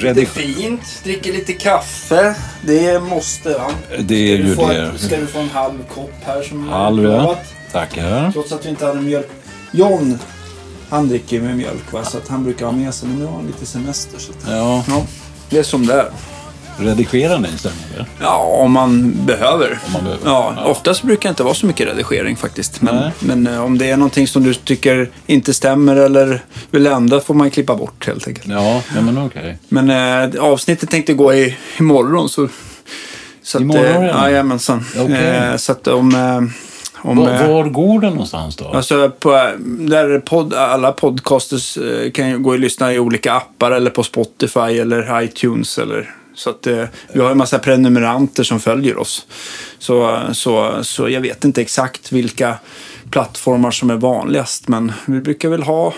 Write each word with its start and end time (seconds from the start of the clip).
Redig- 0.00 0.26
fint, 0.26 1.00
dricker 1.04 1.32
lite 1.32 1.52
kaffe. 1.52 2.34
Det 2.62 3.02
måste 3.02 3.48
va? 3.52 3.70
Det 3.98 4.14
är 4.14 4.36
ju 4.36 4.54
det. 4.54 4.98
Ska 4.98 5.16
du 5.16 5.26
få 5.26 5.38
en 5.38 5.48
halv 5.50 5.84
kopp 5.94 6.12
här 6.24 6.42
som 6.42 6.64
jag 6.68 6.72
Halv, 6.72 7.04
ja. 7.04 7.10
lovat? 7.22 7.54
Tackar. 7.72 8.32
Trots 8.32 8.52
att 8.52 8.64
vi 8.66 8.68
inte 8.70 8.86
hade 8.86 9.00
mjölk. 9.00 9.28
John, 9.70 10.18
han 10.88 11.08
dricker 11.08 11.40
med 11.40 11.56
mjölk 11.56 11.92
va? 11.92 12.04
Så 12.04 12.18
att 12.18 12.28
han 12.28 12.44
brukar 12.44 12.66
ha 12.66 12.72
med 12.72 12.94
sig. 12.94 13.08
Men 13.08 13.18
nu 13.18 13.24
har 13.24 13.32
han 13.36 13.46
lite 13.46 13.66
semester. 13.66 14.18
Så 14.18 14.32
att... 14.32 14.38
Ja, 14.48 14.84
Ja, 14.88 15.06
det 15.50 15.58
är 15.58 15.62
som 15.62 15.86
det 15.86 15.94
är. 15.94 16.10
Redigerar 16.80 17.38
ni 17.38 17.48
sen 17.58 17.72
eller? 17.94 18.06
Ja, 18.20 18.36
om 18.36 18.72
man 18.72 19.12
behöver. 19.26 19.78
Om 19.86 19.92
man 19.92 20.04
behöver. 20.04 20.22
Ja, 20.24 20.54
Ja. 20.56 20.64
oftast 20.64 21.02
brukar 21.02 21.28
det 21.28 21.30
inte 21.30 21.42
vara 21.42 21.54
så 21.54 21.66
mycket 21.66 21.86
redigering 21.88 22.36
faktiskt. 22.36 22.82
Men, 22.82 23.10
men 23.18 23.46
eh, 23.46 23.64
om 23.64 23.78
det 23.78 23.90
är 23.90 23.96
någonting 23.96 24.26
som 24.26 24.42
du 24.42 24.54
tycker 24.54 25.10
inte 25.26 25.54
stämmer 25.54 25.96
eller 25.96 26.42
vill 26.70 26.86
ändra 26.86 27.20
får 27.20 27.34
man 27.34 27.50
klippa 27.50 27.76
bort 27.76 28.06
helt 28.06 28.28
enkelt. 28.28 28.46
Ja, 28.48 28.82
ja 28.94 29.00
men 29.00 29.18
okej. 29.18 29.58
Men 29.68 29.90
eh, 30.34 30.42
avsnittet 30.44 30.90
tänkte 30.90 31.12
gå 31.12 31.34
i, 31.34 31.56
imorgon. 31.78 32.28
Så, 32.28 32.48
så 33.42 33.58
att, 33.58 33.62
Imorgon 33.62 33.84
eh, 33.84 34.00
redan? 34.00 34.22
Jajamensan. 34.30 34.84
Okej. 34.98 35.26
Eh, 35.26 35.56
så 35.56 35.72
att 35.72 35.86
om... 35.86 36.14
Eh, 36.14 36.56
om 37.02 37.16
Var, 37.16 37.32
eh, 37.32 37.48
var 37.48 37.64
går 37.64 38.00
den 38.00 38.10
någonstans 38.12 38.56
då? 38.56 38.64
Alltså 38.68 39.10
på, 39.10 39.34
eh, 39.36 39.42
där 39.64 40.18
podd, 40.18 40.54
alla 40.54 40.92
podcasters 40.92 41.78
kan 42.14 42.28
ju 42.28 42.38
gå 42.38 42.50
och 42.50 42.58
lyssna 42.58 42.92
i 42.92 42.98
olika 42.98 43.32
appar 43.32 43.70
eller 43.70 43.90
på 43.90 44.02
Spotify 44.02 44.60
eller 44.60 45.22
iTunes. 45.22 45.78
Eller, 45.78 46.10
så 46.34 46.50
att 46.50 46.66
eh, 46.66 46.84
vi 47.12 47.20
har 47.20 47.30
en 47.30 47.38
massa 47.38 47.58
prenumeranter 47.58 48.42
som 48.42 48.60
följer 48.60 48.98
oss. 48.98 49.26
Så, 49.78 50.20
så, 50.32 50.84
så 50.84 51.08
jag 51.08 51.20
vet 51.20 51.44
inte 51.44 51.60
exakt 51.60 52.12
vilka 52.12 52.58
plattformar 53.10 53.70
som 53.70 53.90
är 53.90 53.96
vanligast. 53.96 54.68
Men 54.68 54.92
vi 55.06 55.20
brukar 55.20 55.48
väl 55.48 55.62
ha 55.62 55.94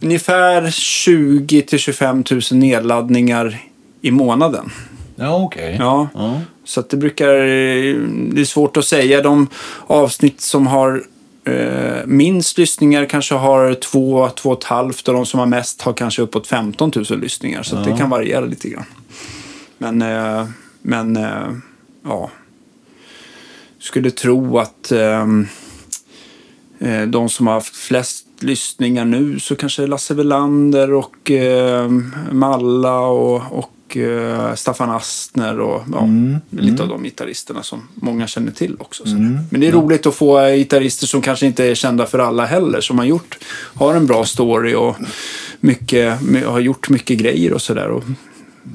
ungefär 0.00 0.70
20 0.70 1.62
till 1.62 1.78
25 1.78 2.24
000 2.30 2.40
nedladdningar 2.50 3.62
i 4.00 4.10
månaden. 4.10 4.70
Ja, 5.16 5.42
okej. 5.42 5.76
Ja. 5.78 6.08
Ja. 6.14 6.40
Så 6.64 6.80
att 6.80 6.90
det 6.90 6.96
brukar... 6.96 7.34
Det 8.34 8.40
är 8.40 8.44
svårt 8.44 8.76
att 8.76 8.84
säga. 8.84 9.22
De 9.22 9.48
avsnitt 9.86 10.40
som 10.40 10.66
har 10.66 11.04
minst 12.06 12.58
lyssningar 12.58 13.06
kanske 13.06 13.34
har 13.34 13.74
två, 13.74 14.28
två 14.28 14.50
och 14.50 14.58
ett 14.58 14.64
halvt 14.64 15.08
och 15.08 15.14
de 15.14 15.26
som 15.26 15.40
har 15.40 15.46
mest 15.46 15.82
har 15.82 15.92
kanske 15.92 16.22
uppåt 16.22 16.46
15 16.46 16.92
000 17.10 17.20
lyssningar. 17.20 17.62
Så 17.62 17.76
att 17.76 17.84
det 17.84 17.90
Ja. 17.90 17.96
kan 17.96 18.10
variera 18.10 18.44
lite 18.44 18.68
grann. 18.68 18.84
Men, 19.78 20.02
eh, 20.02 20.46
men 20.82 21.16
eh, 21.16 21.48
ja. 22.04 22.30
Skulle 23.78 24.10
tro 24.10 24.58
att 24.58 24.92
eh, 24.92 25.26
de 27.06 27.28
som 27.28 27.46
har 27.46 27.54
haft 27.54 27.76
flest 27.76 28.26
lyssningar 28.40 29.04
nu 29.04 29.38
så 29.40 29.56
kanske 29.56 29.86
Lasse 29.86 30.14
Welander 30.14 30.92
och 30.92 31.30
eh, 31.30 31.88
Malla 32.32 32.98
och, 32.98 33.58
och 33.58 33.70
eh, 33.96 34.54
Staffan 34.54 34.90
Astner 34.90 35.60
och 35.60 35.82
ja, 35.92 35.98
Mm, 35.98 36.36
lite 36.50 36.82
av 36.82 36.88
de 36.88 37.02
gitarristerna 37.04 37.62
som 37.62 37.88
många 37.94 38.26
känner 38.26 38.52
till 38.52 38.76
också. 38.78 39.06
Mm, 39.06 39.38
Men 39.50 39.60
det 39.60 39.66
är 39.68 39.72
roligt 39.72 40.06
att 40.06 40.14
få 40.14 40.46
gitarrister 40.48 41.06
som 41.06 41.20
kanske 41.22 41.46
inte 41.46 41.64
är 41.64 41.74
kända 41.74 42.06
för 42.06 42.18
alla 42.18 42.44
heller, 42.46 42.80
som 42.80 42.98
har 42.98 43.04
gjort, 43.04 43.38
har 43.74 43.94
en 43.94 44.06
bra 44.06 44.24
story 44.24 44.74
och 44.74 44.96
mycket, 45.60 46.22
my- 46.22 46.44
har 46.44 46.60
gjort 46.60 46.88
mycket 46.90 47.18
grejer 47.18 47.52
och 47.52 47.62
sådär. 47.62 48.00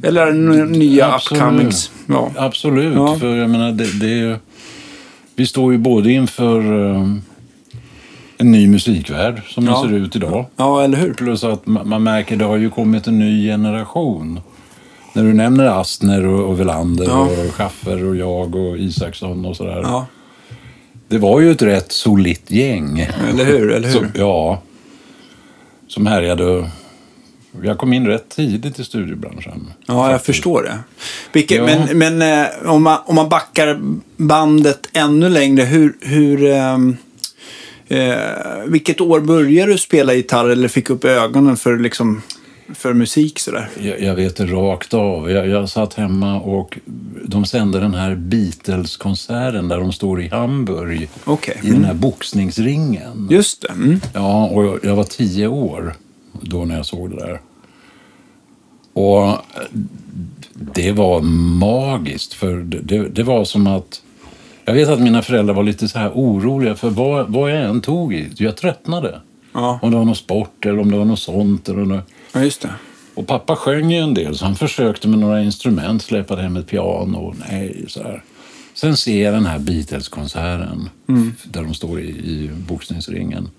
Eller 0.03 0.31
nya 0.65 1.13
Absolut. 1.13 1.43
upcomings. 1.43 1.91
Ja. 2.05 2.31
Absolut, 2.35 2.95
Ja. 2.95 3.15
för 3.19 3.35
jag 3.35 3.49
menar, 3.49 3.71
det, 3.71 3.99
det 3.99 4.13
är, 4.19 4.39
vi 5.35 5.45
står 5.47 5.71
ju 5.71 5.77
både 5.77 6.11
inför 6.11 6.89
eh, 6.95 7.07
en 8.37 8.51
ny 8.51 8.67
musikvärld 8.67 9.41
som 9.47 9.65
Ja. 9.65 9.71
den 9.81 9.89
ser 9.89 9.97
ut 9.97 10.15
idag. 10.15 10.45
ja, 10.55 10.83
eller 10.83 10.97
hur? 10.97 11.13
Plus 11.13 11.43
att 11.43 11.65
ma- 11.65 11.85
man 11.85 12.03
märker 12.03 12.35
att 12.35 12.39
det 12.39 12.45
har 12.45 12.57
ju 12.57 12.69
kommit 12.69 13.07
en 13.07 13.19
ny 13.19 13.47
generation. 13.47 14.39
När 15.19 15.25
du 15.25 15.33
nämner 15.33 15.65
Astner 15.65 16.25
och, 16.25 16.49
och 16.49 16.59
Welander 16.59 17.05
Ja. 17.05 17.19
och 17.21 17.53
Schaffer 17.53 18.03
och 18.05 18.15
jag 18.15 18.55
och 18.55 18.77
Isaksson 18.77 19.45
och 19.45 19.55
sådär. 19.55 19.79
Ja, 19.83 20.05
Det 21.07 21.17
var 21.17 21.39
ju 21.41 21.51
ett 21.51 21.61
rätt 21.61 21.91
solitt 21.91 22.51
gäng. 22.51 22.99
eller 23.29 23.45
hur? 23.45 23.71
Eller 23.71 23.87
hur? 23.87 23.95
Som, 23.95 24.07
ja. 24.15 24.61
Som 25.87 26.05
härjade. 26.07 26.69
Jag 27.63 27.77
kom 27.77 27.93
in 27.93 28.07
rätt 28.07 28.29
tidigt 28.29 28.79
i 28.79 28.83
studiebranschen. 28.83 29.67
Ja, 29.85 30.11
jag 30.11 30.23
förstår 30.23 30.63
det. 30.63 30.79
Vilket, 31.33 31.57
Ja. 31.57 31.65
Men, 31.65 31.97
men 32.17 32.21
eh, 32.43 32.47
om, 32.71 32.83
man, 32.83 32.97
om 33.05 33.15
man 33.15 33.29
backar 33.29 33.79
bandet 34.17 34.89
ännu 34.93 35.29
längre, 35.29 35.63
hur... 35.63 35.97
hur 36.01 36.43
ehm, 36.45 36.97
eh, 37.87 38.15
vilket 38.65 39.01
år 39.01 39.19
började 39.19 39.71
du 39.71 39.77
spela 39.77 40.13
gitarr 40.13 40.49
eller 40.49 40.67
fick 40.67 40.89
upp 40.89 41.05
ögonen 41.05 41.57
för, 41.57 41.77
liksom, 41.77 42.21
för 42.73 42.93
musik 42.93 43.39
sådär? 43.39 43.69
Jag, 43.79 44.01
jag 44.01 44.15
vet 44.15 44.35
det 44.35 44.45
rakt 44.45 44.93
av. 44.93 45.31
Jag, 45.31 45.47
jag 45.47 45.69
satt 45.69 45.93
hemma 45.93 46.39
och 46.39 46.79
de 47.25 47.45
sände 47.45 47.79
den 47.79 47.93
här 47.93 48.15
Beatles-konserten 48.15 49.67
där 49.67 49.77
de 49.77 49.91
står 49.91 50.21
i 50.21 50.27
Hamburg. 50.27 51.09
Okej. 51.23 51.59
I 51.63 51.69
den 51.69 51.85
här 51.85 51.93
boxningsringen. 51.93 53.27
Just 53.31 53.61
det. 53.61 53.69
Mm. 53.69 53.99
Ja, 54.13 54.47
och 54.47 54.65
jag, 54.65 54.79
jag 54.83 54.95
var 54.95 55.03
tio 55.03 55.47
år 55.47 55.93
då 56.41 56.65
när 56.65 56.75
jag 56.75 56.85
såg 56.85 57.09
det 57.09 57.15
där. 57.15 57.41
Och 58.93 59.37
det 60.53 60.91
var 60.91 61.21
magiskt, 61.59 62.33
för 62.33 62.55
det, 62.57 63.09
det, 63.09 63.23
var 63.23 63.43
som 63.43 63.67
att... 63.67 64.01
Jag 64.65 64.73
vet 64.73 64.89
att 64.89 65.01
mina 65.01 65.21
föräldrar 65.21 65.53
var 65.53 65.63
lite 65.63 65.87
så 65.87 65.99
här 65.99 66.11
oroliga 66.13 66.75
för 66.75 66.89
vad, 66.89 67.29
vad 67.29 67.51
jag 67.51 67.63
än 67.63 67.81
tog 67.81 68.13
i. 68.13 68.29
Jag 68.37 68.57
tröttnade. 68.57 69.21
Ja. 69.53 69.79
Om 69.81 69.91
det 69.91 69.97
var 69.97 70.05
något 70.05 70.17
sport 70.17 70.65
eller 70.65 70.79
om 70.79 70.91
det 70.91 70.97
var 70.97 71.05
något 71.05 71.19
sånt. 71.19 71.69
Eller 71.69 71.85
något. 71.85 72.05
Ja, 72.31 72.43
just 72.43 72.61
det. 72.61 72.73
Och 73.13 73.27
pappa 73.27 73.55
sjöng 73.55 73.91
ju 73.91 73.97
en 73.97 74.13
del, 74.13 74.37
så 74.37 74.45
han 74.45 74.55
försökte 74.55 75.07
med 75.07 75.19
några 75.19 75.41
instrument, 75.41 76.03
släpade 76.03 76.41
hem 76.41 76.55
ett 76.55 76.67
piano. 76.67 77.35
Nej, 77.49 77.85
så 77.87 78.03
här. 78.03 78.23
Sen 78.73 78.97
ser 78.97 79.23
jag 79.23 79.33
den 79.33 79.45
här 79.45 79.59
Beatles-konserten 79.59 80.89
där 81.43 81.63
de 81.63 81.73
står 81.73 81.99
i, 81.99 82.09
i 82.09 82.49
boxningsringen. 82.67 83.49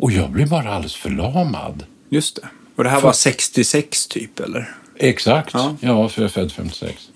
Och 0.00 0.12
jag 0.12 0.30
blir 0.30 0.46
bara 0.46 0.74
alldeles 0.74 0.94
förlamad. 0.94 1.82
Just 2.08 2.36
det. 2.36 2.48
Och 2.76 2.84
det 2.84 2.90
här 2.90 3.00
var 3.00 3.12
66 3.12 4.06
typ, 4.06 4.40
eller? 4.40 4.74
Exakt. 4.96 5.50
Ja. 5.54 5.76
Ja, 5.80 6.08
för 6.08 6.22
jag 6.22 6.28
är 6.28 6.32
född 6.32 6.52
56. 6.52 7.08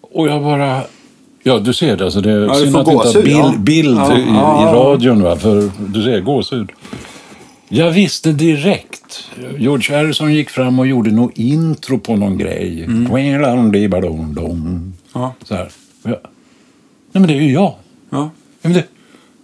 Och 0.00 0.28
jag 0.28 0.42
bara... 0.42 0.82
Ja, 1.42 1.58
du 1.58 1.72
ser 1.74 1.96
det. 1.96 2.04
Alltså 2.04 2.20
det 2.20 2.30
är 2.30 2.48
du 2.48 2.54
synd 2.54 2.76
att 2.76 2.88
inte 2.88 3.08
har 3.08 3.22
bild, 3.22 3.36
ja. 3.36 3.54
bild 3.58 3.98
Ja, 3.98 4.18
i, 4.18 4.20
ja, 4.20 4.62
i 4.62 4.64
ja. 4.64 4.72
radion. 4.74 5.22
Va? 5.22 5.36
För 5.36 5.70
du 5.88 6.02
ser, 6.02 6.20
gåshud. 6.20 6.70
Jag 7.68 7.90
visste 7.90 8.32
direkt. 8.32 9.30
George 9.58 9.96
Harrison 9.96 10.34
gick 10.34 10.50
fram 10.50 10.78
och 10.78 10.86
gjorde 10.86 11.10
något 11.10 11.38
intro 11.38 11.98
på 11.98 12.16
någon 12.16 12.38
grej. 12.38 12.84
Mm. 12.84 13.10
Ja. 15.14 15.34
Så 15.44 15.54
här. 15.54 15.70
Och 16.02 16.10
jag, 16.10 16.18
Nej, 17.12 17.20
men 17.20 17.26
det 17.26 17.34
är 17.34 17.40
ju 17.40 17.52
jag. 17.52 17.74
Ja, 18.10 18.30
Men 18.62 18.72
det, 18.72 18.84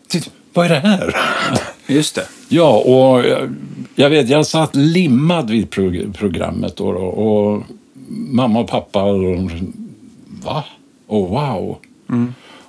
titta, 0.08 0.30
vad 0.52 0.66
är 0.66 0.70
det 0.70 0.78
här? 0.78 1.14
just 1.86 2.14
det. 2.14 2.26
Ja, 2.48 2.76
och 2.78 3.24
jag, 3.26 3.54
jag 3.94 4.10
vet, 4.10 4.28
jag 4.28 4.46
satt 4.46 4.76
limmad 4.76 5.50
vid 5.50 5.70
prog 5.70 6.14
programmet 6.14 6.76
då, 6.76 6.92
då 6.92 6.98
och 6.98 7.62
mamma 8.08 8.60
och 8.60 8.68
pappa, 8.68 9.02
och 9.02 9.50
va? 10.44 10.64
Oh, 11.06 11.30
wow. 11.30 11.76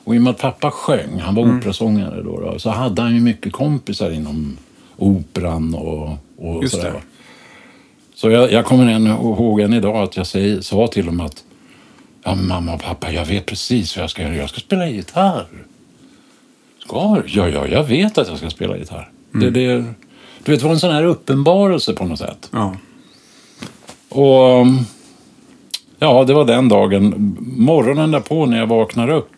Och 0.03 0.15
i 0.15 0.17
och 0.17 0.21
med 0.21 0.31
att 0.31 0.41
pappa 0.41 0.71
sjöng, 0.71 1.19
han 1.19 1.35
var 1.35 1.57
operasångare 1.57 2.21
då, 2.21 2.39
då, 2.39 2.59
så 2.59 2.69
hade 2.69 3.01
han 3.01 3.15
ju 3.15 3.21
mycket 3.21 3.53
kompisar 3.53 4.11
inom 4.11 4.57
operan 4.97 5.75
och, 5.75 6.09
och 6.37 6.69
sådär. 6.69 6.91
det. 6.91 7.01
Så 8.15 8.29
jag, 8.29 8.51
jag 8.51 8.65
kommer 8.65 8.91
än 8.91 9.07
ihåg 9.07 9.59
än 9.59 9.73
idag 9.73 9.95
att 9.95 10.17
jag 10.17 10.27
säger, 10.27 10.61
sa 10.61 10.87
till 10.87 11.05
dem 11.05 11.19
att 11.19 11.43
ja, 12.23 12.35
mamma 12.35 12.73
och 12.73 12.81
pappa, 12.81 13.11
jag 13.11 13.25
vet 13.25 13.45
precis 13.45 13.97
vad 13.97 14.03
jag 14.03 14.09
ska 14.09 14.21
göra. 14.21 14.35
Jag 14.35 14.49
ska 14.49 14.59
spela 14.59 14.87
gitarr. 14.87 15.45
Ska? 16.79 17.21
Ja, 17.25 17.49
ja, 17.49 17.67
jag 17.67 17.83
vet 17.83 18.17
att 18.17 18.27
jag 18.27 18.37
ska 18.37 18.49
spela 18.49 18.77
gitarr. 18.77 19.11
Det, 19.31 19.49
det, 19.49 19.83
du 20.43 20.51
vet, 20.51 20.59
det 20.59 20.63
var 20.63 20.71
en 20.71 20.79
sån 20.79 20.91
här 20.91 21.03
uppenbarelse 21.03 21.93
på 21.93 22.05
något 22.05 22.19
sätt. 22.19 22.49
Ja. 22.51 22.75
Och 24.09 24.61
um, 24.61 24.79
ja, 25.99 26.23
det 26.23 26.33
var 26.33 26.45
den 26.45 26.69
dagen. 26.69 27.35
Morgonen 27.39 28.11
därpå 28.11 28.45
när 28.45 28.57
jag 28.57 28.67
vaknar 28.67 29.09
upp, 29.09 29.31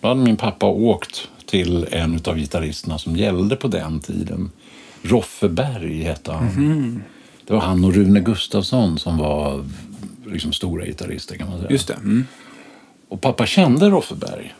då 0.00 0.08
hade 0.08 0.20
min 0.20 0.36
pappa 0.36 0.66
åkt 0.66 1.28
till 1.56 1.86
en 1.90 2.20
av 2.24 2.36
gitarristerna 2.36 2.98
som 2.98 3.16
gällde 3.16 3.56
på 3.56 3.68
den 3.68 4.00
tiden. 4.00 4.50
Roffe 5.02 5.48
Berg 5.48 6.02
hette 6.02 6.32
han. 6.32 7.02
Det 7.46 7.52
var 7.52 7.60
han 7.60 7.84
och 7.84 7.94
Rune 7.94 8.20
Gustafsson 8.20 8.98
som 8.98 9.18
var 9.18 9.64
liksom 10.26 10.52
stora 10.52 10.84
gitarrister 10.84 11.36
kan 11.36 11.48
man 11.50 11.58
säga. 11.58 11.70
Just 11.70 11.88
det. 11.88 11.94
Mm. 11.94 12.26
Och 13.08 13.20
pappa 13.20 13.46
kände 13.46 13.90
Roffe 13.90 14.14
Berg. 14.14 14.54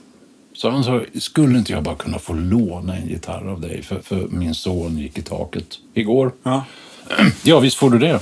Så 0.55 0.71
han 0.71 0.85
sa, 0.85 1.01
skulle 1.15 1.59
inte 1.59 1.73
jag 1.73 1.83
bara 1.83 1.95
kunna 1.95 2.19
få 2.19 2.33
låna 2.33 2.97
en 2.97 3.09
gitarr 3.09 3.49
av 3.49 3.61
dig? 3.61 3.83
För, 3.83 4.01
för 4.01 4.29
min 4.31 4.55
son 4.55 4.99
gick 4.99 5.19
i 5.19 5.23
taket 5.23 5.79
igår. 5.95 6.33
Ja. 6.43 6.65
Ja, 7.43 7.61
visst 7.61 7.77
får 7.77 7.91
du 7.91 7.99
det. 7.99 8.21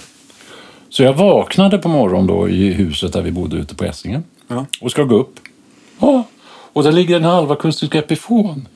Så 0.89 1.03
jag 1.03 1.13
vaknade 1.13 1.79
på 1.79 1.89
morgonen 1.89 2.27
då 2.27 2.49
i 2.49 2.73
huset 2.73 3.13
där 3.13 3.23
vi 3.23 3.31
bodde 3.31 3.57
ute 3.57 3.75
på 3.75 3.85
Essingen. 3.85 4.25
Ja. 4.49 4.67
Och 4.81 4.91
ska 4.91 5.05
gå 5.05 5.17
upp. 5.17 5.41
Ja, 5.99 6.25
och 6.75 6.83
där 6.83 6.93
ligger 6.93 7.17
en 7.17 7.25
halvakustisk 7.25 7.95
Epifon. 7.95 8.69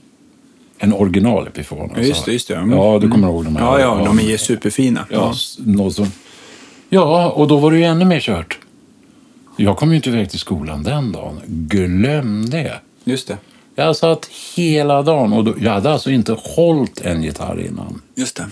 En 0.79 0.93
original 0.93 1.47
Epifon. 1.47 1.93
Ja, 1.97 2.03
just 2.03 2.25
det, 2.25 2.33
just 2.33 2.49
det. 2.49 2.57
Mm. 2.57 2.79
Ja, 2.79 2.99
du 2.99 3.11
kommer 3.11 3.29
ihåg 3.29 3.45
de 3.45 3.57
här. 3.57 3.65
Ja, 3.65 3.81
ja, 3.81 4.05
de 4.05 4.19
är 4.19 4.37
superfina. 4.37 5.07
Ja, 5.11 5.33
något 5.59 5.95
som... 5.95 6.07
Ja, 6.89 7.31
och 7.31 7.49
då 7.49 7.57
var 7.57 7.71
det 7.71 7.79
ju 7.79 7.85
ännu 7.85 8.05
mer 8.05 8.21
kört. 8.21 8.59
Jag 9.57 9.77
kom 9.77 9.91
ju 9.91 9.97
inte 9.97 10.09
iväg 10.09 10.31
till 10.31 10.39
skolan 10.39 10.83
den 10.83 11.13
dagen. 11.13 11.41
Glöm 11.47 12.51
det. 12.51 12.73
Just 13.05 13.29
det. 13.29 13.37
Jag 13.75 13.97
satt 13.97 14.31
hela 14.57 15.03
dagen 15.03 15.33
och 15.33 15.45
då, 15.45 15.55
jag 15.61 15.73
hade 15.73 15.93
alltså 15.93 16.11
inte 16.11 16.37
hållit 16.39 17.01
en 17.01 17.23
gitarr 17.23 17.67
innan. 17.67 18.03
Just 18.15 18.37
det. 18.37 18.47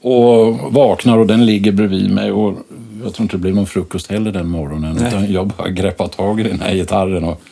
Och 0.00 0.72
vaknar 0.72 1.18
och 1.18 1.26
den 1.26 1.46
ligger 1.46 1.72
bredvid 1.72 2.10
mig 2.10 2.32
och 2.32 2.58
jag 3.02 3.14
tror 3.14 3.24
inte 3.24 3.36
det 3.36 3.40
blev 3.40 3.54
någon 3.54 3.66
frukost 3.66 4.10
heller 4.10 4.32
den 4.32 4.48
morgonen. 4.48 4.96
Nej. 4.96 5.08
Utan 5.08 5.32
jag 5.32 5.46
bara 5.46 5.68
greppade 5.68 6.10
tag 6.10 6.40
i 6.40 6.42
den 6.42 6.60
här 6.60 6.74
gitarren 6.74 7.24
och... 7.24 7.42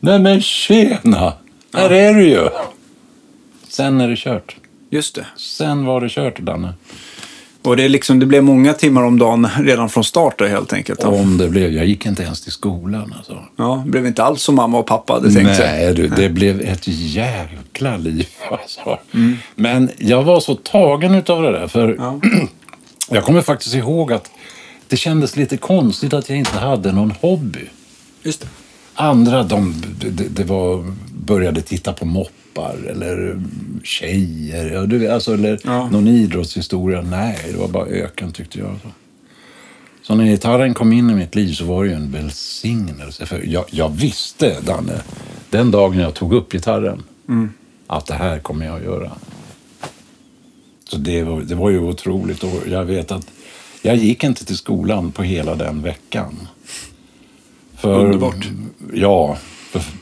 Nej 0.00 0.18
men 0.18 0.40
tjena! 0.40 1.32
Här 1.74 1.90
är 1.92 2.14
du 2.14 2.28
ju! 2.28 2.48
Sen 3.68 4.00
är 4.00 4.08
det 4.08 4.16
kört. 4.16 4.56
Just 4.90 5.14
det. 5.14 5.26
Sen 5.36 5.84
var 5.84 6.00
det 6.00 6.08
kört, 6.08 6.38
Danne. 6.38 6.74
Och 7.62 7.76
det, 7.76 7.84
är 7.84 7.88
liksom, 7.88 8.18
det 8.18 8.26
blev 8.26 8.44
många 8.44 8.72
timmar 8.72 9.02
om 9.02 9.18
dagen 9.18 9.48
redan 9.60 9.88
från 9.88 10.04
start 10.04 10.38
då, 10.38 10.46
helt 10.46 10.72
enkelt. 10.72 11.04
Om 11.04 11.38
det 11.38 11.48
blev. 11.48 11.72
Jag 11.72 11.86
gick 11.86 12.06
inte 12.06 12.22
ens 12.22 12.40
till 12.40 12.52
skolan 12.52 13.14
alltså. 13.16 13.44
Ja, 13.56 13.82
det 13.84 13.90
blev 13.90 14.06
inte 14.06 14.22
alls 14.22 14.42
som 14.42 14.54
mamma 14.54 14.78
och 14.78 14.86
pappa 14.86 15.12
hade 15.12 15.32
tänkt 15.32 15.56
sig. 15.56 15.66
Nej, 15.66 15.94
du, 15.94 16.08
det 16.08 16.28
blev 16.28 16.60
ett 16.60 16.82
jäkla 16.86 17.96
liv. 17.96 18.28
Alltså. 18.50 18.98
Men 19.54 19.90
jag 19.98 20.22
var 20.22 20.40
så 20.40 20.54
tagen 20.54 21.14
utav 21.14 21.42
det 21.42 21.52
där. 21.52 21.66
För 21.66 21.96
Ja. 21.98 22.20
jag 23.10 23.24
kommer 23.24 23.42
faktiskt 23.42 23.74
ihåg 23.74 24.12
att 24.12 24.30
det 24.88 24.96
kändes 24.96 25.36
lite 25.36 25.56
konstigt 25.56 26.12
att 26.12 26.28
jag 26.28 26.38
inte 26.38 26.58
hade 26.58 26.92
någon 26.92 27.14
hobby. 27.20 27.64
Just 28.22 28.40
det. 28.40 28.46
Andra, 28.94 29.42
de 29.42 29.74
det, 30.00 30.10
det 30.28 30.44
var, 30.44 30.94
började 31.14 31.60
titta 31.60 31.92
på 31.92 32.04
moppar 32.04 32.76
eller 32.90 33.42
tjejer. 33.84 34.70
Ja, 34.72 34.86
du, 34.86 35.08
alltså, 35.08 35.34
eller 35.34 35.60
Ja. 35.64 35.88
någon 35.90 36.08
idrottshistoria. 36.08 37.02
Nej, 37.02 37.38
det 37.52 37.58
var 37.58 37.68
bara 37.68 37.86
öken 37.86 38.32
tyckte 38.32 38.58
jag. 38.58 38.76
Så. 40.02 40.14
när 40.14 40.24
gitarren 40.24 40.74
kom 40.74 40.92
in 40.92 41.10
i 41.10 41.14
mitt 41.14 41.34
liv 41.34 41.52
så 41.52 41.64
var 41.64 41.84
det 41.84 41.90
ju 41.90 41.96
en 41.96 42.12
välsignelse. 42.12 43.26
För 43.26 43.42
jag, 43.46 43.64
jag 43.70 43.88
visste, 43.88 44.60
Danne, 44.60 45.00
den 45.50 45.70
dagen 45.70 45.98
jag 45.98 46.14
tog 46.14 46.32
upp 46.32 46.52
gitarren, 46.52 47.02
att 47.86 48.06
det 48.06 48.14
här 48.14 48.38
kommer 48.38 48.66
jag 48.66 48.76
att 48.76 48.84
göra. 48.84 49.12
Så 50.88 50.96
det 50.96 51.22
var, 51.22 51.40
det 51.40 51.54
var 51.54 51.70
ju 51.70 51.78
otroligt. 51.78 52.42
Och 52.42 52.62
jag 52.68 52.84
vet 52.84 53.12
att 53.12 53.26
jag 53.82 53.96
gick 53.96 54.24
inte 54.24 54.44
till 54.44 54.56
skolan 54.56 55.12
på 55.12 55.22
hela 55.22 55.54
den 55.54 55.82
veckan. 55.82 56.48
För, 57.76 58.04
Underbart. 58.04 58.48
Ja, 58.94 59.36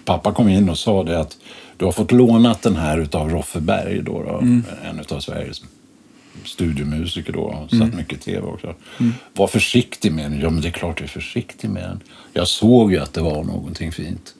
pappa 0.04 0.32
kom 0.32 0.48
in 0.48 0.68
och 0.68 0.78
sa 0.78 1.04
det 1.04 1.20
att 1.20 1.36
du 1.76 1.84
har 1.84 1.92
fått 1.92 2.12
lånat 2.12 2.62
den 2.62 2.76
här 2.76 2.98
utav 2.98 3.30
Roffe 3.30 3.60
Berg, 3.60 4.02
då, 4.02 4.22
då, 4.22 4.38
en 4.90 5.00
utav 5.00 5.20
Sveriges 5.20 5.62
studiomusiker 6.44 7.32
då, 7.32 7.40
och 7.40 7.70
satt 7.70 7.94
mycket 7.94 8.18
i 8.18 8.20
tv 8.20 8.46
också. 8.46 8.74
Var 9.34 9.46
försiktig 9.46 10.12
med 10.12 10.30
den. 10.30 10.40
Ja, 10.40 10.50
men 10.50 10.60
det 10.62 10.68
är 10.68 10.72
klart 10.72 11.00
jag 11.00 11.04
är 11.04 11.12
försiktig 11.12 11.70
med 11.70 11.82
den. 11.82 12.00
Jag 12.32 12.48
såg 12.48 12.92
ju 12.92 12.98
att 12.98 13.12
det 13.12 13.20
var 13.20 13.44
någonting 13.44 13.92
fint. 13.92 14.34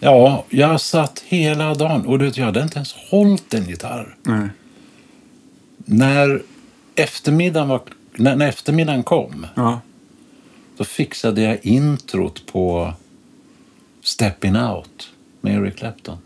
Ja, 0.00 0.44
jag 0.48 0.80
satt 0.80 1.22
hela 1.26 1.74
dagen 1.74 2.06
och 2.06 2.18
du 2.18 2.32
jag 2.34 2.44
hade 2.44 2.62
inte 2.62 2.76
ens 2.76 2.92
hållit 3.10 3.54
en 3.54 3.68
gitarr. 3.68 4.16
Nej. 4.22 4.48
När 5.76 6.42
eftermiddagen, 6.94 7.68
var, 7.68 7.80
när, 8.14 8.36
när 8.36 8.48
eftermiddagen 8.48 9.02
kom, 9.02 9.46
Ja. 9.54 9.80
Då 10.80 10.84
fixade 10.84 11.42
jag 11.42 11.58
introt 11.62 12.46
på 12.46 12.92
Steppin' 14.02 14.74
Out 14.74 15.10
med 15.40 15.54
Eric 15.54 15.76
Clapton. 15.76 16.18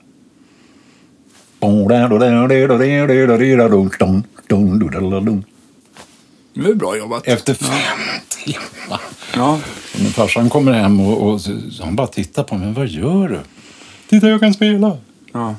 Det 6.55 6.61
var 6.61 6.75
bra 6.75 6.97
jobbat. 6.97 7.27
Efter 7.27 7.55
fem 7.55 7.99
timmar. 8.29 9.01
Ja. 9.35 9.61
Och 9.95 10.01
när 10.01 10.11
farsan 10.11 10.51
kommer 10.51 10.73
hem 10.73 11.01
och, 11.01 11.29
och 11.29 11.41
han 11.81 11.97
bara 11.97 12.07
tittar 12.07 12.43
på 12.43 12.55
mig. 12.55 12.65
Men 12.65 12.75
vad 12.75 12.87
gör 12.87 13.29
du? 13.29 13.41
Titta, 14.09 14.29
jag 14.29 14.41
kan 14.41 14.55
spela. 14.55 14.99
ja. 15.33 15.55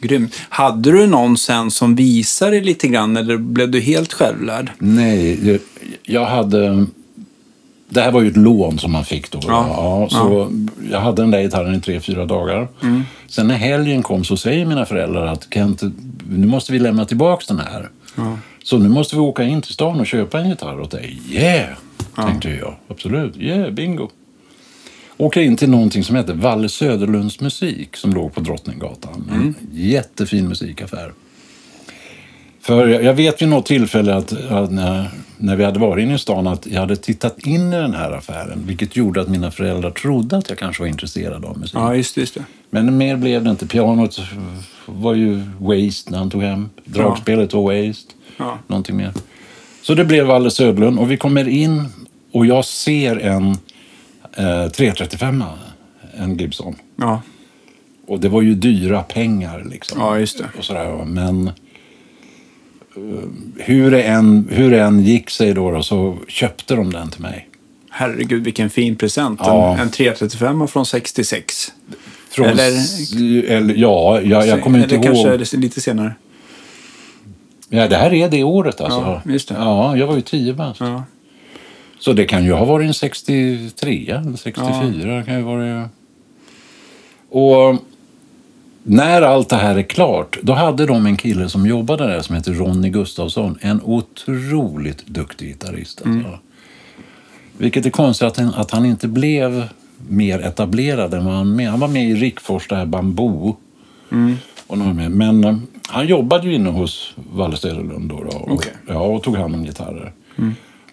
Grymt. 0.00 0.34
Hade 0.48 0.92
du 0.92 1.06
någon 1.06 1.38
sen 1.38 1.70
som 1.70 1.94
visade 1.94 2.50
dig 2.50 2.60
lite 2.60 2.88
grann 2.88 3.16
eller 3.16 3.36
blev 3.36 3.70
du 3.70 3.80
helt 3.80 4.12
självlärd? 4.12 4.70
Nej, 4.78 5.60
jag 6.02 6.24
hade... 6.26 6.86
Det 7.88 8.00
här 8.00 8.12
var 8.12 8.22
ju 8.22 8.28
ett 8.28 8.36
lån 8.36 8.78
som 8.78 8.92
man 8.92 9.04
fick 9.04 9.30
då. 9.30 9.40
Ja. 9.46 10.08
så 10.10 10.52
Jag 10.90 11.00
hade 11.00 11.22
den 11.22 11.30
där 11.30 11.42
gitarren 11.42 11.74
i 11.74 11.80
tre, 11.80 12.00
fyra 12.00 12.26
dagar. 12.26 12.68
Mm. 12.82 13.02
Sen 13.26 13.46
när 13.46 13.54
helgen 13.54 14.02
kom 14.02 14.24
så 14.24 14.36
säger 14.36 14.66
mina 14.66 14.86
föräldrar 14.86 15.26
att 15.26 15.46
Kent, 15.50 15.82
nu 16.30 16.46
måste 16.46 16.72
vi 16.72 16.78
lämna 16.78 17.04
tillbaka 17.04 17.44
den 17.48 17.58
här. 17.58 17.88
Ja. 18.16 18.38
Så 18.64 18.78
nu 18.78 18.88
måste 18.88 19.16
vi 19.16 19.20
åka 19.20 19.42
in 19.42 19.62
till 19.62 19.72
stan 19.72 20.00
och 20.00 20.06
köpa 20.06 20.40
en 20.40 20.48
gitarr 20.48 20.80
åt 20.80 20.90
dig. 20.90 21.20
Yeah, 21.30 21.68
tänkte 22.16 22.48
jag. 22.50 22.74
Absolut. 22.88 23.36
Yeah, 23.36 23.70
bingo. 23.70 24.08
Åker 25.16 25.40
in 25.40 25.56
till 25.56 25.70
någonting 25.70 26.04
som 26.04 26.16
heter 26.16 26.34
Valle 26.34 26.68
Söderlunds 26.68 27.40
musik 27.40 27.96
som 27.96 28.14
låg 28.14 28.34
på 28.34 28.40
Drottninggatan. 28.40 29.30
En 29.32 29.54
jättefin 29.72 30.48
musikaffär. 30.48 31.12
För 32.64 32.88
jag 32.88 33.14
vet 33.14 33.42
vid 33.42 33.48
något 33.48 33.66
tillfälle 33.66 34.14
att, 34.14 34.32
att 34.32 34.72
när, 34.72 35.10
när 35.38 35.56
vi 35.56 35.64
hade 35.64 35.78
varit 35.78 36.02
inne 36.02 36.14
i 36.14 36.18
stan 36.18 36.46
att 36.46 36.66
jag 36.66 36.80
hade 36.80 36.96
tittat 36.96 37.38
in 37.38 37.72
i 37.72 37.76
den 37.76 37.94
här 37.94 38.12
affären. 38.12 38.62
Vilket 38.66 38.96
gjorde 38.96 39.20
att 39.20 39.28
mina 39.28 39.50
föräldrar 39.50 39.90
trodde 39.90 40.36
att 40.36 40.48
jag 40.48 40.58
kanske 40.58 40.82
var 40.82 40.88
intresserad 40.88 41.44
av 41.44 41.58
musik. 41.58 41.74
Ja, 41.74 41.94
just 41.94 42.14
det. 42.14 42.20
Just 42.20 42.34
det. 42.34 42.44
Men 42.70 42.96
mer 42.96 43.16
blev 43.16 43.44
det 43.44 43.50
inte. 43.50 43.66
Pianot 43.66 44.20
var 44.86 45.14
ju 45.14 45.40
waste 45.58 46.10
när 46.10 46.18
han 46.18 46.30
tog 46.30 46.42
hem. 46.42 46.70
Dragspelet 46.84 47.52
var 47.52 47.62
waste. 47.62 48.12
Ja. 48.36 48.58
Någonting 48.66 48.96
mer. 48.96 49.12
Så 49.82 49.94
det 49.94 50.04
blev 50.04 50.26
Valle 50.26 50.50
Södlund 50.50 50.98
och 50.98 51.10
vi 51.10 51.16
kommer 51.16 51.48
in 51.48 51.88
och 52.32 52.46
jag 52.46 52.64
ser 52.64 53.16
en 53.16 53.50
eh, 54.36 54.70
335 54.70 55.44
en 56.16 56.36
Gibson. 56.36 56.74
Ja. 56.96 57.22
Och 58.06 58.20
det 58.20 58.28
var 58.28 58.42
ju 58.42 58.54
dyra 58.54 59.02
pengar 59.02 59.64
liksom. 59.70 60.00
ja, 60.00 60.18
just 60.18 60.38
det. 60.38 60.48
Och 60.58 60.64
sådär, 60.64 61.04
men 61.04 61.50
hur 63.58 63.90
det, 63.90 64.02
än, 64.02 64.48
hur 64.50 64.70
det 64.70 64.82
än 64.82 65.00
gick 65.04 65.30
sig 65.30 65.54
då, 65.54 65.70
då 65.70 65.82
så 65.82 66.18
köpte 66.28 66.74
de 66.74 66.92
den 66.92 67.10
till 67.10 67.20
mig. 67.22 67.48
Herregud, 67.90 68.44
vilken 68.44 68.70
fin 68.70 68.96
present. 68.96 69.40
Ja. 69.42 69.74
En, 69.74 69.80
en 69.80 69.90
335 69.90 70.68
från 70.68 70.86
66. 70.86 71.72
Från, 72.30 72.46
Eller- 72.46 73.50
eller 73.50 73.74
ja, 73.74 74.20
jag, 74.20 74.46
jag 74.46 74.62
kommer 74.62 74.78
inte 74.82 74.94
Eller 74.94 75.06
ihåg. 75.14 75.26
kanske 75.38 75.56
lite 75.56 75.80
senare. 75.80 76.14
Ja, 77.68 77.88
det 77.88 77.96
här 77.96 78.12
är 78.12 78.28
det 78.28 78.44
året 78.44 78.80
alltså. 78.80 79.20
Ja, 79.24 79.32
just 79.32 79.48
det. 79.48 79.54
Ja, 79.54 79.96
jag 79.96 80.06
var 80.06 80.14
ju 80.14 80.20
tio 80.20 80.54
bast. 80.54 80.80
Ja. 80.80 81.04
Så 81.98 82.12
det 82.12 82.24
kan 82.24 82.44
ju 82.44 82.52
ha 82.52 82.64
varit 82.64 82.86
en 82.86 82.94
63 82.94 84.10
eller 84.10 84.36
64. 84.36 85.22
Kan 85.22 85.36
ju 85.36 85.42
vara... 85.42 85.88
Och 87.30 87.76
när 88.86 89.22
allt 89.22 89.48
det 89.48 89.56
här 89.56 89.76
är 89.76 89.82
klart, 89.82 90.38
då 90.42 90.52
hade 90.52 90.86
de 90.86 91.06
en 91.06 91.16
kille 91.16 91.48
som 91.48 91.66
jobbade 91.66 92.06
där 92.06 92.20
som 92.20 92.34
heter 92.36 92.52
Ronny 92.52 92.90
Gustafsson. 92.90 93.58
En 93.60 93.80
otroligt 93.84 95.06
duktig 95.06 95.48
gitarrist. 95.48 96.02
Alltså. 96.06 96.38
Vilket 97.58 97.86
är 97.86 97.90
konstigt 97.90 98.28
att 98.28 98.36
han, 98.36 98.54
att 98.54 98.70
han 98.70 98.86
inte 98.86 99.08
blev 99.08 99.68
mer 100.08 100.38
etablerad 100.38 101.14
än 101.14 101.24
vad 101.24 101.34
han 101.34 101.56
med. 101.56 101.70
Han 101.70 101.80
var 101.80 101.88
med 101.88 102.10
i 102.10 102.14
Rickfors, 102.14 102.68
det 102.68 102.76
här 102.76 102.86
Bamboo. 102.86 103.56
Och 104.66 104.78
några 104.78 104.92
mer. 104.92 105.08
Men 105.08 105.44
eh, 105.44 105.56
han 105.88 106.06
jobbade 106.06 106.46
ju 106.46 106.54
inne 106.54 106.70
hos 106.70 107.14
Valle 107.32 107.56
Söderlund 107.56 108.08
då. 108.10 108.24
då 108.24 108.36
och, 108.38 108.52
Okej. 108.52 108.72
ja, 108.88 109.00
och 109.00 109.22
tog 109.22 109.36
hand 109.36 109.54
om 109.54 109.64
gitarrer. 109.64 110.12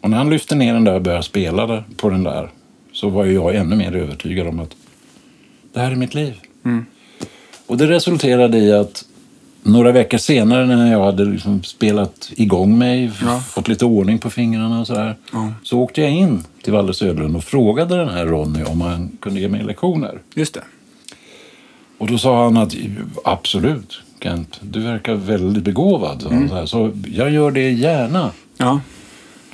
Och 0.02 0.10
när 0.10 0.18
han 0.18 0.30
lyfte 0.30 0.56
ner 0.56 0.74
den 0.74 0.84
där 0.84 0.96
och 0.96 1.02
började 1.02 1.24
spela 1.24 1.84
på 1.98 2.10
den 2.10 2.24
där 2.24 2.50
så 2.94 3.10
var 3.10 3.26
ju 3.26 3.34
jag 3.34 3.56
ännu 3.56 3.76
mer 3.76 3.96
övertygad 3.96 4.48
om 4.48 4.60
att 4.60 4.76
det 5.74 5.80
här 5.80 5.92
är 5.92 5.96
mitt 5.96 6.14
liv. 6.14 6.34
Och 7.72 7.78
det 7.78 7.88
resulterade 7.88 8.58
i 8.58 8.74
att 8.74 9.06
några 9.64 9.92
veckor 9.92 10.18
senare 10.18 10.66
när 10.66 10.92
jag 10.92 11.04
hade 11.06 11.26
liksom 11.26 11.64
spelat 11.64 12.32
igång 12.36 12.78
mig, 12.78 13.12
Ja. 13.22 13.40
fått 13.40 13.68
lite 13.68 13.86
ordning 13.86 14.20
på 14.20 14.30
fingrarna 14.30 14.80
och 14.82 14.88
sådär, 14.88 15.16
Ja. 15.34 15.54
så 15.64 15.80
åkte 15.80 16.02
jag 16.02 16.12
in 16.12 16.44
till 16.64 16.74
Valle 16.74 16.94
Söderlund 16.94 17.36
och 17.36 17.44
frågade 17.44 17.98
den 17.98 18.10
här 18.10 18.26
Ronny 18.26 18.64
om 18.64 18.82
han 18.82 19.18
kunde 19.22 19.40
ge 19.40 19.48
mig 19.50 19.64
lektioner. 19.64 20.20
Just 20.36 20.54
det. 20.54 20.64
Och 21.98 22.08
då 22.08 22.18
sa 22.18 22.44
han 22.44 22.58
att 22.58 22.76
absolut, 23.24 24.02
Kent, 24.24 24.60
du 24.62 24.80
verkar 24.80 25.14
väldigt 25.14 25.64
begåvad. 25.64 26.24
han 26.30 26.50
Så, 26.50 26.68
så 26.68 26.92
jag 27.14 27.32
gör 27.32 27.52
det 27.52 27.72
gärna. 27.72 28.32
Ja. 28.58 28.82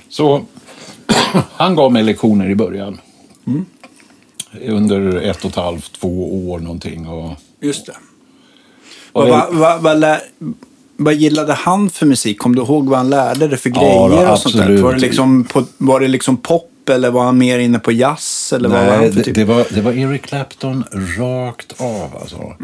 Så 0.10 0.42
han 1.56 1.76
gav 1.76 1.92
mig 1.92 2.04
lektioner 2.04 2.50
i 2.50 2.56
början. 2.56 2.98
Under 4.62 5.16
ett 5.22 5.44
och 5.46 5.50
ett 5.50 5.56
halvt, 5.56 6.00
två 6.00 6.50
år 6.52 6.60
någonting. 6.60 7.08
Och, 7.08 7.34
Just 7.62 7.86
det. 7.86 7.94
Och 9.18 9.30
Vad, 9.30 9.48
vad, 9.50 9.56
vad, 9.56 9.82
vad, 9.82 10.00
lär, 10.00 10.20
vad 10.98 11.14
gillade 11.14 11.54
han 11.54 11.90
för 11.90 12.06
musik? 12.06 12.40
Kom 12.40 12.56
du 12.56 12.62
ihåg 12.62 12.90
vad 12.90 12.98
han 12.98 13.10
lärde 13.10 13.48
dig 13.48 13.58
för 13.58 13.70
Ja, 13.76 13.82
grejer 13.82 14.26
då, 14.26 14.32
och 14.32 14.40
sånt 14.40 14.58
där? 14.58 14.78
Var 14.78 14.94
det, 14.94 15.00
liksom 15.00 15.48
var 15.78 16.00
det 16.00 16.08
liksom 16.08 16.38
pop 16.38 16.90
eller 16.90 17.12
var 17.12 17.24
han 17.24 17.38
mer 17.38 17.60
inne 17.60 17.80
på 17.80 17.92
jazz? 17.92 18.54
Eller 18.54 18.70
vad 18.70 18.80
var 18.80 18.86
Nej, 18.86 18.98
han 18.98 19.12
för 19.12 19.18
det, 19.18 19.24
typ? 19.24 19.36
det, 19.36 19.46
var, 19.46 19.66
det 19.70 19.82
var 19.82 19.92
Eric 19.92 20.22
Clapton 20.22 20.84
rakt 21.18 21.82
av 21.82 22.18
alltså. 22.22 22.56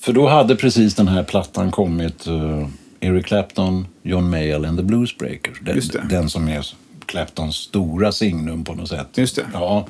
För 0.00 0.12
då 0.12 0.28
hade 0.28 0.56
precis 0.56 0.94
den 0.94 1.08
här 1.08 1.22
plattan 1.22 1.70
kommit, 1.70 2.28
uh, 2.28 2.66
Eric 3.00 3.26
Clapton, 3.26 3.86
John 4.02 4.30
Mayall 4.30 4.64
and 4.64 4.78
the 4.78 4.84
Bluesbreakers. 4.84 5.58
Den, 5.60 6.08
den 6.08 6.30
som 6.30 6.48
är 6.48 6.66
Claptons 7.06 7.56
stora 7.56 8.12
signum 8.12 8.64
på 8.64 8.74
något 8.74 8.88
sätt. 8.88 9.08
Just 9.14 9.36
det. 9.36 9.46
Ja. 9.52 9.86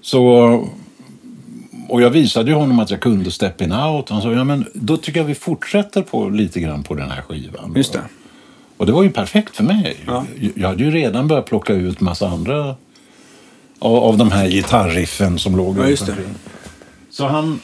Så, 0.00 0.68
och 1.88 2.02
jag 2.02 2.10
visade 2.10 2.50
ju 2.50 2.56
honom 2.56 2.78
att 2.78 2.90
jag 2.90 3.00
kunde 3.00 3.30
Steppin' 3.30 3.88
Out. 3.96 4.08
Han 4.08 4.22
sa, 4.22 4.32
ja 4.32 4.44
men 4.44 4.66
då 4.74 4.96
tycker 4.96 5.20
jag 5.20 5.26
vi 5.26 5.34
fortsätter 5.34 6.02
på 6.02 6.28
lite 6.28 6.60
grann 6.60 6.82
på 6.82 6.94
den 6.94 7.10
här 7.10 7.22
skivan. 7.22 7.72
Just 7.76 7.92
det. 7.92 8.02
Och 8.76 8.86
det 8.86 8.92
var 8.92 9.02
ju 9.02 9.10
perfekt 9.10 9.56
för 9.56 9.64
mig. 9.64 9.96
Ja. 10.06 10.24
Jag 10.54 10.68
hade 10.68 10.84
ju 10.84 10.90
redan 10.90 11.28
börjat 11.28 11.46
plocka 11.46 11.72
ut 11.72 12.00
massa 12.00 12.28
andra 12.28 12.76
av, 13.78 13.96
av 13.96 14.16
de 14.16 14.30
här 14.30 14.48
gitarriffen 14.48 15.38
som 15.38 15.56
låg 15.56 15.78
Ja, 15.78 15.88
just 15.88 16.06
det. 16.06 16.14
Så 17.10 17.26
han... 17.26 17.60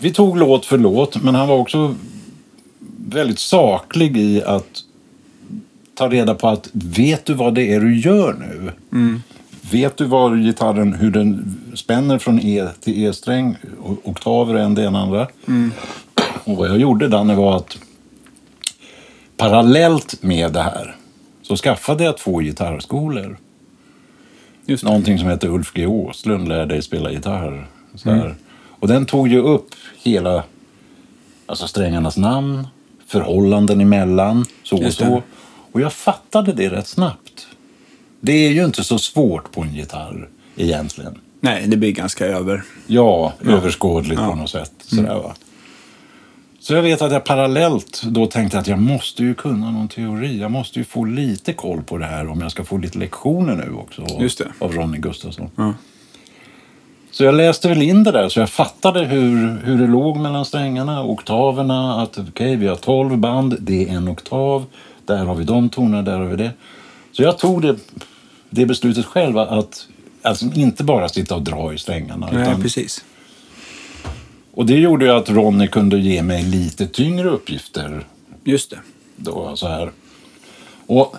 Vi 0.00 0.12
tog 0.12 0.36
låt 0.36 0.66
för 0.66 0.78
låt, 0.78 1.22
men 1.22 1.34
han 1.34 1.48
var 1.48 1.56
också 1.56 1.94
väldigt 3.06 3.38
saklig 3.38 4.16
i 4.16 4.42
att 4.42 4.84
ta 5.94 6.08
reda 6.08 6.34
på 6.34 6.48
att 6.48 6.68
vet 6.72 7.24
du 7.24 7.34
vad 7.34 7.54
det 7.54 7.74
är 7.74 7.80
du 7.80 8.00
gör 8.00 8.32
nu? 8.32 8.72
Mm. 8.92 9.22
Vet 9.70 9.96
du 9.96 10.04
var 10.04 10.36
gitarren, 10.36 10.92
hur 10.92 11.10
den 11.10 11.60
spänner 11.74 12.18
från 12.18 12.40
E 12.40 12.68
till 12.80 13.04
E-sträng, 13.04 13.56
oktaver 14.02 14.54
en 14.54 14.74
det 14.74 14.84
ena 14.84 15.02
andra? 15.02 15.28
Mm. 15.48 15.72
Och 16.44 16.56
vad 16.56 16.68
jag 16.68 16.78
gjorde 16.78 17.08
Danne 17.08 17.34
var 17.34 17.56
att 17.56 17.78
parallellt 19.36 20.22
med 20.22 20.52
det 20.52 20.62
här 20.62 20.96
så 21.42 21.56
skaffade 21.56 22.04
jag 22.04 22.18
två 22.18 22.38
gitarrskolor. 22.38 23.38
Just 24.66 24.82
det. 24.82 24.88
Någonting 24.88 25.18
som 25.18 25.28
heter 25.28 25.48
Ulf 25.48 25.72
G. 25.74 25.86
Åslund 25.86 26.48
lär 26.48 26.66
dig 26.66 26.82
spela 26.82 27.10
gitarr. 27.10 27.68
Så. 27.94 28.10
Mm. 28.10 28.34
Och 28.80 28.88
den 28.88 29.06
tog 29.06 29.28
ju 29.28 29.42
upp 29.42 29.68
hela 30.02 30.44
alltså 31.46 31.66
strängarnas 31.66 32.16
namn, 32.16 32.66
förhållanden 33.06 33.80
emellan, 33.80 34.46
så 34.62 34.86
och 34.86 34.92
så. 34.92 35.22
Och 35.72 35.80
jag 35.80 35.92
fattade 35.92 36.52
det 36.52 36.68
rätt 36.68 36.86
snabbt. 36.86 37.27
Det 38.20 38.32
är 38.32 38.50
ju 38.50 38.64
inte 38.64 38.84
så 38.84 38.98
svårt 38.98 39.52
på 39.52 39.62
en 39.62 39.74
gitarr 39.74 40.28
egentligen. 40.56 41.18
Nej, 41.40 41.64
det 41.66 41.76
blir 41.76 41.92
ganska 41.92 42.26
över. 42.26 42.62
Ja, 42.86 43.32
överskådligt 43.44 44.16
på 44.20 44.22
Ja. 44.26 44.34
något 44.34 44.50
sätt. 44.50 44.72
Sådär, 44.78 45.14
va? 45.14 45.34
Så 46.60 46.74
jag 46.74 46.82
vet 46.82 47.02
att 47.02 47.12
jag 47.12 47.24
parallellt 47.24 48.02
då 48.04 48.26
tänkte 48.26 48.58
att 48.58 48.66
jag 48.66 48.78
måste 48.78 49.22
ju 49.22 49.34
kunna 49.34 49.70
någon 49.70 49.88
teori. 49.88 50.40
Jag 50.40 50.50
måste 50.50 50.78
ju 50.78 50.84
få 50.84 51.04
lite 51.04 51.52
koll 51.52 51.82
på 51.82 51.98
det 51.98 52.04
här 52.06 52.28
om 52.28 52.40
jag 52.40 52.50
ska 52.50 52.64
få 52.64 52.76
lite 52.78 52.98
lektioner 52.98 53.56
nu 53.56 53.74
också 53.74 54.02
av- 54.02 54.22
Just 54.22 54.38
det. 54.38 54.48
av 54.58 54.72
Ronny 54.72 54.98
Gustafsson. 54.98 55.50
Ja. 55.56 55.74
Så 57.10 57.24
jag 57.24 57.34
läste 57.34 57.68
väl 57.68 57.82
in 57.82 58.04
det 58.04 58.12
där 58.12 58.28
så 58.28 58.40
jag 58.40 58.50
fattade 58.50 59.04
hur, 59.04 59.60
hur 59.64 59.78
det 59.78 59.86
låg 59.86 60.16
mellan 60.16 60.44
strängarna, 60.44 61.04
oktaverna, 61.04 62.02
att 62.02 62.18
okej 62.18 62.56
vi 62.56 62.66
har 62.66 62.76
12 62.76 63.16
band, 63.18 63.56
det 63.60 63.88
är 63.88 63.92
en 63.96 64.08
oktav, 64.08 64.64
där 65.06 65.24
har 65.24 65.34
vi 65.34 65.44
de 65.44 65.68
tonerna, 65.68 66.02
där 66.02 66.18
har 66.18 66.24
vi 66.26 66.36
det. 66.36 66.50
Så 67.18 67.22
jag 67.24 67.38
tog 67.38 67.62
det, 67.62 67.76
det 68.50 68.66
beslutet 68.66 69.06
själv 69.06 69.38
att 69.38 69.88
alltså, 70.22 70.46
inte 70.54 70.84
bara 70.84 71.08
sitta 71.08 71.34
och 71.34 71.42
dra 71.42 71.74
i 71.74 71.78
strängarna. 71.78 72.28
Nej, 72.32 72.42
utan, 72.42 72.62
precis. 72.62 73.04
och 74.52 74.66
det 74.66 74.74
gjorde 74.74 75.04
ju 75.04 75.10
att 75.10 75.30
Ronny 75.30 75.68
kunde 75.68 75.98
ge 75.98 76.22
mig 76.22 76.42
lite 76.42 76.86
tyngre 76.86 77.28
uppgifter 77.28 78.06
Just 78.44 78.70
det. 78.70 78.78
då 79.16 79.56
så 79.56 79.68
här. 79.68 79.90
Och 80.86 81.16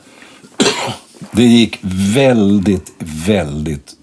det 1.31 1.43
gick 1.43 1.79
väldigt, 2.15 2.93
väldigt, 3.25 3.95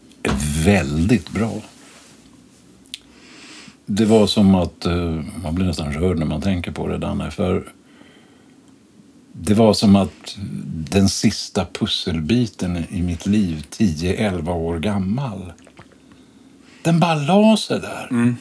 väldigt 0.64 1.30
bra. 1.30 1.52
Det 3.86 4.04
var 4.04 4.26
som 4.26 4.54
att, 4.54 4.86
eh, 4.86 5.20
man 5.42 5.54
blir 5.54 5.66
nästan 5.66 5.92
rörd 5.92 6.18
när 6.18 6.26
man 6.26 6.42
tänker 6.42 6.70
på 6.70 6.88
det 6.88 6.98
Danne, 6.98 7.30
för 7.30 7.72
det 9.40 9.55
var 9.55 9.73
som 9.73 9.97
att 9.97 10.37
den 10.90 11.09
sista 11.09 11.66
pusselbiten 11.73 12.85
i 12.90 13.02
mitt 13.02 13.26
liv, 13.26 13.66
10-11 13.71 14.50
år 14.52 14.78
gammal, 14.78 15.52
den 16.83 17.00
bara 17.00 17.14
la 17.14 17.57
sig 17.57 17.81
där. 17.81 18.35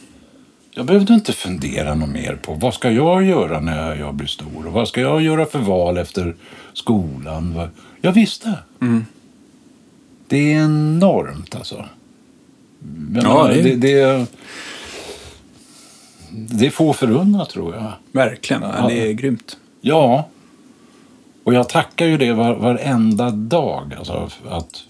Jag 0.72 0.86
behövde 0.86 1.14
inte 1.14 1.34
fundera 1.34 1.96
något 1.96 2.10
mer 2.10 2.36
på 2.36 2.54
vad 2.54 2.74
ska 2.74 2.92
jag 2.92 3.24
göra 3.24 3.60
när 3.60 3.96
jag 3.96 4.14
blir 4.16 4.28
stor 4.28 4.68
och 4.68 4.74
vad 4.74 4.88
ska 4.88 5.02
jag 5.02 5.22
göra 5.22 5.46
för 5.46 5.60
val 5.60 5.98
efter 5.98 6.36
skolan. 6.74 7.68
Jag 8.02 8.12
visste. 8.12 8.54
Det 10.28 10.54
är 10.54 10.64
enormt 10.66 11.56
alltså. 11.56 11.86
Jag 13.16 13.24
Ja, 13.24 13.48
det 13.48 13.60
är- 13.60 13.64
det, 13.64 13.76
det, 13.76 14.26
det 16.32 16.66
är 16.66 16.70
få 16.70 16.94
förunnat 16.94 17.50
tror 17.50 17.76
jag. 17.76 17.92
Verkligen. 18.12 18.62
Ja. 18.62 18.88
Det 18.88 19.08
är 19.10 19.12
grymt. 19.14 19.58
Ja. 19.82 20.30
Och 21.46 21.54
jag 21.54 21.70
tackar 21.70 22.06
ju 22.06 22.18
det 22.18 22.34
var, 22.34 22.56
varenda 22.56 23.32
dag. 23.32 23.96
Alltså, 23.98 24.30
att, 24.50 24.84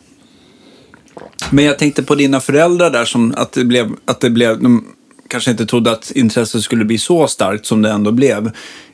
Men 1.49 1.65
jag 1.65 1.79
tänkte 1.79 2.03
på 2.03 2.15
dina 2.15 2.39
föräldrar 2.39 2.89
där 2.89 3.05
som 3.05 3.33
att 3.37 3.53
det 3.53 3.65
blev, 3.65 3.91
att 4.05 4.21
det 4.21 4.29
blev, 4.29 4.61
de 4.61 4.85
kanske 5.27 5.51
inte 5.51 5.65
trodde 5.65 5.91
att 5.91 6.11
intresset 6.11 6.61
skulle 6.61 6.85
bli 6.85 6.97
så 6.97 7.27
starkt 7.27 7.65
som 7.65 7.81
det 7.81 7.89
ändå 7.89 8.11
blev. 8.11 8.51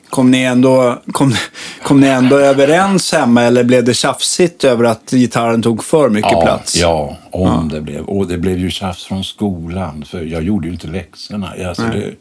Kom 0.08 0.30
ni 0.30 0.42
ändå, 0.42 1.02
kom, 1.12 1.34
kom 1.82 2.00
ni 2.00 2.06
ändå 2.06 2.36
överens 2.36 3.12
hemma 3.12 3.42
eller 3.42 3.64
blev 3.64 3.84
det 3.84 3.94
tjafsigt 3.94 4.64
över 4.64 4.84
att 4.84 5.10
gitarren 5.10 5.62
tog 5.62 5.84
för 5.84 6.08
mycket 6.08 6.32
ja, 6.32 6.42
plats? 6.42 6.76
Ja, 6.76 7.16
om 7.30 7.68
det 7.68 7.80
blev. 7.80 8.04
Och 8.04 8.26
det 8.26 8.38
blev 8.38 8.58
ju 8.58 8.70
tjafs 8.70 9.04
från 9.04 9.24
skolan. 9.24 10.04
För 10.08 10.22
jag 10.22 10.42
gjorde 10.42 10.66
ju 10.66 10.72
inte 10.72 10.86
läxorna. 10.86 11.54
Alltså, 11.68 11.82
det, 11.82 12.14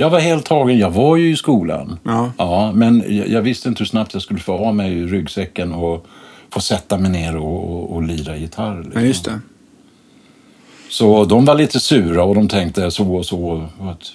jag 0.00 0.10
var 0.10 0.20
helt 0.20 0.46
tagen. 0.46 0.78
Jag 0.78 0.90
var 0.90 1.16
ju 1.16 1.32
i 1.32 1.36
skolan. 1.36 1.98
Ja. 2.02 2.32
Ja, 2.38 2.72
men 2.72 3.04
jag, 3.08 3.28
jag 3.28 3.42
visste 3.42 3.68
inte 3.68 3.78
hur 3.78 3.86
snabbt 3.86 4.12
jag 4.12 4.22
skulle 4.22 4.40
få 4.40 4.52
av 4.52 4.74
mig 4.74 5.06
ryggsäcken 5.06 5.72
och 5.72 6.06
få 6.50 6.60
sätta 6.60 6.98
mig 6.98 7.10
ner 7.10 7.36
och, 7.36 7.72
och, 7.72 7.96
och 7.96 8.02
lira 8.02 8.36
gitarr. 8.36 8.82
Liksom. 8.82 9.02
Ja, 9.02 9.06
just 9.06 9.24
det. 9.24 9.40
Så 10.88 11.24
de 11.24 11.44
var 11.44 11.54
lite 11.54 11.80
sura 11.80 12.24
och 12.24 12.34
de 12.34 12.48
tänkte 12.48 12.90
så 12.90 13.16
och 13.16 13.26
så. 13.26 13.66
Att, 13.80 14.12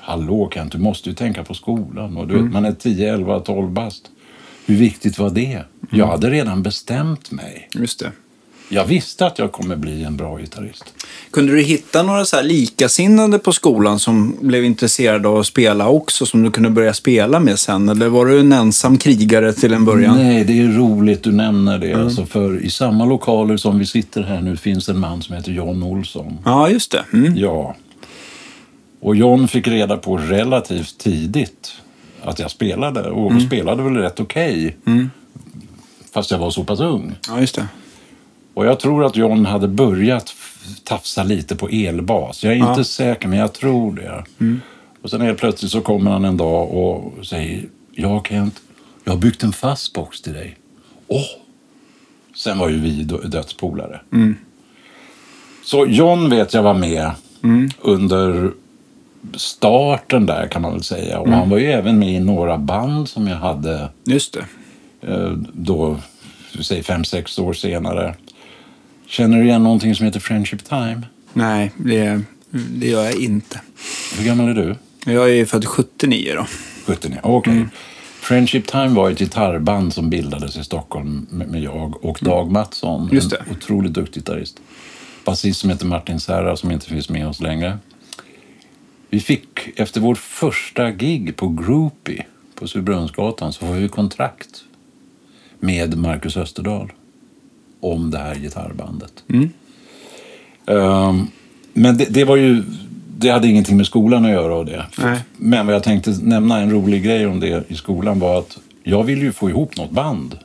Hallå 0.00 0.50
Kent, 0.54 0.72
du 0.72 0.78
måste 0.78 1.08
ju 1.08 1.14
tänka 1.14 1.44
på 1.44 1.54
skolan. 1.54 2.16
Och 2.16 2.26
du 2.28 2.42
vet, 2.42 2.52
man 2.52 2.64
är 2.64 2.72
10, 2.72 3.14
11, 3.14 3.40
12 3.40 3.70
bast. 3.70 4.10
Hur 4.66 4.76
viktigt 4.76 5.18
var 5.18 5.30
det? 5.30 5.62
Jag 5.90 6.06
hade 6.06 6.30
redan 6.30 6.62
bestämt 6.62 7.30
mig. 7.30 7.68
Just 7.74 8.00
det. 8.00 8.12
Jag 8.68 8.84
visste 8.84 9.26
att 9.26 9.38
jag 9.38 9.52
kommer 9.52 9.76
bli 9.76 10.04
en 10.04 10.16
bra 10.16 10.38
gitarrist. 10.38 10.94
Kunde 11.30 11.52
du 11.52 11.62
hitta 11.62 12.02
några 12.02 12.24
så 12.24 12.42
likasinnade 12.42 13.38
på 13.38 13.52
skolan 13.52 13.98
som 13.98 14.36
blev 14.40 14.64
intresserade 14.64 15.28
av 15.28 15.36
att 15.36 15.46
spela 15.46 15.88
också, 15.88 16.26
som 16.26 16.42
du 16.42 16.50
kunde 16.50 16.70
börja 16.70 16.94
spela 16.94 17.40
med 17.40 17.58
sen? 17.58 17.88
Eller 17.88 18.08
var 18.08 18.26
du 18.26 18.40
en 18.40 18.52
ensam 18.52 18.98
krigare 18.98 19.52
till 19.52 19.72
en 19.72 19.84
början? 19.84 20.16
Nej, 20.16 20.44
det 20.44 20.60
är 20.60 20.68
roligt 20.68 21.22
du 21.22 21.32
nämner 21.32 21.78
det. 21.78 21.92
Alltså 21.92 22.26
för 22.26 22.64
i 22.64 22.70
samma 22.70 23.04
lokaler 23.04 23.56
som 23.56 23.78
vi 23.78 23.86
sitter 23.86 24.22
här 24.22 24.40
nu 24.40 24.56
finns 24.56 24.88
en 24.88 24.98
man 24.98 25.22
som 25.22 25.36
heter 25.36 25.52
John 25.52 25.82
Olsson. 25.82 26.38
Ja, 26.44 26.70
just 26.70 26.90
det. 26.90 27.04
Mm. 27.12 27.36
Ja. 27.36 27.76
Och 29.00 29.16
John 29.16 29.48
fick 29.48 29.68
reda 29.68 29.96
på 29.96 30.16
relativt 30.16 30.98
tidigt 30.98 31.72
att 32.22 32.38
jag 32.38 32.50
spelade. 32.50 33.10
Och 33.10 33.42
spelade 33.42 33.82
väl 33.82 33.96
rätt 33.96 34.20
okej. 34.20 34.76
Fast 36.14 36.30
jag 36.30 36.38
var 36.38 36.50
så 36.50 36.64
pass 36.64 36.80
ung. 36.80 37.14
Ja, 37.28 37.40
just 37.40 37.54
det. 37.54 37.66
Och 38.54 38.66
jag 38.66 38.80
tror 38.80 39.04
att 39.04 39.16
John 39.16 39.46
hade 39.46 39.68
börjat 39.68 40.34
tafsa 40.84 41.22
lite 41.22 41.56
på 41.56 41.68
elbas. 41.68 42.44
Jag 42.44 42.52
är 42.52 42.56
inte 42.56 42.72
Ja. 42.80 42.84
säker, 42.84 43.28
men 43.28 43.38
jag 43.38 43.52
tror 43.52 43.92
det. 43.94 44.24
Och 45.02 45.10
sen 45.10 45.20
helt 45.20 45.38
plötsligt 45.38 45.70
så 45.70 45.80
kommer 45.80 46.10
han 46.10 46.24
en 46.24 46.36
dag 46.36 46.70
och 46.74 47.26
säger 47.26 47.64
Ja, 47.92 48.22
Kent, 48.28 48.60
jag 49.04 49.12
har 49.12 49.18
byggt 49.20 49.42
en 49.42 49.52
fast 49.52 49.92
box 49.92 50.20
till 50.22 50.32
dig. 50.32 50.56
Åh! 51.08 51.20
Sen 52.36 52.58
var 52.58 52.68
ju 52.68 52.80
vi 52.80 53.02
dö- 53.02 53.26
dödspolare. 53.28 54.00
Så 55.64 55.86
John 55.86 56.30
vet 56.30 56.54
jag 56.54 56.62
var 56.62 56.74
med 56.74 57.10
under 57.80 58.50
starten 59.34 60.26
där 60.26 60.46
kan 60.48 60.62
man 60.62 60.72
väl 60.72 60.82
säga. 60.82 61.18
Och 61.20 61.28
han 61.30 61.50
var 61.50 61.58
ju 61.58 61.66
även 61.72 61.98
med 61.98 62.08
i 62.14 62.20
några 62.20 62.58
band 62.58 63.08
som 63.08 63.26
jag 63.28 63.36
hade 63.36 63.88
Just 64.04 64.32
det. 64.32 64.44
eh, 65.12 65.30
då, 65.52 65.96
säg 66.60 66.82
fem, 66.82 67.04
sex 67.04 67.38
år 67.38 67.52
senare. 67.52 68.14
Känner 69.06 69.38
du 69.38 69.44
igen 69.44 69.62
någonting 69.62 69.94
som 69.94 70.06
heter 70.06 70.20
Friendship 70.20 70.64
Time? 70.64 71.02
Nej, 71.32 71.72
det, 71.76 72.20
det 72.50 72.88
gör 72.88 73.04
jag 73.04 73.14
inte. 73.14 73.60
Hur 74.18 74.24
gammal 74.24 74.48
är 74.48 74.54
du? 74.54 74.76
Jag 75.12 75.30
är 75.30 75.44
född 75.44 75.64
79 75.64 76.34
då. 76.36 76.46
79, 76.86 77.20
okej. 77.22 77.66
Friendship 78.20 78.66
Time 78.66 78.88
var 78.88 79.10
ett 79.10 79.18
gitarrband 79.18 79.94
som 79.94 80.10
bildades 80.10 80.56
i 80.56 80.64
Stockholm 80.64 81.26
med 81.30 81.62
jag 81.62 82.04
och 82.04 82.18
Dag 82.20 82.50
Mattsson. 82.50 83.08
Just 83.12 83.30
det. 83.30 83.36
En 83.36 83.56
otroligt 83.56 83.92
duktig 83.92 84.22
gitarrist. 84.22 84.60
Basist 85.24 85.60
som 85.60 85.70
heter 85.70 85.86
Martin 85.86 86.20
Serra 86.20 86.56
som 86.56 86.70
inte 86.70 86.86
finns 86.86 87.08
med 87.08 87.28
oss 87.28 87.40
längre. 87.40 87.78
Vi 89.10 89.20
fick, 89.20 89.78
efter 89.78 90.00
vårt 90.00 90.18
första 90.18 90.90
gig 90.90 91.36
på 91.36 91.48
Groupie 91.48 92.26
på 92.54 92.68
Surbrunnsgatan 92.68 93.52
så 93.52 93.66
har 93.66 93.74
vi 93.74 93.88
kontrakt 93.88 94.64
med 95.60 95.98
Marcus 95.98 96.36
Österdahl 96.36 96.92
om 97.92 98.10
det 98.10 98.18
här 98.18 98.34
gitarrbandet. 98.34 99.24
Ehm, 100.66 101.26
men 101.72 101.96
det, 101.96 102.04
det 102.04 102.24
var 102.24 102.36
ju 102.36 102.62
det 103.18 103.30
hade 103.30 103.48
ingenting 103.48 103.76
med 103.76 103.86
skolan 103.86 104.24
att 104.24 104.30
göra 104.30 104.54
och 104.54 104.66
det. 104.66 104.86
Nej. 104.98 105.18
Men 105.36 105.66
vad 105.66 105.74
jag 105.74 105.82
tänkte 105.82 106.10
nämna 106.22 106.60
en 106.60 106.70
rolig 106.70 107.04
grej 107.04 107.26
om 107.26 107.40
det 107.40 107.64
i 107.68 107.74
skolan 107.74 108.18
var 108.18 108.38
att 108.38 108.58
jag 108.82 109.04
ville 109.04 109.20
ju 109.20 109.32
få 109.32 109.50
ihop 109.50 109.76
något 109.76 109.90
band. 109.90 110.38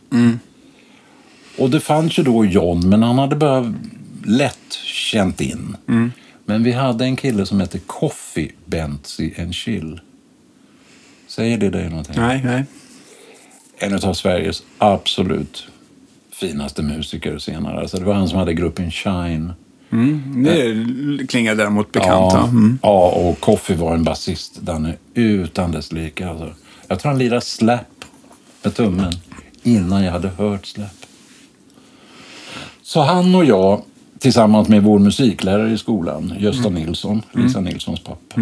Och 1.58 1.70
det 1.70 1.80
fanns 1.80 2.20
ju 2.20 2.24
då 2.24 2.46
John, 2.46 2.90
men 2.90 3.04
han 3.04 3.18
hade 3.18 3.36
bara 3.36 3.74
lätt 4.26 4.74
känt 4.84 5.42
in. 5.42 5.76
Men 6.46 6.64
vi 6.64 6.72
hade 6.72 7.06
en 7.06 7.16
kille 7.16 7.46
som 7.46 7.60
hette 7.60 7.80
Coffee 7.80 8.52
Bentsy 8.66 9.32
and 9.42 9.54
Chill. 9.54 10.00
Säger 11.28 11.58
det 11.58 11.70
dig 11.70 11.90
någonting? 11.90 12.16
Nej, 12.18 12.42
nej. 12.44 12.64
En 13.78 13.94
av 13.94 14.14
Sveriges 14.14 14.64
absolut 14.78 15.69
finaste 16.40 16.84
musiker 16.84 17.38
senare. 17.38 17.80
Alltså 17.82 17.98
det 17.98 18.06
var 18.06 18.14
han 18.14 18.30
som 18.30 18.38
hade 18.40 18.54
gruppen 18.54 18.92
Shine. 18.92 19.54
Mm, 19.92 20.44
det 20.44 21.28
klingar 21.28 21.56
däremot 21.56 21.92
bekant. 21.92 22.10
Ja, 22.10 22.32
Ja. 22.34 22.44
Mm. 22.48 22.80
ja, 22.82 23.10
och 23.10 23.40
Coffee 23.40 23.76
var 23.76 23.94
en 23.96 24.04
basist. 24.04 24.60
Den 24.62 24.86
är 24.86 24.98
utan 25.14 25.72
dess 25.72 25.92
like. 25.92 26.28
Alltså. 26.28 26.50
Jag 26.88 27.00
tror 27.00 27.10
han 27.12 27.20
lirade 27.20 27.42
slap 27.42 28.06
med 28.64 28.76
tummen 28.76 29.14
innan 29.64 30.04
jag 30.04 30.12
hade 30.12 30.28
hört 30.28 30.66
slap. 30.66 30.88
Så 32.82 33.02
han 33.02 33.36
och 33.36 33.46
jag, 33.46 33.82
tillsammans 34.20 34.68
med 34.70 34.84
vår 34.84 35.00
musiklärare 35.00 35.72
i 35.72 35.78
skolan, 35.78 36.34
Gösta 36.40 36.70
Nilsson, 36.70 37.22
Lisa 37.32 37.62
Nilssons 37.62 38.00
pappa, 38.00 38.42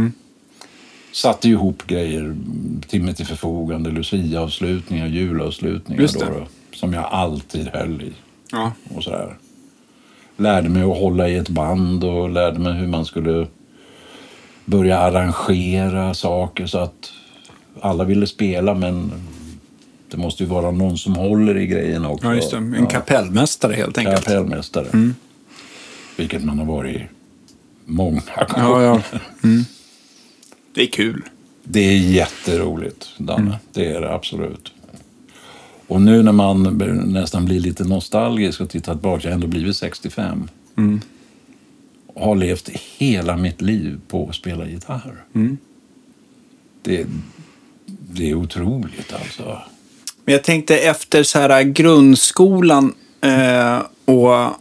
satte 1.11 1.49
ihop 1.49 1.87
grejer, 1.87 2.35
timme 2.87 3.13
till 3.13 3.25
förfogande, 3.25 3.89
Lucia-avslutningar, 3.91 5.07
julavslutningar 5.07 6.01
Just 6.01 6.19
då, 6.19 6.25
det. 6.25 6.31
då, 6.31 6.47
som 6.77 6.93
jag 6.93 7.03
alltid 7.05 7.67
höll 7.67 8.01
i 8.01 8.13
Ja. 8.51 8.71
och 8.95 9.03
sådär. 9.03 9.37
Lärde 10.37 10.69
mig 10.69 10.83
att 10.83 10.97
hålla 10.97 11.29
i 11.29 11.35
ett 11.35 11.49
band 11.49 12.03
och 12.03 12.29
lärde 12.29 12.59
mig 12.59 12.73
hur 12.73 12.87
man 12.87 13.05
skulle 13.05 13.47
börja 14.65 14.97
arrangera 14.99 16.13
saker 16.13 16.65
så 16.65 16.77
att 16.77 17.11
alla 17.81 18.03
ville 18.03 18.27
spela 18.27 18.73
men 18.73 19.11
det 20.11 20.17
måste 20.17 20.43
ju 20.43 20.49
vara 20.49 20.71
någon 20.71 20.97
som 20.97 21.15
håller 21.15 21.57
i 21.57 21.67
grejerna 21.67 22.09
också. 22.09 22.27
ja, 22.27 22.35
just 22.35 22.51
det. 22.51 22.57
En 22.57 22.87
kapellmästare 22.87 23.73
helt 23.73 23.97
enkelt. 23.97 24.17
Kapellmästare. 24.25 25.11
Vilket 26.17 26.43
man 26.43 26.59
har 26.59 26.65
varit 26.65 27.01
många 27.85 28.21
gånger. 28.49 28.81
Ja, 28.81 28.83
ja. 28.83 29.01
Mm. 29.43 29.63
Det 30.73 30.81
är 30.81 30.87
kul. 30.87 31.21
Det 31.63 31.79
är 31.79 31.97
jätteroligt, 31.97 33.07
Danne. 33.17 33.59
Det 33.73 33.85
är 33.91 34.01
det 34.01 34.13
absolut. 34.13 34.71
Och 35.87 36.01
nu 36.01 36.23
när 36.23 36.31
man 36.31 36.63
nästan 37.05 37.45
blir 37.45 37.59
lite 37.59 37.83
nostalgisk 37.83 38.61
och 38.61 38.69
tittar 38.69 38.93
tillbaka, 38.93 39.23
jag 39.23 39.29
har 39.29 39.35
ändå 39.35 39.47
blivit 39.47 39.75
65. 39.75 40.49
Och 42.07 42.25
har 42.25 42.35
levt 42.35 42.69
hela 42.97 43.37
mitt 43.37 43.61
liv 43.61 43.99
på 44.07 44.29
att 44.29 44.35
spela 44.35 44.67
gitarr. 44.67 45.23
Det, 46.81 47.05
det 47.85 48.29
är 48.29 48.33
otroligt 48.33 49.13
alltså. 49.13 49.61
Men 50.25 50.33
jag 50.33 50.43
tänkte 50.43 50.77
efter 50.77 51.23
så 51.23 51.39
här 51.39 51.63
grundskolan 51.63 52.93
eh, 53.21 53.81
och, 54.05 54.53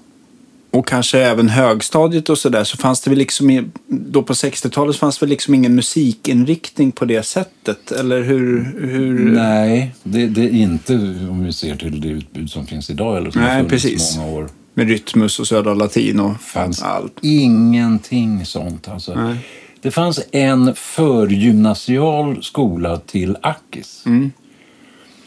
och 0.77 0.87
kanske 0.87 1.21
även 1.21 1.49
högstadiet 1.49 2.29
och 2.29 2.39
sådär 2.39 2.65
så 2.65 2.77
fanns 2.77 3.01
det 3.01 3.11
väl 3.11 3.19
liksom, 3.19 3.73
då 3.89 4.23
på 4.23 4.33
60-talet 4.33 4.97
fanns 4.97 5.23
väl 5.23 5.29
liksom 5.29 5.55
ingen 5.55 5.75
musikinriktning 5.75 6.93
på 6.93 7.05
det 7.05 7.23
sättet? 7.23 7.93
Eller 7.93 8.23
hur? 8.23 8.75
hur 8.81 9.31
Nej, 9.31 9.95
det, 10.03 10.27
det 10.27 10.45
är 10.45 10.51
inte 10.51 10.93
om 11.31 11.45
vi 11.45 11.53
ser 11.53 11.77
till 11.77 12.01
det 12.01 12.09
utbud 12.09 12.51
som 12.51 12.67
finns 12.67 12.91
idag 12.91 13.17
eller 13.17 13.31
som 13.31 13.43
Nej, 13.43 13.63
har 13.63 13.69
precis. 13.69 14.17
många 14.17 14.29
år. 14.31 14.49
Med 14.75 14.89
Rytmus 14.89 15.41
och 15.41 15.47
Södra 15.47 15.75
Latin 15.75 16.21
och 16.21 16.41
fanns 16.41 16.83
allt. 16.83 17.19
ingenting 17.23 18.47
sånt. 18.47 18.89
Alltså. 18.89 19.15
Nej. 19.15 19.37
Det 19.81 19.91
fanns 19.91 20.21
en 20.33 20.75
förgymnasial 20.75 22.43
skola 22.43 22.97
till 22.99 23.37
Akis. 23.43 24.03
Mm. 24.07 24.33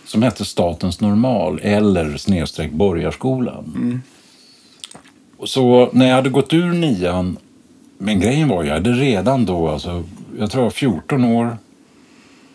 Som 0.05 0.23
hette 0.23 0.45
Statens 0.45 1.01
normal 1.01 1.59
eller 1.63 2.17
snedstreck 2.17 2.71
Borgarskolan. 2.71 3.73
Mm. 3.75 4.01
Så 5.45 5.89
när 5.93 6.07
jag 6.07 6.15
hade 6.15 6.29
gått 6.29 6.53
ur 6.53 6.71
nian, 6.71 7.37
men 7.97 8.19
grejen 8.19 8.47
var 8.47 8.63
jag 8.63 8.73
hade 8.73 8.91
redan 8.91 9.45
då, 9.45 9.69
alltså, 9.69 10.03
jag 10.39 10.51
tror 10.51 10.61
jag 10.61 10.65
var 10.65 10.71
14 10.71 11.23
år, 11.23 11.57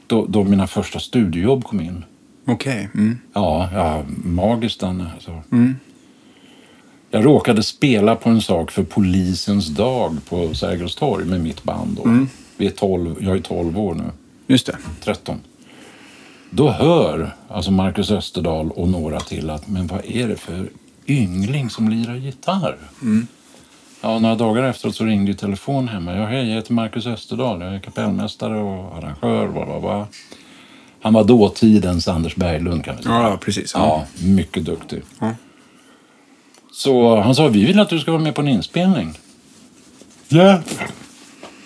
då, 0.07 0.27
då 0.27 0.44
mina 0.44 0.66
första 0.66 0.99
studiejobb 0.99 1.64
kom 1.64 1.81
in. 1.81 2.05
Okej. 2.47 2.88
Mm. 2.94 3.18
Ja, 3.33 3.68
ja 3.75 4.03
magiskt. 4.25 4.83
Alltså. 4.83 5.42
Jag 7.11 7.25
råkade 7.25 7.62
spela 7.62 8.16
på 8.16 8.31
en 8.31 8.40
sak 8.40 8.70
för 8.70 8.83
polisens 8.83 9.68
dag 9.68 10.18
på 10.29 10.55
Sergels 10.55 10.94
torg 10.94 11.25
med 11.25 11.40
mitt 11.40 11.62
band. 11.62 11.97
Då. 11.97 12.27
Vi 12.57 12.66
är 12.66 12.70
12, 12.70 13.16
jag 13.20 13.37
är 13.37 13.40
12 13.40 13.79
år 13.79 13.94
nu, 13.94 14.05
Just 14.47 14.66
det. 14.66 14.77
13. 15.01 15.40
Då 16.51 16.70
hör 16.70 17.35
alltså 17.49 17.70
Marcus 17.70 18.11
Österdahl 18.11 18.70
och 18.70 18.88
några 18.88 19.20
till 19.20 19.51
att 19.51 19.68
men 19.68 19.87
vad 19.87 20.05
är 20.05 20.29
det 20.29 20.37
för 20.37 20.68
yngling 21.07 21.71
som 21.71 21.88
lirar 21.88 22.14
gitarr? 22.14 22.79
Ja, 24.01 24.19
några 24.19 24.35
dagar 24.35 24.62
efteråt 24.62 24.97
så 24.97 25.05
ringde 25.05 25.31
ju 25.31 25.37
telefon 25.37 25.88
hemma. 25.88 26.17
Ja, 26.17 26.27
hej, 26.27 26.49
jag 26.49 26.55
heter 26.55 26.73
Marcus 26.73 27.07
Österdahl. 27.07 27.61
Jag 27.61 27.75
är 27.75 27.79
kapellmästare 27.79 28.59
och 28.61 28.97
arrangör. 28.97 29.49
Bla, 29.49 29.67
bla, 29.67 29.81
bla. 29.81 30.07
Han 31.01 31.12
var 31.12 31.25
dåtidens 31.25 32.09
Anders 32.09 32.37
Berglund 32.37 32.85
kan 32.85 32.97
vi 32.97 33.03
säga. 33.03 33.14
Ja, 33.14 33.38
precis. 33.40 33.73
Ja, 33.75 34.05
mycket 34.25 34.64
duktig. 34.64 35.03
Ja. 35.19 35.35
Så 36.73 37.21
han 37.21 37.35
sa, 37.35 37.49
vi 37.49 37.64
vill 37.64 37.81
att 37.81 37.88
du 37.88 37.99
ska 37.99 38.12
vara 38.12 38.23
med 38.23 38.35
på 38.35 38.40
en 38.40 38.49
inspelning. 38.49 39.14
Hjälp! 40.29 40.71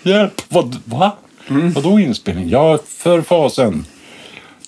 Hjälp! 0.03 0.41
Vad, 0.49 0.77
va? 0.85 1.11
Vadå 1.75 1.99
inspelning? 1.99 2.49
Ja, 2.49 2.79
för 2.87 3.21
fasen. 3.21 3.85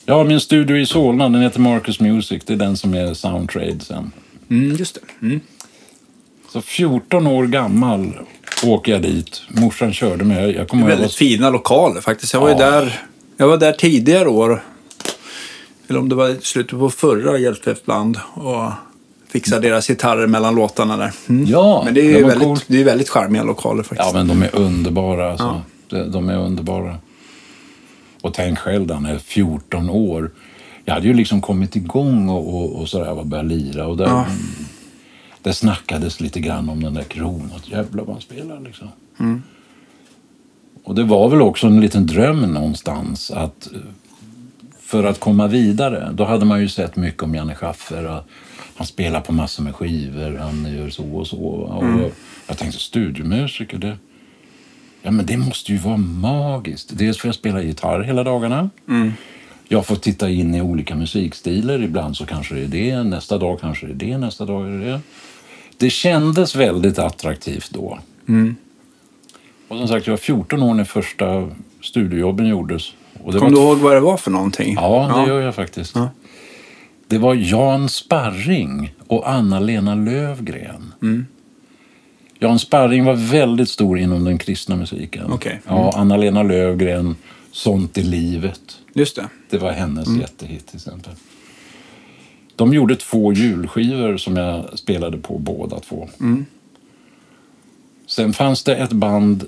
Jag 0.06 0.16
har 0.16 0.26
min 0.26 0.40
studio 0.40 0.78
i 0.78 0.86
Solna, 0.86 1.30
den 1.30 1.42
heter 1.42 1.60
Marcus 1.60 2.00
Music. 2.00 2.44
Det 2.46 2.54
är 2.54 2.58
den 2.58 2.78
som 2.78 2.94
är 2.94 3.14
Soundtrade 3.14 3.80
sen. 3.80 4.12
Mm, 4.52 4.76
just 4.76 4.96
det. 4.96 5.26
Mm. 5.26 5.40
Så 6.50 6.62
14 6.62 7.28
år 7.28 7.46
gammal 7.48 8.14
åker 8.64 8.92
jag 8.92 9.02
dit. 9.02 9.42
Morsan 9.50 9.94
körde 9.94 10.26
mig. 10.26 10.56
Jag- 10.56 10.68
kommer 10.68 10.88
Väldigt 10.88 11.14
fina 11.14 11.50
lokaler 11.50 12.02
faktiskt. 12.02 12.34
Jag 12.34 12.42
var 12.42 12.50
ju 12.50 12.56
Ja. 12.56 12.72
där, 12.72 13.02
jag 13.38 13.48
var 13.48 13.58
där 13.58 13.74
tidigare 13.74 14.30
år. 14.30 14.64
Eller 15.88 16.00
om 16.00 16.10
det 16.10 16.16
var 16.16 16.36
slutet 16.42 16.80
på 16.80 16.90
förra 16.90 17.38
hjälpte 17.38 17.76
band 17.86 18.18
och 18.34 18.72
fixade 19.30 19.70
deras 19.70 19.88
gitarrer 19.88 20.28
mellan 20.28 20.56
låtarna 20.56 20.98
där. 20.98 21.12
Mm. 21.30 21.46
Ja, 21.46 21.82
Men 21.86 21.94
det 21.94 22.02
är 22.02 22.14
var 22.22 22.30
väldigt, 22.30 22.48
coolt. 22.48 22.66
det 22.68 22.80
är 22.82 22.84
väldigt 22.84 23.10
charmiga 23.10 23.44
lokaler 23.44 23.84
faktiskt. 23.84 24.02
Ja, 24.14 24.14
men 24.14 24.28
de 24.28 24.44
är 24.44 24.56
underbara. 24.56 25.32
Alltså. 25.32 25.62
De, 25.90 26.12
de 26.12 26.30
är 26.30 26.38
underbara. 26.38 26.98
Och 28.22 28.34
tänk 28.34 28.60
själv, 28.60 28.88
Dan, 28.88 29.06
är 29.06 29.18
14 29.18 29.90
år. 29.90 30.32
Jag 30.86 30.94
hade 30.94 31.08
ju 31.08 31.14
liksom 31.14 31.42
kommit 31.42 31.76
igång 31.76 32.30
och, 32.30 32.56
och, 32.56 32.76
och 32.82 32.90
sådär 32.90 33.12
och 33.12 33.26
börjat 33.26 33.46
lira. 33.46 33.88
Och 33.88 33.98
där, 33.98 34.06
Ja. 34.06 34.26
Det 35.44 35.54
snackades 35.54 36.22
lite 36.22 36.40
grann 36.40 36.70
om 36.70 36.84
den 36.84 36.94
där 36.94 37.04
kronan. 37.04 37.60
Jävlar 37.66 38.04
vad 38.04 38.16
han 38.16 38.22
spelar 38.22 38.60
liksom. 38.60 38.88
Och 40.84 40.96
det 40.96 41.04
var 41.04 41.30
väl 41.30 41.42
också 41.42 41.68
en 41.68 41.82
liten 41.82 42.08
dröm 42.08 42.42
någonstans 42.42 43.32
att 43.32 43.68
för 44.80 45.04
att 45.04 45.20
komma 45.20 45.48
vidare, 45.48 46.12
då 46.14 46.26
hade 46.26 46.46
man 46.46 46.62
ju 46.62 46.70
sett 46.70 46.96
mycket 46.96 47.24
om 47.24 47.36
Janne 47.36 47.56
Schaffer. 47.56 48.06
att 48.06 48.28
Han 48.76 48.88
spelar 48.88 49.22
på 49.22 49.34
massor 49.34 49.64
med 49.64 49.76
skivor, 49.76 50.38
han 50.38 50.74
gör 50.78 50.90
så 50.90 51.04
och 51.16 51.28
så. 51.28 51.38
Och 51.44 52.12
Jag 52.48 52.58
tänkte 52.58 52.80
studiomusiker, 52.80 53.78
det, 53.78 53.98
ja, 55.02 55.12
men 55.12 55.26
det 55.26 55.38
måste 55.38 55.72
ju 55.72 55.78
vara 55.78 55.98
magiskt. 55.98 56.98
Dels 56.98 57.18
för 57.18 57.28
jag 57.28 57.36
spelar 57.36 57.62
gitarr 57.62 58.02
hela 58.04 58.24
dagarna. 58.24 58.70
Jag 59.72 59.86
får 59.86 59.96
titta 59.96 60.30
in 60.30 60.56
i 60.56 60.62
olika 60.62 60.96
musikstilar. 60.96 61.84
Ibland 61.84 62.18
så 62.18 62.26
kanske 62.26 62.56
det 62.56 62.62
är 62.62 62.68
det, 62.68 63.04
nästa 63.04 63.38
dag 63.38 63.60
kanske 63.62 63.86
det 63.88 63.92
är 63.92 64.12
det, 64.12 64.18
nästa 64.18 64.46
dag 64.46 64.68
är 64.68 64.72
det 64.72 64.86
det. 64.86 65.00
Det 65.78 65.90
kändes 65.90 66.56
väldigt 66.56 67.00
attraktivt 67.00 67.70
då. 67.70 68.00
Och 69.68 69.78
som 69.78 69.88
sagt, 69.88 70.08
jag 70.08 70.12
var 70.12 70.18
14 70.18 70.64
år 70.64 70.74
när 70.74 70.84
första 70.84 71.50
studiojobben 71.82 72.48
gjordes. 72.48 72.94
Och 73.24 73.34
det 73.34 73.40
Kommer 73.40 73.52
var 73.52 73.62
du 73.62 73.68
ihåg 73.68 73.78
vad 73.78 73.96
det 73.96 74.00
var 74.00 74.18
för 74.18 74.32
någonting? 74.32 74.74
Ja, 74.74 75.24
det 75.26 75.32
gör 75.32 75.42
jag 75.42 75.56
faktiskt. 75.56 75.96
Ja. 75.96 76.10
Det 77.08 77.18
var 77.18 77.36
Jan 77.36 77.90
Sparring 77.90 78.94
och 79.08 79.30
Anna-Lena 79.30 79.96
Lövgren. 79.96 80.94
Mm. 81.02 81.26
Jan 82.40 82.60
Sparring 82.60 83.06
var 83.06 83.14
väldigt 83.14 83.70
stor 83.70 84.00
inom 84.00 84.24
den 84.24 84.38
kristna 84.38 84.76
musiken. 84.76 85.32
Okej. 85.32 85.62
Ja, 85.68 85.94
Anna-Lena 85.96 86.44
Lövgren, 86.44 87.16
Sånt 87.52 87.98
i 87.98 88.04
livet. 88.04 88.78
Just 88.94 89.16
det. 89.16 89.30
Det 89.50 89.58
var 89.58 89.72
hennes 89.72 90.08
Mm. 90.08 90.22
jättehit 90.22 90.68
till 90.68 90.76
exempel. 90.76 91.14
De 92.56 92.74
gjorde 92.74 92.96
två 92.96 93.34
julskivor 93.34 94.18
som 94.18 94.38
jag 94.38 94.80
spelade 94.80 95.18
på 95.18 95.38
båda 95.38 95.80
två. 95.80 96.10
Mm. 96.20 96.46
Sen 98.08 98.34
fanns 98.34 98.64
det 98.64 98.76
ett 98.76 98.92
band, 98.92 99.46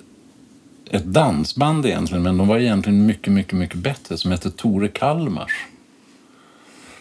ett 0.91 1.05
dansband 1.05 1.85
egentligen, 1.85 2.23
men 2.23 2.37
de 2.37 2.47
var 2.47 2.57
egentligen 2.59 3.05
mycket, 3.05 3.33
mycket, 3.33 3.53
mycket 3.59 3.77
bättre, 3.77 4.17
som 4.17 4.31
hette 4.31 4.51
Tore 4.51 4.87
Kalmars. 4.87 5.65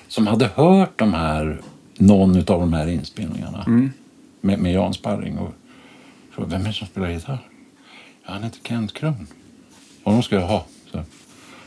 Som 0.09 0.27
hade 0.27 0.47
hört 0.55 0.99
de 0.99 1.15
här, 1.15 1.61
någon 1.99 2.37
av 2.39 2.45
de 2.45 2.73
här 2.73 2.87
inspelningarna 2.87 3.65
Mm. 3.67 3.91
med, 4.41 4.59
med 4.59 4.73
Jan 4.73 4.95
Sparring. 4.95 5.39
Och 5.39 5.55
frågade, 6.31 6.53
vem 6.57 6.63
är 6.63 6.69
det 6.69 6.75
som 6.75 6.87
spelar 6.87 7.11
gitarr? 7.11 7.39
Han 8.23 8.43
heter 8.43 8.59
Kent 8.69 8.93
Kron. 8.93 9.27
De 10.05 10.23
ska 10.23 10.35
jag 10.37 10.47
ha. 10.47 10.65
Så. 10.93 11.03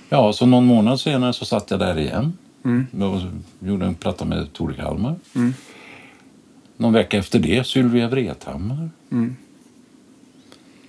Ja, 0.09 0.33
så 0.33 0.45
någon 0.45 0.65
månad 0.65 0.99
senare 0.99 1.33
så 1.33 1.45
satt 1.45 1.71
jag 1.71 1.79
där 1.79 1.99
igen. 1.99 2.33
Och 3.01 3.21
gjorde 3.67 3.85
en 3.85 3.95
platta 3.95 4.25
med 4.25 4.53
Tore 4.53 4.73
Kalmar. 4.75 5.15
Någon 6.77 6.93
vecka 6.93 7.17
efter 7.17 7.39
det 7.39 7.67
Sylvia 7.67 8.07
Vrethammar. 8.07 8.89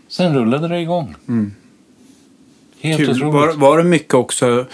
Sen 0.08 0.34
rullade 0.34 0.68
det 0.68 0.80
igång. 0.80 1.14
Helt 2.80 2.96
Kul. 3.00 3.10
otroligt. 3.10 3.34
Var, 3.34 3.52
var 3.52 3.78
det 3.78 3.84
mycket 3.84 4.14
också 4.14 4.66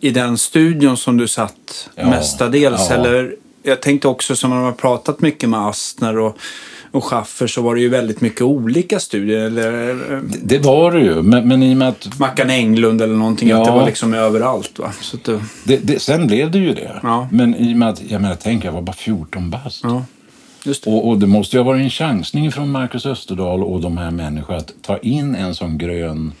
i 0.00 0.10
den 0.10 0.38
studion 0.38 0.96
som 0.96 1.16
du 1.16 1.28
satt 1.28 1.90
Ja, 1.94 2.10
mestadels? 2.10 2.86
ja. 2.90 2.94
Eller, 2.94 3.36
jag 3.62 3.82
tänkte 3.82 4.08
också 4.08 4.36
som 4.36 4.50
man 4.50 4.64
har 4.64 4.72
pratat 4.72 5.20
mycket 5.20 5.48
med 5.48 5.60
Astner 5.60 6.18
och, 6.18 6.38
och 6.90 7.04
Schaffer 7.04 7.46
så 7.46 7.62
var 7.62 7.74
det 7.74 7.80
ju 7.80 7.88
väldigt 7.88 8.20
mycket 8.20 8.42
olika 8.42 9.00
studier. 9.00 9.38
Eller 9.38 9.96
Det 10.42 10.58
var 10.58 10.92
det 10.92 11.00
ju, 11.00 11.22
men, 11.22 11.48
men 11.48 11.62
i 11.62 11.72
och 11.72 11.76
med 11.76 11.88
att 11.88 12.18
Mackan 12.18 12.50
Englund 12.50 13.02
eller 13.02 13.14
någonting. 13.16 13.50
Att 13.52 13.58
Ja. 13.58 13.64
det 13.64 13.78
var 13.78 13.86
liksom 13.86 14.14
överallt. 14.14 14.78
Va? 14.78 14.92
Så 15.00 15.16
att 15.16 15.24
det, 15.24 15.40
det, 15.64 15.76
det, 15.76 15.98
sen 16.02 16.26
blev 16.26 16.50
det 16.50 16.58
ju 16.58 16.74
det. 16.74 17.00
Ja. 17.02 17.28
Men 17.32 17.54
i 17.54 17.74
och 17.74 17.78
med 17.78 17.88
att, 17.88 18.02
jag 18.08 18.22
menar, 18.22 18.36
tänk 18.42 18.64
jag 18.64 18.72
var 18.72 18.82
bara 18.82 18.92
14 18.92 19.50
bast. 19.50 19.80
ja, 19.84 20.04
det. 20.64 20.86
Och, 20.86 21.08
och 21.08 21.18
det 21.18 21.26
måste 21.26 21.56
ju 21.56 21.62
ha 21.62 21.64
varit 21.64 21.82
en 21.82 21.90
chansning 21.90 22.52
från 22.52 22.70
Marcus 22.70 23.06
Österdahl 23.06 23.64
och 23.64 23.80
de 23.80 23.96
här 23.98 24.10
människorna 24.10 24.58
att 24.58 24.72
ta 24.82 24.98
in 24.98 25.34
en 25.34 25.54
sån 25.54 25.78
grön 25.78 26.32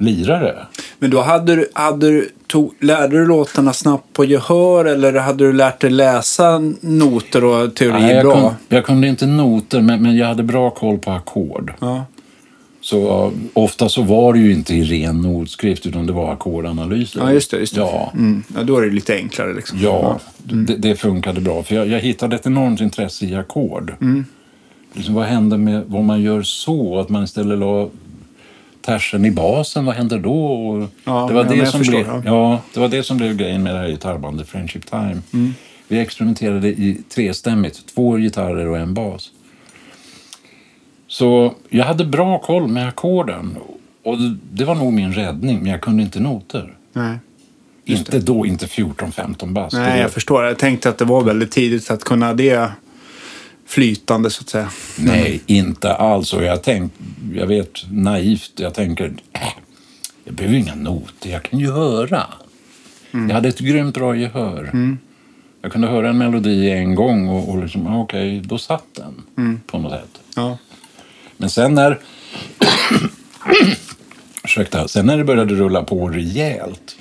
lirare. 0.00 0.54
Men 0.98 1.10
då 1.10 1.20
hade 1.20 1.56
du, 1.56 1.68
hade 1.74 2.06
du, 2.08 2.28
tog, 2.46 2.74
lärde 2.80 3.18
du 3.18 3.26
låtarna 3.26 3.72
snabbt 3.72 4.12
på 4.12 4.24
gehör 4.24 4.84
eller 4.84 5.12
hade 5.12 5.44
du 5.44 5.52
lärt 5.52 5.80
dig 5.80 5.90
läsa 5.90 6.58
noter 6.80 7.44
och 7.44 7.74
teori 7.74 8.00
Nej, 8.00 8.14
jag, 8.14 8.24
bra? 8.24 8.40
kun, 8.40 8.50
jag 8.68 8.84
kunde 8.84 9.08
inte 9.08 9.26
noter, 9.26 9.80
men, 9.80 10.02
men 10.02 10.16
jag 10.16 10.26
hade 10.26 10.42
bra 10.42 10.70
koll 10.70 10.98
på 10.98 11.10
ackord. 11.10 11.72
Ja. 11.80 12.04
Så 12.82 13.26
uh, 13.26 13.32
ofta 13.52 13.88
så 13.88 14.02
var 14.02 14.32
det 14.32 14.38
ju 14.38 14.52
inte 14.52 14.74
i 14.74 14.82
ren 14.82 15.20
notskrift, 15.20 15.86
utan 15.86 16.06
det 16.06 16.12
var 16.12 16.32
ackordanalyser. 16.32 17.20
ja, 17.20 17.32
just 17.32 17.50
det. 17.50 17.56
Just 17.56 17.74
det. 17.74 17.80
Ja, 17.80 18.12
Mm. 18.14 18.42
ja, 18.56 18.62
då 18.62 18.76
är 18.76 18.82
det 18.82 18.90
lite 18.90 19.14
enklare 19.14 19.54
liksom. 19.54 19.78
ja 19.82 20.18
det, 20.38 20.76
det 20.76 20.96
funkade 20.96 21.40
bra. 21.40 21.62
För 21.62 21.74
jag, 21.74 21.88
jag 21.88 22.00
hittade 22.00 22.36
ett 22.36 22.46
enormt 22.46 22.80
intresse 22.80 23.26
i 23.26 23.34
ackord. 23.34 23.92
Mm. 24.00 24.24
Liksom, 24.92 25.14
vad 25.14 25.24
händer 25.24 25.56
med 25.56 25.82
vad 25.86 26.04
man 26.04 26.22
gör 26.22 26.42
så? 26.42 26.98
Att 27.00 27.08
man 27.08 27.24
istället 27.24 27.58
la 27.58 27.88
tersen 28.82 29.24
i 29.24 29.30
basen, 29.30 29.84
vad 29.84 29.94
händer 29.94 30.18
då? 30.18 30.88
Ja, 31.04 31.26
det, 31.28 31.34
var 31.34 31.44
det, 31.44 31.66
som 31.66 31.78
förstår, 31.78 32.04
blev, 32.04 32.22
ja. 32.24 32.60
det 32.74 32.80
var 32.80 32.88
det 32.88 33.02
som 33.02 33.16
blev 33.16 33.36
grejen 33.36 33.62
med 33.62 33.74
det 33.74 33.78
här 33.78 33.88
gitarrbandet 33.88 34.48
Friendship 34.48 34.90
Time. 34.90 35.22
Mm. 35.32 35.54
Vi 35.88 35.98
experimenterade 35.98 36.68
i 36.68 37.02
trestämmigt, 37.14 37.94
två 37.94 38.16
gitarrer 38.16 38.66
och 38.66 38.78
en 38.78 38.94
bas. 38.94 39.30
Så 41.06 41.54
jag 41.68 41.84
hade 41.84 42.04
bra 42.04 42.38
koll 42.38 42.68
med 42.68 42.88
ackorden. 42.88 43.56
Och 44.02 44.16
det, 44.52 44.64
var 44.64 44.74
nog 44.74 44.92
min 44.92 45.12
räddning, 45.12 45.58
men 45.58 45.66
jag 45.66 45.80
kunde 45.80 46.02
inte 46.02 46.20
noter. 46.20 46.74
Nej. 46.92 47.18
Inte 47.84 48.18
då, 48.18 48.46
inte 48.46 48.66
14-15 48.66 49.52
bast. 49.52 49.76
Nej, 49.76 50.00
jag 50.00 50.10
förstår. 50.10 50.44
Jag 50.44 50.58
tänkte 50.58 50.88
att 50.88 50.98
det 50.98 51.04
var 51.04 51.24
väldigt 51.24 51.50
tidigt 51.50 51.90
att 51.90 52.04
kunna 52.04 52.34
det 52.34 52.70
flytande 53.70 54.30
så 54.30 54.42
att 54.42 54.48
säga. 54.48 54.70
Nej, 54.98 55.42
inte 55.46 55.94
alls. 55.94 56.32
Och 56.32 56.44
jag, 56.44 56.62
tänk, 56.62 56.92
jag 57.34 57.46
vet 57.46 57.90
naivt, 57.90 58.52
jag 58.56 58.74
tänker, 58.74 59.12
äh, 59.32 59.40
jag 60.24 60.34
behöver 60.34 60.56
inga 60.56 60.74
noter, 60.74 61.30
jag 61.30 61.42
kan 61.42 61.58
ju 61.58 61.72
höra. 61.72 62.26
Jag 63.10 63.34
hade 63.34 63.48
ett 63.48 63.58
grymt 63.58 63.94
bra 63.94 64.16
gehör. 64.16 64.70
Jag 65.62 65.72
kunde 65.72 65.88
höra 65.88 66.08
en 66.08 66.18
melodi 66.18 66.70
en 66.70 66.94
gång 66.94 67.28
och, 67.28 67.48
och 67.48 67.62
liksom, 67.62 67.86
ah, 67.86 68.00
okej, 68.00 68.40
då 68.44 68.58
satt 68.58 68.84
den 68.92 69.60
på 69.66 69.78
något 69.78 69.92
sätt. 69.92 70.20
Ja. 70.36 70.58
Men 71.36 71.50
sen 71.50 71.74
när... 71.74 71.98
Ursäkta. 74.44 74.88
Sen 74.88 75.06
när 75.06 75.16
det 75.16 75.24
började 75.24 75.54
rulla 75.54 75.82
på 75.82 76.08
rejält. 76.08 76.96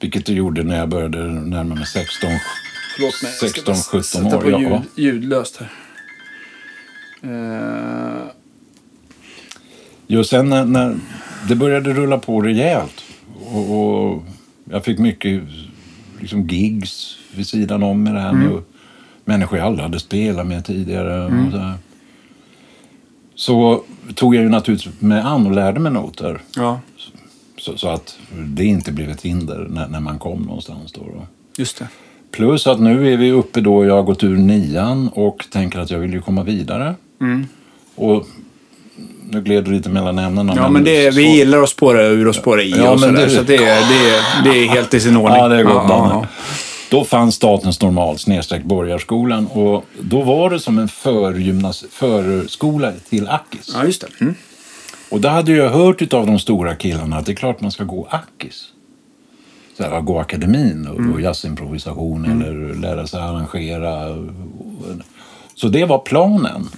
Vilket 0.00 0.26
det 0.26 0.32
gjorde 0.32 0.62
när 0.62 0.78
jag 0.78 0.88
började 0.88 1.18
närma 1.24 1.74
mig 1.74 1.86
16, 1.86 2.30
Förlåt 2.96 3.22
mig. 3.22 3.32
jag 3.40 3.50
ska 3.50 3.62
16 3.62 3.64
bara 3.74 3.82
17 3.82 4.02
sätta 4.02 4.36
år. 4.36 4.40
på 4.40 4.50
ljud, 4.60 4.80
ljudlöst 4.96 5.56
här. 5.60 5.72
Eh, 7.22 8.26
Jo, 10.06 10.24
sen 10.24 10.48
när, 10.48 10.64
när 10.64 10.96
det 11.48 11.54
började 11.54 11.92
rulla 11.92 12.18
på 12.18 12.40
rejält 12.40 13.04
och, 13.46 13.70
och 14.10 14.24
jag 14.70 14.84
fick 14.84 14.98
mycket 14.98 15.42
liksom 16.20 16.46
gigs 16.48 17.18
vid 17.34 17.46
sidan 17.46 17.82
om 17.82 18.02
med 18.02 18.14
det 18.14 18.20
här 18.20 18.32
med 18.32 18.62
människor 19.24 19.58
jag 19.58 19.66
aldrig 19.66 19.82
hade 19.82 20.00
spelat 20.00 20.46
med 20.46 20.64
tidigare. 20.64 21.24
Och 21.26 21.52
så, 21.52 21.72
så 23.34 23.84
tog 24.14 24.34
jag 24.34 24.42
ju 24.42 24.48
naturligtvis 24.48 24.94
med 25.00 25.26
an 25.26 25.46
och 25.46 25.52
lärde 25.52 25.80
mig 25.80 25.92
noter. 25.92 26.40
ja, 26.56 26.80
Så, 27.58 27.76
så 27.76 27.88
att 27.88 28.18
det 28.46 28.64
inte 28.64 28.92
blev 28.92 29.10
ett 29.10 29.22
hinder 29.22 29.66
när, 29.70 29.88
när 29.88 30.00
man 30.00 30.18
kom 30.18 30.42
någonstans. 30.42 30.92
Då, 30.92 31.00
då. 31.00 31.26
just 31.58 31.78
det. 31.78 31.88
Plus 32.36 32.66
att 32.66 32.80
nu 32.80 33.12
är 33.12 33.16
vi 33.16 33.30
uppe 33.32 33.60
då, 33.60 33.84
jag 33.84 33.94
har 33.94 34.02
gått 34.02 34.24
ur 34.24 34.36
nian 34.36 35.08
och 35.08 35.44
tänker 35.52 35.78
att 35.78 35.90
jag 35.90 35.98
vill 35.98 36.12
ju 36.12 36.20
komma 36.20 36.42
vidare. 36.42 36.94
Mm. 37.20 37.46
Och 37.94 38.26
nu 39.30 39.40
gled 39.42 39.64
det 39.64 39.70
lite 39.70 39.88
mellan 39.88 40.18
ämnena. 40.18 40.52
Ja, 40.56 40.68
men 40.70 40.84
det, 40.84 41.12
så- 41.12 41.16
vi 41.16 41.36
gillar 41.36 41.62
att 41.62 41.68
spåra 41.68 42.02
ur 42.06 42.28
och 42.28 42.34
spåra 42.34 42.62
i 42.62 42.70
Ja, 42.70 42.90
och 42.90 43.00
men 43.00 43.08
sådär. 43.08 43.24
det- 43.26 43.30
Så 43.30 43.42
det, 43.42 43.56
är- 43.56 43.60
det, 43.88 44.10
är- 44.10 44.44
det 44.52 44.58
är 44.64 44.68
helt 44.68 44.94
i 44.94 45.00
sin 45.00 45.16
ordning. 45.16 45.38
Ja, 45.38 45.48
det 45.48 45.56
är 45.58 45.62
gott, 45.64 45.84
ja, 45.88 46.26
Då 46.90 47.04
fanns 47.04 47.34
Statens 47.34 47.80
normal 47.82 48.18
snedstreck 48.18 48.62
Borgarskolan 48.64 49.46
och 49.46 49.84
då 50.00 50.22
var 50.22 50.50
det 50.50 50.60
som 50.60 50.78
en 50.78 50.88
förgymnas, 50.88 51.84
förskola 51.90 52.92
till 53.10 53.28
Akis. 53.28 53.72
ja, 53.74 53.84
just 53.84 54.00
det. 54.00 54.06
Mm. 54.20 54.34
Och 55.10 55.20
då 55.20 55.28
hade 55.28 55.52
jag 55.52 55.70
hört 55.70 56.12
av 56.14 56.26
de 56.26 56.38
stora 56.38 56.74
killarna 56.74 57.16
att 57.16 57.26
det 57.26 57.32
är 57.32 57.36
klart 57.36 57.60
man 57.60 57.70
ska 57.70 57.84
gå 57.84 58.08
Akis. 58.10 58.64
Så 59.76 59.82
här, 59.82 60.00
gå 60.00 60.18
akademin 60.18 60.86
och, 60.86 61.14
och 61.14 61.20
jazzimprovisation 61.20 62.24
eller 62.42 62.74
lära 62.74 63.06
sig 63.06 63.20
arrangera. 63.20 64.24
Så 65.54 65.68
det 65.68 65.84
var 65.84 65.98
planen. 65.98 66.68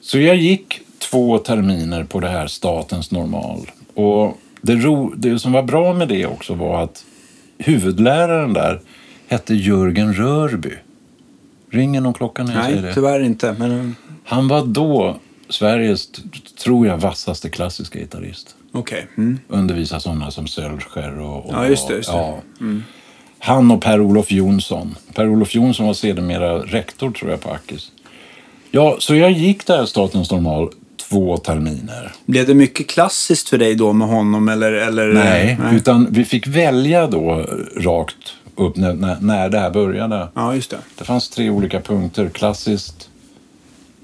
Så 0.00 0.18
jag 0.18 0.36
gick 0.36 0.80
två 0.98 1.38
terminer 1.38 2.04
på 2.04 2.20
det 2.20 2.28
här 2.28 2.46
Statens 2.46 3.10
normal. 3.10 3.70
Och 3.94 4.38
det, 4.62 4.74
ro, 4.74 5.14
det 5.16 5.38
som 5.38 5.52
var 5.52 5.62
bra 5.62 5.94
med 5.94 6.08
det 6.08 6.26
också 6.26 6.54
var 6.54 6.82
att 6.82 7.04
huvudläraren 7.58 8.52
där 8.52 8.80
hette 9.28 9.54
Jörgen 9.54 10.14
Rörby. 10.14 10.72
Ringer 11.70 12.00
någon 12.00 12.14
klocka 12.14 12.44
när 12.44 12.54
jag 12.54 12.64
säger 12.64 12.80
Nej, 12.80 12.88
det? 12.88 12.94
tyvärr 12.94 13.20
inte. 13.20 13.56
Men 13.58 13.96
Han 14.24 14.48
var 14.48 14.66
då 14.66 15.16
Sveriges, 15.48 16.08
tror 16.64 16.86
jag, 16.86 16.98
vassaste 16.98 17.48
klassiska 17.48 17.98
gitarrist. 17.98 18.56
Okej. 18.72 19.06
Mm. 19.16 19.38
Undervisade 19.48 20.00
sådana 20.00 20.30
som 20.30 20.46
Sölscher 20.46 21.18
och... 21.20 21.46
och 21.46 21.54
Ja, 21.54 21.66
just 21.66 21.88
det, 21.88 21.94
just 21.94 22.10
det. 22.10 22.16
Ja. 22.16 22.40
Han 23.38 23.70
och 23.70 23.82
Per-Olof 23.82 24.32
Jonsson. 24.32 24.94
Per-Olof 25.14 25.54
Jonsson 25.54 25.86
var 25.86 25.94
sedermera 25.94 26.58
rektor, 26.58 27.10
tror 27.10 27.30
jag, 27.30 27.40
på 27.40 27.50
Akis. 27.50 27.92
Ja, 28.70 28.96
så 28.98 29.14
jag 29.14 29.30
gick 29.30 29.66
där 29.66 29.86
Statens 29.86 30.30
normal 30.30 30.68
två 31.08 31.36
terminer. 31.36 32.12
Blev 32.26 32.46
det 32.46 32.54
mycket 32.54 32.88
klassiskt 32.88 33.48
för 33.48 33.58
dig 33.58 33.74
då 33.74 33.92
med 33.92 34.08
honom? 34.08 34.48
Eller, 34.48 34.72
eller, 34.72 35.12
Nej, 35.12 35.58
utan 35.72 36.06
vi 36.10 36.24
fick 36.24 36.46
välja 36.46 37.06
då 37.06 37.46
rakt 37.76 38.34
upp 38.56 38.76
när, 38.76 38.94
när, 38.94 39.16
när 39.20 39.48
det 39.48 39.58
här 39.58 39.70
började. 39.70 40.28
Ja, 40.34 40.54
just 40.54 40.70
det. 40.70 40.78
Det 40.98 41.04
fanns 41.04 41.28
tre 41.28 41.50
olika 41.50 41.80
punkter. 41.80 42.28
Klassiskt, 42.28 43.08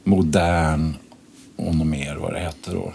modern 0.05 0.95
och 1.57 1.75
något 1.75 1.87
mer 1.87 2.17
vad 2.17 2.33
det 2.33 2.39
hette 2.39 2.71
då. 2.71 2.93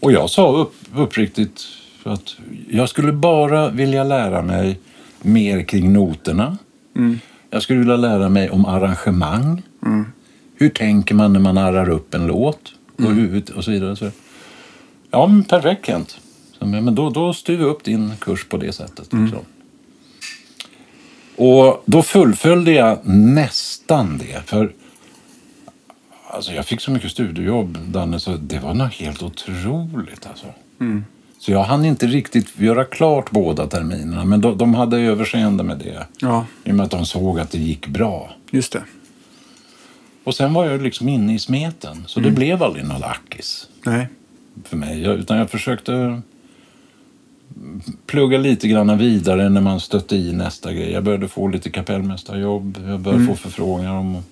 Och 0.00 0.12
jag 0.12 0.30
sa 0.30 0.56
upp, 0.56 0.74
uppriktigt 0.94 1.64
att 2.02 2.36
jag 2.70 2.88
skulle 2.88 3.12
bara 3.12 3.70
vilja 3.70 4.04
lära 4.04 4.42
mig 4.42 4.80
mer 5.22 5.62
kring 5.62 5.92
noterna. 5.92 6.58
Jag 7.50 7.62
skulle 7.62 7.78
vilja 7.78 7.96
lära 7.96 8.28
mig 8.28 8.50
om 8.50 8.64
arrangemang. 8.66 9.62
Hur 10.54 10.68
tänker 10.68 11.14
man 11.14 11.32
när 11.32 11.40
man 11.40 11.58
arrar 11.58 11.88
upp 11.88 12.14
en 12.14 12.26
låt? 12.26 12.72
Och, 12.96 13.14
hur, 13.14 13.42
och 13.56 13.64
så 13.64 13.70
vidare. 13.70 13.96
Så. 13.96 14.10
Ja, 15.10 15.26
men 15.26 15.44
perfekt 15.44 15.86
Kent. 15.86 16.18
Så, 16.58 16.66
men 16.66 16.94
då, 16.94 17.10
då 17.10 17.32
styr 17.32 17.56
vi 17.56 17.64
upp 17.64 17.84
din 17.84 18.12
kurs 18.18 18.44
på 18.44 18.56
det 18.56 18.72
sättet. 18.72 19.12
Liksom. 19.12 19.38
Och 21.36 21.82
då 21.86 22.02
fullföljde 22.02 22.72
jag 22.72 22.98
nästan 23.08 24.18
det. 24.18 24.46
För 24.46 24.72
alltså, 26.30 26.52
jag 26.52 26.66
fick 26.66 26.80
så 26.80 26.90
mycket 26.90 27.10
studiejobb, 27.10 27.78
Danne, 27.88 28.20
så 28.20 28.36
det 28.36 28.58
var 28.58 28.74
något 28.74 28.92
helt 28.94 29.22
otroligt. 29.22 30.26
Alltså. 30.26 30.46
Så 31.38 31.52
jag 31.52 31.62
hann 31.64 31.84
inte 31.84 32.06
riktigt 32.06 32.58
göra 32.60 32.84
klart 32.84 33.30
båda 33.30 33.66
terminerna, 33.66 34.24
men 34.24 34.40
de, 34.40 34.58
de 34.58 34.74
hade 34.74 34.98
överseende 34.98 35.64
med 35.64 35.78
det. 35.78 36.06
Ja, 36.20 36.46
I 36.64 36.70
och 36.70 36.74
med 36.74 36.84
att 36.84 36.90
de 36.90 37.06
såg 37.06 37.40
att 37.40 37.50
det 37.50 37.58
gick 37.58 37.86
bra. 37.86 38.30
just 38.50 38.72
det. 38.72 38.82
Och 40.24 40.34
sen 40.34 40.54
var 40.54 40.64
jag 40.64 40.82
liksom 40.82 41.08
inne 41.08 41.34
i 41.34 41.38
smeten, 41.38 42.04
så 42.06 42.20
det 42.20 42.30
blev 42.30 42.62
aldrig 42.62 42.84
någon 42.84 43.02
Akis 43.04 43.68
Nej. 43.86 44.08
för 44.64 44.76
mig. 44.76 45.02
Jag, 45.02 45.14
utan 45.16 45.36
jag 45.38 45.50
försökte 45.50 46.22
plugga 48.06 48.38
lite 48.38 48.68
grann 48.68 48.98
vidare 48.98 49.48
när 49.48 49.60
man 49.60 49.80
stötte 49.80 50.16
i 50.16 50.32
nästa 50.32 50.72
grej. 50.72 50.92
Jag 50.92 51.04
började 51.04 51.28
få 51.28 51.48
lite 51.48 51.70
kapellmästarjobb. 51.70 52.78
Jag 52.86 53.00
började 53.00 53.26
få 53.26 53.34
förfrågningar 53.34 53.92
om 53.92 54.22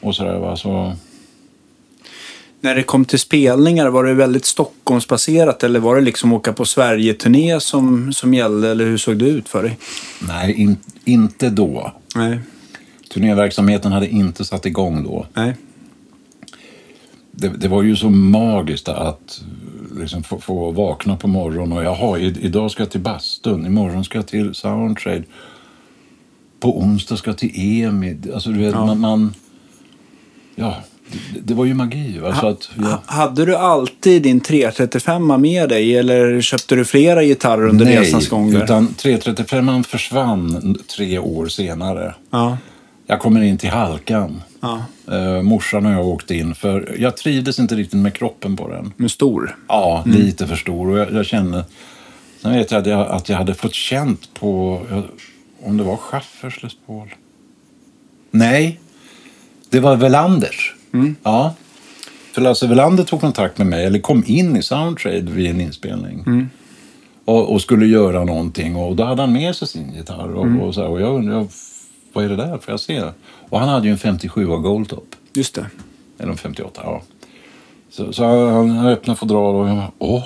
och 0.00 0.14
sådär. 0.14 0.38
Va? 0.38 0.56
Så, 0.56 0.92
När 2.60 2.74
det 2.74 2.82
kom 2.82 3.04
till 3.04 3.18
spelningar, 3.18 3.88
var 3.88 4.04
det 4.04 4.14
väldigt 4.14 4.44
Stockholmsbaserat 4.44 5.64
eller 5.64 5.80
var 5.80 5.94
det 5.96 6.00
liksom 6.02 6.32
åka 6.32 6.52
på 6.52 6.64
Sverige-turné 6.64 7.60
som, 7.60 8.12
som 8.12 8.34
gällde? 8.34 8.70
Eller 8.70 8.84
hur 8.84 8.98
såg 8.98 9.16
det 9.18 9.28
ut 9.28 9.48
för 9.48 9.62
dig? 9.62 9.78
Nej, 10.28 10.52
in, 10.52 10.76
inte 11.04 11.50
då. 11.50 11.92
Nej. 12.14 12.38
Turnéverksamheten 13.14 13.92
hade 13.92 14.08
inte 14.08 14.44
satt 14.44 14.66
igång 14.66 15.04
då. 15.04 15.26
Nej. 15.34 15.56
Det, 17.30 17.48
det 17.48 17.68
var 17.68 17.82
ju 17.82 17.96
så 17.96 18.10
magiskt 18.10 18.88
att 18.88 19.40
liksom 19.98 20.22
få, 20.22 20.40
få 20.40 20.70
vakna 20.70 21.16
på 21.16 21.28
morgonen 21.28 21.78
och 21.78 21.84
jaha, 21.84 22.18
idag 22.18 22.70
ska 22.70 22.82
jag 22.82 22.90
till 22.90 23.00
bastun, 23.00 23.66
imorgon 23.66 24.04
ska 24.04 24.18
jag 24.18 24.26
till 24.26 24.54
Soundtrade, 24.54 25.22
på 26.60 26.78
onsdag 26.78 27.16
ska 27.16 27.30
jag 27.30 27.38
till 27.38 27.52
EMI. 27.54 28.16
Alltså, 28.34 28.50
du 28.50 28.58
vet, 28.58 28.72
Ja. 28.72 28.86
man, 28.86 29.00
man... 29.00 29.34
Ja, 30.58 30.74
det, 31.34 31.40
det 31.40 31.54
var 31.54 31.64
ju 31.64 31.74
magi. 31.74 32.18
Va? 32.18 32.34
Så 32.40 32.46
att, 32.46 32.70
ja. 32.78 32.82
Ha- 32.84 33.02
Hade 33.06 33.44
du 33.44 33.56
alltid 33.56 34.22
din 34.22 34.40
335 34.40 35.40
med 35.40 35.68
dig 35.68 35.96
eller 35.96 36.40
köpte 36.40 36.74
du 36.74 36.84
flera 36.84 37.22
gitarrer 37.24 37.68
under 37.68 37.84
resans 37.86 38.28
gång? 38.28 38.52
där? 38.52 38.64
utan 38.64 38.94
335 38.94 39.84
försvann 39.84 40.78
tre 40.96 41.18
år 41.18 41.46
senare. 41.46 42.14
Ja. 42.30 42.58
Jag 43.06 43.20
kommer 43.20 43.40
in 43.42 43.58
till 43.58 43.70
Halkan. 43.70 44.42
ja. 44.60 44.82
Uh, 45.12 45.42
morsan 45.42 45.86
och 45.86 45.92
jag 45.92 46.06
åkte 46.08 46.34
in 46.34 46.54
för 46.54 46.96
jag 46.98 47.16
trivdes 47.16 47.58
inte 47.58 47.74
riktigt 47.74 47.98
med 48.00 48.14
kroppen 48.14 48.56
på 48.56 48.68
den. 48.68 48.92
Men 48.96 49.08
stor. 49.08 49.56
Ja, 49.68 50.02
lite 50.06 50.46
för 50.46 50.56
stor. 50.56 50.90
Och 50.90 50.98
jag, 50.98 51.12
jag 51.12 51.26
kände... 51.26 51.64
Sen 52.42 52.52
vet 52.52 52.70
jag 52.70 52.80
att, 52.80 52.86
jag 52.86 53.00
att 53.08 53.28
jag 53.28 53.36
hade 53.36 53.54
fått 53.54 53.74
känt 53.74 54.34
på... 54.34 54.80
jag- 54.90 55.02
Om 55.68 55.76
det 55.76 55.84
var 55.84 55.96
Schaffers 55.96 56.62
Les 56.62 56.72
Paul? 56.86 57.08
Nej, 58.30 58.80
det 59.70 59.80
var 59.80 59.96
Velanders. 59.96 60.74
Ja. 61.22 61.54
För 62.32 62.40
Lasse 62.40 62.66
Welander 62.66 63.04
tog 63.04 63.20
kontakt 63.20 63.58
med 63.58 63.66
mig, 63.66 63.84
eller 63.86 63.98
kom 63.98 64.24
in 64.26 64.56
i 64.56 64.62
Soundtrade 64.62 65.20
vid 65.20 65.50
en 65.50 65.60
inspelning. 65.60 66.24
Och, 67.24 67.52
och 67.52 67.62
skulle 67.62 67.86
göra 67.86 68.24
någonting. 68.24 68.76
Och 68.76 68.96
då 68.96 69.04
hade 69.04 69.22
han 69.22 69.32
med 69.32 69.56
sig 69.56 69.68
sin 69.68 69.94
gitarr. 69.94 70.34
Och, 70.34 70.66
och, 70.66 70.74
så 70.74 70.80
här, 70.80 70.88
och 70.88 71.00
jag 71.00 71.14
undrade, 71.14 71.48
vad 72.12 72.24
är 72.24 72.28
det 72.28 72.36
där? 72.36 72.58
Får 72.58 72.72
jag 72.72 72.80
se? 72.80 73.02
Och 73.48 73.60
han 73.60 73.68
hade 73.68 73.86
ju 73.86 73.92
en 73.92 73.98
57 73.98 74.50
av 74.50 74.60
Goldtop. 74.60 75.14
Just 75.32 75.54
det. 75.54 75.66
Eller 76.18 76.32
en 76.32 76.38
58, 76.38 76.80
ja. 76.84 77.02
Så, 77.90 78.12
så 78.12 78.24
han, 78.24 78.70
han 78.70 78.86
öppnade 78.86 79.18
fodral 79.18 79.54
och 79.54 79.68
jag 79.68 79.76
bara, 79.76 79.92
åh, 79.98 80.22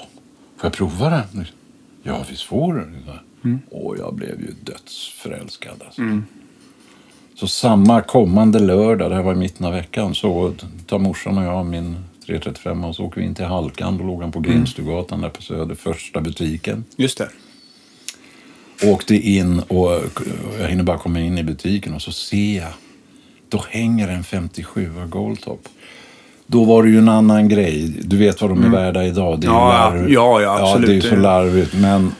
får 0.57 0.67
jag 0.67 0.73
prova 0.73 1.11
den? 1.11 1.47
Ja, 2.03 2.25
visst 2.31 2.43
får 2.43 2.75
du. 2.75 2.81
Mm. 3.45 3.61
Och 3.71 3.97
jag 3.99 4.15
blev 4.15 4.41
ju 4.41 4.55
dödsförälskad. 4.65 5.83
Alltså. 5.87 6.03
Så 7.35 7.47
samma 7.47 8.01
kommande 8.01 8.59
lördag, 8.59 9.11
det 9.11 9.15
här 9.17 9.23
var 9.23 9.33
i 9.33 9.37
mitten 9.37 9.67
av 9.67 9.73
veckan, 9.73 10.15
så 10.15 10.53
tar 10.87 10.99
morsan 10.99 11.39
och 11.39 11.45
jag 11.45 11.67
min 11.67 11.97
335 12.27 12.85
och 12.85 12.97
så 12.97 13.05
åker 13.05 13.21
vi 13.21 13.27
in 13.27 13.35
till 13.35 13.45
Halkan. 13.45 13.99
Då 13.99 14.05
låg 14.05 14.23
han 14.23 14.33
på 14.33 14.41
Grimstugatan 14.41 15.21
där 15.21 15.29
på 15.29 15.43
Söder, 15.43 15.75
första 15.75 16.21
butiken. 16.21 16.85
Just 16.97 17.19
det. 17.19 17.29
Åkte 18.85 19.15
in 19.15 19.61
och 19.61 20.01
jag 20.61 20.69
hinner 20.69 20.83
bara 20.85 20.99
komma 20.99 21.21
in 21.21 21.39
i 21.39 21.43
butiken 21.45 21.95
och 21.95 22.03
så 22.03 22.13
ser 22.13 22.57
jag. 22.57 22.69
Då 23.49 23.65
hänger 23.71 24.09
en 24.09 24.25
57 24.25 24.91
Goldtop. 25.09 25.69
Då 26.47 26.65
var 26.65 26.83
det 26.83 26.89
ju 26.89 26.99
en 26.99 27.09
annan 27.09 27.49
grej. 27.49 27.95
Du 28.03 28.17
vet 28.17 28.41
vad 28.41 28.51
de 28.51 28.65
är 28.65 28.69
värda 28.69 29.05
idag. 29.05 29.41
Det 29.41 29.47
är 29.47 29.51
Mm. 29.51 29.63
Ja, 29.63 29.91
larv- 29.93 30.09
ja, 30.13 30.41
ja, 30.43 30.61
absolut. 30.71 30.89
det 31.03 31.09
är 31.09 31.11
så 31.11 31.17
larvigt. 31.17 31.75
Men 31.75 32.13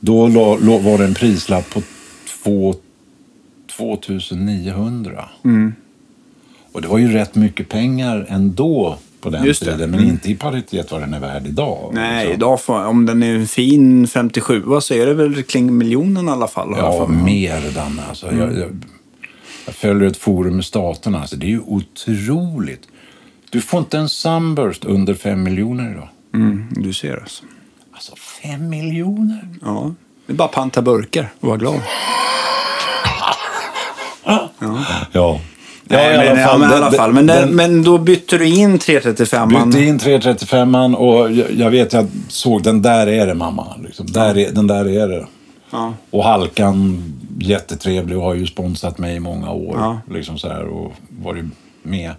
då 0.00 0.26
var 0.26 0.98
det 0.98 1.04
en 1.04 1.14
prislapp 1.14 1.70
på 1.70 1.82
två, 2.44 2.74
2900. 3.76 5.28
Mm. 5.44 5.74
Och 6.72 6.82
det 6.82 6.88
var 6.88 6.98
ju 6.98 7.12
rätt 7.12 7.34
mycket 7.34 7.68
pengar 7.68 8.26
ändå 8.28 8.98
på 9.20 9.30
den 9.30 9.44
Just 9.44 9.64
det. 9.64 9.72
tiden. 9.72 9.90
Men 9.90 10.04
inte 10.04 10.30
i 10.30 10.34
paritet 10.34 10.92
vad 10.92 11.00
den 11.00 11.14
är 11.14 11.20
värd 11.20 11.46
idag. 11.46 11.90
Nej, 11.94 12.24
liksom. 12.24 12.34
idag 12.34 12.60
får, 12.60 12.84
om 12.84 13.06
den 13.06 13.22
är 13.22 13.34
en 13.34 13.46
fin 13.46 14.06
57 14.06 14.62
så 14.80 14.94
är 14.94 15.06
det 15.06 15.14
väl 15.14 15.42
kring 15.42 15.78
miljonen 15.78 16.28
i 16.28 16.30
alla 16.30 16.48
fall. 16.48 16.74
Ja, 16.76 17.06
mer 17.06 17.74
Danne. 17.74 18.02
Alltså, 18.08 18.26
jag, 18.26 18.58
jag, 18.58 18.84
jag 19.66 19.74
följer 19.74 20.08
ett 20.08 20.16
forum 20.16 20.60
i 20.60 20.62
staterna. 20.62 21.20
Alltså, 21.20 21.36
det 21.36 21.46
är 21.46 21.50
ju 21.50 21.60
otroligt. 21.60 22.88
Du 23.50 23.60
får 23.60 23.80
inte 23.80 23.98
en 23.98 24.08
Sunburst 24.08 24.84
under 24.84 25.14
fem 25.14 25.42
miljoner 25.42 25.92
idag. 25.92 26.08
Mm, 26.34 26.66
du 26.70 26.92
ser 26.92 27.16
alltså. 27.16 27.44
Alltså 27.92 28.16
fem 28.42 28.68
miljoner? 28.68 29.48
Ja. 29.62 29.94
Det 30.26 30.32
är 30.32 30.36
bara 30.36 30.48
panta 30.48 30.82
burkar 30.82 31.32
och 31.40 31.48
vara 31.48 31.58
glad. 31.58 31.80
Ja. 34.24 34.50
Nej, 35.84 36.16
men, 36.16 36.38
ja, 36.40 36.58
men, 36.58 36.70
i 36.70 36.74
alla 36.74 36.92
fall. 36.92 37.12
Men, 37.12 37.26
den, 37.26 37.56
men 37.56 37.82
då 37.82 37.98
bytte 37.98 38.38
du 38.38 38.48
in 38.48 38.78
335 38.78 39.48
Bytte 39.48 39.84
in 39.84 39.98
335 39.98 40.74
och 40.94 41.32
jag, 41.32 41.52
jag 41.52 41.70
vet, 41.70 41.92
jag 41.92 42.08
såg 42.28 42.62
den 42.62 42.82
där 42.82 43.06
är 43.06 43.26
det 43.26 43.34
mamma. 43.34 43.66
Liksom. 43.84 44.06
Där 44.06 44.38
är, 44.38 44.50
den 44.50 44.66
där 44.66 44.88
är 44.88 45.08
det. 45.08 45.26
Ja. 45.70 45.94
Och 46.10 46.24
Halkan, 46.24 47.02
jättetrevlig 47.38 48.18
och 48.18 48.24
har 48.24 48.34
ju 48.34 48.46
sponsrat 48.46 48.98
mig 48.98 49.16
i 49.16 49.20
många 49.20 49.50
år. 49.50 49.76
Ja. 49.78 50.00
Liksom 50.10 50.38
så 50.38 50.48
här, 50.48 50.64
och 50.64 50.92
varit 51.08 51.44
med. 51.82 52.12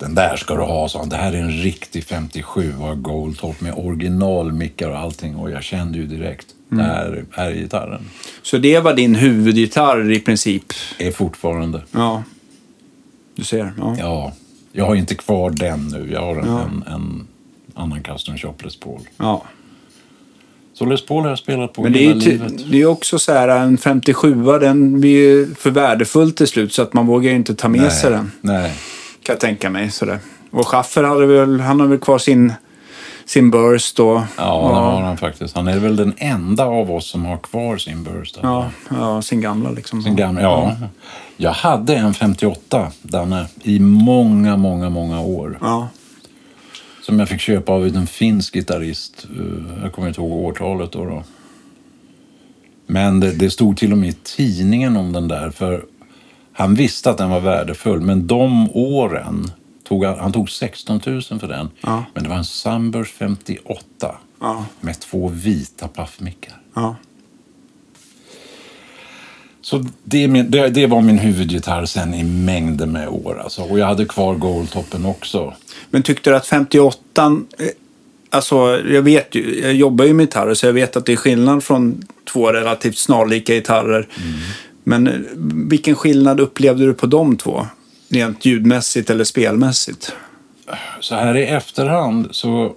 Den 0.00 0.14
där 0.14 0.36
ska 0.36 0.54
du 0.56 0.62
ha, 0.62 0.88
sa 0.88 0.98
han. 0.98 1.08
Det 1.08 1.16
här 1.16 1.32
är 1.32 1.36
en 1.36 1.50
riktig 1.62 2.04
57 2.04 2.72
av 2.80 2.94
Goldtop 2.96 3.60
med 3.60 3.74
originalmickar 3.76 4.90
och 4.90 4.98
allting. 4.98 5.36
Och 5.36 5.50
jag 5.50 5.62
kände 5.62 5.98
ju 5.98 6.06
direkt, 6.06 6.46
Mm. 6.72 6.84
det 6.86 6.92
här 6.92 7.24
är 7.32 7.52
gitarren. 7.54 8.02
Så 8.42 8.58
det 8.58 8.80
var 8.80 8.94
din 8.94 9.14
huvudgitarr 9.14 10.10
i 10.12 10.20
princip? 10.20 10.64
Är 10.98 11.10
fortfarande. 11.10 11.82
Ja. 11.90 12.22
Du 13.34 13.44
ser. 13.44 13.72
Ja. 13.78 13.96
Ja, 13.98 14.32
jag 14.72 14.84
har 14.86 14.94
inte 14.94 15.14
kvar 15.14 15.50
den 15.50 15.88
nu. 15.88 16.08
Jag 16.12 16.20
har 16.20 16.36
en, 16.36 16.46
Ja. 16.48 16.60
en, 16.60 16.84
en 16.94 17.26
annan 17.74 18.02
custom 18.02 18.38
shop 18.38 18.54
Les 18.64 18.76
Paul. 18.80 19.00
ja. 19.16 19.42
Så 20.74 20.84
Les 20.84 21.06
Paul 21.06 21.22
har 21.22 21.28
jag 21.28 21.38
spelat 21.38 21.72
på 21.72 21.82
Men 21.82 21.92
det 21.92 21.98
är 21.98 22.02
hela 22.08 22.14
ju 22.14 22.20
ty- 22.20 22.30
livet. 22.30 22.70
det 22.70 22.80
är 22.82 22.86
också 22.86 23.18
så 23.18 23.32
här, 23.32 23.48
en 23.48 23.78
57 23.78 24.34
den 24.60 25.00
blir 25.00 25.10
ju 25.10 25.54
för 25.54 25.70
värdefull 25.70 26.32
till 26.32 26.46
slut 26.46 26.72
så 26.72 26.82
att 26.82 26.92
man 26.92 27.06
vågar 27.06 27.32
inte 27.32 27.54
ta 27.54 27.68
med 27.68 27.92
sig 27.92 28.10
den. 28.10 28.32
Nej. 28.40 28.72
Kan 29.30 29.34
jag 29.34 29.40
tänka 29.40 29.70
mig. 29.70 29.90
Sådär. 29.90 30.18
Och 30.50 30.66
Schaffer 30.66 31.02
hade 31.04 31.26
väl, 31.26 31.60
han 31.60 31.80
har 31.80 31.86
väl 31.86 31.98
kvar 31.98 32.18
sin, 32.18 32.52
sin 33.24 33.50
burst 33.50 34.00
och... 34.00 34.20
Ja, 34.36 34.68
det 34.68 34.74
har 34.74 35.00
han 35.02 35.16
faktiskt. 35.16 35.56
Han 35.56 35.68
är 35.68 35.78
väl 35.78 35.96
den 35.96 36.14
enda 36.16 36.64
av 36.64 36.90
oss 36.90 37.06
som 37.06 37.24
har 37.24 37.36
kvar 37.36 37.76
sin 37.76 38.04
Burst. 38.04 38.38
Ja, 38.42 38.70
ja, 38.90 39.22
sin 39.22 39.40
gamla 39.40 39.70
liksom. 39.70 40.02
Sin 40.02 40.16
gamla, 40.16 40.42
ja. 40.42 40.76
Jag 41.36 41.52
hade 41.52 41.96
en 41.96 42.14
58, 42.14 42.92
Danne, 43.02 43.46
i 43.62 43.80
många, 43.80 44.56
många, 44.56 44.90
många 44.90 45.20
år. 45.20 45.58
Ja. 45.60 45.88
Som 47.02 47.18
jag 47.18 47.28
fick 47.28 47.40
köpa 47.40 47.72
av 47.72 47.86
en 47.86 48.06
finsk 48.06 48.54
gitarrist. 48.54 49.26
Eh, 49.38 49.82
Jag 49.82 49.92
kommer 49.92 50.08
inte 50.08 50.20
ihåg 50.20 50.32
årtalet 50.32 50.92
då. 50.92 51.04
då. 51.04 51.24
Men 52.86 53.20
det, 53.20 53.32
det 53.32 53.50
stod 53.50 53.76
till 53.76 53.92
och 53.92 53.98
med 53.98 54.08
i 54.08 54.16
tidningen 54.22 54.96
om 54.96 55.12
den 55.12 55.28
där. 55.28 55.50
För 55.50 55.84
han 56.60 56.74
visste 56.74 57.10
att 57.10 57.18
den 57.18 57.30
var 57.30 57.40
värdefull. 57.40 58.00
Men 58.00 58.26
de 58.26 58.70
åren 58.70 59.50
tog 59.88 60.04
han, 60.04 60.18
han 60.18 60.32
tog 60.32 60.50
16 60.50 61.00
000 61.06 61.22
för 61.22 61.48
den. 61.48 61.68
Ja. 61.80 62.04
Men 62.14 62.22
det 62.22 62.28
var 62.28 62.36
en 62.36 62.44
Sunburst 62.44 63.14
58 63.14 64.14
Ja. 64.40 64.64
med 64.80 65.00
två 65.00 65.28
vita 65.28 65.88
paffmickar. 65.88 66.54
ja. 66.74 66.96
Så 69.62 69.84
det, 70.04 70.28
min, 70.28 70.50
det, 70.50 70.68
det 70.68 70.86
var 70.86 71.00
min 71.00 71.18
huvudgitarr 71.18 71.84
sen 71.84 72.14
i 72.14 72.24
mängder 72.24 72.86
med 72.86 73.08
år. 73.08 73.40
Alltså. 73.44 73.62
Och 73.62 73.78
jag 73.78 73.86
hade 73.86 74.04
kvar 74.04 74.34
Goldtoppen 74.34 75.06
också. 75.06 75.54
Men 75.90 76.02
tyckte 76.02 76.30
du 76.30 76.36
att 76.36 76.46
58 76.46 77.42
eh, 77.58 77.66
Alltså, 78.32 78.80
jag 78.88 79.02
vet 79.02 79.34
ju, 79.34 79.60
jag 79.60 79.74
jobbar 79.74 80.04
ju 80.04 80.14
med 80.14 80.26
gitarrer 80.26 80.54
så 80.54 80.66
jag 80.66 80.72
vet 80.72 80.96
att 80.96 81.06
det 81.06 81.12
är 81.12 81.16
skillnad 81.16 81.64
från 81.64 82.04
två 82.32 82.52
relativt 82.52 82.98
snarlika 82.98 83.54
gitarrer. 83.54 84.08
Men 84.84 85.06
eh, 85.06 85.14
vilken 85.68 85.94
skillnad 85.94 86.40
upplevde 86.40 86.86
du 86.86 86.94
på 86.94 87.06
de 87.06 87.36
två? 87.36 87.66
Rent 88.08 88.44
ljudmässigt 88.44 89.10
eller 89.10 89.24
spelmässigt? 89.24 90.12
Så 91.00 91.14
här 91.14 91.36
i 91.36 91.44
efterhand 91.46 92.28
så... 92.30 92.74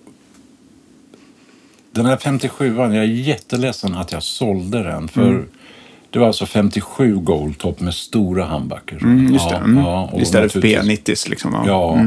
Den 1.91 2.05
här 2.05 2.17
57 2.17 2.75
jag 2.77 2.95
är 2.95 3.03
jätteledsen 3.03 3.95
att 3.95 4.11
jag 4.11 4.23
sålde 4.23 4.83
den. 4.83 5.07
För 5.07 5.45
det 6.09 6.19
var 6.19 6.27
alltså 6.27 6.45
57 6.45 7.15
Goldtop 7.15 7.79
med 7.79 7.93
stora 7.93 8.45
handbackar. 8.45 8.97
Mm, 8.97 9.33
just 9.33 9.49
det. 9.49 9.55
Mm. 9.55 9.85
och 9.85 10.21
Istället 10.21 10.51
för 10.51 10.59
naturligtvis- 10.59 11.25
P90 11.25 11.29
liksom. 11.29 11.53
Ja. 11.53 11.65
Ja. 11.67 12.05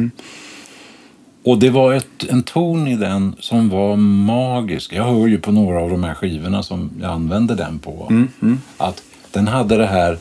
Och 1.45 1.59
det 1.59 1.71
var 1.71 1.93
ett, 1.95 2.25
en 2.29 2.43
ton 2.43 2.89
i 2.89 2.97
den 2.97 3.37
som 3.41 3.69
var 3.69 3.97
magisk. 3.97 4.93
Jag 4.93 5.05
hör 5.05 5.27
ju 5.27 5.39
på 5.39 5.53
några 5.53 5.81
av 5.81 5.91
de 5.91 6.05
här 6.05 6.15
skivorna 6.15 6.63
som 6.63 6.91
jag 7.01 7.11
använde 7.11 7.55
den 7.55 7.79
på. 7.79 8.07
Mm, 8.11 8.59
Att 8.77 9.03
den 9.37 9.49
hade 9.49 9.77
det 9.77 9.87
här, 9.87 10.19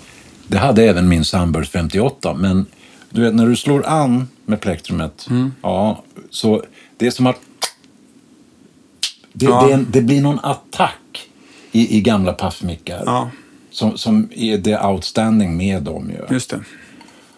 det 0.47 0.58
hade 0.58 0.84
även 0.84 1.08
min 1.10 1.25
Sunburst 1.25 1.71
58. 1.71 2.34
Men 2.34 2.65
du 3.10 3.21
vet 3.21 3.36
när 3.36 3.47
du 3.47 3.56
slår 3.56 3.86
an 3.86 4.28
med 4.45 4.62
plektrumet, 4.62 5.28
Mm. 5.30 5.54
ja, 5.62 6.04
så 6.30 6.63
det 6.97 7.08
är 7.08 7.12
som 7.12 7.28
att 7.28 7.39
det, 9.34 9.45
Ja. 9.45 9.65
det, 9.67 9.73
en- 9.73 9.88
det 9.91 10.01
blir 10.01 10.21
någon 10.21 10.39
attack 10.43 11.30
i, 11.71 11.97
i 11.97 12.01
gamla 12.01 12.34
paffmickar. 12.34 13.04
ja, 13.06 13.30
Som, 13.71 13.97
som 13.97 14.30
är 14.36 14.58
det 14.58 14.80
outstanding 14.80 15.58
med 15.58 15.84
dem 15.84 16.10
ju. 16.10 16.34
just 16.36 16.49
det. 16.49 16.60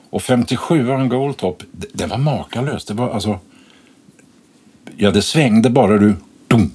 Och 0.10 0.22
57an 0.22 1.08
Goldtop, 1.08 1.64
det, 1.72 1.88
det 1.94 2.06
var 2.06 2.18
makalöst. 2.18 2.88
Det 2.88 2.94
var 2.94 3.10
alltså... 3.10 3.40
Ja, 4.98 5.12
det 5.12 5.22
svängde 5.22 5.70
bara 5.70 5.98
du 5.98 6.16
dum, 6.48 6.72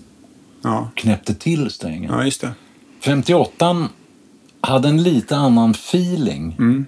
Ja, 0.62 0.90
knäppte 0.94 1.34
till 1.34 1.70
strängen. 1.70 2.12
ja 2.12 2.24
just 2.24 2.40
det. 2.40 2.50
58 3.00 3.88
hade 4.62 4.88
en 4.88 5.03
lite 5.03 5.37
annan 5.37 5.70
feeling. 5.70 6.57
Mm. 6.59 6.87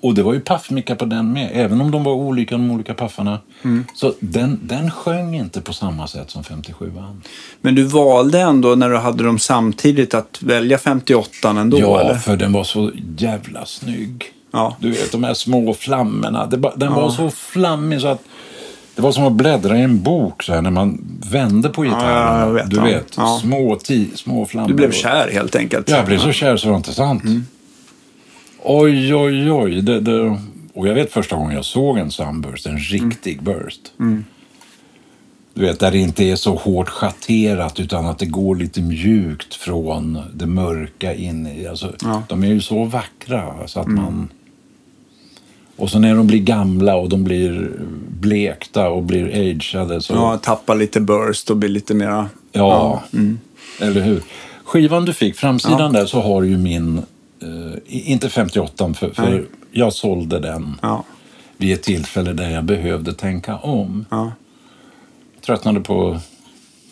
Och 0.00 0.14
det 0.14 0.22
var 0.22 0.32
ju 0.34 0.40
paffmickar 0.40 0.94
på 0.94 1.04
den 1.04 1.32
med. 1.32 1.50
Även 1.52 1.80
om 1.80 1.90
de 1.90 2.04
var 2.04 2.12
olika, 2.12 2.54
de 2.54 2.70
olika 2.70 2.94
paffarna. 2.94 3.38
Mm. 3.62 3.84
Så 3.94 4.14
den, 4.20 4.60
den 4.62 4.90
sjöng 4.90 5.34
inte 5.36 5.60
på 5.60 5.72
samma 5.72 6.06
sätt 6.06 6.30
som 6.30 6.42
57an. 6.42 7.20
Men 7.60 7.74
du 7.74 7.82
valde 7.82 8.40
ändå 8.40 8.74
när 8.74 8.90
du 8.90 8.96
hade 8.96 9.24
dem 9.24 9.38
samtidigt 9.38 10.14
att 10.14 10.42
välja 10.42 10.78
58 10.78 11.50
ändå, 11.50 11.78
ja, 11.78 12.00
eller? 12.00 12.14
för 12.14 12.36
den 12.36 12.52
var 12.52 12.64
så 12.64 12.90
jävla 13.18 13.66
snygg. 13.66 14.24
Ja. 14.52 14.76
Du 14.80 14.90
vet, 14.90 15.12
de 15.12 15.24
här 15.24 15.34
små 15.34 15.74
flammorna. 15.74 16.46
Det, 16.46 16.56
den 16.56 16.72
Ja. 16.92 17.00
var 17.00 17.10
så 17.10 17.30
flammig 17.30 18.00
så 18.00 18.08
att 18.08 18.22
det 19.02 19.06
var 19.06 19.12
som 19.12 19.24
att 19.24 19.32
bläddra 19.32 19.78
i 19.78 19.82
en 19.82 20.02
bok 20.02 20.42
så 20.42 20.52
här, 20.54 20.62
när 20.62 20.70
man 20.70 21.04
vände 21.30 21.68
på 21.68 21.82
gitarren. 21.82 22.40
jag 22.40 22.52
vet, 22.54 22.70
du 22.70 22.76
ja. 22.76 22.84
vet, 22.84 23.14
Ja. 23.16 23.38
små, 23.42 23.76
ti, 23.76 24.08
små 24.14 24.46
flammor. 24.46 24.68
Du 24.68 24.74
blev 24.74 24.92
kär 24.92 25.30
helt 25.32 25.56
enkelt. 25.56 25.90
Jag 25.90 26.06
blev 26.06 26.18
så 26.18 26.32
kär 26.32 26.56
så 26.56 26.66
det 26.66 26.70
var 26.70 26.76
inte 26.76 26.92
sant. 26.92 27.24
Mm. 27.24 27.46
Oj, 28.62 29.14
oj, 29.14 29.52
oj. 29.52 29.82
Det, 29.82 30.00
det, 30.00 30.38
och 30.74 30.88
jag 30.88 30.94
vet 30.94 31.12
första 31.12 31.36
gången 31.36 31.54
jag 31.56 31.64
såg 31.64 31.98
en 31.98 32.10
sunburst, 32.10 32.66
en 32.66 32.78
riktig 32.78 33.38
Mm. 33.40 33.44
burst. 33.44 33.80
Du 35.54 35.60
vet, 35.66 35.80
där 35.80 35.90
det 35.90 35.98
inte 35.98 36.24
är 36.24 36.36
så 36.36 36.54
hårt 36.54 36.88
schatterat 36.88 37.80
utan 37.80 38.06
att 38.06 38.18
det 38.18 38.26
går 38.26 38.56
lite 38.56 38.80
mjukt 38.82 39.54
från 39.54 40.18
det 40.34 40.46
mörka 40.46 41.14
in 41.14 41.46
i. 41.46 41.66
Alltså, 41.66 41.92
Ja. 42.02 42.08
Mm. 42.10 42.22
De 42.28 42.42
är 42.44 42.48
ju 42.48 42.60
så 42.60 42.84
vackra 42.84 43.52
så 43.66 43.80
att 43.80 43.86
man... 43.88 44.28
Och 45.76 45.90
så 45.90 45.98
när 45.98 46.14
de 46.14 46.26
blir 46.26 46.38
gamla 46.38 46.96
och 46.96 47.08
de 47.08 47.24
blir 47.24 47.70
blekta 48.20 48.88
och 48.88 49.02
blir 49.02 49.50
ageade 49.50 50.00
så... 50.00 50.12
Ja, 50.14 50.38
tappa 50.42 50.74
lite 50.74 51.00
burst 51.00 51.50
och 51.50 51.56
bli 51.56 51.68
lite 51.68 51.94
mera... 51.94 52.28
Ja, 52.52 53.02
mm. 53.12 53.38
eller 53.80 54.00
hur? 54.00 54.22
Skivan 54.64 55.04
du 55.04 55.12
fick, 55.12 55.36
framsidan 55.36 55.92
där 55.92 56.06
så 56.06 56.20
har 56.20 56.42
ju 56.42 56.58
min, 56.58 56.98
eh, 57.42 57.78
inte 57.86 58.28
58 58.28 58.94
för, 58.94 59.10
för 59.10 59.44
jag 59.72 59.92
sålde 59.92 60.38
den 60.38 60.76
Ja, 60.82 61.04
vid 61.56 61.72
ett 61.74 61.82
tillfälle 61.82 62.32
där 62.32 62.50
jag 62.50 62.64
behövde 62.64 63.12
tänka 63.14 63.56
om. 63.56 64.04
ja. 64.10 64.32
Tröttnade 65.46 65.80
på, 65.80 66.18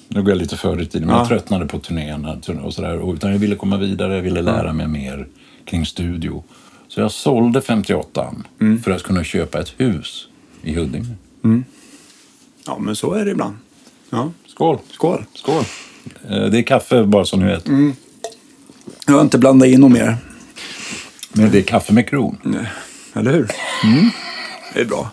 nu 0.09 0.23
går 0.23 0.31
jag 0.31 0.38
lite 0.38 0.57
före 0.57 0.83
i 0.83 0.87
tiden, 0.87 1.07
men 1.09 1.16
Ja. 1.16 1.21
jag 1.23 1.29
tröttnade 1.29 1.66
på 1.66 1.79
turnéerna 1.79 2.37
turné- 2.37 2.62
och 2.64 2.75
sådär. 2.75 2.99
och- 2.99 3.14
Utan 3.14 3.33
jag 3.33 3.38
ville 3.38 3.57
komma 3.57 3.77
vidare, 3.77 4.14
jag 4.14 4.23
ville 4.23 4.43
lära 4.43 4.73
mig 4.73 4.87
mer 4.88 5.27
kring 5.64 5.87
studio. 5.87 6.45
Så 6.90 7.00
jag 7.00 7.11
sålde 7.12 7.61
58 7.62 8.35
Mm. 8.61 8.83
för 8.83 8.90
att 8.90 9.03
kunna 9.03 9.24
köpa 9.24 9.61
ett 9.61 9.74
hus 9.76 10.29
i 10.62 10.74
Huddinge. 10.74 11.14
ja, 12.66 12.79
men 12.79 12.96
så 12.96 13.12
är 13.12 13.24
det 13.24 13.31
ibland. 13.31 13.55
Ja. 14.11 14.31
Skål! 14.46 14.79
Skål. 14.92 15.24
Skål! 15.35 15.64
Eh, 16.31 16.44
Det 16.44 16.59
är 16.59 16.62
kaffe 16.62 17.05
bara 17.05 17.24
så 17.24 17.37
ni 17.37 17.44
vet. 17.44 17.68
Mm. 17.68 17.92
Jag 19.07 19.14
har 19.14 19.20
inte 19.20 19.38
blandat 19.38 19.68
in 19.68 19.81
något 19.81 19.92
mer. 19.92 20.16
Men 21.33 21.50
det 21.50 21.59
är 21.59 21.62
kaffe 21.62 21.92
med 21.92 22.09
kron. 22.09 22.57
Eller 23.12 23.33
hur? 23.33 23.48
Det 24.74 24.81
är 24.81 24.85
bra. 24.85 25.11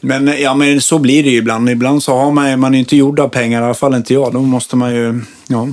Men, 0.00 0.26
ja, 0.26 0.54
men 0.54 0.80
så 0.80 0.98
blir 0.98 1.22
det 1.22 1.30
ju 1.30 1.36
ibland. 1.38 1.70
Ibland 1.70 2.02
så 2.02 2.16
har 2.16 2.32
man, 2.32 2.60
man 2.60 2.74
är 2.74 2.78
inte 2.78 2.96
gjord 2.96 3.20
av 3.20 3.28
pengar, 3.28 3.62
i 3.62 3.64
alla 3.64 3.74
fall 3.74 3.94
inte 3.94 4.14
jag. 4.14 4.32
Då 4.32 4.40
måste 4.42 4.76
man 4.76 4.94
ju... 4.94 5.20
Ja, 5.46 5.68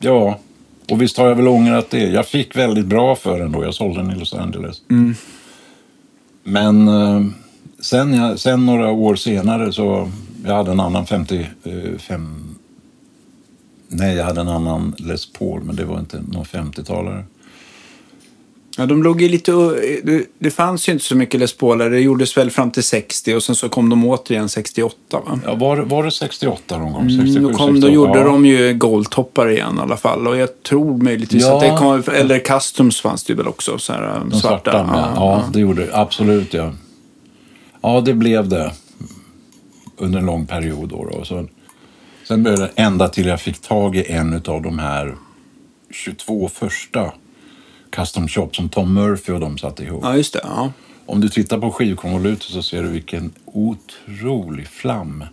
Ja, 0.00 0.38
och 0.90 1.02
visst 1.02 1.16
har 1.16 1.28
jag 1.28 1.34
väl 1.34 1.48
ångrat 1.48 1.90
det. 1.90 2.08
Jag 2.08 2.26
fick 2.26 2.56
väldigt 2.56 2.86
bra 2.86 3.16
för 3.16 3.38
den 3.40 3.52
då. 3.52 3.64
Jag 3.64 3.74
sålde 3.74 4.02
den 4.02 4.10
i 4.10 4.18
Los 4.18 4.34
Angeles. 4.34 4.82
Men 6.44 6.88
eh, 6.88 7.26
sen, 7.80 8.14
jag, 8.14 8.38
sen 8.38 8.66
några 8.66 8.90
år 8.90 9.14
senare 9.14 9.72
så... 9.72 10.10
Jag 10.44 10.54
hade 10.54 10.70
en 10.70 10.80
annan 10.80 11.06
55... 11.06 12.56
Nej, 13.88 14.16
jag 14.16 14.24
hade 14.24 14.40
en 14.40 14.48
annan 14.48 14.94
Les 14.98 15.32
Paul, 15.32 15.62
men 15.62 15.76
det 15.76 15.84
var 15.84 15.98
inte 15.98 16.22
någon 16.28 16.44
50-talare. 16.44 17.24
Ja, 18.80 18.86
de 18.86 19.02
låg 19.02 19.22
ju 19.22 19.28
lite... 19.28 19.52
Det, 20.02 20.24
det 20.38 20.50
fanns 20.50 20.88
ju 20.88 20.92
inte 20.92 21.04
så 21.04 21.16
mycket 21.16 21.40
Les 21.40 21.56
Pauler. 21.56 21.90
Det 21.90 22.00
gjordes 22.00 22.36
väl 22.36 22.50
fram 22.50 22.70
till 22.70 22.82
60 22.82 23.34
och 23.34 23.42
sen 23.42 23.54
så 23.54 23.68
kom 23.68 23.88
de 23.90 24.04
återigen 24.06 24.48
68. 24.48 24.96
Va? 25.10 25.40
Ja, 25.44 25.54
var, 25.54 25.76
var 25.76 26.04
det 26.04 26.10
68 26.10 26.78
någon 26.78 26.92
gång? 26.92 27.10
67, 27.10 27.30
Mm, 27.38 27.42
då, 27.42 27.58
kom, 27.58 27.66
68? 27.66 27.86
då 27.86 27.92
gjorde 27.94 28.18
ja. 28.18 28.24
de 28.24 28.46
ju 28.46 28.74
Goldtoppar 28.74 29.50
igen 29.50 29.76
i 29.78 29.80
alla 29.80 29.96
fall. 29.96 30.26
Och 30.26 30.36
jag 30.36 30.62
tror 30.62 30.96
möjligtvis 31.02 31.42
Ja. 31.42 31.54
att 31.54 31.60
det 31.60 31.76
kom... 31.78 32.02
Eller 32.16 32.38
Customs 32.38 33.00
fanns 33.00 33.24
det 33.24 33.32
ju 33.32 33.36
väl 33.36 33.48
också. 33.48 33.78
Så 33.78 33.92
här, 33.92 34.20
De 34.30 34.40
svarta, 34.40 34.86
med. 34.86 35.12
Ja, 35.16 35.44
det 35.52 35.60
gjorde 35.60 35.86
det. 35.86 35.96
Absolut, 35.96 36.54
ja. 36.54 36.72
Ja, 37.80 38.00
det 38.00 38.14
blev 38.14 38.48
det. 38.48 38.72
Under 39.96 40.18
en 40.18 40.26
lång 40.26 40.46
period 40.46 40.88
då. 40.88 41.04
då. 41.12 41.24
Så, 41.24 41.46
sen 42.28 42.42
började 42.42 42.62
det 42.62 42.70
ända 42.82 43.08
till 43.08 43.26
jag 43.26 43.40
fick 43.40 43.60
tag 43.60 43.96
i 43.96 44.04
en 44.12 44.34
av 44.46 44.62
de 44.62 44.78
här 44.78 45.14
22 45.90 46.48
första 46.48 47.12
custom 47.90 48.28
shop 48.28 48.48
som 48.52 48.68
Tom 48.68 48.94
Murphy 48.94 49.32
och 49.32 49.40
de 49.40 49.58
satte 49.58 49.82
ihop. 49.84 50.00
Ja, 50.04 50.16
just 50.16 50.32
det. 50.32 50.40
Ja. 50.44 50.72
Om 51.06 51.20
du 51.20 51.28
tittar 51.28 51.58
på 51.58 51.70
skivkonvolutet 51.70 52.42
så 52.42 52.62
ser 52.62 52.82
du 52.82 52.88
vilken 52.88 53.32
otrolig 53.44 54.68
flam 54.68 55.24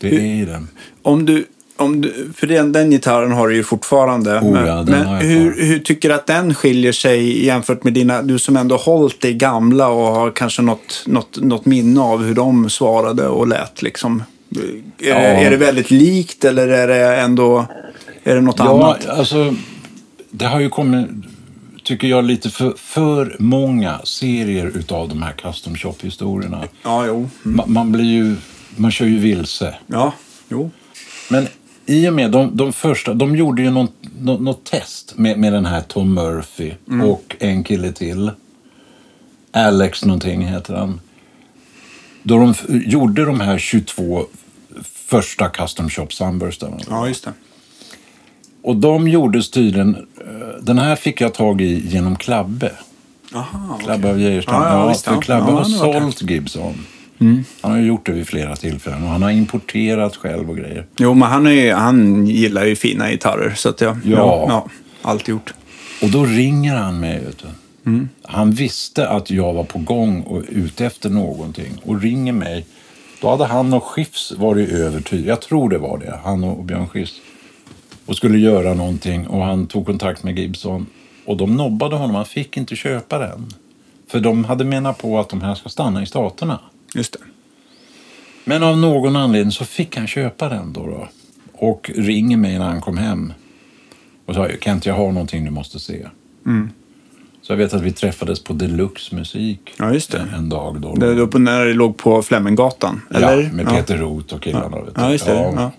det 0.00 0.08
är 0.08 0.20
i 0.20 0.44
den. 0.44 0.68
Om 1.02 1.26
du, 1.26 1.46
om 1.76 2.00
du, 2.00 2.30
för 2.36 2.46
den, 2.46 2.72
den 2.72 2.90
gitarren 2.90 3.32
har 3.32 3.48
du 3.48 3.54
ju 3.54 3.62
fortfarande. 3.62 4.38
Oh, 4.38 4.52
men 4.52 4.66
ja, 4.66 4.74
den 4.74 4.84
men 4.86 5.06
har 5.06 5.14
jag 5.16 5.22
hur, 5.22 5.64
hur 5.64 5.78
tycker 5.78 6.08
du 6.08 6.14
att 6.14 6.26
den 6.26 6.54
skiljer 6.54 6.92
sig 6.92 7.44
jämfört 7.46 7.84
med 7.84 7.92
dina, 7.92 8.22
du 8.22 8.38
som 8.38 8.56
ändå 8.56 8.76
hållit 8.76 9.20
dig 9.20 9.34
gamla 9.34 9.88
och 9.88 10.06
har 10.14 10.30
kanske 10.30 10.62
något, 10.62 11.04
något, 11.06 11.38
något 11.40 11.66
minne 11.66 12.00
av 12.00 12.22
hur 12.24 12.34
de 12.34 12.70
svarade 12.70 13.28
och 13.28 13.48
lät 13.48 13.82
liksom? 13.82 14.22
Är, 14.56 15.08
Ja. 15.08 15.14
det, 15.14 15.20
är 15.20 15.50
det 15.50 15.56
väldigt 15.56 15.90
likt 15.90 16.44
eller 16.44 16.68
är 16.68 16.88
det 16.88 17.16
ändå, 17.16 17.66
är 18.24 18.34
det 18.34 18.40
något 18.40 18.58
Ja, 18.58 18.64
annat? 18.84 19.06
alltså 19.06 19.54
det 20.30 20.44
har 20.44 20.60
ju 20.60 20.68
kommit, 20.68 21.06
tycker 21.90 22.08
jag, 22.08 22.24
lite 22.24 22.50
för, 22.50 22.72
för 22.76 23.36
många 23.38 24.00
serier 24.04 24.66
utav 24.66 25.08
de 25.08 25.22
här 25.22 25.32
custom 25.32 25.76
shop-historierna. 25.76 26.64
Ja, 26.82 27.06
jo. 27.06 27.28
Ma- 27.42 27.66
Man 27.66 27.92
blir 27.92 28.04
ju, 28.04 28.36
man 28.76 28.90
kör 28.90 29.06
ju 29.06 29.18
vilse. 29.18 29.74
Ja, 29.86 30.12
jo. 30.48 30.70
Men 31.30 31.46
i 31.86 32.08
och 32.08 32.12
med 32.12 32.30
de, 32.30 32.56
de 32.56 32.72
första, 32.72 33.14
de 33.14 33.36
gjorde 33.36 33.62
ju 33.62 33.70
något, 33.70 33.92
något, 34.20 34.40
något 34.40 34.64
test 34.64 35.12
med, 35.18 35.38
med 35.38 35.52
den 35.52 35.66
här 35.66 35.80
Tom 35.80 36.14
Murphy 36.14 36.72
och 37.04 37.36
en 37.40 37.64
kille 37.64 37.92
till. 37.92 38.30
Alex 39.52 40.04
någonting 40.04 40.46
heter 40.46 40.74
han. 40.74 41.00
Då 42.22 42.38
de 42.38 42.54
gjorde 42.70 43.24
de 43.24 43.40
här 43.40 43.58
22 43.58 44.24
första 44.84 45.48
custom 45.48 45.90
shop 45.90 46.06
sunburstarna. 46.10 46.78
Ja, 46.88 47.08
just 47.08 47.24
det. 47.24 47.32
Och 48.62 48.76
de 48.76 49.08
gjordes 49.08 49.50
tydligen, 49.50 49.94
eh, 49.94 50.62
den 50.62 50.78
här 50.78 50.96
fick 50.96 51.20
jag 51.20 51.34
tag 51.34 51.60
i 51.60 51.88
genom 51.88 52.16
Klabbe. 52.16 52.70
Aha, 53.34 53.78
Klabbe 53.84 54.10
av 54.10 54.20
Geijerstam. 54.20 54.62
Ja, 54.62 54.88
ja, 54.88 54.94
för. 55.14 55.20
Klabbe 55.22 55.46
Ja, 55.50 55.56
har 55.56 55.64
Mm. 55.96 56.12
sålt 56.12 56.30
Gibson. 56.30 56.74
Han 57.60 57.70
har 57.72 57.78
ju 57.78 57.86
gjort 57.86 58.06
det 58.06 58.12
vid 58.12 58.26
flera 58.26 58.56
tillfällen 58.56 59.02
och 59.02 59.08
han 59.08 59.22
har 59.22 59.30
importerat 59.30 60.16
själv 60.16 60.50
och 60.50 60.56
grejer. 60.56 60.86
Jo, 60.98 61.14
men 61.14 61.28
han, 61.28 61.46
är, 61.46 61.50
ju- 61.50 61.72
han 61.72 62.26
gillar 62.26 62.64
ju 62.64 62.76
fina 62.76 63.10
gitarrer. 63.10 63.52
Så 63.56 63.68
att 63.68 63.80
jag, 63.80 63.96
Ja. 64.04 64.16
ja, 64.16 64.44
ja, 64.48 64.66
allt 65.02 65.28
gjort. 65.28 65.54
Och 66.02 66.08
då 66.10 66.24
ringer 66.24 66.74
han 66.76 67.00
mig. 67.00 67.18
Vet 67.24 67.38
du. 67.38 67.90
Mm. 67.90 68.08
Han 68.22 68.50
visste 68.50 69.08
att 69.08 69.30
jag 69.30 69.52
var 69.52 69.64
på 69.64 69.78
gång 69.78 70.20
och 70.22 70.42
ute 70.48 70.86
efter 70.86 71.10
någonting 71.10 71.72
och 71.84 72.00
ringer 72.02 72.32
mig. 72.32 72.66
Då 73.20 73.30
hade 73.30 73.44
han 73.46 73.72
och 73.74 73.84
Skifs 73.84 74.32
varit 74.32 74.68
övertygade, 74.70 75.28
jag 75.28 75.40
tror 75.40 75.70
det 75.70 75.78
var 75.78 75.98
det, 75.98 76.18
han 76.24 76.44
och 76.44 76.64
Björn 76.64 76.88
Skifs. 76.88 77.12
Och 78.10 78.16
skulle 78.16 78.38
göra 78.38 78.74
någonting 78.74 79.26
och 79.26 79.44
han 79.44 79.66
tog 79.66 79.86
kontakt 79.86 80.22
med 80.22 80.38
Gibson. 80.38 80.86
Och 81.24 81.36
de 81.36 81.56
nobbade 81.56 81.96
honom, 81.96 82.16
han 82.16 82.24
fick 82.24 82.56
inte 82.56 82.76
köpa 82.76 83.18
den. 83.18 83.46
För 84.08 84.20
de 84.20 84.44
hade 84.44 84.64
menat 84.64 84.98
på 84.98 85.20
att 85.20 85.28
de 85.28 85.40
här 85.40 85.54
ska 85.54 85.68
stanna 85.68 86.02
i 86.02 86.06
Staterna. 86.06 86.60
Just 86.94 87.12
det. 87.12 87.18
Men 88.44 88.62
av 88.62 88.78
någon 88.78 89.16
anledning 89.16 89.52
så 89.52 89.64
fick 89.64 89.96
han 89.96 90.06
köpa 90.06 90.48
den 90.48 90.72
då. 90.72 90.86
då. 90.86 91.08
Och 91.52 91.90
ringer 91.94 92.36
mig 92.36 92.58
när 92.58 92.66
han 92.66 92.80
kom 92.80 92.96
hem. 92.98 93.32
Och 94.26 94.34
sa, 94.34 94.48
Kent 94.60 94.86
jag 94.86 94.94
har 94.94 95.12
någonting 95.12 95.44
du 95.44 95.50
måste 95.50 95.80
se. 95.80 96.06
Så 97.42 97.52
jag 97.52 97.56
vet 97.56 97.74
att 97.74 97.82
vi 97.82 97.92
träffades 97.92 98.44
på 98.44 98.52
Deluxe 98.52 99.14
Musik 99.14 99.60
Ja. 99.78 99.94
En, 100.36 100.48
dag 100.48 100.80
då. 100.80 100.94
Det 100.94 101.06
är 101.06 101.18
uppe 101.18 101.38
när 101.38 101.64
det 101.64 101.74
låg 101.74 101.96
på 101.96 102.22
Fleminggatan, 102.22 103.02
eller? 103.10 103.42
Ja, 103.42 103.52
med 103.52 103.68
Peter 103.68 103.96
Roth 103.96 104.34
och 104.34 104.42
killarna. 104.42 104.76
Du. 104.76 104.92
Ja, 104.96 105.12
just 105.12 105.26
det. 105.26 105.32
Ja. 105.32 105.72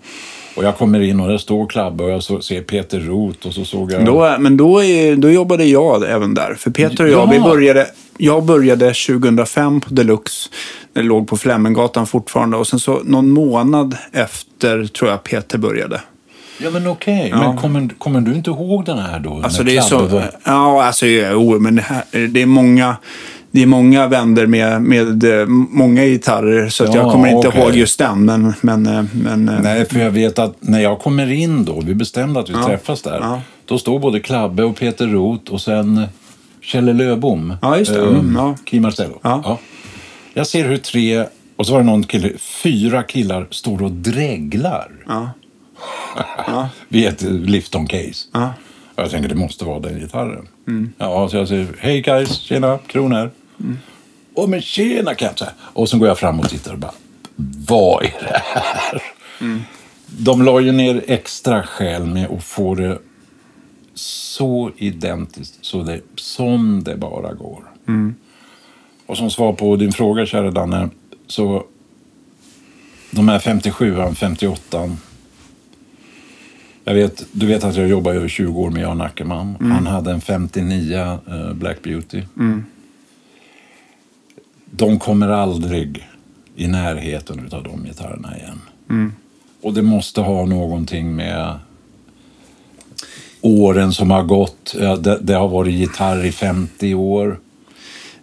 Och 0.56 0.64
jag 0.64 0.76
kommer 0.76 1.00
in 1.00 1.20
och 1.20 1.28
där 1.28 1.38
står 1.38 1.66
Klabbe 1.66 2.04
och 2.04 2.10
jag 2.10 2.22
så, 2.22 2.40
ser 2.40 2.62
Peter 2.62 3.00
Roth 3.00 3.46
och 3.46 3.54
så 3.54 3.64
såg 3.64 3.92
jag... 3.92 4.04
Då, 4.04 4.36
men 4.38 4.56
då, 4.56 4.82
är, 4.84 5.16
då 5.16 5.30
jobbade 5.30 5.64
jag 5.64 6.10
även 6.10 6.34
där. 6.34 6.54
För 6.58 6.70
Peter 6.70 7.04
och 7.04 7.10
jag, 7.10 7.18
Ja. 7.28 7.30
vi 7.32 7.40
började, 7.40 7.86
jag 8.18 8.44
började 8.44 8.86
2005 8.94 9.80
på 9.80 9.90
Deluxe. 9.94 10.48
Det 10.92 11.02
låg 11.02 11.28
på 11.28 11.36
Fleminggatan 11.36 12.06
fortfarande. 12.06 12.56
Och 12.56 12.66
sen 12.66 12.78
så 12.78 13.00
någon 13.04 13.30
månad 13.30 13.96
efter 14.12 14.84
tror 14.86 15.10
jag 15.10 15.22
Peter 15.24 15.58
började. 15.58 16.00
Ja 16.58 16.70
men 16.70 16.86
okej, 16.86 17.28
Ja. 17.30 17.38
men 17.48 17.56
kommer, 17.58 17.88
kommer 17.98 18.20
du 18.20 18.34
inte 18.34 18.50
ihåg 18.50 18.84
den 18.84 18.98
här 18.98 19.20
då? 19.20 19.40
Alltså 19.44 19.62
det 19.62 19.76
är 19.76 19.80
så... 19.80 19.98
var- 19.98 20.30
Ja, 20.44 20.84
alltså 20.84 21.06
jo, 21.06 21.58
men 21.58 21.76
det, 21.76 21.82
här, 21.82 22.04
det 22.28 22.42
är 22.42 22.46
många... 22.46 22.96
det 23.52 23.62
är 23.62 23.66
många 23.66 24.06
vänder 24.08 24.46
med, 24.46 24.82
med 24.82 25.24
eh, 25.40 25.46
många 25.70 26.04
gitarrer 26.04 26.68
så 26.68 26.84
att 26.84 26.94
Ja, 26.94 27.00
jag 27.02 27.12
kommer 27.12 27.28
inte 27.28 27.48
okej. 27.48 27.60
ihåg 27.60 27.74
just 27.76 27.98
den. 27.98 28.24
Men, 28.24 28.54
men, 28.60 28.86
eh, 28.86 29.04
men 29.12 29.48
eh, 29.48 29.60
Nej, 29.62 29.84
för 29.88 29.98
jag 30.00 30.10
vet 30.10 30.38
att 30.38 30.56
när 30.60 30.80
jag 30.80 30.98
kommer 30.98 31.32
in 31.32 31.64
då, 31.64 31.80
vi 31.80 31.94
bestämde 31.94 32.40
att 32.40 32.48
vi 32.48 32.52
Ja. 32.52 32.66
träffas 32.66 33.02
där. 33.02 33.18
Ja. 33.20 33.40
Då 33.64 33.78
står 33.78 33.98
både 33.98 34.20
Klabbe 34.20 34.64
och 34.64 34.76
Peter 34.76 35.06
Roth 35.06 35.52
och 35.52 35.60
sen 35.60 36.02
Kjelle 36.60 36.92
Löbom. 36.92 37.56
Ja, 37.62 37.78
just 37.78 37.94
det. 37.94 38.00
Mm, 38.00 38.34
ja. 38.36 38.56
Key 38.70 38.80
Marcello. 38.80 39.18
Ja. 39.22 39.58
Jag 40.34 40.46
ser 40.46 40.68
hur 40.68 40.76
tre, 40.76 41.24
och 41.56 41.66
så 41.66 41.72
var 41.72 41.80
det 41.80 41.86
någon 41.86 42.02
kille, 42.02 42.30
fyra 42.38 43.02
killar 43.02 43.46
står 43.50 43.82
och 43.82 43.90
dreglar 43.90 44.88
ja. 45.08 45.30
Vid 46.88 47.06
ett 47.06 47.22
lifton 47.22 47.86
case. 47.86 48.28
Ja. 48.32 48.38
Mm. 48.40 48.50
Och 48.94 49.02
jag 49.02 49.10
tänker 49.10 49.28
det 49.28 49.34
måste 49.34 49.64
vara 49.64 49.78
den 49.80 50.00
gitarren. 50.00 50.48
Ja, 50.98 51.28
så 51.28 51.36
jag 51.36 51.48
säger 51.48 51.66
hej 51.78 52.00
guys, 52.00 52.30
tjena, 52.40 52.78
Kron 52.86 53.12
här. 53.12 53.30
Mm. 53.62 53.78
Åh 54.34 54.48
men 54.48 54.62
tjena 54.62 55.14
kan 55.14 55.28
jag 55.28 55.38
säga. 55.38 55.52
Och 55.58 55.88
så 55.88 55.98
går 55.98 56.08
jag 56.08 56.18
fram 56.18 56.40
och 56.40 56.48
tittar 56.48 56.72
och 56.72 56.78
bara, 56.78 56.94
vad 57.68 58.04
är 58.04 58.14
det 58.20 58.42
här? 58.44 59.02
Mm. 59.40 59.62
De 60.06 60.42
la 60.42 60.60
ju 60.60 60.72
ner 60.72 61.04
extra 61.06 61.62
skäl 61.62 62.06
med 62.06 62.30
att 62.30 62.44
få 62.44 62.74
det 62.74 62.98
så 63.94 64.70
identiskt 64.76 65.58
så 65.60 65.82
det, 65.82 66.00
som 66.16 66.84
det 66.84 66.96
bara 66.96 67.32
går. 67.32 67.64
Mm. 67.88 68.14
Och 69.06 69.16
som 69.16 69.30
svar 69.30 69.52
på 69.52 69.76
din 69.76 69.92
fråga, 69.92 70.26
kära 70.26 70.50
Danne, 70.50 70.88
så 71.26 71.64
de 73.10 73.28
här 73.28 73.38
57an, 73.38 74.14
58an. 74.14 74.96
Jag 76.84 76.94
vet, 76.94 77.26
du 77.32 77.46
vet 77.46 77.64
att 77.64 77.76
jag 77.76 77.88
jobbar 77.88 78.14
över 78.14 78.28
20 78.28 78.60
år 78.60 78.70
med 78.70 78.82
Jan 78.82 79.00
Ackerman. 79.00 79.56
Han 79.72 79.86
hade 79.86 80.10
en 80.10 80.20
59 80.20 81.18
eh, 81.28 81.52
Black 81.52 81.82
Beauty. 81.82 82.22
De 84.76 84.98
kommer 84.98 85.28
aldrig 85.28 86.08
i 86.56 86.66
närheten 86.66 87.48
av 87.52 87.62
de 87.62 87.84
gitarrerna 87.84 88.36
igen. 88.36 88.60
Och 89.62 89.74
det 89.74 89.82
måste 89.82 90.20
ha 90.20 90.46
någonting 90.46 91.16
med 91.16 91.58
åren 93.40 93.92
som 93.92 94.10
har 94.10 94.22
gått. 94.22 94.74
Det, 94.98 95.18
det 95.22 95.34
har 95.34 95.48
varit 95.48 95.74
gitarr 95.74 96.24
i 96.24 96.32
50 96.32 96.94
år. 96.94 97.38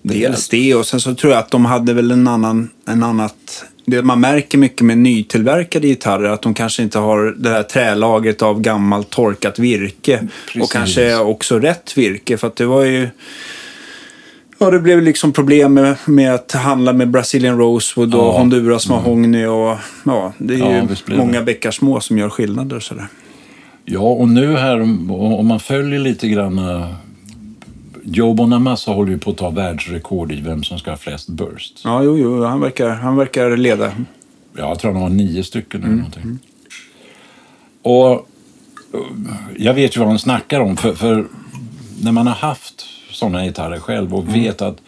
Dels 0.01 0.49
det 0.49 0.75
och 0.75 0.85
sen 0.85 0.99
så 0.99 1.15
tror 1.15 1.33
jag 1.33 1.39
att 1.39 1.51
de 1.51 1.65
hade 1.65 1.93
väl 1.93 2.11
en 2.11 2.27
annan, 2.27 2.69
en 2.85 3.03
annat 3.03 3.65
det 3.89 4.03
man 4.03 4.19
märker 4.19 4.57
mycket 4.57 4.81
med 4.81 4.97
nytillverkade 4.97 5.87
gitarrer 5.87 6.29
att 6.29 6.41
de 6.41 6.53
kanske 6.53 6.83
inte 6.83 6.99
har 6.99 7.35
det 7.37 7.49
här 7.49 7.63
trälagret 7.63 8.41
av 8.41 8.61
gammalt 8.61 9.09
torkat 9.09 9.59
virke. 9.59 10.27
Precis. 10.45 10.61
Och 10.61 10.71
kanske 10.71 11.17
också 11.17 11.59
rätt 11.59 11.97
virke 11.97 12.37
för 12.37 12.47
att 12.47 12.55
det 12.55 12.65
var 12.65 12.83
ju 12.83 13.09
Ja, 14.61 14.69
det 14.71 14.79
blev 14.79 15.01
liksom 15.01 15.31
problem 15.31 15.73
med, 15.73 15.95
med 16.05 16.33
att 16.33 16.51
handla 16.51 16.93
med 16.93 17.09
Brazilian 17.09 17.57
Rosewood 17.57 18.15
och 18.15 18.19
Ja. 18.21 18.29
Mm. 18.29 18.39
Honduras 18.41 18.89
Mahogny 18.89 19.45
och 19.45 19.77
ja, 20.05 20.33
det 20.37 20.53
är 20.53 20.57
Ja, 20.57 20.87
ju 21.09 21.17
många 21.17 21.41
bäckar 21.41 21.71
små 21.71 21.99
som 21.99 22.17
gör 22.17 22.29
skillnader 22.29 22.79
sådär. 22.79 23.07
Ja, 23.85 23.99
och 23.99 24.29
nu 24.29 24.55
här 24.55 24.81
om 24.81 25.47
man 25.47 25.59
följer 25.59 25.99
lite 25.99 26.27
grann... 26.27 26.57
eh, 26.59 26.87
Joe 28.03 28.33
Bonamassa 28.33 28.91
håller 28.91 29.11
ju 29.11 29.17
på 29.19 29.31
att 29.31 29.37
ta 29.37 29.49
världsrekord 29.49 30.31
i 30.31 30.41
vem 30.41 30.63
som 30.63 30.79
ska 30.79 30.89
ha 30.91 30.97
flest 30.97 31.29
bursts. 31.29 31.81
Ja, 31.85 32.03
jo, 32.03 32.17
jo, 32.17 32.43
han 32.43 32.59
verkar, 32.61 32.89
han 32.89 33.15
verkar 33.15 33.57
leda. 33.57 33.85
Ja, 34.57 34.69
jag 34.69 34.79
tror 34.79 34.93
han 34.93 35.01
har 35.01 35.09
nio 35.09 35.43
stycken 35.43 35.83
eller 35.83 35.95
någonting. 35.95 36.39
Och 37.81 38.11
eh, 38.93 38.99
jag 39.57 39.73
vet 39.73 39.95
ju 39.95 39.99
vad 39.99 40.09
han 40.09 40.19
snackar 40.19 40.59
om. 40.59 40.77
För, 40.77 40.93
för 40.93 41.27
när 42.01 42.11
man 42.11 42.27
har 42.27 42.33
haft 42.35 42.85
sådana 43.19 43.45
gitarrer 43.45 43.79
själv 43.79 44.15
och 44.15 44.35
vet 44.35 44.61
att... 44.61 44.81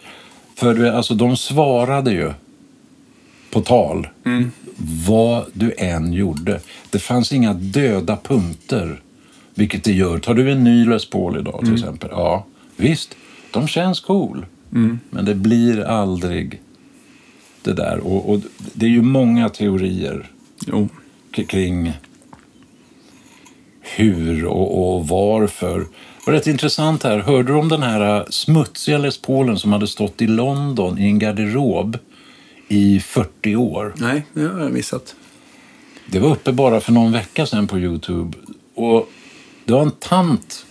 För 0.54 0.84
alltså, 0.84 1.14
de 1.14 1.36
svarade 1.36 2.12
ju 2.12 2.32
på 3.50 3.60
tal 3.60 4.08
vad 5.06 5.44
du 5.52 5.74
än 5.78 6.12
gjorde. 6.12 6.60
Det 6.90 6.98
fanns 6.98 7.32
inga 7.32 7.54
döda 7.54 8.16
punkter. 8.16 9.00
Vilket 9.54 9.84
det 9.84 9.92
gör. 9.92 10.18
Tar 10.18 10.34
du 10.34 10.52
en 10.52 10.64
ny 10.64 10.84
Les 10.84 11.10
Paul 11.10 11.38
idag 11.38 11.60
till 11.64 11.74
exempel. 11.74 12.10
Ja, 12.12 12.46
visst. 12.76 13.16
De 13.50 13.68
känns 13.68 14.00
cool. 14.00 14.46
Men 15.10 15.24
det 15.24 15.34
blir 15.34 15.84
aldrig 15.84 16.60
det 17.62 17.72
där. 17.72 17.98
Och, 17.98 18.30
och 18.30 18.40
det 18.72 18.86
är 18.86 18.90
ju 18.90 19.02
många 19.02 19.48
teorier 19.48 20.30
Jo. 20.66 20.88
kring 21.32 21.92
hur 23.80 24.44
och, 24.44 24.96
och 24.96 25.08
varför. 25.08 25.86
Var 26.26 26.32
rätt 26.32 26.46
intressant 26.46 27.02
här. 27.02 27.18
Hörde 27.18 27.52
du 27.52 27.58
om 27.58 27.68
den 27.68 27.82
här 27.82 28.16
äh, 28.16 28.24
smutsiga 28.30 28.98
Les 28.98 29.18
Paulen 29.22 29.58
som 29.58 29.72
hade 29.72 29.86
stått 29.86 30.22
i 30.22 30.26
London 30.26 30.98
i 30.98 31.06
en 31.06 31.18
garderob 31.18 31.98
i 32.68 33.00
40 33.00 33.56
år? 33.56 33.94
Nej, 33.96 34.26
det 34.32 34.40
har 34.42 34.60
jag 34.60 34.72
missat. 34.72 35.14
Det 36.06 36.18
var 36.18 36.30
uppe 36.30 36.52
bara 36.52 36.80
för 36.80 36.92
någon 36.92 37.12
vecka 37.12 37.46
sedan 37.46 37.66
på 37.66 37.78
Youtube. 37.78 38.38
Och 38.74 39.08
det 39.64 39.72
var 39.72 39.82
en 39.82 39.90
tant 39.90 40.66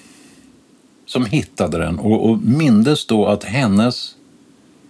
som 1.06 1.26
hittade 1.26 1.78
den 1.78 1.99
och, 1.99 2.30
och 2.30 2.38
mindes 2.38 3.06
då 3.06 3.26
att 3.26 3.43
hennes 3.43 4.16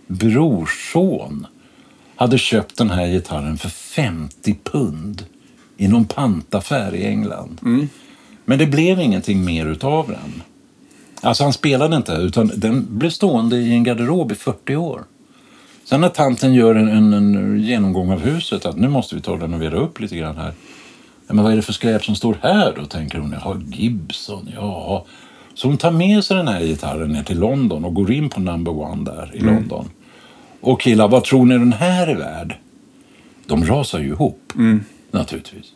brorson 0.07 1.47
hade 2.15 2.37
köpt 2.37 2.77
den 2.77 2.89
här 2.89 3.07
gitarren 3.07 3.57
för 3.57 3.69
50 3.69 4.57
pund 4.63 5.25
i 5.77 5.87
någon 5.87 6.05
pantaffär 6.05 6.95
i 6.95 7.05
England. 7.05 7.59
Men 8.45 8.59
det 8.59 8.65
blev 8.65 8.99
ingenting 8.99 9.45
mer 9.45 9.65
utav 9.65 10.07
den. 10.07 10.41
Alltså 11.21 11.43
han 11.43 11.53
spelade 11.53 11.95
inte, 11.95 12.11
utan 12.11 12.51
den 12.55 12.85
blev 12.89 13.09
stående 13.09 13.57
i 13.57 13.71
en 13.71 13.83
garderob 13.83 14.31
i 14.31 14.35
40 14.35 14.75
år. 14.75 15.03
Sen 15.83 16.01
när 16.01 16.09
tanten 16.09 16.53
gör 16.53 16.75
en, 16.75 16.87
en, 16.87 17.13
en 17.13 17.59
genomgång 17.59 18.11
av 18.11 18.19
huset, 18.19 18.65
att 18.65 18.77
nu 18.77 18.87
måste 18.87 19.15
vi 19.15 19.21
ta 19.21 19.31
och 19.31 19.41
renovera 19.41 19.77
upp 19.77 19.99
lite 19.99 20.15
grann 20.15 20.37
här. 20.37 20.53
Ja, 21.27 21.33
men 21.33 21.43
vad 21.43 21.53
är 21.53 21.55
det 21.55 21.61
för 21.61 21.73
skräp 21.73 22.03
som 22.03 22.15
står 22.15 22.37
här 22.41 22.73
då, 22.75 22.85
tänker 22.85 23.17
hon. 23.17 23.31
Jaha, 23.31 23.61
Gibson, 23.67 24.49
ja. 24.55 25.05
Så 25.53 25.67
hon 25.67 25.77
tar 25.77 25.91
med 25.91 26.23
sig 26.23 26.37
den 26.37 26.47
här 26.47 26.61
gitarren 26.61 27.09
ner 27.11 27.23
till 27.23 27.39
London 27.39 27.85
och 27.85 27.93
går 27.93 28.11
in 28.11 28.29
på 28.29 28.39
number 28.39 28.71
one 28.79 29.03
där 29.03 29.31
i 29.35 29.39
London. 29.39 29.89
Och 30.61 30.81
killar, 30.81 31.07
vad 31.07 31.23
tror 31.23 31.45
ni 31.45 31.57
den 31.57 31.73
här 31.73 32.07
är 32.07 32.15
värd? 32.15 32.55
De 33.45 33.65
rasar 33.65 33.99
ju 33.99 34.07
ihop, 34.07 34.53
naturligtvis. 35.11 35.73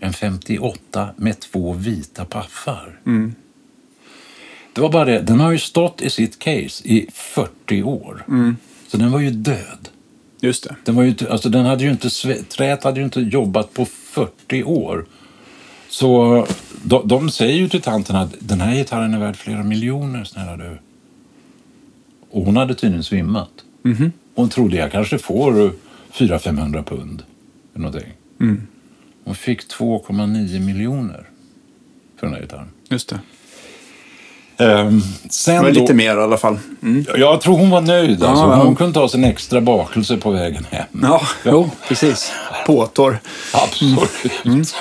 En 0.00 0.12
58 0.12 1.08
med 1.16 1.40
två 1.40 1.72
vita 1.72 2.24
paffar. 2.24 3.00
Det 4.78 4.82
var 4.82 4.90
bara 4.90 5.04
det, 5.04 5.20
den 5.20 5.40
har 5.40 5.52
ju 5.52 5.58
stått 5.58 6.02
i 6.02 6.10
sitt 6.10 6.38
case 6.38 6.88
i 6.88 7.06
40 7.12 7.82
år. 7.82 8.24
Så 8.88 8.96
den 8.96 9.12
var 9.12 9.20
ju 9.20 9.30
död. 9.30 9.88
Just 10.40 10.64
det. 10.64 10.76
Den, 10.84 10.94
var 10.94 11.02
ju 11.02 11.08
inte, 11.08 11.32
alltså 11.32 11.48
den 11.48 11.64
hade 11.64 11.84
ju 11.84 11.90
inte, 11.90 12.10
träet 12.42 12.84
hade 12.84 13.00
ju 13.00 13.04
inte 13.04 13.20
jobbat 13.20 13.74
på 13.74 13.84
40 13.84 14.64
år. 14.64 15.06
Så 15.88 16.46
de, 16.82 17.08
de 17.08 17.30
säger 17.30 17.58
ju 17.58 17.68
till 17.68 17.80
tanten 17.80 18.16
att 18.16 18.34
den 18.38 18.60
här 18.60 18.74
gitarren 18.74 19.14
är 19.14 19.18
värd 19.18 19.36
flera 19.36 19.62
miljoner, 19.62 20.24
snälla 20.24 20.56
du. 20.56 20.78
Och 22.30 22.44
hon 22.44 22.56
hade 22.56 22.74
tydligen 22.74 23.04
svimmat. 23.04 23.50
Hon 24.34 24.48
trodde 24.48 24.76
jag 24.76 24.92
kanske 24.92 25.18
får 25.18 25.72
400-500 26.12 26.84
pund. 26.84 27.22
Eller 27.74 27.84
någonting. 27.84 28.12
Hon 29.24 29.34
fick 29.34 29.60
2,9 29.72 30.60
miljoner 30.60 31.28
för 32.16 32.26
den 32.26 32.34
här 32.34 32.42
gitarren. 32.42 32.68
Just 32.88 33.08
det. 33.08 33.20
Ehm, 34.58 35.02
sen 35.30 35.64
då, 35.64 35.70
lite 35.70 35.94
mer 35.94 36.16
i 36.16 36.20
alla 36.20 36.36
fall. 36.36 36.58
Mm. 36.82 37.04
Jag 37.16 37.40
tror 37.40 37.58
hon 37.58 37.70
var 37.70 37.80
nöjd. 37.80 38.24
Alltså. 38.24 38.44
Ja, 38.44 38.56
ja. 38.56 38.62
Hon 38.62 38.76
kunde 38.76 38.92
ta 38.92 39.08
sig 39.08 39.18
en 39.20 39.24
extra 39.24 39.60
bakelse 39.60 40.16
på 40.16 40.30
vägen 40.30 40.66
hem. 40.70 40.86
Ja, 41.02 41.22
jo, 41.44 41.70
precis. 41.88 42.32
Påtår. 42.66 43.18
Absolut. 43.52 44.74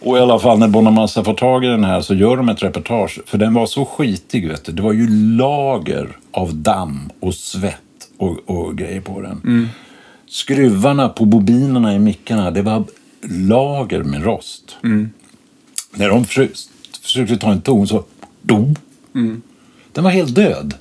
Och 0.00 0.16
i 0.16 0.20
alla 0.20 0.38
fall 0.38 0.58
när 0.58 0.68
Bonamassa 0.68 1.24
får 1.24 1.34
tag 1.34 1.64
i 1.64 1.68
den 1.68 1.84
här 1.84 2.00
så 2.00 2.14
gör 2.14 2.36
de 2.36 2.48
ett 2.48 2.62
reportage. 2.62 3.20
För 3.26 3.38
den 3.38 3.54
var 3.54 3.66
så 3.66 3.84
skitig, 3.84 4.48
vet 4.48 4.64
du. 4.64 4.72
Det 4.72 4.82
var 4.82 4.92
ju 4.92 5.36
lager 5.36 6.16
av 6.32 6.54
damm 6.54 7.10
och 7.20 7.34
svett 7.34 7.76
och, 8.18 8.38
och 8.46 8.78
grejer 8.78 9.00
på 9.00 9.20
den. 9.20 9.68
Skruvarna 10.28 11.08
på 11.08 11.24
bobinerna 11.24 11.94
i 11.94 11.98
mickarna, 11.98 12.50
det 12.50 12.62
var 12.62 12.84
lager 13.22 14.02
med 14.02 14.24
rost. 14.24 14.76
När 15.94 16.08
de 16.08 16.24
försökte 17.02 17.36
ta 17.36 17.52
en 17.52 17.60
ton 17.60 17.86
så... 17.86 18.04
Dom. 18.50 18.76
Den 19.92 20.04
var 20.04 20.10
helt 20.10 20.34
död. 20.34 20.74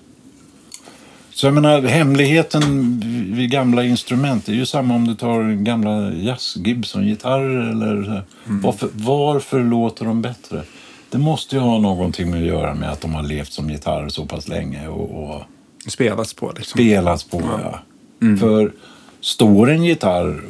Så 1.29 1.47
jag 1.47 1.53
menar, 1.53 1.81
hemligheten 1.81 2.99
vid 3.35 3.51
gamla 3.51 3.83
instrument 3.83 4.45
det 4.45 4.51
är 4.51 4.55
ju 4.55 4.65
samma 4.65 4.95
om 4.95 5.07
du 5.07 5.15
tar 5.15 5.63
gamla 5.63 6.13
jazz 6.13 6.57
Gibson-gitarrer 6.57 7.69
eller 7.71 8.09
här. 8.09 8.23
varför, 8.45 8.89
varför 8.93 9.63
låter 9.63 10.05
de 10.05 10.21
bättre? 10.21 10.63
Det 11.09 11.17
måste 11.17 11.55
ju 11.55 11.61
ha 11.61 11.79
någonting 11.79 12.29
med 12.29 12.39
att 12.39 12.47
göra 12.47 12.75
med 12.75 12.91
att 12.91 13.01
de 13.01 13.15
har 13.15 13.23
levt 13.23 13.51
som 13.51 13.69
gitarr 13.69 14.09
så 14.09 14.25
pass 14.25 14.47
länge 14.47 14.87
och, 14.87 15.23
och 15.23 15.41
Spelats 15.87 16.33
på 16.33 16.51
liksom. 16.57 16.79
spelats 16.79 17.23
på. 17.23 17.41
Ja. 17.63 17.79
För 18.39 18.71
står 19.21 19.69
en 19.69 19.83
gitarr 19.83 20.41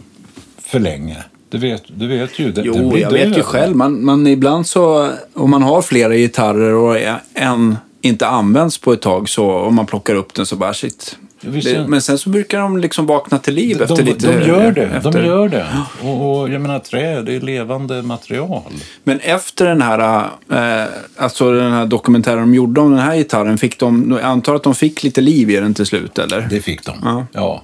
för 0.58 0.80
länge, 0.80 1.24
det 1.50 1.58
vet 1.58 1.84
du 1.88 2.08
vet 2.08 2.40
ju. 2.40 2.52
Det, 2.52 2.62
Jo, 2.66 2.90
blir 2.90 3.02
jag 3.02 3.12
vet 3.12 3.38
ju 3.38 3.44
själv. 3.44 3.76
Man, 3.76 4.06
man 4.06 4.28
ibland 4.28 4.68
så, 4.68 5.10
om 5.34 5.50
man 5.50 5.64
har 5.64 5.82
flera 5.82 6.16
gitarrer 6.16 6.74
och 6.74 6.98
en 7.34 7.78
inte 8.02 8.28
används 8.28 8.78
på 8.78 8.94
ett 8.94 9.02
tag 9.02 9.30
så 9.30 9.52
om 9.52 9.76
man 9.76 9.86
plockar 9.86 10.16
upp 10.16 10.34
den 10.34 10.46
så 10.46 10.56
bara 10.56 10.74
shit. 10.74 11.18
Det, 11.42 11.88
men 11.88 12.02
sen 12.02 12.18
så 12.18 12.30
brukar 12.30 12.60
de 12.60 12.78
liksom 12.78 13.06
vakna 13.06 13.38
till 13.38 13.54
liv 13.54 13.78
de, 13.78 13.84
efter 13.84 13.96
de, 13.96 14.04
lite... 14.04 14.40
de 14.40 14.48
gör 14.48 14.72
det. 14.72 14.86
Efter, 14.86 15.12
De 15.12 15.26
gör 15.26 15.50
det. 15.50 15.68
Och, 16.04 16.42
och 16.42 16.50
jag 16.50 16.62
menar, 16.62 16.80
trä, 16.80 17.22
det 17.22 17.34
är 17.34 17.42
levande 17.42 18.02
material. 18.02 18.72
Men 19.04 19.20
efter 19.20 19.66
den 19.66 19.82
här, 19.82 20.30
eh, 20.52 20.88
alltså 21.18 21.52
den 21.52 21.72
här 21.72 21.86
dokumentären 21.86 22.40
de 22.40 22.54
gjorde 22.54 22.82
om 22.82 22.92
den 22.92 23.00
här 23.00 23.16
gitarren, 23.16 23.58
fick 23.58 23.80
de, 23.80 24.12
jag 24.12 24.22
antar 24.22 24.56
att 24.56 24.64
de 24.64 24.76
fick 24.76 25.04
lite 25.04 25.22
liv 25.22 25.50
i 25.50 25.56
den 25.56 25.74
till 25.74 25.86
slut, 25.86 26.18
eller? 26.18 26.48
Det 26.50 26.62
fick 26.62 26.86
de. 26.86 26.96
Ja. 27.04 27.26
Ja. 27.32 27.64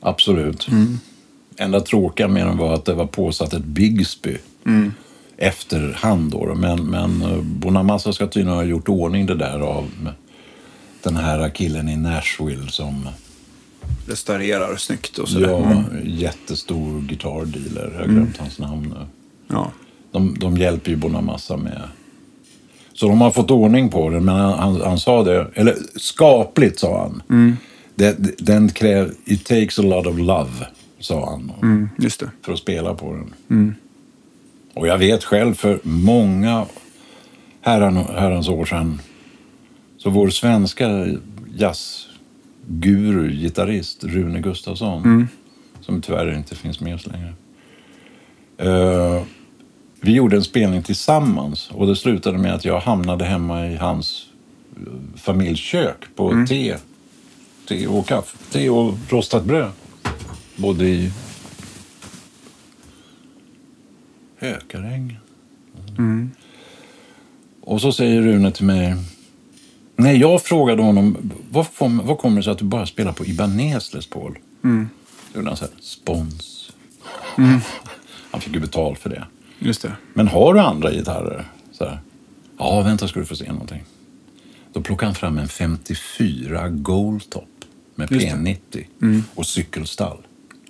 Absolut. 0.00 0.68
Enda 1.58 1.80
tråkiga 1.80 2.28
med 2.28 2.46
den 2.46 2.56
var 2.56 2.74
att 2.74 2.84
det 2.84 2.94
var 2.94 3.06
påsatt 3.06 3.52
ett 3.52 3.64
Bigsby 3.64 4.36
efterhand. 5.36 6.30
Då. 6.32 6.54
Men, 6.54 6.84
men 6.84 7.22
eh, 7.22 7.40
Bonamassa 7.42 8.12
ska 8.12 8.26
tydligen 8.26 8.56
ha 8.56 8.64
gjort 8.64 8.88
ordning 8.88 9.26
det 9.26 9.34
där 9.34 9.60
av 9.60 9.90
den 11.02 11.16
här 11.16 11.48
killen 11.50 11.88
i 11.88 11.96
Nashville 11.96 12.70
som 12.70 13.08
Restaurerar 14.06 14.76
snyggt 14.76 15.18
och 15.18 15.28
sådär. 15.28 15.48
ja, 15.48 15.56
Mm. 15.56 15.84
jättestor 16.04 17.00
gitarrdealer. 17.00 17.90
Jag 17.94 18.00
har 18.00 18.06
glömt 18.06 18.36
hans 18.36 18.58
namn 18.58 18.94
nu. 18.98 19.06
Ja. 19.54 19.72
De, 20.12 20.36
de 20.38 20.56
hjälper 20.56 20.90
ju 20.90 20.96
Bonamassa 20.96 21.56
med. 21.56 21.82
Så 22.94 23.08
de 23.08 23.20
har 23.20 23.30
fått 23.30 23.50
ordning 23.50 23.88
på 23.88 24.10
det, 24.10 24.20
men 24.20 24.34
han, 24.36 24.58
han, 24.58 24.80
han 24.80 24.98
sa 24.98 25.22
det, 25.22 25.46
eller 25.54 25.74
skapligt 25.96 26.78
sa 26.78 27.02
han. 27.02 27.22
Det, 27.94 28.16
den 28.38 28.68
kräver, 28.68 29.12
it 29.24 29.44
takes 29.46 29.78
a 29.78 29.82
lot 29.82 30.06
of 30.06 30.18
love, 30.18 30.50
sa 30.98 31.30
han, 31.30 31.52
Mm, 31.62 31.88
för 32.42 32.52
att 32.52 32.58
spela 32.58 32.94
på 32.94 33.12
den. 33.12 33.34
Och 34.74 34.86
jag 34.86 34.98
vet 34.98 35.24
själv 35.24 35.54
för 35.54 35.80
många 35.82 36.66
herran, 37.60 37.96
herrans 37.96 38.48
år 38.48 38.64
sedan, 38.64 39.00
så 39.98 40.10
vår 40.10 40.28
svenska 40.30 41.06
jazzguru, 41.56 43.30
gitarrist, 43.32 44.04
Rune 44.04 44.40
Gustafsson, 44.40 45.02
som 45.80 46.00
tyvärr 46.02 46.36
inte 46.36 46.54
finns 46.54 46.80
med 46.80 46.94
oss 46.94 47.06
längre. 47.06 47.32
Eh, 48.58 49.22
vi 50.00 50.12
gjorde 50.12 50.36
en 50.36 50.42
spelning 50.44 50.82
tillsammans 50.82 51.70
och 51.70 51.86
det 51.86 51.96
slutade 51.96 52.38
med 52.38 52.54
att 52.54 52.64
jag 52.64 52.80
hamnade 52.80 53.24
hemma 53.24 53.66
i 53.66 53.76
hans 53.76 54.26
eh, 54.76 54.92
familjkök 55.16 56.04
på 56.16 56.46
te, 56.48 56.76
te 57.68 57.86
och 57.86 58.06
kaffe, 58.06 58.36
te 58.52 58.68
och 58.70 58.94
rostat 59.08 59.44
bröd. 59.44 59.70
Bodde 60.56 60.88
i 60.88 61.12
Hökaräng. 64.38 65.18
Och 67.60 67.80
så 67.80 67.92
säger 67.92 68.22
Rune 68.22 68.52
till 68.52 68.64
mig, 68.64 68.94
när 69.96 70.12
jag 70.12 70.42
frågade 70.42 70.82
honom, 70.82 71.32
vad, 71.50 71.74
kom, 71.74 72.02
vad 72.04 72.18
kommer 72.18 72.36
det 72.36 72.42
sig 72.42 72.52
att 72.52 72.58
du 72.58 72.64
bara 72.64 72.86
spelar 72.86 73.12
på 73.12 73.24
Ibanez 73.24 73.94
Les 73.94 74.06
Paul? 74.06 74.38
Mm. 74.64 74.88
Då 75.32 75.38
gjorde 75.38 75.50
han 75.50 75.56
så 75.56 75.64
här, 75.64 75.74
spons. 75.80 76.72
Han 78.30 78.40
fick 78.40 78.54
ju 78.54 78.60
betalt 78.60 78.98
för 78.98 79.10
det. 79.10 79.24
Just 79.58 79.82
det. 79.82 79.92
Men 80.14 80.28
har 80.28 80.54
du 80.54 80.60
andra 80.60 80.92
gitarrer? 80.92 81.44
Så 81.72 81.84
här, 81.84 81.98
ja, 82.58 82.82
vänta 82.82 83.08
ska 83.08 83.20
du 83.20 83.26
få 83.26 83.36
se 83.36 83.52
någonting. 83.52 83.84
Då 84.72 84.82
plockade 84.82 85.06
han 85.06 85.14
fram 85.14 85.38
en 85.38 85.48
54 85.48 86.68
Goldtop 86.68 87.64
med 87.94 88.12
Just 88.12 88.26
det. 88.26 88.32
P90 88.32 88.84
och 89.34 89.46
cykelstall. 89.46 90.25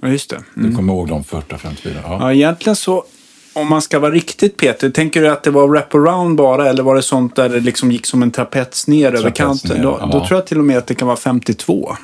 Ja, 0.06 0.12
just 0.12 0.30
det. 0.30 0.42
Du 0.54 0.74
kommer 0.76 0.92
ihåg 0.92 1.08
de 1.08 1.24
40 1.24 1.58
54? 1.58 1.94
Ja. 2.04 2.18
Ja, 2.20 2.32
egentligen 2.32 2.76
så, 2.76 3.04
om 3.52 3.68
man 3.68 3.82
ska 3.82 3.98
vara 3.98 4.12
riktigt 4.12 4.56
Peter, 4.56 4.90
tänker 4.90 5.22
du 5.22 5.28
att 5.28 5.42
det 5.42 5.50
var 5.50 5.68
wraparound 5.68 6.36
bara 6.36 6.68
eller 6.68 6.82
var 6.82 6.94
det 6.96 7.02
sånt 7.02 7.36
där 7.36 7.48
det 7.48 7.60
liksom 7.60 7.92
gick 7.92 8.06
som 8.06 8.22
en 8.22 8.30
trapets 8.30 8.86
ner 8.86 9.06
över 9.06 9.30
Trapets 9.30 9.38
kanten? 9.38 9.76
ner, 9.76 9.82
Då, 9.84 10.08
då 10.12 10.26
tror 10.26 10.38
jag 10.38 10.46
till 10.46 10.58
och 10.58 10.64
med 10.64 10.78
att 10.78 10.86
det 10.86 10.94
kan 10.94 11.06
vara 11.08 11.16
52. 11.16 11.96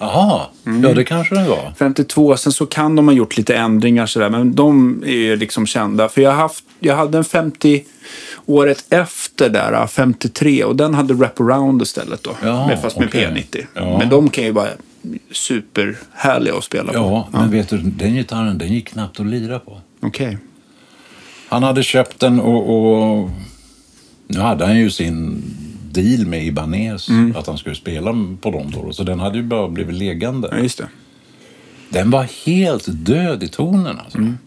Jaha, 0.00 0.46
ja 0.82 0.94
det 0.94 1.04
kanske 1.04 1.34
den 1.34 1.48
var. 1.48 1.72
52, 1.78 2.36
sen 2.36 2.52
så 2.52 2.66
kan 2.66 2.96
de 2.96 3.08
ha 3.08 3.14
gjort 3.14 3.36
lite 3.36 3.54
ändringar 3.56 4.06
sådär, 4.06 4.30
men 4.30 4.54
de 4.54 5.02
är 5.06 5.12
ju 5.12 5.36
liksom 5.36 5.66
kända. 5.66 6.08
För 6.08 6.20
jag, 6.20 6.32
haft, 6.32 6.64
jag 6.80 6.96
hade 6.96 7.18
en 7.18 7.24
50 7.24 7.84
året 8.46 8.84
efter 8.90 9.48
där, 9.48 9.86
53, 9.86 10.64
och 10.64 10.76
den 10.76 10.94
hade 10.94 11.14
wraparound 11.14 11.82
istället 11.82 12.22
då. 12.22 12.30
Ja, 12.42 12.66
med, 12.66 12.82
fast 12.82 12.98
med 12.98 13.08
okej. 13.08 13.46
P90. 13.52 13.66
Ja. 13.74 13.98
Men 13.98 14.08
de 14.08 14.28
kan 14.30 14.44
ju 14.44 14.52
vara 14.52 14.68
superhärliga 15.32 16.54
att 16.54 16.64
spela 16.64 16.92
på. 16.92 16.98
Ja, 16.98 17.28
men 17.32 17.50
vet 17.50 17.68
du, 17.68 17.78
den 17.78 18.14
gitarren 18.14 18.58
den 18.58 18.72
gick 18.74 18.88
knappt 18.88 19.20
att 19.20 19.26
lira 19.26 19.58
på. 19.58 19.80
Okej. 20.00 20.38
Han 21.48 21.62
hade 21.62 21.82
köpt 21.82 22.20
den 22.20 22.40
och, 22.40 23.22
och 23.22 23.30
nu 24.26 24.40
hade 24.40 24.66
han 24.66 24.78
ju 24.78 24.90
sin 24.90 25.42
deal 25.92 26.26
med 26.26 26.44
Ibanez 26.46 27.08
att 27.36 27.46
han 27.46 27.58
skulle 27.58 27.74
spela 27.74 28.14
på 28.40 28.50
dem 28.50 28.70
då. 28.70 28.92
Så 28.92 29.04
den 29.04 29.20
hade 29.20 29.38
ju 29.38 29.44
bara 29.44 29.68
blivit 29.68 29.94
liggande. 29.94 30.48
Ja, 30.52 30.58
just 30.58 30.78
det. 30.78 30.88
Den 31.88 32.10
var 32.10 32.46
helt 32.46 32.84
död 32.88 33.42
i 33.42 33.48
tonen 33.48 33.98
alltså. 33.98 34.18
Mm. 34.18 34.38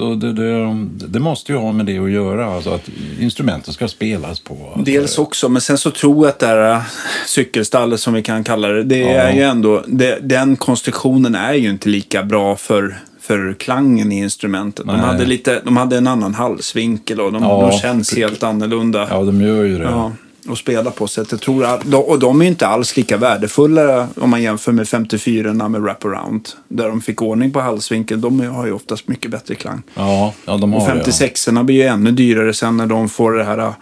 Så 0.00 0.14
det, 0.14 0.32
det, 0.32 0.86
det 1.08 1.20
måste 1.20 1.52
ju 1.52 1.58
ha 1.58 1.72
med 1.72 1.86
det 1.86 1.98
att 1.98 2.10
göra, 2.10 2.54
alltså 2.54 2.70
att 2.70 2.88
instrumenten 3.20 3.74
ska 3.74 3.88
spelas 3.88 4.40
på. 4.40 4.80
Dels 4.84 5.18
också, 5.18 5.48
men 5.48 5.62
sen 5.62 5.78
så 5.78 5.90
tror 5.90 6.16
jag 6.26 6.28
att 6.28 6.38
det 6.38 6.46
här 6.46 6.72
äh, 6.74 6.80
cykelstallet 7.26 8.00
som 8.00 8.14
vi 8.14 8.22
kan 8.22 8.44
kalla 8.44 8.68
det, 8.68 8.82
det 8.82 8.98
Ja. 8.98 9.08
är 9.08 9.32
ju 9.32 9.42
ändå, 9.42 9.84
det, 9.86 10.18
den 10.22 10.56
konstruktionen 10.56 11.34
är 11.34 11.54
ju 11.54 11.70
inte 11.70 11.88
lika 11.88 12.22
bra 12.22 12.56
för, 12.56 12.98
för 13.20 13.54
klangen 13.58 14.12
i 14.12 14.18
instrumentet. 14.18 14.86
De 14.86 14.98
hade, 15.00 15.24
lite, 15.24 15.60
de 15.64 15.76
hade 15.76 15.96
en 15.98 16.06
annan 16.06 16.34
halsvinkel 16.34 17.20
och 17.20 17.32
de, 17.32 17.42
Ja. 17.42 17.68
de 17.70 17.78
känns 17.78 18.16
helt 18.16 18.42
annorlunda. 18.42 19.06
Ja, 19.10 19.22
de 19.22 19.40
gör 19.40 19.64
ju 19.64 19.78
det. 19.78 19.84
Ja, 19.84 20.12
att 20.48 20.58
spela 20.58 20.90
på. 20.90 21.06
Så 21.06 21.20
jag 21.30 21.40
tror 21.40 21.64
att, 21.64 21.94
och 21.94 22.18
de 22.18 22.42
är 22.42 22.46
inte 22.46 22.66
alls 22.66 22.96
lika 22.96 23.16
värdefulla 23.16 24.08
om 24.16 24.30
man 24.30 24.42
jämför 24.42 24.72
med 24.72 24.88
54 24.88 25.52
med 25.68 25.80
wraparound. 25.82 26.48
Där 26.68 26.88
de 26.88 27.00
fick 27.00 27.22
ordning 27.22 27.50
på 27.52 27.60
halsvinkeln. 27.60 28.20
De 28.20 28.40
har 28.40 28.66
ju 28.66 28.72
oftast 28.72 29.08
mycket 29.08 29.30
bättre 29.30 29.54
klang. 29.54 29.82
Ja, 29.94 30.34
ja 30.46 30.56
de 30.56 30.72
har 30.72 30.80
Och 30.80 30.86
det. 30.86 30.92
56 30.94 31.48
erna 31.48 31.64
blir 31.64 31.76
ju 31.76 31.82
ännu 31.82 32.10
dyrare 32.12 32.54
sen 32.54 32.76
när 32.76 32.86
de 32.86 33.08
får 33.08 33.32
det 33.32 33.44
här 33.44 33.72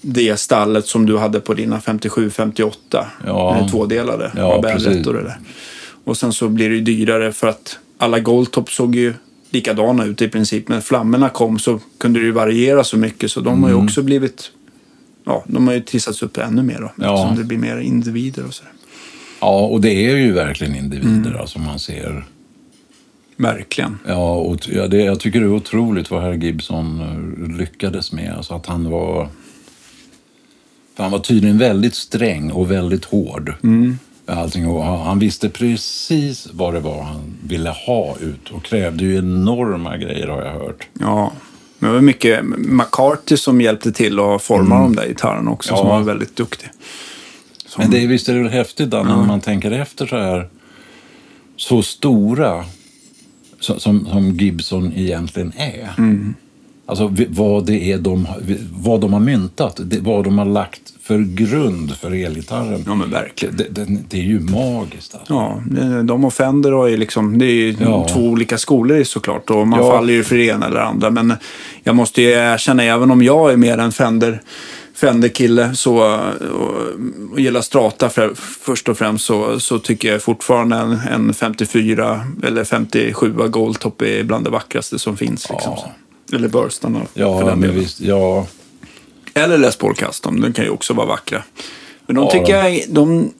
det 0.00 0.36
stallet 0.40 0.86
som 0.86 1.06
du 1.06 1.18
hade 1.18 1.40
på 1.40 1.54
dina 1.54 1.78
57-58. 1.78 2.72
Ja. 2.92 3.06
Ja. 3.24 3.68
Tvådelade. 3.70 4.32
Ja, 4.36 4.62
precis. 4.62 5.06
och 5.06 5.12
det 5.12 5.22
där. 5.22 5.38
Och 6.04 6.16
sen 6.16 6.32
så 6.32 6.48
blir 6.48 6.68
det 6.68 6.74
ju 6.74 6.80
dyrare 6.80 7.32
för 7.32 7.46
att 7.46 7.78
alla 7.98 8.18
Goldtop 8.18 8.70
såg 8.70 8.94
ju 8.94 9.14
likadana 9.50 10.04
ut 10.04 10.22
i 10.22 10.28
princip. 10.28 10.68
Men 10.68 10.82
flammorna 10.82 11.28
kom 11.28 11.58
så 11.58 11.80
kunde 11.98 12.20
det 12.20 12.26
ju 12.26 12.32
variera 12.32 12.84
så 12.84 12.96
mycket 12.96 13.30
så 13.30 13.40
de 13.40 13.62
har 13.62 13.68
Mm. 13.70 13.78
ju 13.80 13.84
också 13.84 14.02
blivit 14.02 14.50
Ja, 15.26 15.44
de 15.46 15.66
har 15.66 15.74
ju 15.74 15.80
trissats 15.80 16.22
upp 16.22 16.36
ännu 16.38 16.62
mer 16.62 16.80
då. 16.80 16.92
Ja. 17.04 17.14
Eftersom 17.14 17.36
det 17.36 17.44
blir 17.44 17.58
mer 17.58 17.76
individer 17.78 18.46
och 18.46 18.54
sådär. 18.54 18.72
Ja, 19.40 19.66
och 19.66 19.80
det 19.80 19.90
är 20.10 20.16
ju 20.16 20.32
verkligen 20.32 20.76
individer 20.76 21.30
Mm. 21.30 21.40
alltså 21.40 21.58
man 21.58 21.78
ser. 21.78 22.24
Verkligen. 23.36 23.98
Ja, 24.06 24.34
och 24.34 24.68
ja, 24.68 24.86
det, 24.86 24.96
jag 24.96 25.20
tycker 25.20 25.40
det 25.40 25.46
är 25.46 25.52
otroligt 25.54 26.10
vad 26.10 26.22
herr 26.22 26.32
Gibson 26.32 27.00
eh, 27.00 27.56
lyckades 27.58 28.12
med. 28.12 28.34
Alltså 28.36 28.54
att 28.54 28.66
han 28.66 28.90
var... 28.90 29.28
Han 30.96 31.10
var 31.10 31.18
tydligen 31.18 31.58
väldigt 31.58 31.94
sträng 31.94 32.50
och 32.52 32.70
väldigt 32.70 33.04
hård. 33.04 33.52
Mm. 33.62 33.98
Allting. 34.26 34.66
Och 34.66 34.84
han 34.84 35.18
visste 35.18 35.48
precis 35.48 36.48
vad 36.52 36.74
det 36.74 36.80
var 36.80 37.02
han 37.02 37.34
ville 37.46 37.70
ha 37.70 38.16
ut 38.20 38.50
och 38.50 38.64
krävde 38.64 39.04
ju 39.04 39.16
enorma 39.18 39.96
grejer 39.96 40.26
har 40.26 40.42
jag 40.42 40.52
hört. 40.52 40.88
Ja. 41.00 41.32
Men 41.78 41.90
det 41.90 41.94
var 41.94 42.00
mycket 42.02 42.44
McCarthy 42.58 43.36
som 43.36 43.60
hjälpte 43.60 43.92
till 43.92 44.20
att 44.20 44.42
forma 44.42 44.80
de 44.80 44.96
där 44.96 45.06
gitarrerna 45.08 45.50
också. 45.50 45.70
Mm. 45.74 45.78
Ja. 45.78 45.82
Som 45.82 45.88
var 45.90 46.02
väldigt 46.12 46.36
duktig. 46.36 46.68
Som, 47.66 47.82
Men 47.82 47.90
det, 47.90 48.02
är- 48.02 48.06
visst 48.08 48.28
är 48.28 48.34
det 48.34 48.42
väl 48.42 48.52
häftigt 48.52 48.90
då, 48.90 49.02
när 49.02 49.26
man 49.26 49.40
tänker 49.40 49.70
efter 49.70 50.06
så 50.06 50.16
här 50.16 50.48
så 51.56 51.82
stora 51.82 52.64
som, 53.60 53.80
som 54.06 54.30
Gibson 54.30 54.92
egentligen 54.96 55.52
är. 55.56 55.94
Mm. 55.98 56.34
Alltså 56.86 57.14
vad 57.28 57.66
det 57.66 57.92
är 57.92 57.98
de, 57.98 58.26
vad 58.72 59.00
de 59.00 59.12
har 59.12 59.20
myntat, 59.20 59.80
vad 60.00 60.24
de 60.24 60.38
har 60.38 60.44
lagt 60.44 60.92
för 61.06 61.18
grund 61.18 61.96
för 61.96 62.10
elgitarren. 62.24 62.84
Ja 62.86 62.94
men 62.94 63.10
verkligen. 63.10 63.56
Det, 63.56 63.64
det, 63.70 63.86
det 64.08 64.16
är 64.16 64.22
ju 64.22 64.40
magiskt. 64.40 65.14
Alltså. 65.14 65.32
Ja, 65.34 65.62
de 66.02 66.24
och 66.24 66.34
Fender 66.34 66.72
har 66.72 66.86
ju 66.86 66.96
liksom, 66.96 67.38
det 67.38 67.46
är 67.46 67.50
ju 67.52 67.76
Ja. 67.80 68.08
två 68.12 68.20
olika 68.20 68.58
skolor 68.58 69.04
såklart 69.04 69.50
och 69.50 69.68
man 69.68 69.80
Ja. 69.80 69.90
faller 69.92 70.12
ju 70.14 70.24
för 70.24 70.36
det 70.36 70.44
ena 70.44 70.66
eller 70.66 70.80
andra. 70.80 71.10
Men 71.10 71.32
jag 71.82 71.96
måste 71.96 72.22
ju 72.22 72.28
erkänna, 72.30 72.82
även 72.82 73.10
om 73.10 73.22
jag 73.22 73.52
är 73.52 73.56
mer 73.56 73.78
en 73.78 73.92
Fender, 73.92 74.40
Fender-kille 74.94 75.74
så, 75.74 75.96
och, 75.96 77.32
och 77.32 77.40
gillar 77.40 77.60
Strata 77.60 78.08
för, 78.08 78.32
först 78.36 78.88
och 78.88 78.98
främst 78.98 79.24
så, 79.24 79.60
så 79.60 79.78
tycker 79.78 80.12
jag 80.12 80.22
fortfarande 80.22 80.76
en, 80.76 80.92
en 81.12 81.34
54 81.34 82.20
eller 82.42 82.64
57 82.64 83.32
Goldtop 83.48 84.02
är 84.02 84.22
bland 84.24 84.44
det 84.44 84.50
vackraste 84.50 84.98
som 84.98 85.16
finns. 85.16 85.50
Liksom, 85.50 85.72
Ja. 85.76 85.92
Eller 86.36 86.48
Burstarna 86.48 87.00
Ja, 87.14 87.44
men 87.46 87.60
delen. 87.60 87.76
visst. 87.80 88.00
Ja, 88.00 88.46
Eller 89.36 89.58
Les 89.58 89.76
Paul 89.76 89.94
Custom, 89.94 90.40
den 90.40 90.52
kan 90.52 90.64
ju 90.64 90.70
också 90.70 90.94
vara 90.94 91.06
vackra. 91.06 91.42
Men 92.06 92.16
de 92.16 92.24
Ja, 92.24 92.30
tycker 92.30 92.62
de- 92.62 92.74
jag, 92.76 92.84
de... 92.88 93.30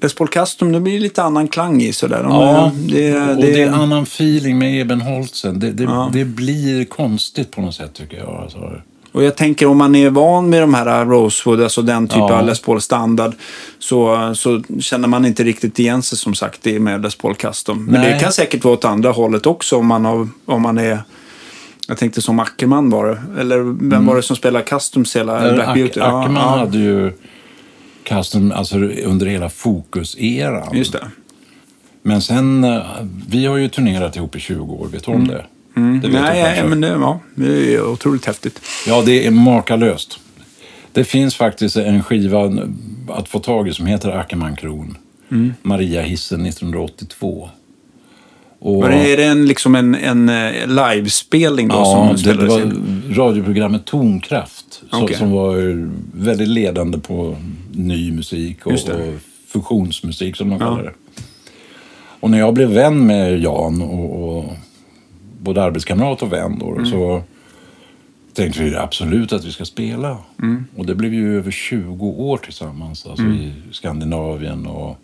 Les 0.00 0.14
Paul 0.14 0.28
Custom, 0.28 0.72
det 0.72 0.80
blir 0.80 1.00
lite 1.00 1.22
annan 1.22 1.48
klang 1.48 1.82
i 1.82 1.92
sådär. 1.92 2.22
De, 2.22 2.32
ja 2.32 2.72
det, 2.88 3.20
och 3.20 3.36
det, 3.36 3.42
det 3.52 3.62
är 3.62 3.70
annan 3.72 4.02
feeling 4.02 4.58
med 4.58 4.80
Ebenholzen. 4.80 5.58
Det, 5.60 5.72
det, 5.72 5.82
Ja. 5.84 6.10
det 6.12 6.24
blir 6.24 6.84
konstigt 6.84 7.50
på 7.50 7.60
något 7.60 7.74
sätt 7.74 7.94
tycker 7.94 8.16
jag. 8.16 8.28
Alltså. 8.42 8.72
Och 9.12 9.24
jag 9.24 9.36
tänker 9.36 9.66
om 9.66 9.78
man 9.78 9.94
är 9.94 10.10
van 10.10 10.50
med 10.50 10.62
de 10.62 10.74
här 10.74 11.04
Rosewood, 11.04 11.62
alltså 11.62 11.82
den 11.82 12.08
typen 12.08 12.26
Ja. 12.28 12.38
av 12.38 12.46
Les 12.46 12.60
Paul 12.62 12.80
standard, 12.80 13.32
så, 13.78 14.30
så 14.34 14.62
känner 14.80 15.08
man 15.08 15.24
inte 15.24 15.44
riktigt 15.44 15.78
igen 15.78 16.02
sig 16.02 16.18
som 16.18 16.34
sagt 16.34 16.58
det 16.62 16.80
med 16.80 17.02
Les 17.02 17.14
Paul 17.16 17.34
Custom. 17.34 17.84
Men 17.84 18.00
Nej. 18.00 18.12
det 18.12 18.18
kan 18.20 18.32
säkert 18.32 18.64
vara 18.64 18.74
åt 18.74 18.84
andra 18.84 19.10
hållet 19.10 19.46
också 19.46 19.76
om 19.76 19.86
man, 19.86 20.04
har, 20.04 20.28
om 20.46 20.62
man 20.62 20.78
är 20.78 20.98
jag 21.88 21.98
tänkte 21.98 22.22
som 22.22 22.40
Ackerman 22.40 22.90
var 22.90 23.06
det. 23.06 23.40
Eller 23.40 23.88
vem 23.90 24.06
var 24.06 24.16
det 24.16 24.22
som 24.22 24.36
spelade 24.36 24.64
Customs 24.64 25.16
hela 25.16 25.40
Där 25.40 25.54
Black 25.54 25.68
Ack- 25.68 25.74
Beauty? 25.74 26.00
Ja, 26.00 26.20
Ackerman 26.20 26.42
ja, 26.42 26.58
hade 26.58 26.78
ju 26.78 27.12
custom 28.04 28.52
alltså, 28.52 28.76
under 29.04 29.26
hela 29.26 29.48
fokuseran. 29.48 30.76
Just 30.76 30.92
det. 30.92 31.06
Men 32.02 32.22
sen, 32.22 32.64
eh, 32.64 32.82
vi 33.28 33.46
har 33.46 33.56
ju 33.56 33.68
turnerat 33.68 34.16
ihop 34.16 34.36
i 34.36 34.40
20 34.40 34.74
år, 34.74 34.88
vet 34.88 35.04
du 35.04 35.10
om 35.12 35.28
det? 35.28 35.34
det 35.34 35.80
Mm. 35.80 35.92
Nej, 35.92 36.10
du 36.10 36.12
nej, 36.12 36.44
kanske. 36.44 36.64
men 36.64 36.80
det, 36.80 36.88
ja, 36.88 37.20
det 37.34 37.74
är 37.74 37.86
otroligt 37.86 38.24
häftigt. 38.26 38.60
Ja, 38.86 39.02
det 39.06 39.26
är 39.26 39.30
makalöst. 39.30 40.18
Det 40.92 41.04
finns 41.04 41.34
faktiskt 41.34 41.76
en 41.76 42.02
skiva 42.02 42.52
att 43.08 43.28
få 43.28 43.38
tag 43.38 43.68
i 43.68 43.72
som 43.72 43.86
heter 43.86 44.10
Ackerman-kron. 44.10 44.96
Mm. 45.30 45.54
Maria 45.62 46.02
Hissen 46.02 46.46
1982. 46.46 47.50
Och, 48.60 48.80
Men 48.80 48.92
är 48.92 49.16
det 49.16 49.24
en, 49.24 49.46
liksom 49.46 49.74
en, 49.74 49.94
en 49.94 50.28
eh, 50.28 50.66
livespelning 50.66 51.68
då 51.68 51.74
ja, 51.74 52.16
som 52.16 52.32
det, 52.32 52.40
det 52.42 52.46
var 52.48 52.60
in? 52.60 53.02
radioprogrammet 53.16 53.84
Tonkraft 53.84 54.82
som, 54.90 55.02
Okej. 55.02 55.16
som 55.16 55.30
var 55.30 55.56
väldigt 56.18 56.48
ledande 56.48 56.98
på 56.98 57.36
ny 57.72 58.12
musik 58.12 58.66
och, 58.66 58.72
och 58.72 58.78
fusionsmusik 59.46 60.36
som 60.36 60.48
de 60.50 60.58
kallar 60.58 60.82
det. 60.82 60.92
Och 62.20 62.30
när 62.30 62.38
jag 62.38 62.54
blev 62.54 62.68
vän 62.68 63.06
med 63.06 63.38
Jan 63.38 63.82
och, 63.82 64.36
och 64.38 64.44
både 65.42 65.62
arbetskamrat 65.62 66.22
och 66.22 66.32
vän 66.32 66.58
då, 66.58 66.70
Mm. 66.72 66.86
så 66.86 67.22
tänkte 68.34 68.62
vi 68.62 68.76
absolut 68.76 69.32
att 69.32 69.44
vi 69.44 69.52
ska 69.52 69.64
spela. 69.64 70.16
Mm. 70.42 70.64
Och 70.76 70.86
det 70.86 70.94
blev 70.94 71.14
ju 71.14 71.38
över 71.38 71.50
20 71.50 72.06
år 72.06 72.36
tillsammans 72.38 73.06
alltså 73.06 73.24
Mm. 73.24 73.36
i 73.36 73.52
Skandinavien. 73.72 74.66
Och 74.66 74.98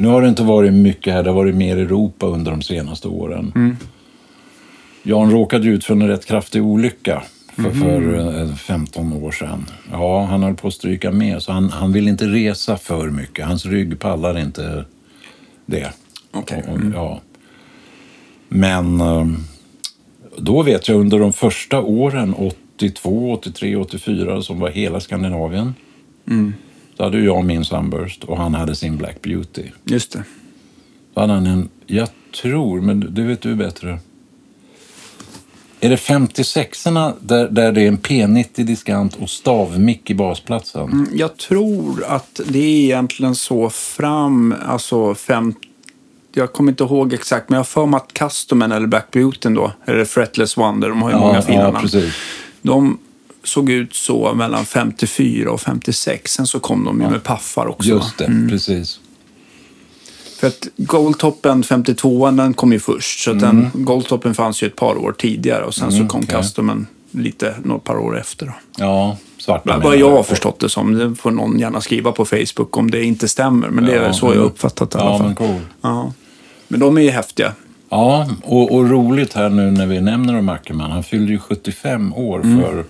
nu 0.00 0.08
har 0.08 0.22
det 0.22 0.28
inte 0.28 0.42
varit 0.42 0.72
mycket 0.72 1.14
här, 1.14 1.22
det 1.22 1.30
har 1.30 1.36
varit 1.36 1.54
mer 1.54 1.76
Europa 1.76 2.26
under 2.26 2.50
de 2.50 2.62
senaste 2.62 3.08
åren. 3.08 3.52
Mm. 3.54 3.76
Jan 5.02 5.30
råkade 5.30 5.68
ut 5.68 5.84
för 5.84 5.94
en 5.94 6.08
rätt 6.08 6.26
kraftig 6.26 6.62
olycka 6.64 7.22
för, 7.54 7.62
Mhm. 7.62 7.80
för 7.80 8.18
eh, 8.42 8.54
15 8.54 9.12
år 9.12 9.30
sedan. 9.30 9.64
Ja, 9.92 10.24
han 10.24 10.42
höll 10.42 10.54
på 10.54 10.68
att 10.68 10.74
stryka 10.74 11.10
med, 11.10 11.42
så 11.42 11.52
han, 11.52 11.70
han 11.70 11.92
vill 11.92 12.08
inte 12.08 12.26
resa 12.26 12.76
för 12.76 13.10
mycket. 13.10 13.46
Hans 13.46 13.66
rygg 13.66 13.98
pallar 14.00 14.38
inte 14.38 14.84
det. 15.66 15.92
Och- 16.32 16.52
och- 16.52 16.78
Ja. 16.94 17.20
Men 18.48 19.00
eh, 19.00 19.26
då 20.38 20.62
vet 20.62 20.88
jag 20.88 21.00
under 21.00 21.18
de 21.18 21.32
första 21.32 21.80
åren, 21.80 22.34
82, 22.34 23.32
83, 23.32 23.76
84, 23.76 24.42
som 24.42 24.60
var 24.60 24.70
hela 24.70 25.00
Skandinavien. 25.00 25.74
Mm. 26.30 26.54
Då 27.00 27.04
hade 27.04 27.20
jag 27.20 27.44
min 27.44 27.64
Sunburst 27.64 28.24
och 28.24 28.36
han 28.36 28.54
hade 28.54 28.74
sin 28.74 28.96
Black 28.96 29.22
Beauty. 29.22 29.62
Just 29.84 30.12
det. 30.12 30.24
Då 31.14 31.20
hade 31.20 31.32
han 31.32 31.46
en, 31.46 31.68
jag 31.86 32.08
tror, 32.42 32.80
men 32.80 33.14
det 33.14 33.22
vet 33.22 33.40
du 33.40 33.54
bättre. 33.54 33.98
Är 35.80 35.90
det 35.90 35.96
56orna 35.96 37.12
där, 37.20 37.48
där 37.48 37.72
det 37.72 37.82
är 37.82 37.88
en 37.88 37.98
P90 37.98 38.64
diskant 38.64 39.16
och 39.16 39.30
stavmick 39.30 40.10
i 40.10 40.14
basplatsen? 40.14 40.82
Mm, 40.82 41.08
Jag 41.14 41.36
tror 41.36 42.04
att 42.04 42.40
det 42.48 42.58
är 42.58 42.84
egentligen 42.84 43.34
så 43.34 43.70
fram, 43.70 44.54
alltså 44.66 45.14
fem... 45.14 45.54
Jag 46.32 46.52
kommer 46.52 46.72
inte 46.72 46.84
ihåg 46.84 47.12
exakt, 47.12 47.48
men 47.48 47.54
jag 47.54 47.60
har 47.60 47.64
för 47.64 47.86
mig 47.86 47.96
att 47.98 48.12
Customen 48.12 48.72
eller 48.72 48.86
Black 48.86 49.10
Beautyn 49.10 49.54
då, 49.54 49.72
eller 49.84 50.04
Fretless 50.04 50.56
Wonder, 50.56 50.88
de 50.88 51.02
har 51.02 51.10
ju 51.10 51.16
många 51.16 51.42
fina 51.42 51.58
ja, 51.58 51.70
namn. 51.70 51.80
precis. 51.82 52.14
De 52.62 52.98
såg 53.44 53.70
ut 53.70 53.94
så 53.94 54.34
mellan 54.34 54.64
54 54.64 55.50
och 55.50 55.60
56. 55.60 56.32
Sen 56.32 56.46
så 56.46 56.60
kom 56.60 56.84
de 56.84 57.00
ju 57.00 57.08
med 57.10 57.22
paffar 57.22 57.66
också. 57.66 57.88
Just 57.88 58.18
det, 58.18 58.24
Mm. 58.24 58.48
precis. 58.48 59.00
För 60.40 60.46
att 60.46 60.68
Goldtoppen 60.76 61.62
52 61.62 62.30
den 62.30 62.54
kom 62.54 62.72
ju 62.72 62.78
först. 62.78 63.20
Så 63.24 63.30
att 63.30 63.40
den, 63.40 63.70
Goldtoppen 63.74 64.34
fanns 64.34 64.62
ju 64.62 64.66
ett 64.66 64.76
par 64.76 64.96
år 64.98 65.12
tidigare 65.18 65.64
och 65.64 65.74
sen 65.74 65.90
så 65.90 65.96
Mm, 65.96 66.08
kom 66.08 66.20
okej. 66.24 66.36
Customen 66.36 66.86
lite, 67.10 67.54
några 67.64 67.80
par 67.80 67.96
år 67.98 68.18
efter. 68.20 68.46
Då. 68.46 68.52
Ja, 68.78 69.16
svarta 69.38 69.78
Vad 69.78 69.96
jag 69.96 70.10
har 70.10 70.22
förstått 70.22 70.60
det 70.60 70.68
som. 70.68 70.92
Det 70.94 71.14
får 71.14 71.30
någon 71.30 71.58
gärna 71.58 71.80
skriva 71.80 72.12
på 72.12 72.24
Facebook 72.24 72.76
om 72.76 72.90
det 72.90 73.04
inte 73.04 73.28
stämmer. 73.28 73.68
Men 73.68 73.84
det 73.84 73.92
är 73.94 74.02
Ja, 74.02 74.12
så 74.12 74.26
jag 74.26 74.32
mm. 74.32 74.46
uppfattat 74.46 74.90
det 74.90 74.98
i 74.98 75.00
alla 75.02 75.10
Ja, 75.10 75.18
fall. 75.18 75.26
men 75.26 75.34
cool. 75.36 75.60
Ja. 75.80 76.12
Men 76.68 76.80
de 76.80 76.98
är 76.98 77.02
ju 77.02 77.10
häftiga. 77.10 77.52
Ja, 77.88 78.28
och, 78.42 78.72
och 78.74 78.90
roligt 78.90 79.32
här 79.32 79.48
nu 79.48 79.70
när 79.70 79.86
vi 79.86 80.00
nämner 80.00 80.38
om 80.38 80.48
Ackerman. 80.48 80.90
Han 80.90 81.02
fyllde 81.02 81.32
ju 81.32 81.38
75 81.38 82.12
år 82.14 82.40
Mm. 82.44 82.84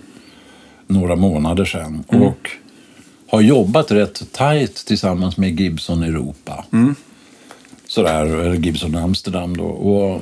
Några 0.93 1.15
månader 1.15 1.65
sedan. 1.65 2.03
Och 2.07 2.49
har 3.27 3.41
jobbat 3.41 3.91
rätt 3.91 4.31
tajt 4.31 4.75
tillsammans 4.75 5.37
med 5.37 5.59
Gibson 5.59 6.03
Europa. 6.03 6.65
Mm. 6.73 6.95
Sådär, 7.87 8.53
Gibson 8.53 8.95
Amsterdam 8.95 9.57
då. 9.57 9.63
Och 9.65 10.21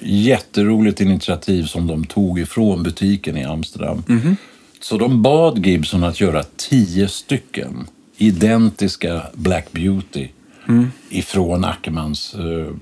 jätteroligt 0.00 1.00
initiativ 1.00 1.64
som 1.64 1.86
de 1.86 2.04
tog 2.04 2.38
ifrån 2.40 2.82
butiken 2.82 3.36
i 3.36 3.44
Amsterdam. 3.44 4.02
Mhm. 4.06 4.36
Så 4.80 4.98
de 4.98 5.22
bad 5.22 5.66
Gibson 5.66 6.04
att 6.04 6.20
göra 6.20 6.44
tio 6.56 7.08
stycken 7.08 7.86
identiska 8.16 9.22
Black 9.34 9.72
Beauty 9.72 10.28
ifrån 11.10 11.64
Ackermans 11.64 12.34
eh, 12.34 12.40
Mm. 12.42 12.78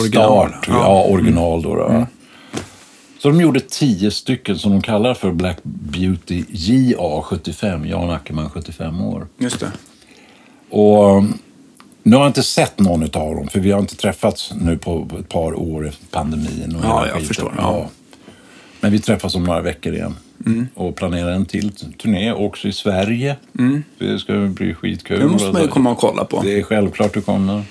Original, 0.00 0.48
start. 0.48 0.64
ja. 0.68 1.02
Mm. 1.04 1.14
Original 1.14 1.62
då. 1.62 1.74
då. 1.74 2.06
Så 3.22 3.28
de 3.28 3.40
gjorde 3.40 3.60
tio 3.60 4.10
stycken 4.10 4.58
som 4.58 4.70
de 4.72 4.82
kallar 4.82 5.14
för 5.14 5.32
Black 5.32 5.58
Beauty 5.62 6.44
JA75, 6.50 7.86
Jan 7.86 8.10
Ackerman 8.10 8.50
75 8.50 9.00
år. 9.00 9.26
Just 9.38 9.60
det. 9.60 9.72
Och 10.70 11.16
um, 11.16 11.38
nu 12.02 12.16
har 12.16 12.22
jag 12.22 12.28
inte 12.30 12.42
sett 12.42 12.78
någon 12.80 13.02
av 13.02 13.34
dem, 13.34 13.48
för 13.48 13.60
vi 13.60 13.70
har 13.70 13.80
inte 13.80 13.96
träffats 13.96 14.52
nu 14.60 14.78
på 14.78 15.06
ett 15.20 15.28
par 15.28 15.54
år 15.54 15.88
efter 15.88 16.06
pandemin. 16.06 16.76
Och 16.78 16.84
Ja, 16.84 17.00
jag 17.06 17.12
skiten. 17.14 17.26
förstår, 17.28 17.54
ja. 17.56 17.76
Mm. 17.76 17.88
Men 18.80 18.92
vi 18.92 18.98
träffas 18.98 19.34
om 19.34 19.44
några 19.44 19.60
veckor 19.60 19.92
igen 19.94 20.16
och 20.74 20.96
planerar 20.96 21.30
en 21.32 21.46
till 21.46 21.72
turné 21.72 22.32
också 22.32 22.68
i 22.68 22.72
Sverige. 22.72 23.36
Det 23.98 24.18
ska 24.18 24.32
bli 24.32 24.74
skitkul. 24.74 25.16
Mm. 25.16 25.28
Det 25.28 25.32
måste 25.32 25.52
man 25.52 25.62
ju 25.62 25.68
komma 25.68 25.90
och 25.90 25.98
kolla 25.98 26.24
på. 26.24 26.42
Det 26.42 26.58
är 26.58 26.62
självklart 26.62 27.14
du 27.14 27.20
kommer. 27.20 27.62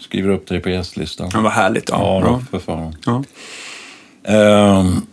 Skriver 0.00 0.28
upp 0.30 0.46
dig 0.48 0.60
på 0.60 0.68
gästlistan. 0.68 1.30
Ja, 1.34 1.40
vad 1.40 1.52
härligt. 1.52 1.88
Ja. 1.88 2.20
Ja, 2.20 2.26
Ja. 2.26 2.42
för 2.50 2.58
fan. 2.58 2.96
Ja. 3.06 3.24
Ehm, 4.24 5.06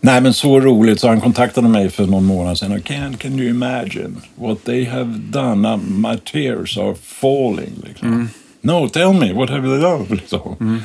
nej, 0.00 0.20
men 0.20 0.34
så 0.34 0.60
roligt. 0.60 1.00
Så 1.00 1.08
han 1.08 1.20
kontaktade 1.20 1.68
mig 1.68 1.90
för 1.90 2.06
någon 2.06 2.24
månad 2.24 2.58
sedan. 2.58 2.82
Can, 2.82 3.16
can 3.16 3.38
you 3.40 3.50
imagine 3.50 4.16
what 4.34 4.64
they 4.64 4.84
have 4.84 5.12
done? 5.18 5.68
Uh, 5.68 5.76
My 5.76 6.16
tears 6.32 6.78
are 6.78 6.94
falling. 7.02 7.72
Liksom. 7.84 8.28
No, 8.60 8.88
tell 8.88 9.12
me, 9.12 9.32
what 9.32 9.50
have 9.50 9.68
they 9.68 9.78
done? 9.80 10.04
Liksom. 10.10 10.80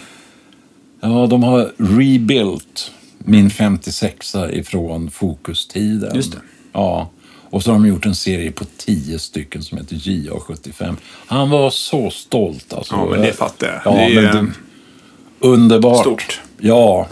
Ja, 1.01 1.27
de 1.27 1.43
har 1.43 1.71
rebuilt 1.77 2.91
min 3.17 3.49
56 3.49 4.36
ifrån 4.51 5.11
fokustiden. 5.11 6.15
Just 6.15 6.32
det. 6.32 6.38
Ja. 6.73 7.09
Och 7.49 7.63
så 7.63 7.71
har 7.71 7.79
de 7.79 7.88
gjort 7.88 8.05
en 8.05 8.15
serie 8.15 8.51
på 8.51 8.65
tio 8.77 9.19
stycken 9.19 9.63
som 9.63 9.77
heter 9.77 9.95
JA75. 9.95 10.95
Han 11.27 11.49
var 11.49 11.69
så 11.69 12.09
stolt 12.09 12.73
alltså. 12.73 12.95
Ja, 12.95 13.05
men 13.09 13.21
det 13.21 13.34
fattar 13.34 13.67
jag. 13.67 13.93
Ja, 13.93 13.97
Det 13.97 14.03
är, 14.15 14.34
men 14.34 14.45
det, 14.45 15.47
underbart. 15.47 15.99
stort. 16.01 16.41
Ja. 16.59 17.07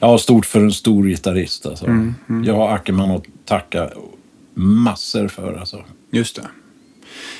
Ja, 0.00 0.18
stort 0.18 0.46
för 0.46 0.60
en 0.60 0.72
stor 0.72 1.06
gitarrist 1.06 1.66
alltså. 1.66 1.86
Mm, 1.86 2.14
Jag 2.46 2.54
har 2.54 2.68
Ackerman 2.74 3.10
att 3.10 3.24
tacka 3.44 3.90
massor 4.54 5.28
för 5.28 5.58
alltså. 5.58 5.84
Just 6.10 6.36
det. 6.36 6.42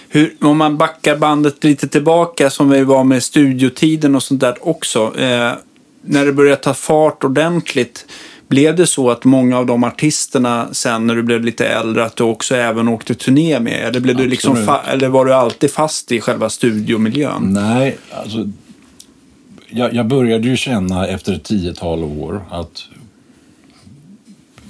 Hur, 0.08 0.34
om 0.40 0.58
man 0.58 0.76
backar 0.76 1.16
bandet 1.16 1.64
lite 1.64 1.88
tillbaka 1.88 2.50
som 2.50 2.70
vi 2.70 2.84
var 2.84 3.04
med 3.04 3.22
studiotiden 3.22 4.14
och 4.14 4.22
sånt 4.22 4.40
där 4.40 4.68
också. 4.68 5.20
Eh, 5.20 5.52
när 6.06 6.26
det 6.26 6.32
började 6.32 6.62
ta 6.62 6.74
fart 6.74 7.24
ordentligt. 7.24 8.06
Blev 8.48 8.76
det 8.76 8.86
så 8.86 9.10
att 9.10 9.24
många 9.24 9.58
av 9.58 9.66
de 9.66 9.84
artisterna 9.84 10.68
sen 10.72 11.06
när 11.06 11.14
du 11.14 11.22
blev 11.22 11.44
lite 11.44 11.66
äldre 11.66 12.04
att 12.04 12.16
du 12.16 12.24
också 12.24 12.56
även 12.56 12.88
åkte 12.88 13.14
turné 13.14 13.60
med? 13.60 13.88
Eller, 13.88 14.00
blev 14.00 14.16
du 14.16 14.26
liksom 14.26 14.78
eller 14.86 15.08
var 15.08 15.24
du 15.24 15.34
alltid 15.34 15.70
fast 15.70 16.12
i 16.12 16.20
själva 16.20 16.50
studiomiljön? 16.50 17.42
Nej, 17.52 17.98
alltså. 18.12 18.48
Jag, 19.68 19.94
jag 19.94 20.06
började 20.06 20.48
ju 20.48 20.56
känna 20.56 21.06
efter 21.06 21.32
ett 21.32 21.44
tiotal 21.44 22.04
år 22.04 22.44
att 22.50 22.82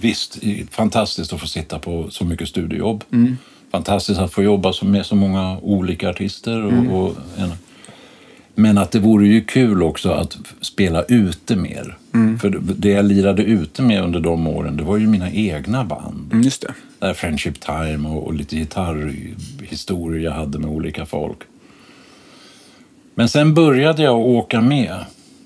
visst, 0.00 0.38
fantastiskt 0.70 1.32
att 1.32 1.40
få 1.40 1.46
sitta 1.46 1.78
på 1.78 2.10
så 2.10 2.24
mycket 2.24 2.48
studiojobb. 2.48 3.04
Fantastiskt 3.72 4.20
att 4.20 4.32
få 4.32 4.42
jobba 4.42 4.72
med 4.82 5.06
så 5.06 5.16
många 5.16 5.58
olika 5.58 6.10
artister. 6.10 6.62
Och, 6.64 7.00
och 7.04 7.16
en, 7.38 7.50
men 8.54 8.78
att 8.78 8.90
det 8.90 8.98
vore 8.98 9.26
ju 9.26 9.44
kul 9.44 9.82
också 9.82 10.10
att 10.10 10.36
spela 10.60 11.02
ute 11.02 11.56
mer. 11.56 11.98
För 12.40 12.60
det- 12.76 12.88
jag 12.90 13.04
lirade 13.04 13.42
ute 13.42 13.82
med 13.82 14.02
under 14.02 14.20
de 14.20 14.46
åren, 14.46 14.76
det 14.76 14.82
var 14.82 14.96
ju 14.96 15.06
mina 15.06 15.30
egna 15.30 15.84
band. 15.84 16.28
Mm, 16.32 16.42
just 16.44 16.62
det. 16.62 16.74
Där 16.98 17.14
Friendship 17.14 17.60
Time 17.60 18.08
och, 18.08 18.26
och 18.26 18.34
lite 18.34 18.56
gitarrhistorier 18.56 20.24
jag 20.24 20.32
hade 20.32 20.58
med 20.58 20.70
olika 20.70 21.06
folk. 21.06 21.38
Men 23.14 23.28
sen 23.28 23.54
började 23.54 24.02
jag 24.02 24.18
åka 24.18 24.60
med. 24.60 25.04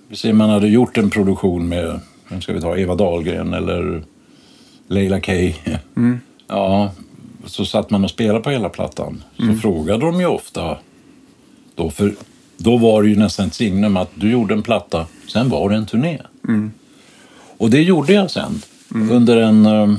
Vi 0.09 0.33
man 0.33 0.51
hade 0.51 0.69
gjort 0.69 0.99
en 0.99 1.11
produktion 1.11 1.69
med, 1.69 2.01
vem 2.29 2.41
ska 2.41 2.53
vi 2.53 2.61
ta, 2.61 2.77
Eva 2.77 2.95
Dahlgren 2.95 3.55
eller 3.55 4.03
Leila 4.89 5.21
K. 5.21 5.33
Ja, 6.47 6.93
så 7.45 7.65
satt 7.65 7.91
man 7.91 8.05
och 8.05 8.11
spelade 8.11 8.41
på 8.41 8.51
hela 8.51 8.69
plattan. 8.69 9.25
Så 9.37 9.43
frågade 9.61 10.07
de 10.07 10.21
ju 10.21 10.27
ofta. 10.27 10.79
Då, 11.75 11.91
för, 11.91 12.15
då 12.57 12.77
var 12.77 13.03
det 13.03 13.09
ju 13.09 13.17
nästan 13.17 13.47
ett 13.47 13.55
signum 13.55 13.97
att 13.97 14.11
du 14.15 14.31
gjorde 14.31 14.55
en 14.55 14.63
platta, 14.63 15.07
sen 15.27 15.49
var 15.49 15.71
det 15.71 15.77
en 15.77 15.87
turné. 15.87 16.19
Och 17.59 17.71
det 17.71 17.83
gjorde 17.83 18.13
jag 18.13 18.31
sen. 18.31 18.63
Under 19.11 19.37
en 19.37 19.67
eh, 19.67 19.95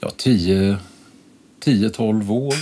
ja, 0.00 0.10
10 0.16 0.76
10-12 1.64 2.30
år. 2.30 2.54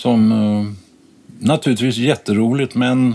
Som 0.00 0.32
eh, 0.32 0.72
naturligtvis 1.46 1.96
jätteroligt, 1.96 2.74
men 2.74 3.14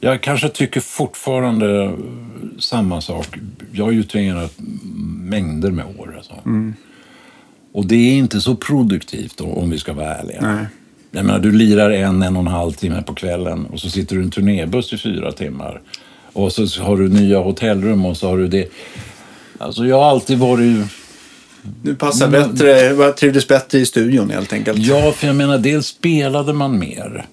jag 0.00 0.22
kanske 0.22 0.48
tycker 0.48 0.80
fortfarande 0.80 1.84
eh, 1.84 1.92
samma 2.58 3.00
sak. 3.00 3.38
Jag 3.72 3.84
har 3.84 3.92
ju 3.92 4.02
turnerat 4.02 4.54
mängder 5.22 5.70
med 5.70 5.84
år. 5.98 6.14
Alltså. 6.16 6.32
Och 7.72 7.86
det 7.86 7.96
är 7.96 8.18
inte 8.18 8.40
så 8.40 8.56
produktivt 8.56 9.36
då, 9.36 9.44
om 9.44 9.70
vi 9.70 9.78
ska 9.78 9.92
vara 9.92 10.14
ärliga. 10.14 10.40
Nej. 10.40 10.66
Jag 11.10 11.26
menar, 11.26 11.38
du 11.38 11.52
lirar 11.52 11.90
en, 11.90 12.22
en 12.22 12.36
och 12.36 12.42
en 12.42 12.46
halv 12.46 12.72
timme 12.72 13.02
på 13.02 13.14
kvällen 13.14 13.66
och 13.66 13.80
så 13.80 13.90
sitter 13.90 14.16
du 14.16 14.22
i 14.22 14.24
en 14.24 14.30
turnébuss 14.30 14.92
i 14.92 14.98
fyra 14.98 15.32
timmar. 15.32 15.80
Och 16.32 16.52
så 16.52 16.82
har 16.82 16.96
du 16.96 17.08
nya 17.08 17.38
hotellrum 17.38 18.06
och 18.06 18.16
så 18.16 18.28
har 18.28 18.38
du 18.38 18.48
det. 18.48 18.72
Alltså 19.58 19.86
jag 19.86 19.96
har 19.96 20.10
alltid 20.10 20.38
varit... 20.38 20.86
Du 21.82 21.94
passar 21.94 22.28
bättre, 22.28 23.12
trivdes 23.12 23.48
bättre 23.48 23.78
i 23.78 23.86
studion 23.86 24.30
helt 24.30 24.52
enkelt. 24.52 24.78
Ja, 24.78 25.12
för 25.12 25.26
jag 25.26 25.36
menar, 25.36 25.58
dels 25.58 25.86
spelade 25.86 26.52
man 26.52 26.78
mer. 26.78 27.26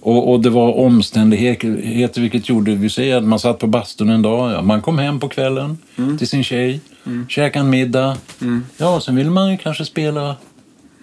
Och, 0.00 0.32
och 0.32 0.40
det 0.40 0.50
var 0.50 0.72
omständigheter 0.76 2.20
vilket 2.20 2.48
gjorde, 2.48 2.74
vi 2.74 2.90
säger 2.90 3.16
att 3.16 3.24
man 3.24 3.38
satt 3.38 3.58
på 3.58 3.66
bastun 3.66 4.08
en 4.10 4.22
dag, 4.22 4.52
ja, 4.52 4.62
man 4.62 4.82
kom 4.82 4.98
hem 4.98 5.20
på 5.20 5.28
kvällen 5.28 5.78
till 6.18 6.28
sin 6.28 6.44
tjej, 6.44 6.80
käkade 7.28 7.64
en 7.64 7.70
middag. 7.70 8.16
Ja, 8.76 9.00
sen 9.00 9.16
ville 9.16 9.30
man 9.30 9.50
ju 9.50 9.56
kanske 9.56 9.84
spela, 9.84 10.36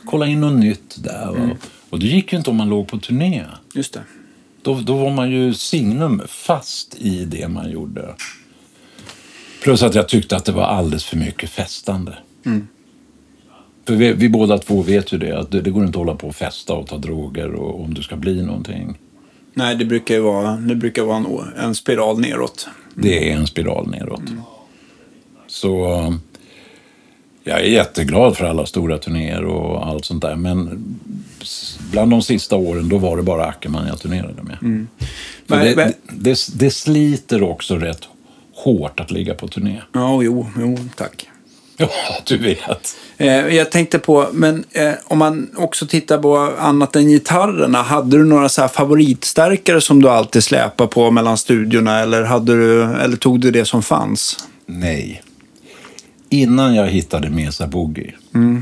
kolla 0.06 0.28
in 0.28 0.41
något 0.41 0.60
nytt 0.60 0.96
där. 1.04 1.26
va. 1.32 1.50
Och 1.89 2.00
det 2.00 2.06
gick 2.08 2.32
ju 2.34 2.38
inte 2.38 2.50
om 2.50 2.56
man 2.56 2.70
låg 2.70 2.88
på 2.88 2.98
turné. 2.98 3.43
Just 3.74 3.93
det. 3.93 4.02
Då, 4.62 4.74
då 4.84 4.96
var 4.96 5.10
man 5.12 5.32
ju 5.32 5.54
signum 5.54 6.22
fast 6.28 6.96
i 6.96 7.26
det 7.26 7.48
man 7.48 7.72
gjorde. 7.72 8.16
Plus 9.64 9.84
att 9.84 9.96
jag 9.96 10.10
tyckte 10.10 10.36
att 10.36 10.46
det 10.46 10.52
var 10.52 10.64
alldeles 10.64 11.04
för 11.06 11.18
mycket 11.18 11.50
festande. 11.50 12.18
För 13.88 13.96
vi, 13.96 14.14
vi 14.14 14.30
båda 14.30 14.58
två 14.58 14.82
vet 14.82 15.14
ju 15.14 15.18
det, 15.18 15.39
att 15.39 15.52
det, 15.52 15.62
det 15.62 15.70
går 15.70 15.86
inte 15.86 16.00
att 16.00 16.06
hålla 16.06 16.16
på 16.16 16.28
och 16.28 16.36
festa 16.36 16.74
och 16.74 16.88
ta 16.88 16.98
droger 16.98 17.54
och, 17.54 17.82
om 17.82 17.93
du 17.93 18.02
ska 18.04 18.16
bli 18.16 18.41
någonting. 18.41 18.98
Nej, 19.54 19.76
det 19.76 19.86
brukar 19.86 20.16
ju 20.16 20.22
vara, 20.22 20.56
det 20.56 20.76
brukar 20.76 21.04
vara 21.04 21.18
en, 21.18 21.26
en 21.58 21.76
spiral 21.76 22.20
neråt. 22.20 22.68
Det 22.96 23.32
är 23.32 23.36
en 23.38 23.48
spiral 23.48 23.89
neråt. 23.89 24.22
Så 25.48 25.93
eh, 25.93 26.14
jag 27.43 27.60
är 27.60 27.64
jätteglad 27.66 28.38
för 28.38 28.46
alla 28.46 28.66
stora 28.66 28.98
turnéer 28.98 29.46
och 29.46 29.88
allt 29.88 30.06
sånt 30.06 30.22
där. 30.22 30.36
Men 30.36 30.86
bland 31.91 32.12
de 32.12 32.22
sista 32.22 32.56
åren 32.56 32.89
då 32.89 32.98
var 32.98 33.18
det 33.18 33.24
bara 33.24 33.46
Ackerman 33.46 33.88
jag 33.88 34.00
turnerade 34.00 34.43
med. 34.43 34.58
För 35.48 35.56
Men- 35.56 35.66
det, 35.66 35.76
men- 35.76 35.93
det, 36.24 36.38
det 36.56 36.70
sliter 36.72 37.43
också 37.43 37.76
rätt 37.76 38.02
hårt 38.54 39.00
att 39.00 39.12
ligga 39.12 39.34
på 39.34 39.48
turné. 39.48 39.82
Ja, 39.93 40.24
jo, 40.24 40.48
jo, 40.60 40.78
tack. 40.96 41.28
Ja, 41.78 41.90
du 42.26 42.38
vet. 42.38 42.96
Eh, 43.18 43.28
jag 43.56 43.72
tänkte 43.72 44.00
på, 44.00 44.28
men 44.34 44.64
eh, 44.72 44.92
om 45.08 45.18
man 45.18 45.50
också 45.58 45.88
tittar 45.88 46.18
på 46.18 46.38
annat 46.60 46.96
än 46.96 47.08
gitarrerna, 47.10 47.82
hade 47.82 48.18
du 48.18 48.26
några 48.26 48.50
så 48.50 48.68
favoritstärkare 48.68 49.82
som 49.82 50.02
du 50.02 50.10
alltid 50.10 50.44
släpar 50.44 50.88
på 50.88 51.12
mellan 51.12 51.38
studiorna 51.38 52.00
eller, 52.00 52.24
hade 52.24 52.56
du, 52.56 52.84
eller 52.84 53.18
tog 53.18 53.40
du 53.40 53.52
det 53.52 53.66
som 53.66 53.84
fanns? 53.84 54.40
Nej. 54.66 55.22
Innan 56.30 56.76
jag 56.76 56.88
hittade 56.88 57.30
Mesa 57.30 57.68
Boogie. 57.68 58.14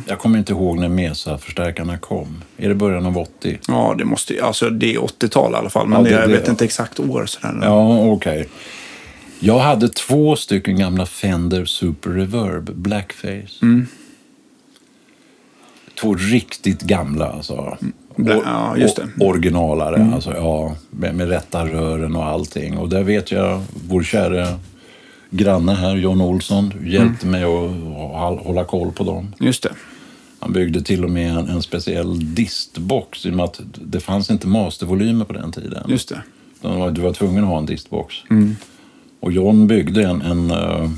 Jag 0.07 0.19
kommer 0.19 0.37
inte 0.39 0.51
ihåg 0.53 0.79
när 0.79 0.89
Mesa-förstärkarna 0.89 1.97
kom. 1.97 2.43
Är 2.57 2.69
det 2.69 2.75
början 2.75 3.05
av 3.05 3.17
80? 3.17 3.57
Ja, 3.67 3.95
det 3.97 4.05
måste 4.05 4.43
alltså 4.43 4.69
det 4.69 4.93
är 4.93 4.97
80-tal 4.99 5.51
i 5.53 5.55
alla 5.55 5.69
fall, 5.69 5.87
men 5.87 5.97
Ja, 6.05 6.09
det- 6.09 6.15
jag 6.21 6.29
det- 6.29 6.35
vet 6.35 6.47
inte 6.47 6.65
exakt 6.65 6.99
år. 6.99 7.25
Sådär. 7.25 7.59
Ja, 7.61 7.99
okej. 8.11 8.49
Jag 9.45 9.59
hade 9.59 9.89
två 9.89 10.35
stycken 10.35 10.75
gamla 10.77 11.05
Fender 11.05 11.65
Super 11.65 12.09
Reverb 12.09 12.71
Blackface. 12.75 13.65
Två 16.01 16.13
riktigt 16.15 16.81
gamla 16.81 17.25
alltså. 17.31 17.77
Bla- 18.15 18.35
Or- 18.35 18.43
ja, 18.45 18.77
just 18.77 18.95
det. 18.95 19.07
Originalare, 19.25 20.11
alltså 20.13 20.33
ja. 20.33 20.75
Med, 20.89 21.15
med 21.15 21.29
rätta 21.29 21.65
rören 21.65 22.15
och 22.15 22.25
allting. 22.25 22.77
Och 22.77 22.89
där 22.89 23.03
vet 23.03 23.31
jag 23.31 23.61
vår 23.89 24.03
kära 24.03 24.47
granne 25.29 25.73
här, 25.73 25.95
John 25.95 26.21
Olsson, 26.21 26.73
hjälpte 26.85 27.27
mig 27.27 27.43
att 27.43 27.71
att 28.15 28.45
hålla 28.45 28.63
koll 28.65 28.91
på 28.91 29.03
dem. 29.03 29.33
Just 29.39 29.63
det. 29.63 29.71
Han 30.39 30.53
byggde 30.53 30.81
till 30.81 31.03
och 31.03 31.09
med 31.11 31.31
en, 31.37 31.47
en 31.49 31.61
speciell 31.61 32.35
distbox 32.35 33.25
i 33.25 33.29
och 33.29 33.33
med 33.33 33.43
att 33.45 33.61
det 33.85 33.99
fanns 33.99 34.29
inte 34.31 34.47
mastervolymer 34.47 35.25
på 35.25 35.33
den 35.33 35.51
tiden. 35.51 35.83
Just 35.87 36.09
det. 36.09 36.21
Du 36.61 36.67
var, 36.67 36.91
du 36.91 37.01
var 37.01 37.13
tvungen 37.13 37.43
att 37.43 37.49
ha 37.49 37.57
en 37.57 37.65
distbox. 37.65 38.15
Och 39.23 39.31
John 39.31 39.67
byggde 39.67 40.03
en, 40.03 40.21
en, 40.21 40.51
eh, 40.51 40.89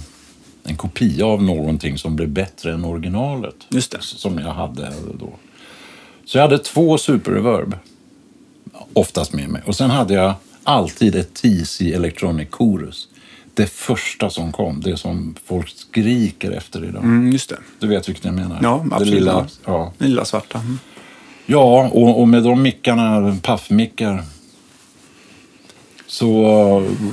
en 0.63 0.78
kopia 0.78 1.26
av 1.26 1.43
någonting 1.43 1.97
som 1.97 2.15
blev 2.15 2.30
bättre 2.30 2.73
än 2.73 2.86
originalet. 2.86 3.55
Just 3.69 3.91
det. 3.91 3.97
Som 4.01 4.39
jag 4.39 4.53
hade 4.53 4.93
då. 5.19 5.30
Så 6.26 6.38
jag 6.38 6.41
hade 6.43 6.57
två 6.57 6.97
Super 6.97 7.32
Reverb. 7.32 7.76
Oftast 8.93 9.34
med 9.34 9.49
mig. 9.49 9.61
Och 9.65 9.76
sen 9.76 9.89
hade 9.89 10.13
jag 10.13 10.34
alltid 10.63 11.15
ett 11.15 11.34
TC 11.34 11.93
Electronic 11.93 12.47
Chorus. 12.51 13.07
Det 13.53 13.67
första 13.67 14.30
som 14.30 14.51
kom. 14.51 14.82
Det 14.82 14.97
som 14.97 15.36
folk 15.45 15.69
skriker 15.69 16.51
efter 16.51 16.86
idag. 16.86 17.03
Mm, 17.03 17.32
just 17.32 17.49
det. 17.49 17.57
Du 17.80 17.88
vet 17.88 18.09
vilket 18.09 18.26
jag 18.26 18.34
menar? 18.34 18.59
Ja, 18.61 18.86
Det 18.89 18.95
absolut. 18.95 19.13
lilla, 19.13 19.47
ja. 19.65 19.93
Den 19.97 20.09
lilla 20.09 20.26
svarta. 20.26 20.59
Mm. 20.59 20.80
Ja, 21.45 21.89
och, 21.93 22.21
och 22.21 22.28
med 22.28 22.43
de 22.43 22.61
mickarna, 22.61 23.38
paffmickar, 23.43 24.23
så 26.16 26.41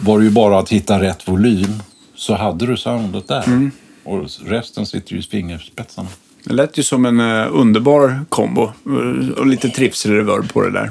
var 0.02 0.18
det 0.18 0.24
ju 0.24 0.30
bara 0.30 0.58
att 0.58 0.68
hitta 0.68 1.00
rätt 1.02 1.28
volym. 1.28 1.82
Så 2.14 2.34
hade 2.34 2.66
du 2.66 2.76
soundet 2.76 3.28
där. 3.28 3.70
Och 4.04 4.20
resten 4.46 4.86
sitter 4.86 5.12
ju 5.12 5.18
i 5.18 5.22
fingerspetsarna. 5.22 6.08
Det 6.44 6.54
lät 6.54 6.78
ju 6.78 6.82
som 6.82 7.06
en 7.06 7.20
eh, 7.20 7.46
underbar 7.52 8.24
kombo. 8.28 8.62
Eh, 8.62 9.38
Och 9.38 9.46
lite 9.46 9.68
trivselreverb 9.68 10.52
på 10.52 10.62
det 10.62 10.70
där. 10.70 10.90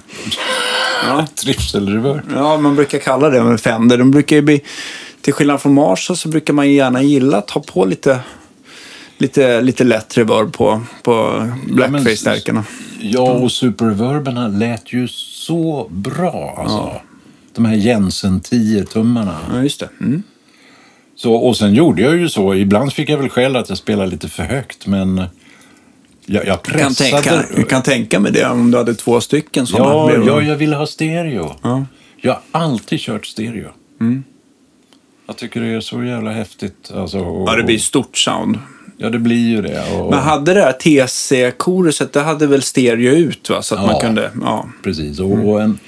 Ja. 1.07 1.27
Trivselreverb. 1.43 2.21
Ja, 2.35 2.57
man 2.57 2.75
brukar 2.75 2.99
kalla 2.99 3.29
det 3.29 3.43
med 3.43 3.59
Fender. 3.61 3.97
De 3.97 4.11
brukar 4.11 4.35
ju 4.35 4.41
bli, 4.41 4.61
till 5.21 5.33
skillnad 5.33 5.61
från 5.61 5.73
Marshall 5.73 6.17
så 6.17 6.29
brukar 6.29 6.53
man 6.53 6.67
ju 6.67 6.73
gärna 6.73 7.03
gilla 7.03 7.37
att 7.37 7.49
ha 7.49 7.61
på 7.61 7.85
lite, 7.85 8.19
lite, 9.17 9.61
lite 9.61 9.83
lätt 9.83 10.17
reverb 10.17 10.53
på, 10.53 10.81
på 11.03 11.47
Blackface-stärkarna. 11.67 12.63
Ja, 12.99 13.31
och 13.31 13.51
superreverberna 13.51 14.47
lät 14.47 14.93
ju 14.93 15.07
så 15.07 15.87
bra 15.89 16.55
alltså. 16.57 17.01
De 17.53 17.65
här 17.65 17.75
Jensen 17.75 18.41
10-tummarna. 18.41 19.35
Ja, 19.53 19.63
just 19.63 19.79
det. 19.79 19.89
Mm. 20.01 20.23
Så, 21.15 21.33
och 21.33 21.57
sen 21.57 21.73
gjorde 21.73 22.01
jag 22.01 22.17
ju 22.17 22.29
så. 22.29 22.55
Ibland 22.55 22.93
fick 22.93 23.09
jag 23.09 23.17
väl 23.17 23.29
skäll 23.29 23.55
att 23.55 23.69
jag 23.69 23.77
spelade 23.77 24.11
lite 24.11 24.29
för 24.29 24.43
högt, 24.43 24.87
men 24.87 25.17
jag, 25.17 25.27
jag 26.25 26.45
Jag, 26.45 26.61
kan 26.63 26.73
pressade. 26.73 27.21
tänka, 27.21 27.43
jag 27.57 27.69
kan 27.69 27.83
tänka 27.83 28.19
mig 28.19 28.31
det 28.31 28.45
om 28.45 28.71
du 28.71 28.77
hade 28.77 28.95
två 28.95 29.21
stycken 29.21 29.67
sådana. 29.67 29.89
Ja, 29.89 30.07
bredvid. 30.07 30.27
ja, 30.29 30.41
jag 30.41 30.55
ville 30.55 30.75
ha 30.75 30.87
stereo. 30.87 31.55
Ja. 31.61 31.85
Jag 32.21 32.31
har 32.33 32.41
alltid 32.61 32.99
kört 32.99 33.25
stereo. 33.25 33.69
Jag 35.27 35.37
tycker 35.37 35.61
det 35.61 35.67
är 35.67 35.79
så 35.79 36.03
jävla 36.03 36.31
häftigt. 36.31 36.91
Alltså, 36.95 37.19
och, 37.19 37.49
ja, 37.49 37.55
det 37.55 37.63
blir 37.63 37.77
stort 37.77 38.17
sound. 38.17 38.59
Ja, 38.97 39.09
det 39.09 39.19
blir 39.19 39.49
ju 39.49 39.61
det. 39.61 39.83
Och, 39.99 40.09
Men 40.09 40.19
hade 40.19 40.53
det 40.53 40.61
här 40.61 40.71
TC-koruset, 40.73 42.13
det 42.13 42.21
hade 42.21 42.47
väl 42.47 42.61
stereo 42.61 43.11
ut 43.15 43.49
va? 43.49 43.61
Så 43.61 43.75
att 43.75 43.81
man 43.81 43.89
Ja. 43.95 44.01
kunde, 44.01 44.31
ja. 44.41 44.65
Precis. 44.83 45.19
Och, 45.19 45.49
och 45.49 45.61
en, 45.61 45.79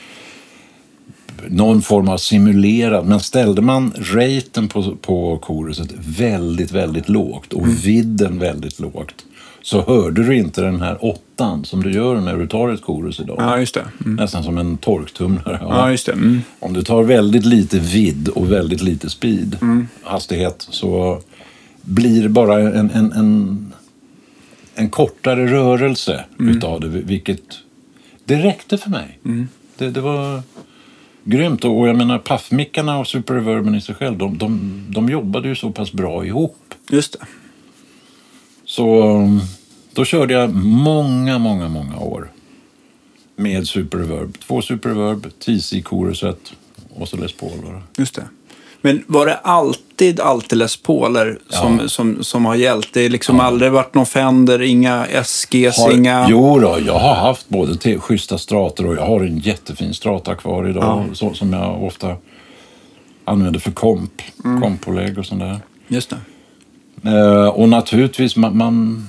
någon 1.50 1.82
form 1.82 2.10
av 2.10 2.18
simulerad. 2.18 3.06
Men 3.06 3.20
ställde 3.20 3.62
man 3.62 3.94
raten 3.98 4.68
på, 4.68 4.96
på 5.02 5.38
koruset 5.38 5.92
väldigt, 5.98 6.72
väldigt 6.72 7.10
lågt 7.10 7.54
och 7.54 7.68
vidden 7.86 8.40
väldigt 8.40 8.80
lågt 8.80 9.26
så 9.64 9.82
hörde 9.82 10.24
du 10.24 10.36
inte 10.36 10.62
den 10.62 10.82
här 10.82 11.06
åttan 11.06 11.66
som 11.66 11.84
du 11.84 11.92
gör 11.92 12.22
när 12.22 12.38
du 12.38 12.48
tar 12.48 12.70
ett 12.70 12.82
korus 12.82 13.20
idag. 13.20 13.36
Ja, 13.40 13.60
just 13.60 13.74
det. 13.74 13.86
Mm. 14.06 14.16
Nästan 14.16 14.44
som 14.44 14.58
en 14.58 14.78
torktumlare. 14.78 15.60
Ja, 15.62 15.92
just 15.92 16.06
det. 16.06 16.12
Mm. 16.12 16.42
Om 16.60 16.74
du 16.74 16.84
tar 16.84 17.04
väldigt 17.04 17.46
lite 17.46 17.80
vidd 17.80 18.28
och 18.28 18.52
väldigt 18.52 18.82
lite 18.82 19.10
speed, 19.10 19.58
hastighet, 20.04 20.68
så 20.70 21.22
blir 21.82 22.24
det 22.24 22.30
bara 22.30 22.60
en, 22.60 22.92
en, 22.92 23.12
en, 23.12 23.74
en 24.76 24.90
kortare 24.90 25.48
rörelse 25.48 26.26
utav 26.40 26.80
det. 26.80 26.88
Vilket 26.88 27.44
det 28.26 28.36
räckte 28.36 28.78
för 28.78 28.90
mig. 28.90 29.20
Det, 29.78 29.90
det 29.90 30.02
var 30.02 30.42
grymt. 31.24 31.64
Och 31.64 31.88
jag 31.88 31.96
menar, 31.98 32.20
paffmickarna 32.20 32.98
och 32.98 33.08
Super 33.08 33.34
Reverben 33.34 33.76
i 33.76 33.82
sig 33.82 33.96
själv, 33.96 34.18
de, 34.18 34.38
de, 34.38 34.84
de 34.90 35.10
jobbade 35.10 35.48
ju 35.48 35.56
så 35.56 35.72
pass 35.72 35.92
bra 35.92 36.26
ihop. 36.26 36.74
Just 36.90 37.14
det. 37.14 37.26
Så 38.66 39.18
um, 39.18 39.42
då 39.94 40.06
körde 40.06 40.34
jag 40.34 40.56
många, 40.66 41.38
många, 41.38 41.68
många 41.68 42.00
år 42.00 42.32
med 43.36 43.68
Super 43.68 43.98
Reverb. 43.98 44.40
Två 44.40 44.62
Super 44.62 44.90
Reverb, 44.90 45.28
TC-koruset 45.40 46.54
och 46.94 47.10
så 47.10 47.18
Les 47.18 47.34
Paul. 47.34 47.52
Just 47.98 48.16
det. 48.16 48.28
Men 48.86 49.04
var 49.08 49.26
det 49.26 49.36
alltid, 49.36 50.20
alltid 50.20 50.58
Les 50.58 50.78
Pauler 50.78 51.40
som, 51.50 51.80
Ja. 51.82 51.88
som, 51.88 52.24
som 52.24 52.46
har 52.46 52.56
gällt? 52.56 52.94
Det 52.94 53.02
har 53.04 53.10
liksom 53.10 53.40
aldrig 53.40 53.72
varit 53.72 53.94
någon 53.96 54.06
Fender, 54.06 54.62
inga 54.62 55.06
SGs, 55.24 55.78
Har, 55.78 55.92
inga... 55.92 56.28
Jo 56.30 56.60
då, 56.60 56.78
jag 56.86 57.00
har 57.00 57.16
haft 57.16 57.50
både 57.50 57.78
till 57.78 58.00
schyssta 58.00 58.38
strator 58.38 58.88
och 58.88 58.96
jag 58.96 59.06
har 59.06 59.22
en 59.22 59.38
jättefin 59.38 59.94
strata 59.94 60.36
kvar 60.36 60.68
idag 60.70 61.06
så, 61.14 61.34
som 61.34 61.54
jag 61.54 61.84
ofta 61.84 62.16
använder 63.26 63.60
för 63.60 63.72
komp, 63.72 64.22
Mm. 64.46 64.62
kompålägg 64.62 65.18
och 65.18 65.26
sånt 65.26 65.42
där. 65.42 65.60
Just. 65.88 66.14
Eh, 67.06 67.48
och 67.48 67.70
naturligtvis, 67.70 68.36
man, 68.36 68.58
man... 68.58 69.08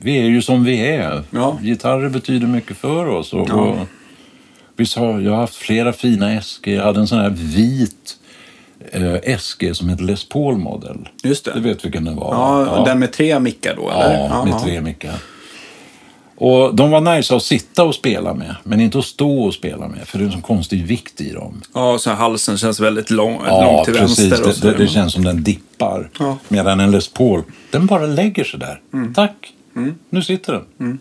Vi 0.00 0.18
är 0.18 0.24
ju 0.24 0.42
som 0.42 0.64
vi 0.64 0.80
är. 0.86 1.22
Ja. 1.30 1.58
Gitarrer 1.62 2.08
betyder 2.08 2.46
mycket 2.46 2.76
för 2.76 3.06
oss. 3.06 3.32
Och, 3.32 3.48
Ja. 3.48 3.54
och, 3.54 3.76
visst 4.76 4.96
har, 4.96 5.20
jag 5.20 5.30
har 5.32 5.38
haft 5.38 5.54
flera 5.54 5.92
fina 5.92 6.40
SG. 6.42 6.66
Jag 6.74 6.84
hade 6.84 7.00
en 7.00 7.06
sån 7.08 7.18
här 7.18 7.30
vit 7.30 8.16
eh, 8.92 9.38
SG 9.38 9.74
som 9.76 9.88
heter 9.88 10.04
Les 10.04 10.28
Paul 10.28 10.56
Model. 10.58 11.08
Just 11.22 11.44
det. 11.44 11.52
Du 11.54 11.60
vet 11.60 11.84
vilken 11.84 12.04
den 12.04 12.16
var? 12.16 12.34
Ja, 12.34 12.84
den 12.86 12.98
med 12.98 13.12
tre 13.12 13.38
mickar 13.40 13.76
då, 13.76 13.90
eller? 13.90 14.18
Ja, 14.28 14.44
med 14.44 14.52
Jaha. 14.52 14.60
tre 14.60 14.80
mickar. 14.80 15.14
Och 16.36 16.74
de 16.74 16.90
var 16.90 17.16
nice 17.16 17.36
att 17.36 17.42
sitta 17.42 17.84
och 17.84 17.94
spela 17.94 18.34
med, 18.34 18.54
men 18.64 18.80
inte 18.80 18.98
att 18.98 19.04
stå 19.04 19.42
och 19.42 19.54
spela 19.54 19.88
med, 19.88 20.08
för 20.08 20.18
det 20.18 20.24
är 20.24 20.26
en 20.26 20.32
sån 20.32 20.42
konstig 20.42 20.86
vikt 20.86 21.20
i 21.20 21.32
dem. 21.32 21.62
Ja, 21.74 21.98
så 21.98 22.10
halsen 22.10 22.56
känns 22.58 22.80
väldigt 22.80 23.10
lång, 23.10 23.40
Ja, 23.46 23.64
långt 23.64 23.84
till 23.84 23.94
precis. 23.94 24.18
vänster. 24.32 24.42
Och 24.42 24.48
Det, 24.48 24.54
så 24.54 24.66
det, 24.66 24.76
det 24.76 24.88
känns 24.88 25.12
som 25.12 25.24
den 25.24 25.42
dippar. 25.42 26.10
Ja. 26.18 26.38
Medan 26.48 26.80
en 26.80 26.90
Les 26.90 27.08
Paul, 27.08 27.42
den 27.70 27.86
bara 27.86 28.06
lägger 28.06 28.44
sig 28.44 28.60
där. 28.60 28.80
Mm. 28.92 29.14
Tack, 29.14 29.52
nu 30.10 30.22
sitter 30.22 30.52
den. 30.78 30.98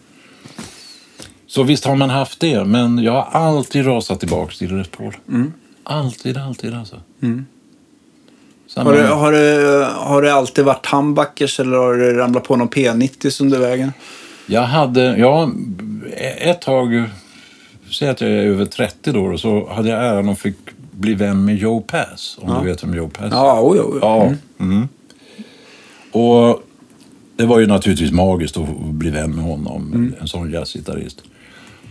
Så 1.48 1.64
visst 1.64 1.86
har 1.86 1.96
man 1.96 2.10
haft 2.10 2.40
det, 2.40 2.64
men 2.66 2.98
jag 3.04 3.12
har 3.12 3.42
alltid 3.42 3.88
rasat 3.88 4.20
tillbaka 4.20 4.54
till 4.54 4.78
Les 4.78 4.88
Paul. 4.88 5.16
Mm. 5.30 5.54
Alltid, 5.84 6.38
alltid 6.38 6.74
alltså. 6.74 6.96
Sen 7.20 7.46
Har, 8.76 8.84
man- 8.84 9.06
har, 9.20 9.32
det, 9.32 9.86
har 9.96 10.22
det 10.22 10.34
alltid 10.34 10.66
varit 10.66 10.86
handbackers 10.86 11.60
eller 11.60 11.78
har 11.78 11.94
det 11.94 12.18
ramlat 12.18 12.44
på 12.44 12.56
någon 12.56 12.70
P90 12.70 13.42
under 13.42 13.60
vägen? 13.60 13.94
Jag 14.46 14.62
hade, 14.62 15.02
ja, 15.18 15.52
ett 16.38 16.62
tag, 16.62 17.04
säg 17.92 18.10
att 18.10 18.22
jag 18.22 18.30
är 18.30 18.36
över 18.36 18.66
30 18.66 19.12
då, 19.12 19.38
så 19.38 19.70
hade 19.70 19.90
jag 19.90 20.06
äran 20.06 20.30
att 20.30 20.40
fick 20.40 20.56
bli 20.92 21.14
vän 21.14 21.46
med 21.46 21.56
Joe 21.58 21.82
Pass, 21.82 22.38
om 22.42 22.64
du 22.64 22.70
vet 22.70 22.84
vem 22.84 22.94
Joe 22.94 23.10
Pass 23.10 23.26
är. 23.26 23.36
Ja, 23.38 23.60
oj, 23.64 23.80
oj. 23.82 24.00
Ja. 24.02 24.34
Mm. 24.60 24.88
Och 26.12 26.64
det 27.36 27.46
var 27.46 27.60
ju 27.60 27.68
naturligtvis 27.68 28.12
magiskt 28.12 28.58
att 28.58 28.68
bli 28.84 29.10
vän 29.10 29.36
med 29.36 29.46
honom, 29.46 30.14
en 30.22 30.28
sån 30.28 30.52
jazzgitarrist. 30.52 31.22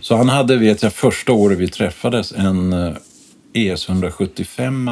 Så 0.01 0.15
han 0.15 0.29
hade, 0.29 0.57
vet 0.57 0.83
jag, 0.83 0.93
första 0.93 1.31
året 1.31 1.57
vi 1.57 1.67
träffades 1.67 2.31
en 2.31 2.73
eh, 2.73 2.93
ES 3.53 3.89
175 3.89 4.89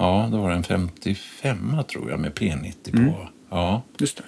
Ja, 0.00 0.28
det 0.30 0.36
var 0.36 0.50
en 0.50 0.62
55 0.62 1.76
tror 1.92 2.10
jag 2.10 2.20
med 2.20 2.32
P90 2.32 2.72
på. 2.92 3.28
Ja. 3.50 3.82
Just 3.98 4.16
det. 4.16 4.22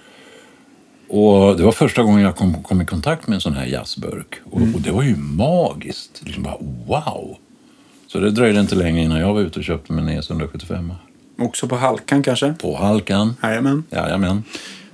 Och 1.07 1.57
det 1.57 1.63
var 1.63 1.71
första 1.71 2.03
gången 2.03 2.21
jag 2.21 2.35
kom, 2.35 2.63
kom 2.63 2.81
i 2.81 2.85
kontakt 2.85 3.27
med 3.27 3.35
en 3.35 3.41
sån 3.41 3.53
här 3.53 3.65
jazzburk. 3.65 4.39
Och, 4.51 4.61
och 4.61 4.81
det 4.81 4.91
var 4.91 5.03
ju 5.03 5.15
magiskt. 5.15 6.21
Liksom 6.25 6.43
bara, 6.43 6.57
wow! 6.87 7.37
Så 8.07 8.19
det 8.19 8.31
dröjde 8.31 8.59
inte 8.59 8.75
länge 8.75 9.03
innan 9.03 9.19
jag 9.19 9.33
var 9.33 9.41
ute 9.41 9.59
och 9.59 9.65
köpte 9.65 9.93
mig 9.93 10.03
en 10.03 10.19
ES 10.19 10.29
175 10.29 10.93
Också 11.37 11.67
på 11.67 11.75
halkan 11.75 12.23
kanske? 12.23 12.53
På 12.61 12.77
Halkan. 12.77 13.35
Jajamän. 13.43 13.83
Jajamän. 13.89 14.43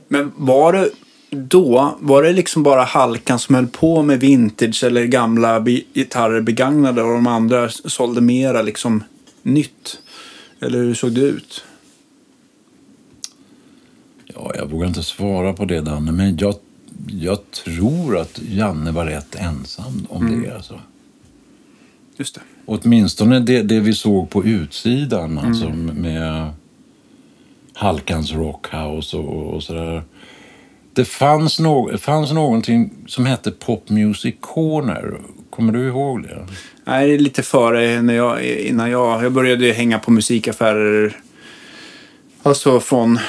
Men 0.07 0.31
var 0.35 0.73
det 0.73 0.89
då, 1.29 1.97
var 1.99 2.23
det 2.23 2.33
liksom 2.33 2.63
bara 2.63 2.83
halkan 2.83 3.39
som 3.39 3.55
höll 3.55 3.67
på 3.67 4.01
med 4.01 4.19
vintage 4.19 4.83
eller 4.83 5.05
gamla 5.05 5.59
gitarrer 5.93 6.41
begagnade 6.41 7.03
och 7.03 7.13
de 7.13 7.27
andra 7.27 7.69
sålde 7.69 8.21
mera 8.21 8.61
liksom 8.61 9.03
nytt? 9.43 9.99
Eller 10.61 10.77
hur 10.77 10.93
såg 10.93 11.11
det 11.11 11.21
ut? 11.21 11.63
Ja, 14.25 14.51
jag 14.55 14.65
vågar 14.65 14.87
inte 14.87 15.03
svara 15.03 15.53
på 15.53 15.65
det, 15.65 15.81
Danne, 15.81 16.11
men 16.11 16.37
jag, 16.37 16.55
jag 17.07 17.51
tror 17.51 18.17
att 18.17 18.39
Janne 18.49 18.91
var 18.91 19.05
rätt 19.05 19.35
ensam 19.35 20.07
om 20.09 20.41
det. 20.43 20.55
Alltså. 20.55 20.79
Just 22.17 22.35
det. 22.35 22.41
Åtminstone 22.65 23.39
det, 23.39 23.61
det 23.61 23.79
vi 23.79 23.93
såg 23.93 24.29
på 24.29 24.45
utsidan, 24.45 25.37
alltså 25.37 25.69
med 25.69 26.53
Halkans 27.73 28.31
Rockhouse 28.31 29.17
och, 29.17 29.53
och 29.53 29.63
sådär. 29.63 30.03
Det 30.93 31.05
fanns, 31.05 31.59
no, 31.59 31.97
fanns 31.97 32.31
någonting 32.31 32.91
som 33.07 33.25
hette 33.25 33.51
Pop 33.51 33.89
Music 33.89 34.35
Corner. 34.39 35.21
Kommer 35.59 35.73
du 35.73 35.87
ihåg 35.87 36.23
det? 36.23 36.47
Nej, 36.83 37.07
det 37.07 37.13
är 37.13 37.19
lite 37.19 37.43
före 37.43 38.01
när 38.01 38.13
jag, 38.13 38.43
innan 38.45 38.91
jag... 38.91 39.23
Jag 39.23 39.31
började 39.31 39.71
hänga 39.71 39.99
på 39.99 40.11
musikaffärer 40.11 41.17
alltså 42.43 42.79
från 42.79 43.19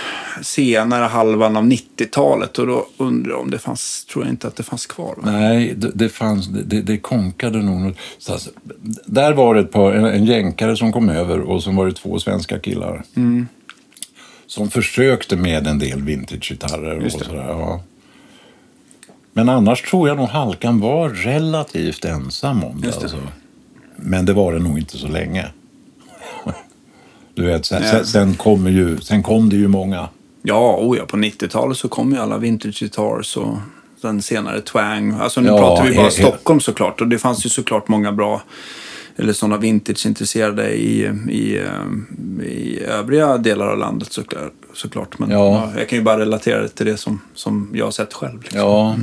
senare 0.42 1.04
halvan 1.04 1.56
av 1.56 1.64
90-talet 1.64 2.58
och 2.58 2.66
då 2.66 2.86
undrar 2.96 3.30
jag 3.30 3.40
om 3.40 3.50
det 3.50 3.58
fanns, 3.58 4.04
tror 4.04 4.24
jag 4.24 4.32
inte 4.32 4.46
att 4.46 4.56
det 4.56 4.62
fanns 4.62 4.86
kvar. 4.86 5.14
Va? 5.16 5.30
Nej, 5.30 5.74
det, 5.76 5.90
det 5.94 6.08
fanns, 6.08 6.48
det, 6.48 6.82
det, 6.82 6.98
konkade 6.98 7.62
nog. 7.62 7.94
Så 8.18 8.32
alltså, 8.32 8.50
där 9.06 9.32
var 9.32 9.54
det 9.54 9.60
ett 9.60 9.72
par, 9.72 9.92
en, 9.92 10.04
en 10.04 10.24
jänkare 10.24 10.76
som 10.76 10.92
kom 10.92 11.08
över 11.08 11.40
och 11.40 11.62
så 11.62 11.70
var 11.70 11.86
det 11.86 11.92
två 11.92 12.18
svenska 12.18 12.58
killar. 12.58 13.02
Som 14.46 14.70
försökte 14.70 15.36
med 15.36 15.66
en 15.66 15.78
del 15.78 16.02
vintagegitarrer 16.02 17.04
och 17.04 17.12
sådär. 17.12 17.34
Ja. 17.34 17.82
Men 19.32 19.48
annars 19.48 19.82
tror 19.82 20.08
jag 20.08 20.16
nog 20.16 20.28
Halkan 20.28 20.80
var 20.80 21.08
relativt 21.08 22.04
ensam 22.04 22.64
om 22.64 22.80
det. 22.80 22.88
Det. 22.88 22.96
Alltså. 22.96 23.16
Men 23.96 24.24
det 24.24 24.32
var 24.32 24.52
det 24.52 24.58
nog 24.58 24.78
inte 24.78 24.98
så 24.98 25.08
länge. 25.08 25.46
Du 27.34 27.46
vet, 27.46 27.66
sen, 27.66 27.82
sen, 27.84 28.06
sen, 28.06 28.34
kommer 28.34 28.70
ju, 28.70 28.98
sen 29.00 29.22
kom 29.22 29.48
det 29.48 29.56
ju 29.56 29.68
många. 29.68 30.08
Ja, 30.42 30.76
oh 30.80 30.96
ja, 30.98 31.04
på 31.06 31.16
90-talet 31.16 31.76
så 31.76 31.88
kom 31.88 32.12
ju 32.12 32.18
alla 32.18 32.38
vintage 32.38 32.80
guitars 32.80 33.36
och 33.36 33.56
sen 34.02 34.22
senare 34.22 34.60
twang. 34.60 35.12
Alltså 35.20 35.40
nu 35.40 35.48
Ja, 35.48 35.58
pratar 35.58 35.84
vi 35.84 35.96
bara 35.96 36.06
he- 36.06 36.10
Stockholm 36.10 36.60
såklart 36.60 37.00
och 37.00 37.08
det 37.08 37.18
fanns 37.18 37.46
ju 37.46 37.50
såklart 37.50 37.88
många 37.88 38.12
bra 38.12 38.42
eller 39.16 39.32
sådana 39.32 39.56
vintage-intresserade 39.56 40.70
i, 40.70 41.00
i, 41.30 41.58
eh, 41.58 42.44
i 42.46 42.80
övriga 42.84 43.38
delar 43.38 43.66
av 43.66 43.78
landet 43.78 44.12
såklart. 44.12 44.52
såklart. 44.74 45.18
Men 45.18 45.30
Ja. 45.30 45.70
ja, 45.74 45.78
jag 45.80 45.88
kan 45.88 45.98
ju 45.98 46.04
bara 46.04 46.18
relatera 46.20 46.62
det 46.62 46.68
till 46.68 46.86
det 46.86 46.96
som, 46.96 47.20
som 47.34 47.70
jag 47.74 47.84
har 47.84 47.92
sett 47.92 48.12
själv. 48.14 48.42
Liksom. 48.42 48.60
Ja. 48.60 48.96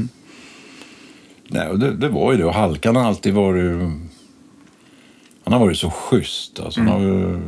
Nej, 1.48 1.78
det, 1.78 1.96
det 1.96 2.10
var 2.10 2.32
ju 2.32 2.38
det. 2.38 2.46
Och 2.46 2.54
Halkan 2.54 2.96
har 2.96 3.04
alltid 3.04 3.34
varit... 3.34 3.80
Han 5.44 5.54
har 5.54 5.60
varit 5.60 5.78
så 5.78 5.90
schysst. 5.90 6.60
Alltså, 6.60 6.80
Han 6.80 6.90
har 6.90 7.00
ju 7.00 7.40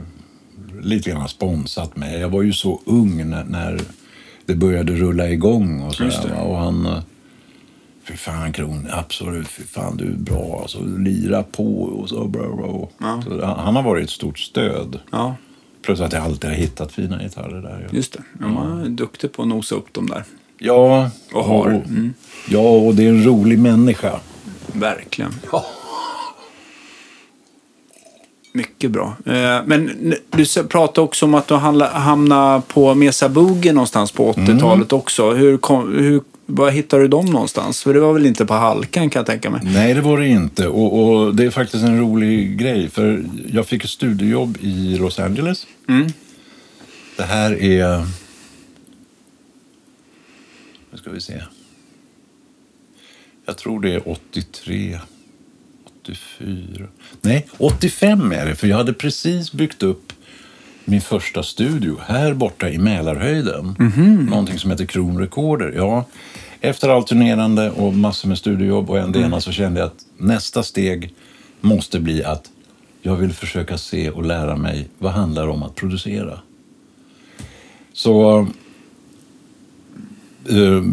lite 0.81 1.09
grann 1.09 1.29
sponsat 1.29 1.95
mig. 1.97 2.19
Jag 2.19 2.29
var 2.29 2.41
ju 2.41 2.53
så 2.53 2.81
ung 2.85 3.29
när, 3.29 3.43
när 3.43 3.79
det 4.45 4.55
började 4.55 4.93
rulla 4.93 5.29
igång. 5.29 5.81
Och, 5.81 5.95
så 5.95 6.03
där, 6.03 6.41
och 6.43 6.57
han... 6.57 6.85
eh, 6.85 6.99
Fy 8.03 8.15
fan 8.15 8.53
Kron, 8.53 8.87
absolut. 8.91 9.47
Fy 9.47 9.63
fan 9.63 9.97
du 9.97 10.05
är 10.05 10.17
bra. 10.17 10.59
Alltså, 10.61 10.79
lira 10.97 11.43
på 11.43 11.81
och 11.81 12.09
så. 12.09 12.27
Bra, 12.27 12.55
bra. 12.55 12.89
Ja. 12.97 13.21
så 13.21 13.45
han, 13.45 13.75
har 13.75 13.83
varit 13.83 14.03
ett 14.03 14.09
stort 14.09 14.39
stöd. 14.39 14.99
Ja, 15.11 15.35
Plus 15.81 15.99
att 16.01 16.13
jag 16.13 16.23
alltid 16.23 16.49
har 16.49 16.57
hittat 16.57 16.91
fina 16.91 17.23
gitarrer 17.23 17.61
där. 17.61 17.87
Just 17.91 18.13
det. 18.13 18.23
Ja, 18.39 18.47
man 18.47 18.81
är 18.81 18.89
duktig 18.89 19.31
på 19.31 19.41
att 19.41 19.47
nosa 19.47 19.75
upp 19.75 19.93
dem 19.93 20.07
där. 20.07 20.23
Ja, 20.59 21.09
Och 21.33 21.43
har. 21.43 21.67
Mm. 21.67 22.13
ja, 22.47 22.59
och 22.59 22.95
det 22.95 23.05
är 23.05 23.09
en 23.09 23.23
rolig 23.23 23.59
människa. 23.59 24.19
Verkligen. 24.73 25.33
Mycket 28.53 28.91
bra. 28.91 29.15
Eh, 29.25 29.61
Men 29.65 30.13
du 30.29 30.45
pratade 30.63 31.01
också 31.05 31.25
om 31.25 31.33
att 31.33 31.47
du 31.47 31.55
hamnade 31.55 32.61
på 32.67 32.95
Mesa 32.95 33.29
Boogie 33.29 33.73
någonstans 33.73 34.11
på 34.11 34.33
80-talet 34.33 34.93
också. 34.93 35.31
Hur 35.31 35.57
kom, 35.57 35.93
hur, 35.97 36.21
var 36.45 36.71
hittade 36.71 37.01
du 37.01 37.07
dem 37.07 37.25
någonstans? 37.25 37.83
För 37.83 37.93
det 37.93 37.99
var 37.99 38.13
väl 38.13 38.25
inte 38.25 38.45
på 38.45 38.53
Halkan 38.53 39.09
kan 39.09 39.19
jag 39.19 39.25
tänka 39.27 39.49
mig. 39.49 39.61
Nej, 39.63 39.93
det 39.93 40.01
var 40.01 40.17
det 40.17 40.27
inte. 40.27 40.67
Och, 40.67 40.99
och 40.99 41.35
det 41.35 41.45
är 41.45 41.49
faktiskt 41.49 41.83
en 41.83 41.99
rolig 41.99 42.57
grej. 42.57 42.89
För 42.89 43.23
jag 43.53 43.65
fick 43.65 43.83
ett 43.83 43.89
studiejobb 43.89 44.57
i 44.61 44.97
Los 44.97 45.19
Angeles. 45.19 45.67
Mm. 45.87 46.07
Det 47.17 47.23
här 47.23 47.63
är... 47.63 48.07
Nu 50.91 50.97
ska 50.97 51.09
vi 51.09 51.21
se. 51.21 51.41
Jag 53.45 53.57
tror 53.57 53.79
det 53.79 53.93
är 53.93 54.09
83, 54.09 54.99
84. 56.01 56.87
Nej, 57.21 57.47
85 57.57 58.31
är 58.31 58.45
det. 58.45 58.55
För 58.55 58.67
jag 58.67 58.77
hade 58.77 58.93
precis 58.93 59.51
byggt 59.51 59.83
upp 59.83 60.13
min 60.85 61.01
första 61.01 61.43
studio 61.43 61.97
här 62.01 62.33
borta 62.33 62.69
i 62.69 62.77
Mälarhöjden. 62.77 63.75
Någonting 64.29 64.59
som 64.59 64.71
heter 64.71 64.85
Kron 64.85 65.19
Recorder. 65.19 65.73
Ja, 65.75 66.05
efter 66.61 66.89
allt 66.89 67.07
turnerande 67.07 67.71
och 67.71 67.93
massor 67.93 68.27
med 68.27 68.37
studiojobb 68.37 68.89
och 68.89 68.99
en 68.99 69.11
det 69.11 69.19
ena 69.19 69.41
så 69.41 69.51
kände 69.51 69.79
jag 69.79 69.87
att 69.87 70.05
nästa 70.17 70.63
steg 70.63 71.13
måste 71.61 71.99
bli 71.99 72.23
att 72.23 72.51
jag 73.01 73.15
vill 73.15 73.33
försöka 73.33 73.77
se 73.77 74.09
och 74.09 74.25
lära 74.25 74.55
mig 74.55 74.87
vad 74.97 75.11
handlar 75.11 75.47
om 75.47 75.63
att 75.63 75.75
producera. 75.75 76.39
Så 77.93 78.47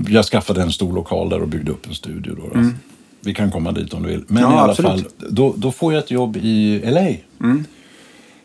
jag 0.08 0.24
skaffade 0.24 0.62
en 0.62 0.72
stor 0.72 0.92
lokal 0.94 1.28
där 1.28 1.42
och 1.42 1.48
byggde 1.48 1.70
upp 1.72 1.86
en 1.86 1.94
studio. 1.94 2.34
Då, 2.34 2.60
då. 2.60 2.68
Vi 3.20 3.34
kan 3.34 3.50
komma 3.50 3.72
dit 3.72 3.94
om 3.94 4.02
du 4.02 4.08
vill. 4.08 4.24
Men 4.28 4.42
Ja, 4.42 4.50
i 4.52 4.58
alla 4.58 4.70
absolut. 4.70 4.90
fall, 4.90 5.04
då, 5.30 5.54
då 5.56 5.72
får 5.72 5.92
jag 5.92 6.02
ett 6.04 6.10
jobb 6.10 6.36
i 6.36 6.82
LA. 6.84 7.06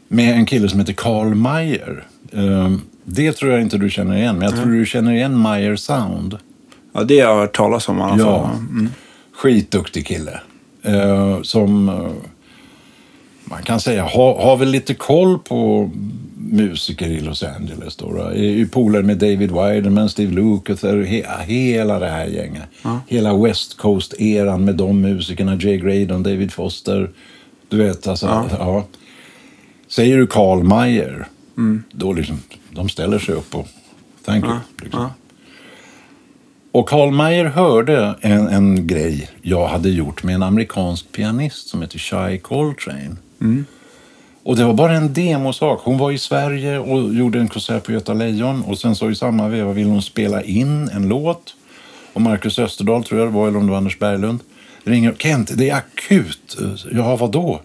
Med 0.07 0.35
en 0.35 0.45
kille 0.45 0.69
som 0.69 0.79
heter 0.79 0.93
Carl 0.93 1.35
Meyer. 1.35 2.07
Ehm, 2.33 2.81
det 3.03 3.31
tror 3.31 3.51
jag 3.51 3.61
inte 3.61 3.77
du 3.77 3.89
känner 3.89 4.17
igen, 4.17 4.35
men 4.37 4.49
jag 4.49 4.55
tror 4.61 4.71
du 4.71 4.85
känner 4.85 5.13
igen 5.13 5.41
Meyer 5.41 5.75
Sound. 5.75 6.37
Ja, 6.93 7.03
det 7.03 7.19
har 7.19 7.29
jag 7.33 7.39
hört 7.39 7.55
talas 7.57 7.89
om 7.89 7.99
i 7.99 8.01
alla 8.01 8.17
Ja. 8.17 8.47
fall. 8.47 8.55
Mm. 8.57 8.89
Skitduktig 9.33 10.07
kille. 10.07 10.39
Eh, 10.83 11.41
som 11.41 11.89
eh, 11.89 12.09
man 13.43 13.63
kan 13.63 13.79
säga 13.79 14.03
har, 14.03 14.41
har 14.43 14.57
väl 14.57 14.69
lite 14.69 14.93
koll 14.93 15.39
på 15.39 15.91
musiker 16.51 17.07
i 17.07 17.19
Los 17.19 17.43
Angeles. 17.43 17.95
Då, 17.95 18.31
polare 18.71 19.03
med 19.03 19.17
David 19.17 19.51
Widerman, 19.51 20.09
Steve 20.09 20.31
Lukather, 20.33 21.03
he, 21.03 21.23
hela 21.45 21.99
det 21.99 22.09
här 22.09 22.25
gänget. 22.25 22.63
Hela 23.07 23.37
West 23.37 23.77
Coast-eran 23.77 24.65
med 24.65 24.75
de 24.75 25.01
musikerna. 25.01 25.55
Jay 25.55 25.77
Graydon, 25.77 26.23
David 26.23 26.51
Foster. 26.51 27.09
Du 27.69 27.77
vet, 27.77 28.07
alltså. 28.07 28.25
Ja. 28.59 28.85
Säger 29.87 30.17
du 30.17 30.27
Carl 30.27 30.63
Meyer, 30.63 31.27
då 31.91 32.13
liksom, 32.13 32.39
de 32.71 32.89
ställer 32.89 33.19
sig 33.19 33.35
upp 33.35 33.55
och 33.55 33.67
thank 34.25 34.45
you. 34.45 34.57
Liksom. 34.81 35.09
Och 36.71 36.89
Carl 36.89 37.11
Meyer 37.11 37.45
hörde 37.45 38.15
en, 38.21 38.47
en 38.47 38.87
grej 38.87 39.29
jag 39.41 39.67
hade 39.67 39.89
gjort 39.89 40.23
med 40.23 40.35
en 40.35 40.43
amerikansk 40.43 41.11
pianist 41.11 41.67
som 41.67 41.81
heter 41.81 41.99
Shai 41.99 42.37
Coltrane. 42.37 43.15
Och 44.43 44.55
det 44.55 44.65
var 44.65 44.73
bara 44.73 44.93
en 44.93 45.13
demosak. 45.13 45.79
Hon 45.83 45.97
var 45.97 46.11
i 46.11 46.17
Sverige 46.17 46.79
och 46.79 47.13
gjorde 47.13 47.39
en 47.39 47.47
konsert 47.47 47.83
på 47.83 47.91
Göta 47.91 48.13
Lejon 48.13 48.63
och 48.63 48.77
sen 48.77 48.95
så 48.95 49.11
i 49.11 49.15
samma 49.15 49.47
veva 49.47 49.73
ville 49.73 49.89
hon 49.89 50.01
spela 50.01 50.43
in 50.43 50.89
en 50.89 51.07
låt. 51.07 51.55
Och 52.13 52.21
Marcus 52.21 52.59
Österdahl 52.59 53.03
tror 53.03 53.19
jag 53.19 53.29
det 53.29 53.33
var, 53.33 53.47
eller 53.47 53.59
om 53.59 53.65
det 53.65 53.71
var 53.71 53.77
Anders 53.77 53.99
Berglund, 53.99 54.39
ringer. 54.83 55.13
Kent, 55.17 55.51
det 55.57 55.69
är 55.69 55.75
akut. 55.75 56.57
Ja, 56.91 57.15
vadå? 57.15 57.61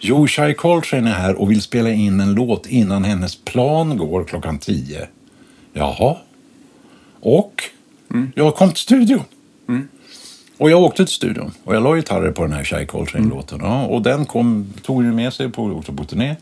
Jo, 0.00 0.26
Shai 0.26 0.54
Coltrane 0.54 1.10
är 1.10 1.14
här 1.14 1.34
och 1.34 1.50
vill 1.50 1.62
spela 1.62 1.90
in 1.90 2.20
en 2.20 2.34
låt 2.34 2.66
innan 2.66 3.04
hennes 3.04 3.36
plan 3.36 3.98
går 3.98 4.24
klockan 4.24 4.58
tio. 4.58 5.08
Jaha. 5.72 6.16
Och? 7.20 7.62
Jag 8.34 8.54
kom 8.54 8.68
till 8.68 8.82
studion. 8.82 9.22
Och 10.58 10.70
jag 10.70 10.82
åkte 10.82 11.04
till 11.04 11.14
studion 11.14 11.52
och 11.64 11.74
jag 11.74 11.82
la 11.82 11.96
gitarrer 11.96 12.32
på 12.32 12.42
den 12.42 12.52
här 12.52 12.64
Shai 12.64 12.86
Coltrane-låten. 12.86 13.58
Ja, 13.62 13.86
och 13.86 14.02
den 14.02 14.26
kom, 14.26 14.72
tog 14.82 15.04
ju 15.04 15.12
med 15.12 15.32
sig 15.32 15.50
på, 15.50 15.62
åkte 15.62 15.92
på 15.92 16.04
turné. 16.04 16.36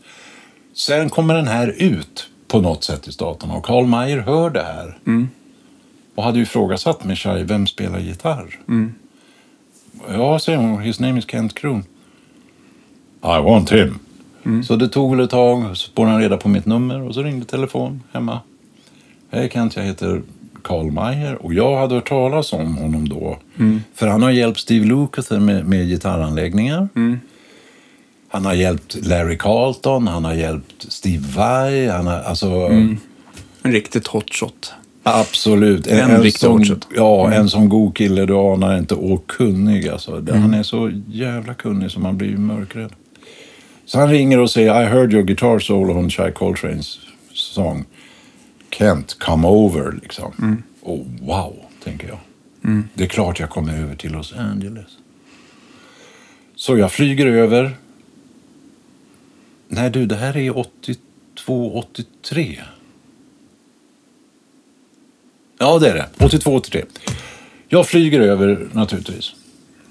Sen 0.73 1.09
kommer 1.09 1.33
den 1.35 1.47
här 1.47 1.75
ut 1.77 2.29
på 2.47 2.61
något 2.61 2.83
sätt 2.83 3.07
i 3.07 3.11
staterna 3.11 3.53
och 3.53 3.65
Carl 3.65 3.85
Meyer 3.85 4.17
hör 4.17 4.49
det 4.49 4.63
här. 4.63 4.97
Och 6.15 6.23
hade 6.23 6.37
ju 6.37 6.43
ifrågasatt 6.43 7.03
med 7.03 7.17
Shai, 7.17 7.43
vem 7.43 7.67
spelar 7.67 7.99
gitarr? 7.99 8.59
Ja, 10.09 10.39
säger 10.39 10.59
hon, 10.59 10.81
his 10.81 10.99
name 10.99 11.19
is 11.19 11.25
Kent 11.29 11.55
Kroon. 11.55 11.83
I 13.23 13.41
want 13.43 13.71
him. 13.71 13.99
Så 14.63 14.75
det 14.75 14.87
tog 14.87 15.15
väl 15.15 15.25
ett 15.25 15.29
tag, 15.31 15.67
så 15.69 15.75
spårade 15.75 16.11
han 16.11 16.21
reda 16.21 16.37
på 16.37 16.49
mitt 16.49 16.65
nummer 16.65 17.01
och 17.01 17.13
så 17.13 17.23
ringde 17.23 17.45
telefon 17.45 18.03
hemma. 18.13 18.39
Hej 19.29 19.49
Kent, 19.53 19.75
jag 19.75 19.83
heter 19.83 20.21
Carl 20.65 20.91
Meyer 20.91 21.45
och 21.45 21.53
jag 21.53 21.77
hade 21.77 21.95
hört 21.95 22.09
talas 22.09 22.53
om 22.53 22.77
honom 22.77 23.09
då. 23.09 23.37
För 23.95 24.07
han 24.07 24.23
har 24.23 24.31
hjälpt 24.31 24.59
Steve 24.59 24.85
Lukather 24.85 25.39
med, 25.39 25.65
med 25.65 25.87
gitarranläggningar. 25.87 26.87
Han 28.29 28.45
har 28.45 28.53
hjälpt 28.53 29.07
Larry 29.07 29.37
Carlton, 29.37 30.07
han 30.07 30.25
har 30.25 30.33
hjälpt 30.33 30.91
Steve 30.91 31.23
Vai. 31.35 31.87
Han 31.87 32.07
har, 32.07 32.19
alltså, 32.19 32.47
En 33.61 33.71
riktigt 33.71 34.07
hotshot. 34.07 34.73
Absolut. 35.03 35.87
En 35.87 36.21
riktig 36.21 36.39
som, 36.39 36.61
orchard. 36.61 36.85
Ja, 36.95 37.31
en 37.31 37.49
sån 37.49 37.69
god 37.69 37.97
kille 37.97 38.25
du 38.25 38.33
anar 38.35 38.77
inte. 38.77 38.95
Och 38.95 39.27
kunnig 39.27 39.87
alltså. 39.87 40.23
Han 40.31 40.53
är 40.53 40.63
så 40.63 40.91
jävla 41.07 41.53
kunnig 41.53 41.91
så 41.91 41.99
man 41.99 42.17
blir 42.17 42.37
mörkrädd. 42.37 42.93
Så 43.85 43.99
han 43.99 44.09
ringer 44.09 44.39
och 44.39 44.51
säger 44.51 44.81
I 44.81 44.85
heard 44.85 45.13
your 45.13 45.23
guitar 45.23 45.59
solo 45.59 45.93
on 45.93 46.09
Shai 46.09 46.31
Coltrane's 46.31 46.97
song. 47.33 47.85
Kent, 48.77 49.19
come 49.19 49.47
over 49.47 49.99
liksom. 50.01 50.63
Och 50.81 51.05
wow, 51.21 51.55
tänker 51.83 52.07
jag. 52.07 52.17
Det 52.93 53.03
är 53.03 53.07
klart 53.07 53.39
jag 53.39 53.49
kommer 53.49 53.81
över 53.81 53.95
till 53.95 54.11
Los 54.11 54.33
Angeles. 54.33 54.87
Så 56.55 56.77
jag 56.77 56.91
flyger 56.91 57.25
över. 57.25 57.77
Nej 59.67 59.89
du, 59.89 60.05
det 60.05 60.15
här 60.15 60.37
är 60.37 60.57
82, 60.57 61.79
83. 61.79 62.61
Ja, 65.57 65.79
det 65.79 65.89
är 65.89 65.95
det. 65.95 66.25
82, 66.25 66.55
83. 66.55 66.83
Jag 67.67 67.87
flyger 67.87 68.19
över 68.19 68.67
naturligtvis. 68.71 69.33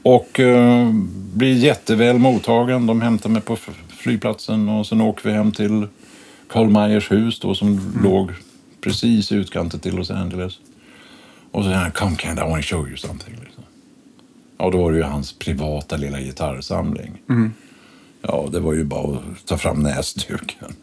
Och 0.02 0.40
eh, 0.40 0.90
blir 1.34 1.56
jätteväl 1.56 2.18
mottagen. 2.18 2.86
De 2.86 3.02
hämtar 3.02 3.30
mig 3.30 3.42
på 3.42 3.56
flygplatsen 3.88 4.68
och 4.68 4.86
sen 4.86 5.00
åker 5.00 5.28
vi 5.28 5.34
hem 5.34 5.52
till 5.52 5.86
Karl 6.48 6.68
Mayers 6.68 7.12
hus 7.12 7.40
då, 7.40 7.54
som 7.54 7.80
låg 8.02 8.32
precis 8.84 9.32
i 9.32 9.34
utkanten 9.34 9.80
till 9.80 9.94
Los 9.96 10.10
Angeles. 10.10 10.58
Och 11.50 11.62
så 11.62 11.68
säger 11.68 11.78
han, 11.78 11.92
come 11.92 12.16
Kent, 12.16 12.38
I 12.38 12.42
want 12.42 12.66
to 12.66 12.76
show 12.76 12.88
you 12.88 12.96
something. 12.96 13.34
Liksom. 13.44 13.64
Ja, 14.58 14.70
då 14.70 14.82
var 14.82 14.92
det 14.92 14.98
ju 14.98 15.04
hans 15.04 15.32
privata 15.32 15.96
lilla 15.96 16.20
gitarrsamling. 16.20 17.22
Ja, 18.22 18.48
det 18.52 18.60
var 18.60 18.72
ju 18.72 18.84
bara 18.84 19.16
att 19.16 19.46
ta 19.46 19.58
fram 19.58 19.82
näsduken. 19.82 20.74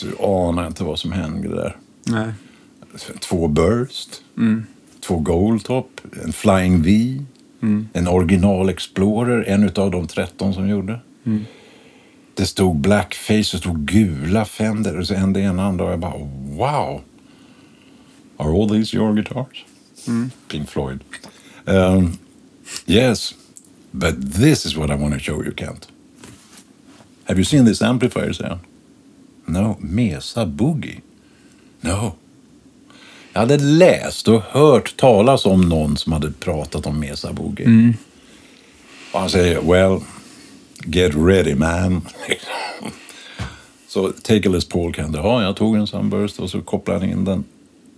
Du 0.00 0.16
anar 0.24 0.66
inte 0.66 0.84
vad 0.84 0.98
som 0.98 1.12
hände 1.12 1.48
där 1.48 1.76
Nej. 2.06 2.32
två 3.20 3.48
Burst, 3.48 4.22
två 5.00 5.18
Goldtop, 5.18 6.00
en 6.24 6.32
Flying 6.32 6.82
V, 6.82 7.18
en 7.92 8.08
original 8.08 8.68
Explorer, 8.68 9.44
en 9.48 9.64
av 9.76 9.90
de 9.90 10.06
13 10.06 10.54
som 10.54 10.68
gjorde. 10.68 11.00
Det 12.40 12.46
stod 12.46 12.76
blackface, 12.76 13.56
det 13.56 13.58
stod 13.58 13.86
gula 13.86 14.44
Fender, 14.44 14.98
och 14.98 15.06
så 15.06 15.14
en 15.14 15.32
det 15.32 15.40
ena 15.40 15.66
andra 15.66 15.84
och 15.84 15.92
jag 15.92 15.98
bara 15.98 16.18
wow! 16.42 17.00
Are 18.36 18.62
all 18.62 18.68
these 18.68 18.96
your 18.96 19.14
guitars? 19.14 19.64
Pink 20.48 20.68
Floyd. 20.68 21.00
Um, 21.64 22.18
yes, 22.86 23.34
but 23.90 24.34
this 24.34 24.66
is 24.66 24.76
what 24.76 24.90
I 24.90 24.94
want 24.94 25.14
to 25.14 25.20
show 25.20 25.44
you, 25.44 25.54
Kent. 25.56 25.88
Have 27.24 27.38
you 27.38 27.44
seen 27.44 27.66
this 27.66 27.82
amplifier, 27.82 28.48
han. 28.48 28.58
No, 29.44 29.76
Mesa 29.80 30.46
Boogie. 30.46 31.00
No. 31.80 32.14
Jag 33.32 33.40
hade 33.40 33.56
läst 33.58 34.28
och 34.28 34.42
hört 34.42 34.96
talas 34.96 35.46
om 35.46 35.60
någon 35.60 35.96
som 35.96 36.12
hade 36.12 36.32
pratat 36.32 36.86
om 36.86 37.00
Mesa 37.00 37.32
Boogie. 37.32 37.94
Och 39.12 39.20
han 39.20 39.30
säger, 39.30 39.60
well, 39.60 40.00
get 40.86 41.12
ready 41.14 41.54
man. 41.54 42.02
så 43.88 44.12
take 44.22 44.48
a 44.48 44.52
Les 44.52 44.68
Paul 44.68 44.92
kan 44.94 45.12
det 45.12 45.18
ha. 45.18 45.42
Jag 45.42 45.56
tog 45.56 45.76
en 45.76 45.86
Sunburst 45.86 46.38
och 46.38 46.50
så 46.50 46.60
kopplade 46.60 47.00
han 47.00 47.08
in 47.10 47.24
den. 47.24 47.44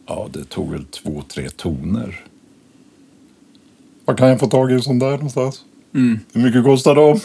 Ja, 0.06 0.28
det 0.32 0.44
tog 0.44 0.70
väl 0.72 0.84
två, 0.84 1.22
tre 1.34 1.50
toner. 1.50 2.20
Vad 4.04 4.18
kan 4.18 4.28
jag 4.28 4.40
få 4.40 4.46
tag 4.46 4.70
i 4.70 4.74
en 4.74 4.82
sån 4.82 4.98
där 4.98 5.10
någonstans? 5.10 5.60
Hur 6.32 6.40
mycket 6.42 6.64
kostar 6.64 6.94
de? 6.94 7.20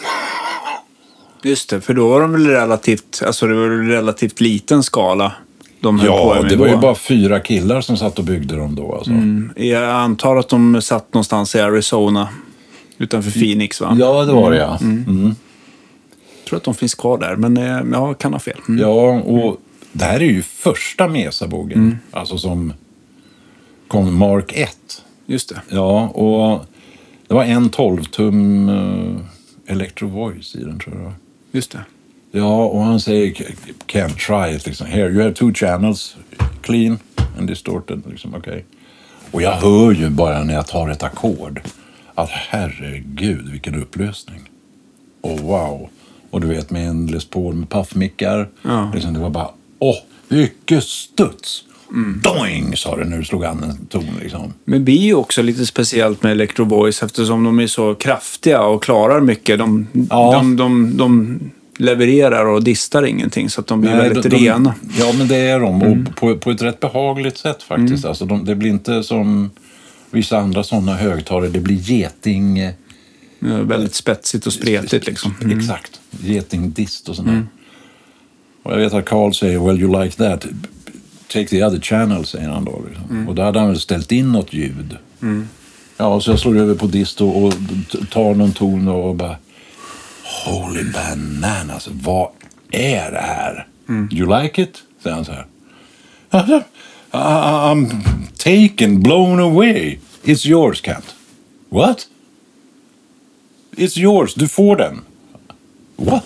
Just 1.43 1.69
det, 1.69 1.81
för 1.81 1.93
då 1.93 2.09
var 2.09 2.21
de 2.21 2.31
väl 2.31 2.47
relativt, 2.47 3.21
alltså 3.25 3.47
det 3.47 3.53
var 3.55 3.69
relativt 3.69 4.41
liten 4.41 4.83
skala. 4.83 5.33
De 5.79 5.99
höll 5.99 6.09
på 6.09 6.15
Ja, 6.15 6.41
med 6.41 6.51
det 6.51 6.55
var 6.55 6.67
ju 6.67 6.77
bara 6.77 6.95
fyra 6.95 7.39
killar 7.39 7.81
som 7.81 7.97
satt 7.97 8.19
och 8.19 8.25
byggde 8.25 8.55
dem 8.55 8.75
då. 8.75 8.95
Alltså. 8.95 9.11
Mm, 9.11 9.51
Jag 9.55 9.83
antar 9.89 10.35
att 10.35 10.49
de 10.49 10.81
satt 10.81 11.13
någonstans 11.13 11.55
i 11.55 11.59
Arizona. 11.59 12.29
Utanför 12.97 13.31
Phoenix 13.31 13.81
va? 13.81 13.95
Ja, 13.99 14.25
det 14.25 14.33
var 14.33 14.51
det 14.51 14.57
ja. 14.57 14.77
Mm. 14.81 15.03
Jag 15.07 15.46
tror 16.47 16.57
att 16.57 16.63
de 16.63 16.75
finns 16.75 16.95
kvar 16.95 17.17
där, 17.17 17.35
men 17.35 17.57
eh, 17.57 17.81
jag 17.91 18.17
kan 18.17 18.33
ha 18.33 18.39
fel. 18.39 18.59
Mm. 18.67 18.81
Ja, 18.81 19.19
och 19.19 19.57
det 19.91 20.05
här 20.05 20.19
är 20.19 20.25
ju 20.25 20.41
första 20.41 21.07
Mesa-bogen. 21.07 21.99
Alltså 22.11 22.37
som 22.37 22.73
kom 23.87 24.17
Mark 24.17 24.53
1. 24.55 24.77
Just 25.25 25.49
det. 25.49 25.61
Ja, 25.69 26.07
och 26.07 26.65
det 27.27 27.33
var 27.33 27.43
en 27.43 27.69
12-tum 27.69 28.69
uh, 28.69 29.17
Electro 29.67 30.07
Voice 30.07 30.55
i 30.55 30.63
den 30.63 30.79
tror 30.79 31.01
jag. 31.01 31.13
Just 31.51 31.71
det. 31.71 31.85
Ja, 32.31 32.65
och 32.65 32.81
han 32.81 32.99
säger 32.99 33.33
can't 33.87 34.17
try 34.17 34.55
it. 34.55 34.65
Liksom. 34.65 34.87
Here, 34.87 35.09
you 35.09 35.21
have 35.21 35.33
two 35.33 35.53
channels. 35.53 36.17
Clean 36.61 36.99
and 37.37 37.47
distorted. 37.47 38.01
Liksom, 38.09 38.35
okay. 38.35 38.61
Och 39.31 39.41
jag 39.41 39.51
hör 39.51 39.91
ju 39.91 40.09
bara 40.09 40.43
när 40.43 40.53
jag 40.53 40.67
tar 40.67 40.89
ett 40.89 41.03
ackord 41.03 41.61
att 42.15 42.29
herregud 42.29 43.49
vilken 43.49 43.75
upplösning. 43.75 44.49
Och 45.21 45.39
wow. 45.39 45.89
Och 46.29 46.41
du 46.41 46.47
vet 46.47 46.71
med 46.71 46.87
en 46.89 47.07
Les 47.07 47.25
Paul 47.25 47.53
med 47.55 47.69
puffmickar. 47.69 48.49
Ja. 48.61 48.91
Liksom, 48.93 49.13
det 49.13 49.19
var 49.19 49.29
bara, 49.29 49.49
åh, 49.79 49.95
vilket 50.27 50.83
studs! 50.83 51.63
Doing 52.23 52.75
sa 52.77 52.95
det 52.95 53.05
när 53.05 53.17
du 53.17 53.23
slog 53.25 53.45
an 53.45 53.63
en 53.63 53.85
ton. 53.85 54.03
Liksom. 54.21 54.53
Men 54.65 54.79
det 54.79 54.85
blir 54.85 54.97
ju 55.01 55.13
också 55.15 55.41
lite 55.41 55.65
speciellt 55.65 56.23
med 56.23 56.31
Electro 56.31 56.65
Voice 56.65 57.03
eftersom 57.03 57.43
de 57.43 57.59
är 57.59 57.67
så 57.67 57.95
kraftiga 57.95 58.61
och 58.61 58.83
klarar 58.83 59.21
mycket. 59.21 59.59
De, 59.59 59.87
Ja. 60.09 60.33
de, 60.33 60.55
de, 60.55 60.97
de 60.97 61.39
levererar 61.77 62.45
och 62.45 62.63
distar 62.63 63.03
ingenting 63.03 63.49
så 63.49 63.61
att 63.61 63.67
de 63.67 63.81
blir 63.81 63.91
Nej, 63.95 64.09
väldigt 64.09 64.31
de- 64.31 64.37
rena. 64.37 64.73
Ja, 64.99 65.13
men 65.17 65.27
det 65.27 65.35
är 65.35 65.59
de. 65.59 65.83
Och 65.83 66.15
på, 66.15 66.37
på 66.37 66.51
ett 66.51 66.61
rätt 66.61 66.79
behagligt 66.79 67.37
sätt 67.37 67.63
faktiskt. 67.63 68.05
Alltså, 68.05 68.25
de, 68.25 68.45
det 68.45 68.55
blir 68.55 68.69
inte 68.69 69.03
som 69.03 69.51
vissa 70.11 70.37
andra 70.37 70.63
sådana 70.63 70.93
högtalare. 70.95 71.49
Det 71.49 71.59
blir 71.59 71.75
geting... 71.75 72.71
eh, 73.51 73.57
väldigt 73.57 73.95
spetsigt 73.95 74.45
och 74.45 74.53
spretigt 74.53 75.07
liksom. 75.07 75.35
Mm. 75.41 75.59
Exakt. 75.59 75.99
Getingdist 76.11 77.09
och 77.09 77.15
sånt 77.15 77.27
där. 77.27 77.47
Och 78.63 78.71
jag 78.71 78.77
vet 78.77 78.93
att 78.93 79.05
Carl 79.05 79.33
säger 79.33 79.59
“Well 79.59 79.81
you 79.81 80.03
like 80.03 80.17
that, 80.17 80.45
take 81.27 81.47
the 81.47 81.63
other 81.63 81.79
channel” 81.79 82.25
säger 82.25 82.49
han 82.49 82.65
då. 82.65 82.81
Liksom. 82.87 83.27
Och 83.27 83.35
då 83.35 83.41
hade 83.41 83.59
han 83.59 83.67
väl 83.67 83.79
ställt 83.79 84.11
in 84.11 84.31
något 84.31 84.53
ljud. 84.53 84.97
Ja, 85.97 86.21
så 86.21 86.31
jag 86.31 86.39
slår 86.39 86.57
över 86.57 86.75
på 86.75 86.87
dist 86.87 87.21
och, 87.21 87.53
tar 88.11 88.35
någon 88.35 88.51
ton 88.51 88.87
och 88.87 89.15
bara 89.15 89.37
Holy 90.45 90.83
bananas, 90.83 91.89
vad 91.91 92.29
är 92.71 93.11
det 93.11 93.21
här? 93.21 93.67
You 94.11 94.41
like 94.41 94.61
it? 94.61 94.83
Säger 95.03 95.15
han 95.15 95.25
så 95.25 95.31
här. 95.31 95.45
I'm 97.11 97.91
taken, 98.37 98.99
blown 99.03 99.39
away. 99.39 99.99
It's 100.23 100.47
yours, 100.47 100.81
Kent. 100.81 101.15
What? 101.69 102.07
It's 103.77 103.99
yours, 103.99 104.33
du 104.33 104.47
får 104.47 104.75
den. 104.75 105.01
What? 105.95 106.23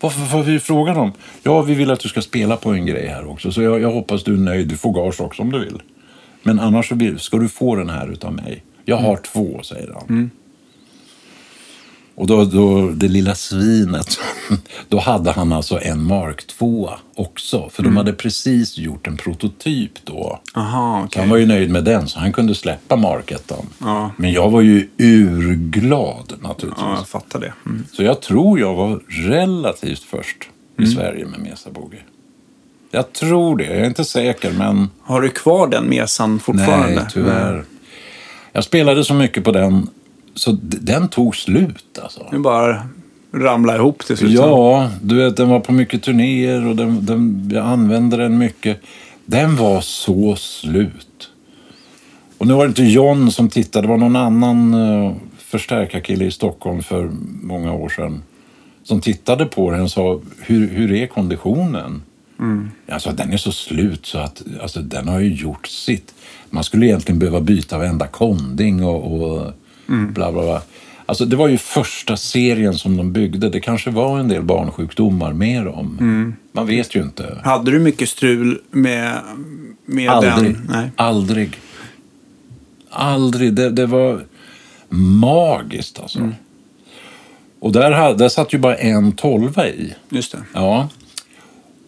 Varför 0.00 0.20
får 0.20 0.42
vi 0.42 0.60
frågan 0.60 0.96
om? 0.96 1.12
Ja, 1.42 1.62
vi 1.62 1.74
vill 1.74 1.90
att 1.90 2.00
du 2.00 2.08
ska 2.08 2.22
spela 2.22 2.56
på 2.56 2.70
en 2.70 2.86
grej 2.86 3.06
här 3.06 3.30
också. 3.30 3.52
Så 3.52 3.62
jag, 3.62 3.80
jag 3.80 3.90
hoppas 3.92 4.24
du 4.24 4.34
är 4.34 4.38
nöjd. 4.38 4.68
Du 4.68 4.76
får 4.76 4.92
gage 4.92 5.20
också 5.20 5.42
om 5.42 5.52
du 5.52 5.58
vill. 5.58 5.82
Men 6.42 6.60
annars 6.60 6.88
så 6.88 6.94
vill, 6.94 7.18
ska 7.18 7.36
du 7.36 7.48
få 7.48 7.74
den 7.74 7.90
här 7.90 8.12
utav 8.12 8.32
mig. 8.32 8.64
Jag 8.84 8.96
har 8.96 9.16
två, 9.16 9.60
säger 9.62 9.92
han. 9.92 10.04
Och 12.22 12.28
då, 12.28 12.44
då, 12.44 12.88
det 12.88 13.08
lilla 13.08 13.34
svinet, 13.34 14.18
då 14.88 14.98
hade 14.98 15.32
han 15.32 15.52
alltså 15.52 15.80
en 15.82 16.02
Mark 16.02 16.46
2 16.46 16.90
också. 17.14 17.68
För 17.72 17.82
de 17.82 17.96
hade 17.96 18.12
precis 18.12 18.78
gjort 18.78 19.06
en 19.06 19.16
prototyp 19.16 19.92
då. 20.04 20.40
Aha, 20.54 21.02
okej. 21.04 21.20
han 21.20 21.30
var 21.30 21.36
ju 21.36 21.46
nöjd 21.46 21.70
med 21.70 21.84
den, 21.84 22.08
så 22.08 22.18
han 22.18 22.32
kunde 22.32 22.54
släppa 22.54 22.96
Mark 22.96 23.30
1. 23.30 23.52
Ja. 23.78 24.10
Men 24.16 24.32
jag 24.32 24.50
var 24.50 24.60
ju 24.60 24.88
urglad 24.98 26.32
naturligtvis. 26.42 26.84
Ja, 26.84 26.94
jag 26.96 27.08
fattar 27.08 27.40
det. 27.40 27.52
Mm. 27.66 27.86
Så 27.92 28.02
jag 28.02 28.20
tror 28.20 28.60
jag 28.60 28.74
var 28.74 29.00
relativt 29.08 30.02
först 30.02 30.48
i 30.78 30.86
Sverige 30.86 31.26
med 31.26 31.40
Mesa 31.40 31.70
Boogie. 31.70 32.02
Jag 32.90 33.12
tror 33.12 33.56
det, 33.56 33.64
jag 33.64 33.76
är 33.76 33.84
inte 33.84 34.04
säker 34.04 34.52
men 34.52 34.90
Har 35.02 35.20
du 35.20 35.28
kvar 35.28 35.68
den 35.68 35.84
mesan 35.84 36.40
fortfarande? 36.40 36.94
nej 36.94 37.06
tyvärr. 37.12 37.64
Jag 38.52 38.64
spelade 38.64 39.04
så 39.04 39.14
mycket 39.14 39.44
på 39.44 39.52
den 39.52 39.88
så 40.34 40.58
den 40.62 41.08
tog 41.08 41.36
slut 41.36 41.98
alltså. 42.02 42.26
Nu 42.32 42.38
bara 42.38 42.82
ramla 43.32 43.76
ihop 43.76 44.04
till 44.06 44.16
slut. 44.16 44.30
Ja, 44.30 44.90
du 45.02 45.14
vet 45.14 45.36
den 45.36 45.48
var 45.48 45.60
på 45.60 45.72
mycket 45.72 46.02
turnéer 46.02 46.66
och 46.66 46.76
den, 46.76 47.06
den, 47.06 47.50
jag 47.54 47.66
använde 47.66 48.16
den 48.16 48.38
mycket. 48.38 48.80
Den 49.24 49.56
var 49.56 49.80
så 49.80 50.36
slut. 50.36 51.30
Och 52.38 52.46
nu 52.46 52.54
var 52.54 52.64
det 52.64 52.68
inte 52.68 52.82
John 52.82 53.30
som 53.30 53.48
tittade, 53.48 53.86
det 53.86 53.90
var 53.90 53.98
någon 53.98 54.16
annan 54.16 54.74
uh, 54.74 55.12
förstärkarkille 55.38 56.24
i 56.24 56.30
Stockholm 56.30 56.82
för 56.82 57.10
många 57.42 57.72
år 57.72 57.88
sedan 57.88 58.22
som 58.82 59.00
tittade 59.00 59.46
på 59.46 59.70
den 59.70 59.80
och 59.80 59.90
sa, 59.90 60.20
hur, 60.40 60.68
hur 60.68 60.92
är 60.92 61.06
konditionen? 61.06 62.02
Mm. 62.38 62.70
Sa, 62.98 63.12
den 63.12 63.32
är 63.32 63.36
så 63.36 63.52
slut 63.52 64.06
så 64.06 64.18
att 64.18 64.42
alltså, 64.62 64.80
den 64.80 65.08
har 65.08 65.20
ju 65.20 65.34
gjort 65.34 65.66
sitt. 65.66 66.14
Man 66.50 66.64
skulle 66.64 66.86
egentligen 66.86 67.18
behöva 67.18 67.40
byta 67.40 67.78
varenda 67.78 68.06
konding 68.06 68.84
och, 68.84 69.22
och 69.22 69.52
bla 69.86 70.32
bla 70.32 70.42
bla. 70.42 70.62
Alltså, 71.06 71.24
det 71.24 71.36
var 71.36 71.48
ju 71.48 71.58
första 71.58 72.16
serien 72.16 72.74
som 72.74 72.96
de 72.96 73.12
byggde. 73.12 73.48
Det 73.48 73.60
kanske 73.60 73.90
var 73.90 74.18
en 74.18 74.28
del 74.28 74.42
barnsjukdomar 74.42 75.32
med 75.32 75.64
dem. 75.64 76.36
Man 76.52 76.66
vet 76.66 76.96
ju 76.96 77.02
inte. 77.02 77.38
Hade 77.44 77.70
du 77.70 77.78
mycket 77.78 78.08
strul 78.08 78.60
med, 78.70 79.18
med 79.84 80.10
Aldrig. 80.10 80.54
den? 80.54 80.66
Nej. 80.68 80.90
Aldrig. 80.96 81.58
Aldrig. 82.90 83.54
Det, 83.54 83.70
det 83.70 83.86
var 83.86 84.24
magiskt 84.88 86.00
alltså. 86.00 86.30
Och 87.60 87.72
där, 87.72 88.14
där 88.14 88.28
satt 88.28 88.54
ju 88.54 88.58
bara 88.58 88.76
en 88.76 89.12
tolva 89.12 89.68
i. 89.68 89.94
Just 90.08 90.32
det. 90.32 90.38
Ja. 90.54 90.88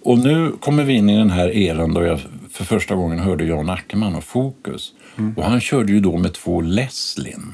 Och 0.03 0.19
nu 0.19 0.53
kommer 0.61 0.85
vi 0.85 0.93
in 0.93 1.11
i 1.11 1.17
den 1.19 1.31
här 1.31 1.49
eran 1.57 1.95
då 1.95 2.03
jag 2.03 2.21
för 2.51 2.65
första 2.65 2.95
gången 2.95 3.19
hörde 3.19 3.45
Jan 3.45 3.71
Ackerman 3.71 4.15
och 4.15 4.25
Fokus. 4.25 4.93
Och 5.37 5.45
han 5.45 5.61
körde 5.61 5.93
ju 5.93 6.01
då 6.01 6.17
med 6.17 6.33
två 6.33 6.61
Leslin. 6.61 7.53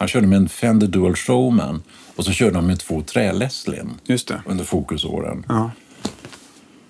Han 0.00 0.08
körde 0.08 0.26
med 0.26 0.36
en 0.36 0.48
Fender 0.48 0.86
Dual 0.86 1.16
Showman 1.16 1.82
och 2.16 2.24
så 2.24 2.32
körde 2.32 2.56
han 2.56 2.66
med 2.66 2.78
två 2.78 3.02
det. 4.28 4.42
under 4.46 4.64
Fokusåren. 4.64 5.46
Ja. 5.48 5.70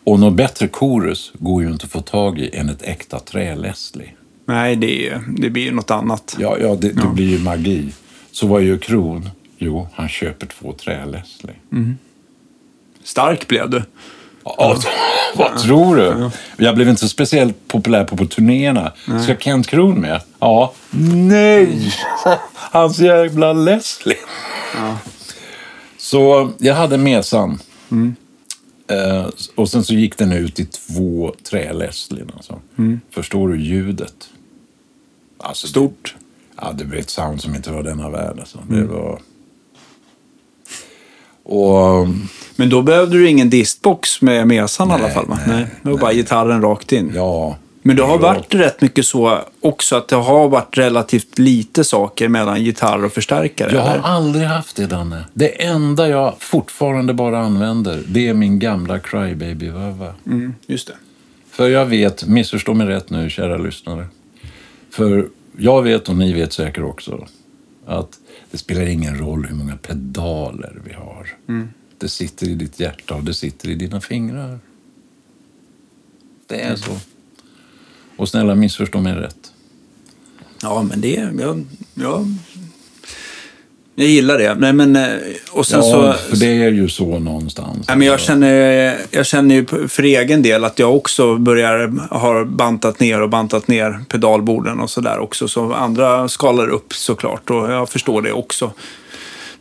Och 0.05 0.21
något 0.21 0.35
bättre 0.35 0.69
chorus 0.69 1.33
går 1.39 1.63
ju 1.63 1.71
inte 1.71 1.85
att 1.85 1.93
få 1.93 2.01
tag 2.01 2.39
i 2.39 2.57
än 2.57 2.69
ett 2.69 2.83
äkta 2.83 3.19
trä-Leslie. 3.19 4.11
Nej, 4.45 4.77
det, 4.77 5.09
är, 5.09 5.23
det 5.37 5.51
blir 5.51 5.63
ju 5.63 5.71
något 5.71 5.91
annat. 5.91 6.37
Ja, 6.41 6.59
ja, 6.61 6.75
det, 6.75 6.89
det 6.89 7.09
blir 7.15 7.29
ju 7.29 7.39
magi. 7.39 7.93
Så 8.31 8.47
vad 8.47 8.63
gör 8.63 8.77
Kron? 8.77 9.31
Jo, 9.59 9.89
han 9.93 10.09
köper 10.09 10.47
två 10.47 10.73
trä-Leslie. 10.73 11.57
Stark 13.03 13.49
blev 13.49 13.71
du. 13.71 13.83
Ja, 14.45 14.77
vad 15.37 15.59
tror 15.59 15.97
du? 15.97 16.31
Jag 16.57 16.75
blev 16.75 16.89
inte 16.89 17.09
speciellt 17.09 17.69
populär 17.69 18.05
på, 18.05 18.17
på 18.17 18.27
turnéerna. 18.27 18.93
Ska 19.25 19.37
Kent 19.37 19.67
Kron 19.67 20.01
med? 20.01 20.21
Ja. 20.39 20.73
Nej! 20.91 21.93
Hans 22.55 22.99
jävla 22.99 23.53
Leslie. 23.53 24.17
Så 25.99 26.51
jag 26.59 26.75
hade 26.75 26.97
mesan. 26.99 27.59
Eh, 28.89 29.27
och 29.55 29.69
sen 29.69 29.85
så 29.85 29.95
gick 29.95 30.19
den 30.19 30.33
ut 30.33 30.61
i 30.61 30.65
två 30.65 31.35
trä-Leslien. 31.51 32.31
Alltså. 32.37 32.61
Förstår 33.11 33.49
du 33.49 33.61
ljudet? 33.61 34.29
Alltså, 35.39 35.67
Stort. 35.67 36.15
Ja, 36.61 36.73
det 36.73 36.85
blev 36.85 37.01
ett 37.01 37.11
sound 37.11 37.41
som 37.41 37.55
inte 37.55 37.71
var 37.73 37.83
denna 37.83 38.11
värld. 38.11 38.37
Alltså. 38.39 38.59
Det 38.69 38.85
var... 38.85 39.19
Och... 41.51 42.09
Men 42.57 42.71
då 42.71 42.83
behövde 42.83 43.19
du 43.19 43.29
ingen 43.29 43.51
distbox 43.51 44.23
med 44.23 44.47
mesan 44.47 44.91
i 44.91 44.93
alla 44.93 45.03
Nej, 45.03 45.15
fall 45.15 45.27
va? 45.27 45.39
nej, 45.47 45.67
det 45.83 45.91
var 45.91 45.99
bara 45.99 46.13
gitarren 46.13 46.63
rakt 46.63 46.93
in. 46.93 47.13
Ja. 47.15 47.57
Men 47.83 47.97
det 47.97 48.03
har 48.03 48.19
varit 48.19 48.55
rätt 48.55 48.81
mycket 48.81 49.07
så 49.07 49.39
också 49.61 49.97
att 49.97 50.09
det 50.09 50.17
har 50.17 50.49
varit 50.49 50.79
relativt 50.79 51.39
lite 51.39 51.85
saker 51.85 52.29
mellan 52.29 52.65
gitarr 52.65 53.05
och 53.05 53.13
förstärkare. 53.13 53.75
Jag 53.75 53.81
har 53.81 53.95
eller? 53.95 54.05
aldrig 54.05 54.47
haft 54.47 54.77
det, 54.77 54.87
Danne. 54.87 55.25
Det 55.33 55.65
enda 55.65 56.09
jag 56.09 56.35
fortfarande 56.39 57.15
bara 57.15 57.39
använder, 57.39 58.03
det 58.07 58.29
är 58.29 58.35
min 58.35 58.59
gamla 58.59 58.99
Crybaby-vöva. 58.99 60.15
Mm, 60.27 60.55
just 60.67 60.87
det. 60.87 60.95
För 61.51 61.69
jag 61.69 61.87
vet, 61.87 62.27
missförstå 62.27 62.75
mig 62.75 62.87
rätt 62.87 63.11
nu, 63.11 63.31
kära 63.31 63.59
lyssnare. 63.59 64.07
För 64.91 65.29
jag 65.59 65.83
vet, 65.83 66.09
och 66.09 66.17
ni 66.17 66.33
vet 66.33 66.53
säkert 66.53 66.85
också, 66.85 67.27
att 67.87 68.20
det 68.51 68.59
spelar 68.59 68.87
ingen 68.87 69.19
roll 69.19 69.47
hur 69.47 69.57
många 69.57 69.77
pedaler 69.77 70.81
vi 70.85 70.93
har. 70.93 71.29
Det 71.99 72.09
sitter 72.09 72.49
i 72.49 72.55
ditt 72.55 72.81
hjärta 72.81 73.15
och 73.15 73.25
det 73.25 73.35
sitter 73.35 73.69
i 73.69 73.75
dina 73.75 74.01
fingrar. 74.01 74.59
Det 76.47 76.61
är 76.61 76.77
så. 76.77 76.97
Och 78.17 78.29
snälla, 78.29 78.55
missförstå 78.55 79.01
mig 79.01 79.15
rätt. 79.15 79.53
Ja, 80.63 80.83
men 80.83 81.01
det... 81.01 81.33
Jag, 81.39 81.67
jag, 81.95 82.27
jag 84.01 84.11
gillar 84.11 84.39
det. 84.39 84.55
Nej, 84.55 84.73
men, 84.73 84.97
eh, 84.97 85.09
och 85.51 85.67
sen 85.67 85.79
Ja, 85.81 85.85
så... 85.93 86.13
för 86.31 86.37
det 86.37 86.47
är 86.65 86.71
ju 86.71 86.89
så 86.89 87.19
någonstans. 87.19 87.89
Nej, 87.89 87.97
men 87.97 88.07
jag, 88.07 88.21
känner, 88.21 88.97
jag 89.11 89.27
känner 89.27 89.55
ju 89.55 89.67
för 89.89 90.03
egen 90.03 90.43
del 90.43 90.65
att 90.65 90.79
jag 90.79 90.97
också 90.97 91.37
börjar 91.37 91.93
har 92.11 92.45
bantat 92.45 93.01
ner 93.01 93.21
och 93.21 93.29
bantat 93.29 93.69
ner 93.69 93.99
pedalborden 94.09 94.81
och 94.81 94.91
sådär 94.91 95.19
också. 95.19 95.49
Så 95.49 95.73
andra 95.73 96.29
skalar 96.29 96.69
upp 96.69 96.93
såklart 96.95 97.51
och 97.51 97.71
jag 97.73 97.89
förstår 97.89 98.23
det 98.23 98.33
också. 98.33 98.73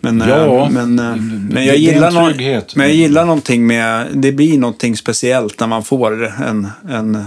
Men, 0.02 0.24
Ja, 0.28 0.36
eh, 0.66 0.70
men, 0.70 1.00
eh, 1.00 1.06
det- 1.06 1.22
men, 1.22 1.50
det 1.56 1.64
jag 1.64 1.78
gillar 1.78 2.08
en 2.08 2.14
nå- 2.14 2.28
trygghet. 2.30 2.76
men 2.76 2.88
jag 2.88 2.96
gillar 2.96 3.26
någonting 3.26 3.68
med, 3.68 4.08
det 4.14 4.32
blir 4.32 4.58
någonting 4.60 4.98
speciellt 4.98 5.60
när 5.60 5.68
man 5.68 5.84
får 5.84 6.26
en, 6.48 6.68
en 6.90 7.24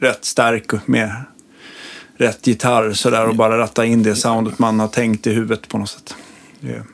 rätt 0.00 0.24
stark 0.24 0.64
med 0.86 1.10
rätt 2.18 2.46
gitarr 2.46 2.92
sådär 2.92 3.26
och 3.28 3.34
bara 3.36 3.58
ratta 3.58 3.84
in 3.84 4.02
det 4.02 4.14
soundet 4.14 4.58
man 4.58 4.80
har 4.80 4.88
tänkt 4.88 5.26
i 5.26 5.32
huvudet 5.32 5.68
på 5.68 5.78
något 5.78 5.88
sätt. 5.88 6.14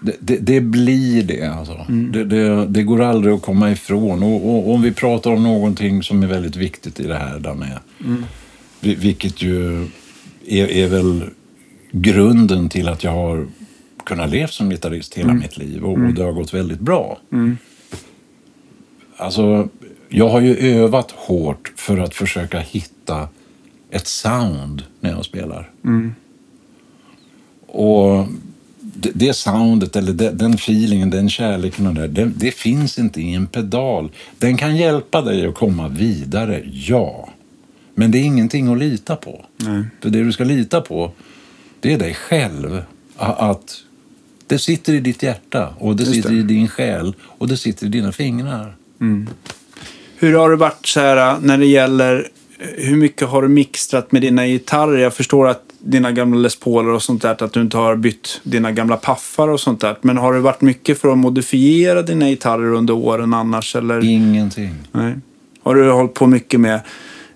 Det, 0.00 0.16
Det, 0.20 0.36
det, 0.36 0.60
blir 0.60 1.22
det 1.22 1.42
alltså. 1.46 1.86
Det, 2.12 2.24
det, 2.24 2.66
det 2.66 2.82
går 2.82 3.02
aldrig 3.02 3.34
att 3.34 3.42
komma 3.42 3.70
ifrån. 3.70 4.22
Och, 4.22 4.48
och 4.50 4.74
om 4.74 4.82
vi 4.82 4.92
pratar 4.92 5.30
om 5.30 5.42
någonting 5.42 6.02
som 6.02 6.22
är 6.22 6.26
väldigt 6.26 6.56
viktigt 6.56 7.00
i 7.00 7.06
det 7.06 7.16
här, 7.18 7.38
Danne. 7.38 7.78
vi- 8.80 8.94
Vilket 8.94 9.42
ju 9.42 9.86
är, 10.46 10.66
är 10.70 10.88
väl 10.88 11.24
grunden 11.90 12.68
till 12.68 12.88
att 12.88 13.04
jag 13.04 13.12
har 13.12 13.46
kunnat 14.04 14.30
leva 14.30 14.48
som 14.48 14.70
gitarrist 14.70 15.14
hela 15.14 15.32
mitt 15.34 15.58
liv. 15.58 15.82
Och, 15.84 15.92
och 15.92 16.14
det 16.14 16.22
har 16.22 16.32
gått 16.32 16.54
väldigt 16.54 16.80
bra. 16.80 17.18
Alltså, 19.16 19.68
jag 20.08 20.28
har 20.28 20.40
ju 20.40 20.56
övat 20.56 21.10
hårt 21.10 21.72
för 21.76 21.98
att 21.98 22.14
försöka 22.14 22.58
hitta 22.60 23.28
ett 23.90 24.06
sound 24.06 24.82
när 25.00 25.10
jag 25.10 25.24
spelar. 25.24 25.70
Och 27.66 28.26
det, 29.00 29.10
det 29.14 29.32
soundet, 29.32 29.96
eller 29.96 30.12
den 30.32 30.54
feelingen, 30.54 31.10
den 31.10 31.28
kärleken 31.28 31.86
och 31.86 31.94
det, 31.94 32.06
det, 32.08 32.24
det 32.24 32.50
finns 32.50 32.98
inte 32.98 33.20
i 33.20 33.34
en 33.34 33.46
pedal. 33.46 34.10
Den 34.38 34.56
kan 34.56 34.76
hjälpa 34.76 35.22
dig 35.22 35.46
att 35.46 35.54
komma 35.54 35.88
vidare, 35.88 36.62
ja. 36.72 37.28
Men 37.94 38.10
det 38.10 38.18
är 38.18 38.22
ingenting 38.22 38.72
att 38.72 38.78
lita 38.78 39.16
på. 39.16 39.44
För 40.02 40.10
det 40.10 40.24
du 40.24 40.32
ska 40.32 40.44
lita 40.44 40.80
på, 40.80 41.12
det 41.80 41.92
är 41.92 41.98
dig 41.98 42.14
själv. 42.14 42.82
Att 43.16 43.82
det 44.46 44.58
sitter 44.58 44.94
i 44.94 45.00
ditt 45.00 45.22
hjärta 45.22 45.74
och 45.78 45.96
det 45.96 46.02
Just 46.02 46.14
sitter 46.14 46.30
det. 46.30 46.36
i 46.36 46.42
din 46.42 46.68
själ 46.68 47.14
och 47.20 47.48
det 47.48 47.56
sitter 47.56 47.86
i 47.86 47.88
dina 47.88 48.12
fingrar. 48.12 48.76
Hur 50.16 50.34
har 50.34 50.50
det 50.50 50.56
varit 50.56 50.86
så 50.86 51.00
här 51.00 51.38
när 51.40 51.58
det 51.58 51.66
gäller 51.66 52.28
eh, 52.58 52.84
hur 52.84 52.96
mycket 52.96 53.28
har 53.28 53.42
du 53.42 53.48
mixtrat 53.48 54.12
med 54.12 54.22
dina 54.22 54.46
gitarrer? 54.46 54.98
Jag 54.98 55.14
förstår 55.14 55.48
att 55.48 55.65
dina 55.86 56.12
gamla 56.12 56.40
Les 56.40 56.60
Pauler 56.60 56.90
och 56.90 57.02
sånt 57.02 57.22
där, 57.22 57.42
att 57.44 57.52
du 57.52 57.60
inte 57.60 57.76
har 57.76 57.96
bytt 57.96 58.40
dina 58.42 58.72
gamla 58.72 58.96
paffar 58.96 59.48
och 59.48 59.60
sånt 59.60 59.80
där. 59.80 59.96
Men 60.00 60.16
har 60.18 60.34
det 60.34 60.40
varit 60.40 60.60
mycket 60.60 61.00
för 61.00 61.08
att 61.12 61.18
modifiera 61.18 62.02
dina 62.02 62.28
gitarrer 62.28 62.72
under 62.72 62.94
åren 62.94 63.34
annars? 63.34 63.76
Eller? 63.76 64.04
Ingenting. 64.04 64.74
Nej. 64.92 65.14
Har 65.62 65.74
du 65.74 65.90
hållit 65.90 66.14
på 66.14 66.26
mycket 66.26 66.60
med, 66.60 66.80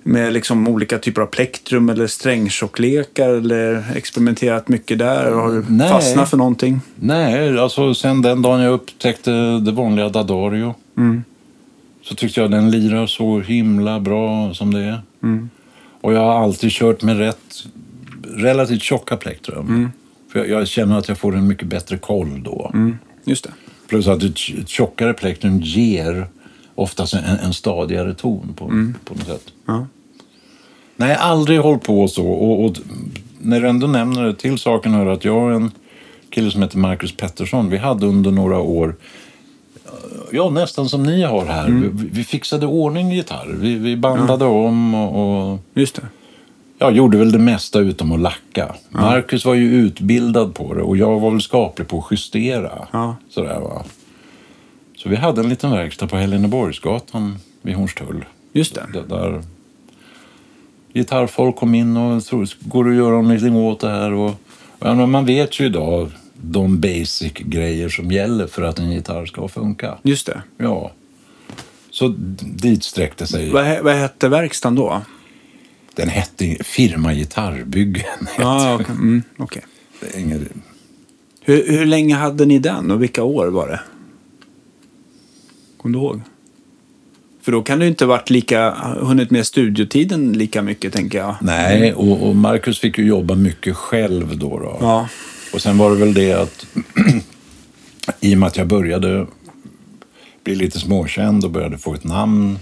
med 0.02 0.32
liksom 0.32 0.68
olika 0.68 0.98
typer 0.98 1.22
av 1.22 1.26
plektrum 1.26 1.88
eller 1.88 2.06
strängtjocklekar 2.06 3.28
eller 3.28 3.84
experimenterat 3.96 4.68
mycket 4.68 4.98
där? 4.98 5.32
Har 5.32 5.52
du 5.52 5.64
Nej. 5.68 5.88
fastnat 5.90 6.30
för 6.30 6.36
någonting? 6.36 6.80
Nej, 6.94 7.58
alltså 7.58 7.94
sen 7.94 8.22
den 8.22 8.42
dagen 8.42 8.60
jag 8.60 8.72
upptäckte 8.72 9.30
det 9.58 9.72
vanliga 9.72 10.08
Dadario 10.08 10.74
Mm. 10.96 11.24
så 12.02 12.14
tyckte 12.14 12.40
jag 12.40 12.50
den 12.50 12.70
lirar 12.70 13.06
så 13.06 13.40
himla 13.40 14.00
bra 14.00 14.54
som 14.54 14.74
det 14.74 14.80
är. 14.80 15.00
Mm. 15.22 15.50
Och 16.00 16.12
jag 16.12 16.20
har 16.20 16.42
alltid 16.42 16.70
kört 16.70 17.02
med 17.02 17.18
rätt, 17.18 17.64
relativt 18.36 18.82
tjocka 18.82 19.16
plektrum. 19.16 19.66
Mm. 19.68 19.90
För 20.32 20.44
jag, 20.44 20.68
känner 20.68 20.98
att 20.98 21.08
jag 21.08 21.18
får 21.18 21.36
en 21.36 21.46
mycket 21.48 21.68
bättre 21.68 21.98
koll 21.98 22.42
då. 22.42 22.70
Mm. 22.74 22.98
Just 23.24 23.44
det. 23.44 23.50
Plus 23.88 24.06
att 24.08 24.22
ett, 24.22 24.38
tjockare 24.68 25.14
plektrum 25.14 25.60
ger 25.60 26.26
oftast 26.74 27.14
en, 27.14 27.24
en 27.24 27.52
stadigare 27.52 28.14
ton 28.14 28.54
på, 28.56 28.64
Mm. 28.64 28.94
på 29.04 29.14
något 29.14 29.26
sätt. 29.26 29.44
Ja. 29.66 29.86
Nej, 30.96 31.14
aldrig 31.14 31.60
hållit 31.60 31.82
på 31.82 32.08
så. 32.08 32.26
Och, 32.26 32.64
och 32.64 32.76
när 33.38 33.60
du 33.60 33.68
ändå 33.68 33.86
nämner 33.86 34.24
det, 34.24 34.34
till 34.34 34.58
saken 34.58 34.94
hör 34.94 35.06
att 35.06 35.24
jag 35.24 35.44
och 35.44 35.52
en 35.52 35.70
kille 36.30 36.50
som 36.50 36.62
heter 36.62 36.78
Marcus 36.78 37.16
Pettersson, 37.16 37.70
vi 37.70 37.76
hade 37.76 38.06
under 38.06 38.30
några 38.30 38.58
år, 38.58 38.96
ja 40.32 40.50
nästan 40.50 40.88
som 40.88 41.02
ni 41.02 41.22
har 41.22 41.44
här, 41.44 41.68
vi, 41.68 42.08
vi 42.12 42.24
fixade 42.24 42.66
ordning 42.66 43.10
gitarrer. 43.10 43.54
Vi, 43.54 43.74
vi 43.74 43.96
bandade 43.96 44.44
om 44.44 44.94
och, 44.94 45.52
och 45.52 45.58
Just 45.74 45.94
det. 45.94 46.02
Ja, 46.80 46.90
gjorde 46.90 47.18
väl 47.18 47.32
det 47.32 47.38
mesta 47.38 47.78
utom 47.78 48.12
att 48.12 48.20
lacka. 48.20 48.74
Marcus 48.88 49.44
var 49.44 49.54
ju 49.54 49.72
utbildad 49.72 50.54
på 50.54 50.74
det 50.74 50.82
och 50.82 50.96
jag 50.96 51.20
var 51.20 51.30
väl 51.30 51.40
skaplig 51.40 51.88
på 51.88 51.98
att 51.98 52.06
justera. 52.10 52.88
Ja. 52.92 53.16
Sådär, 53.28 53.60
va? 53.60 53.84
Så 54.96 55.08
vi 55.08 55.16
hade 55.16 55.40
en 55.40 55.48
liten 55.48 55.70
verkstad 55.70 56.06
på 56.06 56.16
Heleneborgsgatan 56.16 57.38
vid 57.62 57.74
Hornstull. 57.74 58.24
Just 58.52 58.74
det. 58.74 58.86
Det 58.92 59.02
där 59.02 59.42
gitarrfolk 60.94 61.56
kom 61.56 61.74
in 61.74 61.96
och 61.96 62.24
tror, 62.24 62.48
går 62.60 62.84
det 62.84 62.90
att 62.90 62.96
göra 62.96 63.22
någonting 63.22 63.56
åt 63.56 63.80
det 63.80 63.90
här? 63.90 64.12
Och, 64.12 64.30
och 64.78 64.86
ja, 64.86 65.06
man 65.06 65.24
vet 65.24 65.60
ju 65.60 65.66
idag 65.66 66.10
de 66.34 66.80
basic 66.80 67.32
grejer 67.32 67.88
som 67.88 68.10
gäller 68.10 68.46
för 68.46 68.62
att 68.62 68.78
en 68.78 68.92
gitarr 68.92 69.26
ska 69.26 69.48
funka. 69.48 69.98
Just 70.02 70.26
det. 70.26 70.42
Ja. 70.56 70.90
Så 71.90 72.14
dit 72.40 72.84
sträckte 72.84 73.26
sig. 73.26 73.50
Vad, 73.50 73.80
vad 73.80 73.94
hette 73.94 74.28
verkstaden 74.28 74.74
då? 74.74 75.02
Den 76.00 76.08
hette 76.08 76.56
Firma 76.64 77.14
Gitarrbyggen. 77.14 78.28
Ja, 78.38 78.74
okej. 78.80 78.94
Mm, 78.94 79.22
är 80.00 80.18
inget- 80.18 80.52
Hur, 81.40 81.66
hur 81.78 81.86
länge 81.86 82.14
hade 82.14 82.46
ni 82.46 82.58
den 82.58 82.90
och 82.90 83.02
vilka 83.02 83.22
år 83.22 83.46
var 83.46 83.68
det? 83.68 83.80
Kommer 85.76 85.98
du 85.98 86.04
ihåg? 86.04 86.20
För 87.42 87.52
då 87.52 87.62
kan 87.62 87.78
du 87.78 87.86
inte 87.86 88.06
varit 88.06 88.30
lika, 88.30 88.70
hunnit 89.00 89.30
med 89.30 89.46
studiotiden 89.46 90.32
lika 90.32 90.62
mycket 90.62 90.92
tänker 90.92 91.18
jag. 91.18 91.36
Nej, 91.40 91.92
och, 91.94 92.28
och 92.28 92.36
Marcus 92.36 92.78
fick 92.80 92.98
ju 92.98 93.04
jobba 93.06 93.34
mycket 93.34 93.76
själv 93.76 94.38
då. 94.38 94.58
då. 94.58 94.76
Ja. 94.80 95.08
Och 95.52 95.60
sen 95.62 95.78
var 95.78 95.90
det 95.90 95.96
väl 95.96 96.14
det 96.14 96.32
att 96.32 96.66
i 98.20 98.34
och 98.34 98.38
med 98.38 98.46
att 98.46 98.56
jag 98.56 98.66
började 98.66 99.26
bli 100.44 100.54
lite 100.54 100.78
småkänd 100.78 101.44
och 101.44 101.50
började 101.50 101.78
få 101.78 101.94
ett 101.94 102.04
namn 102.04 102.58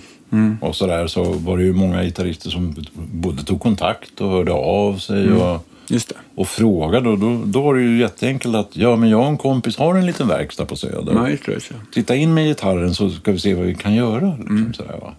och 0.60 0.76
sådär 0.76 1.06
så 1.06 1.24
var 1.24 1.58
det 1.58 1.64
ju 1.64 1.72
många 1.72 2.02
gitarrister 2.02 2.50
som 2.50 2.74
både 3.12 3.42
tog 3.42 3.60
kontakt 3.60 4.20
och 4.20 4.30
hörde 4.30 4.52
av 4.52 4.96
sig 4.96 5.32
och, 5.32 5.66
Just 5.88 6.08
det. 6.08 6.14
och 6.34 6.48
frågade. 6.48 7.08
Och 7.08 7.18
då, 7.18 7.42
då 7.44 7.62
var 7.62 7.74
det 7.74 7.82
ju 7.82 7.98
jätteenkelt 8.00 8.54
att 8.54 8.76
ja, 8.76 8.96
men 8.96 9.08
jag 9.08 9.20
och 9.20 9.26
en 9.26 9.38
kompis 9.38 9.76
har 9.76 9.94
en 9.94 10.06
liten 10.06 10.28
verkstad 10.28 10.64
på 10.64 10.76
Söder. 10.76 11.12
Ja, 11.14 11.28
just 11.28 11.46
det. 11.46 11.60
så. 11.60 11.74
Titta 11.92 12.16
in 12.16 12.34
med 12.34 12.46
gitarren 12.46 12.94
så 12.94 13.10
ska 13.10 13.32
vi 13.32 13.38
se 13.38 13.54
vad 13.54 13.66
vi 13.66 13.74
kan 13.74 13.94
göra. 13.94 14.36
Liksom, 14.38 14.74
sådär, 14.74 14.98
va? 15.00 15.14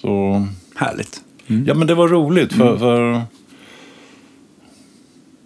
Så 0.00 0.46
Härligt. 0.74 1.20
Ja, 1.46 1.74
men 1.74 1.86
det 1.86 1.94
var 1.94 2.08
roligt 2.08 2.52
för... 2.52 2.78
för 2.78 3.22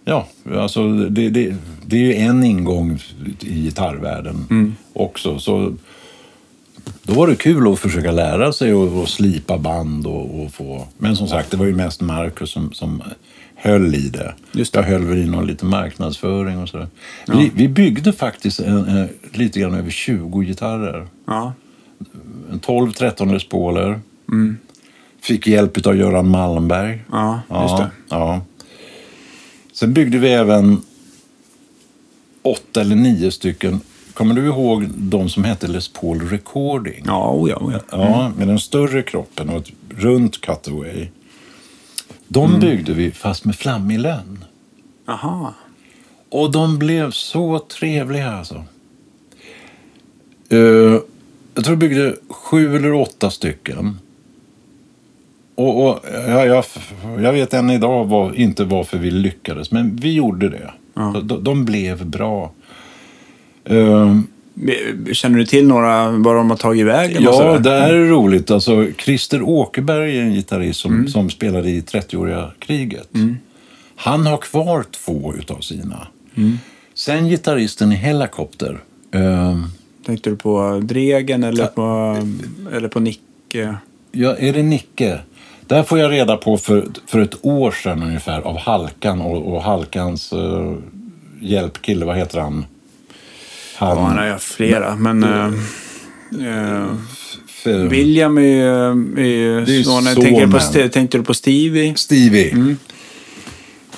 ja, 0.05 0.27
alltså 0.55 0.93
det, 0.93 1.29
det, 1.29 1.55
det 1.85 1.95
är 1.95 2.01
ju 2.01 2.13
en 2.13 2.43
ingång 2.43 2.99
i 3.39 3.53
gitarrvärlden 3.61 4.75
också. 4.93 5.39
Så 5.39 5.73
då 7.03 7.13
var 7.13 7.27
det 7.27 7.35
kul 7.35 7.73
att 7.73 7.79
försöka 7.79 8.11
lära 8.11 8.53
sig 8.53 8.73
och, 8.73 9.01
och 9.01 9.09
slipa 9.09 9.57
band 9.57 10.07
och, 10.07 10.43
och 10.43 10.53
få... 10.53 10.87
Men 10.97 11.15
som 11.15 11.27
sagt, 11.27 11.51
det 11.51 11.57
var 11.57 11.65
ju 11.65 11.75
mest 11.75 12.01
Marcus 12.01 12.51
som, 12.51 12.73
som 12.73 13.03
höll 13.55 13.95
i 13.95 14.09
det. 14.09 14.33
Just 14.51 14.73
det. 14.73 14.79
Jag 14.79 14.85
höll 14.85 15.05
väl 15.05 15.17
i 15.17 15.25
någon 15.25 15.47
lite 15.47 15.65
marknadsföring 15.65 16.57
och 16.57 16.69
sådär. 16.69 16.87
Vi, 17.27 17.51
vi 17.55 17.67
byggde 17.67 18.13
faktiskt 18.13 18.59
en, 18.59 18.85
en, 18.85 19.09
lite 19.33 19.59
grann 19.59 19.73
över 19.73 19.91
20 19.91 20.41
gitarrer. 20.41 21.07
Ja. 21.27 21.53
En 22.51 22.59
12-13 22.59 23.33
Les 23.33 23.49
Pauler. 23.49 23.99
Fick 25.21 25.47
hjälp 25.47 25.87
av 25.87 25.95
Göran 25.95 26.29
Malmberg. 26.29 26.99
Ja, 27.11 27.41
just 27.49 27.77
det. 27.77 27.91
Ja. 28.09 28.41
Sen 29.73 29.93
byggde 29.93 30.17
vi 30.17 30.29
även 30.29 30.81
åtta 32.41 32.81
eller 32.81 32.95
nio 32.95 33.31
stycken. 33.31 33.79
Kommer 34.19 34.35
du 34.35 34.45
ihåg 34.45 34.85
de 34.97 35.29
som 35.29 35.43
hette 35.43 35.67
Les 35.67 35.87
Paul 35.87 36.21
Recording? 36.21 37.03
Ja, 37.05 37.31
oh 37.33 37.49
ja, 37.49 37.55
oh 37.55 37.73
ja. 37.73 37.79
Ja, 37.91 38.31
med 38.37 38.47
den 38.47 38.59
större 38.59 39.01
kroppen 39.01 39.49
och 39.49 39.57
ett 39.57 39.71
runt 39.97 40.41
cutaway. 40.41 41.07
De 42.27 42.45
Mm. 42.49 42.59
byggde 42.59 42.93
vi 42.93 43.11
fast 43.11 43.45
med 43.45 43.55
flammig 43.55 43.99
lönn. 43.99 44.43
Aha. 45.07 45.53
Och 46.29 46.51
de 46.51 46.77
blev 46.79 47.11
så 47.11 47.59
trevliga 47.59 48.31
alltså. 48.31 48.63
Eh, 50.49 50.57
jag 51.53 51.63
tror 51.63 51.69
jag 51.69 51.77
byggde 51.77 52.15
sju 52.29 52.75
eller 52.75 52.93
åtta 52.93 53.31
stycken. 53.31 53.97
Och, 55.55 55.85
och 55.89 55.99
jag, 56.27 56.47
jag, 56.47 56.65
jag 57.19 57.33
vet 57.33 57.53
än 57.53 57.69
idag 57.69 58.05
var, 58.05 58.33
inte 58.35 58.63
varför 58.63 58.97
vi 58.97 59.11
lyckades, 59.11 59.71
men 59.71 59.95
vi 59.95 60.13
gjorde 60.13 60.49
det. 60.49 60.71
Ja. 60.93 61.21
De, 61.23 61.43
de 61.43 61.65
blev 61.65 62.05
bra. 62.05 62.51
Eh, 63.69 64.19
Känner 65.13 65.37
du 65.37 65.45
till 65.45 65.67
några, 65.67 66.09
var 66.11 66.35
de 66.35 66.49
har 66.49 66.57
tagit 66.57 66.85
vägen? 66.85 67.23
ja, 67.23 67.59
det 67.59 67.69
här 67.69 67.93
är 67.93 68.05
roligt. 68.05 68.51
Alltså, 68.51 68.87
Christer 68.97 69.41
Åkerberg 69.41 70.17
är 70.17 70.21
en 70.21 70.33
gitarrist 70.33 70.79
som, 70.79 71.07
som 71.07 71.29
spelade 71.29 71.69
i 71.69 71.81
30-åriga 71.81 72.51
kriget. 72.59 73.09
Han 73.95 74.25
har 74.25 74.37
kvar 74.37 74.85
två 75.05 75.33
utav 75.39 75.59
sina. 75.59 76.07
Sen 76.93 77.27
gitarristen 77.29 77.91
i 77.91 77.95
Helicopter. 77.95 78.79
Eh, 79.11 79.59
Tänkte 80.05 80.29
du 80.29 80.35
på 80.35 80.81
Dregen 80.83 81.43
eller 81.43 81.65
på, 81.65 82.17
eller 82.75 82.87
på 82.87 82.99
Nicke? 82.99 83.75
ja, 84.11 84.35
är 84.37 84.53
det 84.53 84.63
Nicke? 84.63 85.19
Där 85.67 85.83
får 85.83 85.99
jag 85.99 86.11
reda 86.11 86.37
på 86.37 86.57
för, 86.57 86.87
för 87.07 87.19
ett 87.19 87.45
år 87.45 87.71
sedan 87.71 88.03
ungefär 88.03 88.41
av 88.41 88.57
Halkan 88.57 89.21
och, 89.21 89.53
och 89.53 89.63
Halkans 89.63 90.33
uh, 90.33 90.75
hjälpkille. 91.41 92.05
Vad 92.05 92.17
heter 92.17 92.39
han? 92.39 92.65
Han, 93.79 93.97
Ja, 93.97 94.03
han 94.03 94.17
har 94.17 94.27
haft 94.27 94.43
flera, 94.43 94.95
men... 94.95 95.23
eh, 95.23 95.49
för, 97.47 97.87
William 97.87 98.37
är 98.37 98.41
ju... 98.41 98.91
Är 99.17 99.23
ju 99.25 99.65
Det 99.65 99.75
är 99.75 99.83
sonen. 99.83 100.15
Tänker 100.15 100.47
du 100.47 100.51
på, 100.51 100.89
tänkte 100.89 101.17
du 101.17 101.23
på 101.23 101.33
Stevie? 101.33 101.95
Stevie. 101.95 102.75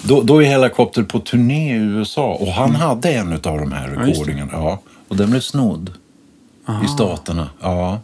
Då, 0.02 0.22
då 0.22 0.44
är 0.44 0.46
Helicopter 0.46 1.04
på 1.04 1.20
turné 1.20 1.76
i 1.76 1.78
USA 1.78 2.34
och 2.34 2.48
han 2.48 2.76
hade 2.76 3.10
en 3.14 3.34
av 3.34 3.40
de 3.42 3.72
här 3.72 3.94
Ja, 3.96 4.08
recordingarna. 4.08 4.52
Ja, 4.54 4.82
och 5.08 5.18
den 5.18 5.30
blev 5.30 5.40
snodd 5.40 5.92
i 6.86 6.88
staterna. 6.88 7.50
Ja. 7.62 8.00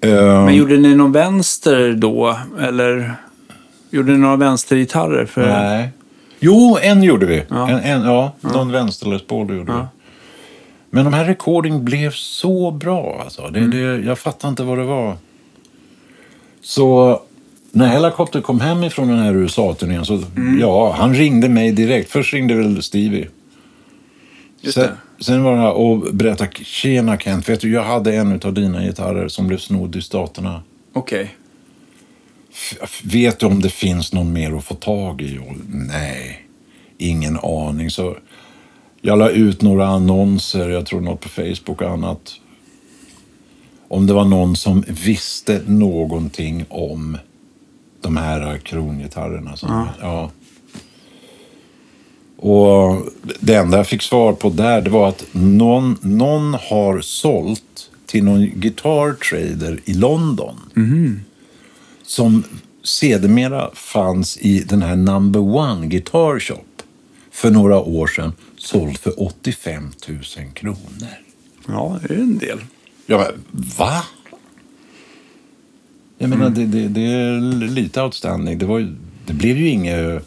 Men 0.00 0.54
gjorde 0.54 0.76
ni 0.76 0.94
någon 0.94 1.12
vänster 1.12 1.92
då? 1.92 2.38
Eller 2.60 3.14
gjorde 3.90 4.12
ni 4.12 4.18
några 4.18 4.36
vänstergitarrer? 4.36 5.26
För... 5.26 5.46
Nej. 5.46 5.90
Jo, 6.40 6.78
en 6.82 7.02
gjorde 7.02 7.26
vi. 7.26 7.42
Ja. 7.48 7.68
En, 7.70 7.80
en, 7.80 8.02
ja, 8.02 8.32
någon 8.40 8.72
vänster 8.72 9.06
Les 9.06 9.26
Paul 9.26 9.56
gjorde 9.56 9.72
vi. 9.72 9.78
Men 10.94 11.04
de 11.04 11.14
här 11.14 11.24
recording 11.24 11.84
blev 11.84 12.10
så 12.10 12.70
bra. 12.70 13.20
Alltså. 13.24 13.48
Det, 13.48 13.58
Mm. 13.58 13.70
det, 13.70 14.06
jag 14.06 14.18
fattar 14.18 14.48
inte 14.48 14.62
vad 14.62 14.78
det 14.78 14.84
var. 14.84 15.16
Så 16.62 17.20
när 17.72 17.86
Helicopter 17.86 18.40
kom 18.40 18.60
hem 18.60 18.84
ifrån 18.84 19.08
den 19.08 19.18
här 19.18 19.34
USA-turnén 19.34 20.04
så 20.04 20.14
Mm. 20.36 20.58
ja, 20.60 20.92
han 20.98 21.14
ringde 21.14 21.48
mig 21.48 21.72
direkt. 21.72 22.10
Först 22.10 22.34
ringde 22.34 22.54
väl 22.54 22.82
Stevie. 22.82 23.28
Just 24.60 24.74
Sen, 24.74 24.88
det. 25.18 25.24
sen 25.24 25.42
var 25.42 25.56
det 25.56 25.68
och 25.70 26.14
berättade, 26.14 26.50
tjena 26.64 27.18
Kent, 27.18 27.48
vet 27.48 27.60
du, 27.60 27.72
jag 27.72 27.84
hade 27.84 28.14
en 28.16 28.40
av 28.44 28.52
dina 28.52 28.82
gitarrer 28.82 29.28
som 29.28 29.46
blev 29.46 29.58
snodd 29.58 29.96
i 29.96 30.02
staterna. 30.02 30.62
Okej. 30.92 31.34
F- 32.82 33.02
Vet 33.04 33.38
du 33.38 33.46
om 33.46 33.60
det 33.62 33.68
finns 33.70 34.12
någon 34.12 34.32
mer 34.32 34.56
att 34.56 34.64
få 34.64 34.74
tag 34.74 35.22
i? 35.22 35.38
Och, 35.38 35.52
nej, 35.68 36.46
ingen 36.98 37.38
aning. 37.42 37.90
Så 37.90 38.16
jag 39.06 39.18
la 39.18 39.30
ut 39.30 39.62
några 39.62 39.86
annonser, 39.86 40.68
jag 40.68 40.86
tror 40.86 41.00
något 41.00 41.20
på 41.20 41.28
Facebook 41.28 41.82
och 41.82 41.90
annat. 41.90 42.32
Om 43.88 44.06
det 44.06 44.12
var 44.12 44.24
någon 44.24 44.56
som 44.56 44.84
visste 45.04 45.60
någonting 45.66 46.64
om 46.68 47.18
de 48.00 48.16
här 48.16 48.58
krongitarrerna. 48.58 49.56
Som, 49.56 49.70
Ja. 49.70 49.88
ja. 50.00 50.30
Och 52.36 53.06
det 53.40 53.54
enda 53.54 53.76
jag 53.76 53.86
fick 53.86 54.02
svar 54.02 54.32
på 54.32 54.50
där 54.50 54.80
det 54.80 54.90
var 54.90 55.08
att 55.08 55.24
någon, 55.32 55.96
någon 56.00 56.54
har 56.54 57.00
sålt 57.00 57.90
till 58.06 58.24
någon 58.24 58.46
guitar 58.54 59.12
trader 59.12 59.80
i 59.84 59.94
London. 59.94 60.56
Som 62.06 62.44
sedermera 62.82 63.70
fanns 63.74 64.36
i 64.36 64.60
den 64.60 64.82
här 64.82 64.96
number 64.96 65.40
one 65.40 65.86
guitar 65.86 66.40
shop 66.40 66.64
för 67.32 67.50
några 67.50 67.78
år 67.78 68.06
sedan. 68.06 68.32
Såld 68.64 68.98
för 68.98 69.22
85 69.22 69.90
000 70.08 70.20
kronor. 70.54 70.78
Ja, 71.68 71.98
det 72.08 72.14
är 72.14 72.18
en 72.18 72.38
del. 72.38 72.58
Ja, 73.06 73.18
men 73.18 73.44
va? 73.78 74.02
Jag 76.18 76.30
menar, 76.30 76.50
det, 76.50 76.64
det, 76.66 76.88
det 76.88 77.00
är 77.00 77.40
lite 77.68 78.02
outstanding. 78.02 78.58
Det, 78.58 78.66
var, 78.66 78.94
det 79.26 79.32
blev 79.32 79.56
ju 79.58 79.68
inget... 79.68 80.26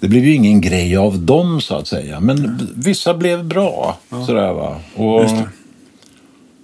Det 0.00 0.08
blev 0.08 0.24
ju 0.24 0.32
ingen 0.34 0.60
grej 0.60 0.96
av 0.96 1.18
dem, 1.18 1.60
så 1.60 1.74
att 1.74 1.86
säga. 1.88 2.20
Men 2.20 2.56
b- 2.56 2.64
vissa 2.74 3.14
blev 3.14 3.44
bra. 3.44 3.98
Sådär, 4.26 4.52
va? 4.52 4.80
Och 4.94 5.30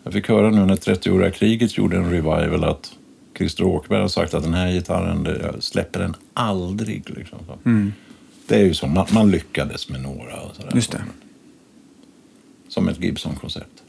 jag 0.04 0.12
fick 0.12 0.28
höra 0.28 0.50
nu 0.50 0.66
när 0.66 0.76
30-åriga 0.76 1.30
kriget 1.30 1.78
gjorde 1.78 1.96
en 1.96 2.10
revival 2.10 2.64
att 2.64 2.92
Christer 3.38 3.64
Åkerberg 3.64 4.00
har 4.00 4.08
sagt 4.08 4.34
att 4.34 4.42
den 4.42 4.54
här 4.54 4.72
gitarren, 4.72 5.28
släpper 5.60 6.00
den 6.00 6.14
aldrig. 6.34 7.10
Liksom. 7.10 7.38
Så. 7.46 7.58
Det 8.46 8.54
är 8.54 8.64
ju 8.64 8.74
så, 8.74 8.86
man, 8.86 9.06
man 9.10 9.30
lyckades 9.30 9.88
med 9.88 10.00
några. 10.02 10.40
Och 10.40 10.56
sådär. 10.56 10.72
Just 10.74 10.92
det. 10.92 11.02
Som 12.68 12.88
ett 12.88 13.00
Gibson-koncept. 13.00 13.82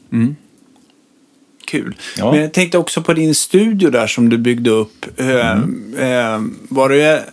Kul. 1.66 1.96
Ja. 2.18 2.32
Men 2.32 2.40
jag 2.40 2.52
tänkte 2.52 2.78
också 2.78 3.02
på 3.02 3.12
din 3.12 3.34
studio 3.34 3.90
där 3.90 4.06
som 4.06 4.28
du 4.28 4.38
byggde 4.38 4.70
upp. 4.70 5.20
Eh, 5.20 5.50
eh, 5.98 6.42
var 6.68 6.88
det, 6.88 7.24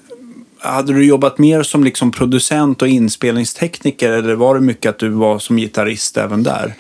hade 0.57 0.93
du 0.93 1.05
jobbat 1.05 1.37
mer 1.37 1.63
som 1.63 1.83
liksom 1.83 2.11
producent 2.11 2.81
och 2.81 2.87
inspelningstekniker 2.87 4.11
eller 4.11 4.33
var 4.33 4.55
det 4.55 4.61
mycket 4.61 4.89
att 4.89 4.99
du 4.99 5.09
var 5.09 5.39
som 5.39 5.57
gitarrist 5.57 6.17
även 6.17 6.43
där? 6.43 6.73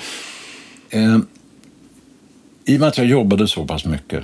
Eh, 0.89 1.17
I 2.65 2.75
och 2.75 2.79
med 2.79 2.87
att 2.87 2.97
jag 2.97 3.07
jobbade 3.07 3.47
så 3.47 3.65
pass 3.65 3.85
mycket 3.85 4.23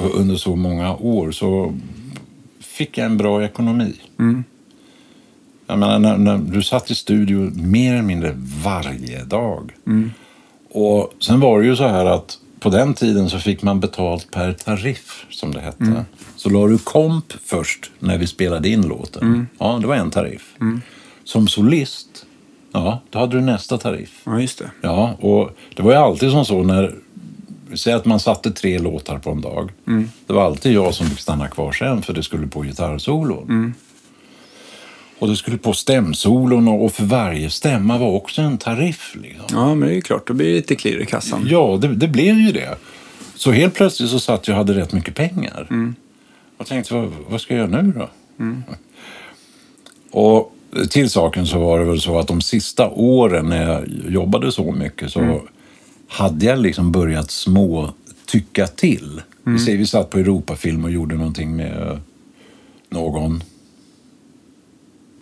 och 0.00 0.20
under 0.20 0.36
så 0.36 0.56
många 0.56 0.96
år 0.96 1.30
så 1.30 1.74
fick 2.60 2.98
jag 2.98 3.06
en 3.06 3.16
bra 3.16 3.44
ekonomi. 3.44 3.94
Jag 5.66 5.78
menar, 5.78 5.98
när, 5.98 6.16
när 6.18 6.38
du 6.38 6.62
satt 6.62 6.90
i 6.90 6.94
studio 6.94 7.50
mer 7.54 7.92
eller 7.92 8.02
mindre 8.02 8.32
varje 8.64 9.24
dag. 9.24 9.72
Och 10.70 11.12
sen 11.20 11.40
var 11.40 11.60
det 11.60 11.66
ju 11.66 11.76
så 11.76 11.88
här 11.88 12.06
att 12.06 12.38
på 12.60 12.70
den 12.70 12.94
tiden 12.94 13.30
så 13.30 13.38
fick 13.38 13.62
man 13.62 13.80
betalt 13.80 14.30
per 14.30 14.52
tariff, 14.52 15.26
som 15.30 15.52
det 15.54 15.60
hette. 15.60 15.84
Så 16.36 16.50
la 16.50 16.66
du 16.66 16.78
komp 16.78 17.32
först 17.44 17.90
när 17.98 18.18
vi 18.18 18.26
spelade 18.26 18.68
in 18.68 18.82
låten. 18.88 19.48
Ja, 19.58 19.78
det 19.80 19.86
var 19.86 19.94
en 19.94 20.10
tariff. 20.10 20.54
Som 21.24 21.48
solist, 21.48 22.26
ja, 22.72 23.00
då 23.10 23.18
hade 23.18 23.36
du 23.36 23.40
nästa 23.40 23.78
tariff. 23.78 24.22
Ja, 24.24 24.40
just 24.40 24.58
det. 24.58 24.70
Ja, 24.80 25.16
och 25.20 25.50
det 25.76 25.82
var 25.82 25.90
ju 25.92 25.98
alltid 25.98 26.30
som 26.30 26.44
så 26.44 26.62
när... 26.62 26.94
Säg 27.74 27.92
att 27.92 28.04
man 28.04 28.20
satte 28.20 28.50
tre 28.50 28.78
låtar 28.78 29.18
på 29.18 29.30
en 29.30 29.40
dag. 29.40 29.72
Det 30.26 30.32
var 30.32 30.44
alltid 30.44 30.72
jag 30.72 30.94
som 30.94 31.06
fick 31.06 31.18
stanna 31.18 31.48
kvar 31.48 31.72
sen 31.72 32.02
för 32.02 32.12
det 32.12 32.22
skulle 32.22 32.46
på 32.46 32.62
gitarrsolon. 32.62 33.46
Och 35.18 35.28
det 35.28 35.36
skulle 35.36 35.58
på 35.58 35.72
stämsolon 35.72 36.68
och 36.68 36.92
för 36.92 37.04
varje 37.04 37.50
stämma 37.50 37.98
var 37.98 38.10
också 38.10 38.42
en 38.42 38.58
tariff. 38.58 39.16
Liksom. 39.22 39.44
Ja, 39.50 39.74
men 39.74 39.88
det 39.88 39.96
är 39.96 40.00
klart. 40.00 40.26
Då 40.26 40.34
blir 40.34 40.46
det 40.46 40.54
lite 40.54 40.74
klirr 40.74 41.00
i 41.00 41.06
kassan. 41.06 41.46
Ja, 41.50 41.78
det, 41.82 41.94
det 41.94 42.08
blev 42.08 42.36
ju 42.38 42.52
det. 42.52 42.76
Så 43.34 43.50
helt 43.50 43.74
plötsligt 43.74 44.10
så 44.10 44.20
satt 44.20 44.48
jag 44.48 44.54
och 44.54 44.58
hade 44.58 44.80
rätt 44.80 44.92
mycket 44.92 45.14
pengar. 45.14 45.94
Och 46.56 46.66
tänkte, 46.66 46.94
vad, 46.94 47.12
vad 47.28 47.40
ska 47.40 47.54
jag 47.54 47.70
göra 47.70 47.82
nu 47.82 47.92
då? 47.92 48.10
Och 50.20 50.52
till 50.90 51.10
saken 51.10 51.46
så 51.46 51.58
var 51.58 51.78
det 51.78 51.84
väl 51.84 52.00
så 52.00 52.18
att 52.18 52.28
de 52.28 52.40
sista 52.40 52.88
åren 52.90 53.48
när 53.48 53.72
jag 53.72 53.84
jobbade 54.08 54.52
så 54.52 54.72
mycket 54.72 55.12
så 55.12 55.40
hade 56.08 56.46
jag 56.46 56.58
liksom 56.58 56.92
börjat 56.92 57.30
små 57.30 57.90
tycka 58.26 58.66
till. 58.66 59.22
Vi 59.42 59.58
säger 59.58 59.78
vi 59.78 59.86
satt 59.86 60.10
på 60.10 60.18
Europafilm 60.18 60.84
och 60.84 60.90
gjorde 60.90 61.14
någonting 61.14 61.56
med 61.56 62.00
någon. 62.90 63.42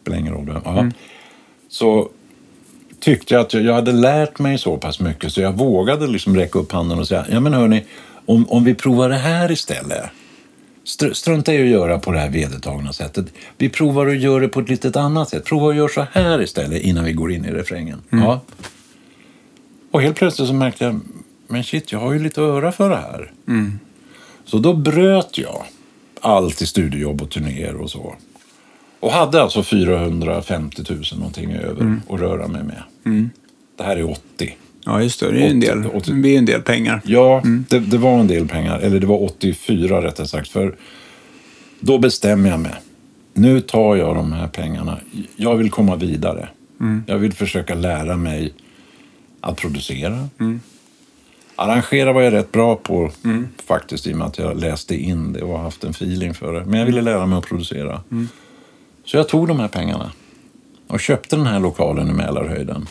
Spelar 0.04 0.18
ingen 0.18 0.32
roll. 0.32 0.60
Ja. 0.64 0.90
Så 1.68 2.08
tyckte 3.00 3.34
jag 3.34 3.40
att 3.40 3.54
jag, 3.54 3.74
hade 3.74 3.92
lärt 3.92 4.38
mig 4.38 4.58
så 4.58 4.76
pass 4.76 5.00
mycket 5.00 5.32
så 5.32 5.40
jag 5.40 5.52
vågade 5.52 6.06
liksom 6.06 6.36
räcka 6.36 6.58
upp 6.58 6.72
handen 6.72 6.98
och 6.98 7.08
säga, 7.08 7.26
ja 7.30 7.40
men 7.40 7.52
hörni, 7.52 7.84
om, 8.26 8.48
om 8.48 8.64
vi 8.64 8.74
provar 8.74 9.08
det 9.08 9.16
här 9.16 9.50
istället. 9.50 10.04
Str- 10.84 11.12
strunta 11.12 11.54
i 11.54 11.62
att 11.62 11.68
göra 11.68 11.98
på 11.98 12.12
det 12.12 12.18
här 12.18 12.30
vedertagna 12.30 12.92
sättet. 12.92 13.26
Vi 13.58 13.68
provar 13.68 14.06
att 14.06 14.20
göra 14.20 14.40
det 14.40 14.48
på 14.48 14.60
ett 14.60 14.68
litet 14.68 14.96
annat 14.96 15.28
sätt. 15.28 15.44
Prova 15.44 15.70
att 15.70 15.76
göra 15.76 15.88
så 15.88 16.06
här 16.12 16.42
istället 16.42 16.82
innan 16.82 17.04
vi 17.04 17.12
går 17.12 17.32
in 17.32 17.44
i 17.44 17.50
refrängen. 17.50 18.02
Ja. 18.10 18.40
Och 19.90 20.02
helt 20.02 20.16
plötsligt 20.16 20.48
så 20.48 20.54
märkte 20.54 20.84
jag, 20.84 21.00
men 21.48 21.64
shit, 21.64 21.92
jag 21.92 21.98
har 21.98 22.12
ju 22.12 22.18
lite 22.18 22.40
öra 22.40 22.72
för 22.72 22.90
det 22.90 22.96
här. 22.96 23.32
Så 24.44 24.58
då 24.58 24.72
bröt 24.72 25.38
jag 25.38 25.64
allt 26.20 26.62
i 26.62 26.66
studiojobb 26.66 27.22
och 27.22 27.30
turnéer 27.30 27.76
och 27.76 27.90
så. 27.90 28.14
Och 29.04 29.12
hade 29.12 29.42
alltså 29.42 29.62
450 29.62 30.82
000 30.90 31.02
någonting 31.16 31.52
över 31.52 32.00
att 32.10 32.20
röra 32.20 32.48
mig 32.48 32.62
med. 32.64 32.82
Det 33.78 33.82
här 33.84 33.96
är 33.96 34.10
80. 34.10 34.56
Ja, 34.84 35.02
just 35.02 35.20
det. 35.20 35.32
Det 35.32 35.42
är 35.46 35.50
en 35.50 35.60
del, 35.60 35.78
Åttio- 35.78 35.90
åttio- 35.94 36.06
det 36.10 36.12
blir 36.20 36.38
en 36.38 36.44
del 36.46 36.62
pengar. 36.62 37.00
Ja, 37.04 37.42
det, 37.68 37.78
det 37.78 37.98
var 37.98 38.18
en 38.18 38.26
del 38.26 38.48
pengar. 38.48 38.78
Eller 38.78 39.00
det 39.00 39.06
var 39.06 39.22
84 39.22 40.02
rättare 40.02 40.26
sagt. 40.26 40.48
För 40.48 40.74
då 41.80 41.98
bestämmer 41.98 42.50
jag 42.50 42.60
mig. 42.60 42.72
Nu 43.34 43.60
tar 43.60 43.96
jag 43.96 44.16
de 44.16 44.32
här 44.32 44.48
pengarna. 44.48 44.98
Jag 45.36 45.56
vill 45.56 45.70
komma 45.70 45.96
vidare. 45.96 46.48
Jag 47.06 47.18
vill 47.18 47.32
försöka 47.32 47.74
lära 47.74 48.16
mig 48.16 48.52
att 49.40 49.56
producera. 49.56 50.28
Arrangera 51.56 52.12
var 52.12 52.22
jag 52.22 52.32
rätt 52.32 52.52
bra 52.52 52.76
på 52.76 53.10
faktiskt 53.66 54.06
i 54.06 54.12
och 54.12 54.16
med 54.18 54.26
att 54.26 54.38
jag 54.38 54.60
läste 54.60 54.94
in 54.96 55.32
det 55.32 55.42
och 55.42 55.58
haft 55.58 55.84
en 55.84 55.90
feeling 55.90 56.34
för 56.34 56.52
det. 56.52 56.64
Men 56.64 56.78
jag 56.78 56.86
ville 56.86 57.00
lära 57.02 57.26
mig 57.26 57.38
att 57.38 57.46
producera. 57.46 58.00
Så 59.04 59.16
jag 59.16 59.28
tog 59.28 59.48
de 59.48 59.60
här 59.60 59.68
pengarna 59.68 60.12
och 60.88 61.00
köpte 61.00 61.36
den 61.36 61.46
här 61.46 61.60
lokalen 61.60 62.08
i 62.10 62.12
Mälarhöjden. 62.12 62.88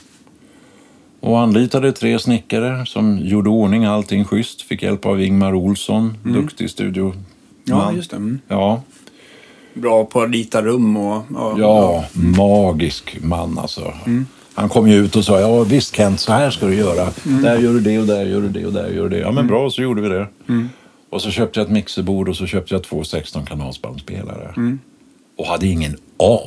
Och 1.19 1.39
anlitade 1.39 1.91
tre 1.91 2.19
snickare 2.19 2.85
som 2.85 3.19
gjorde 3.19 3.49
ordning 3.49 3.85
allting 3.85 4.25
schysst. 4.25 4.61
Fick 4.61 4.83
hjälp 4.83 5.05
av 5.05 5.21
Ingmar 5.21 5.53
Olsson, 5.53 6.17
duktig 6.23 6.69
studio. 6.69 7.13
Ja, 7.63 7.91
just 7.91 8.11
det. 8.11 8.17
Mm. 8.17 8.39
Ja, 8.47 8.81
Bra 9.73 10.05
på 10.05 10.21
att 10.21 10.31
rita 10.31 10.61
rum 10.61 10.97
och... 10.97 11.17
och 11.17 11.59
ja, 11.59 12.05
magisk 12.13 13.17
man 13.21 13.59
alltså. 13.59 13.93
Han 14.53 14.69
kom 14.69 14.87
ju 14.87 14.95
ut 14.95 15.15
och 15.15 15.25
sa, 15.25 15.39
ja 15.39 15.63
visst 15.63 15.95
Kent, 15.95 16.19
så 16.19 16.31
här 16.31 16.51
ska 16.51 16.65
du 16.65 16.75
göra. 16.75 17.09
Där 17.23 17.59
gör 17.59 17.73
du 17.73 17.79
det 17.79 17.99
och 17.99 18.05
där 18.05 18.25
gör 18.25 18.41
du 18.41 18.49
det 18.49 18.65
och 18.65 18.73
där 18.73 18.89
gör 18.89 19.03
du 19.03 19.09
det. 19.09 19.17
Ja 19.17 19.31
men 19.31 19.47
bra, 19.47 19.69
så 19.69 19.81
gjorde 19.81 20.01
vi 20.01 20.09
det. 20.09 20.27
Och 21.09 21.21
så 21.21 21.31
köpte 21.31 21.59
jag 21.59 21.65
ett 21.65 21.71
mixerbord 21.71 22.29
och 22.29 22.35
så 22.35 22.45
köpte 22.45 22.73
jag 22.73 22.83
två 22.83 23.03
16 23.03 23.45
kanalsbandspelare. 23.45 24.77
Och 25.35 25.45
hade 25.45 25.67
ingen 25.67 25.97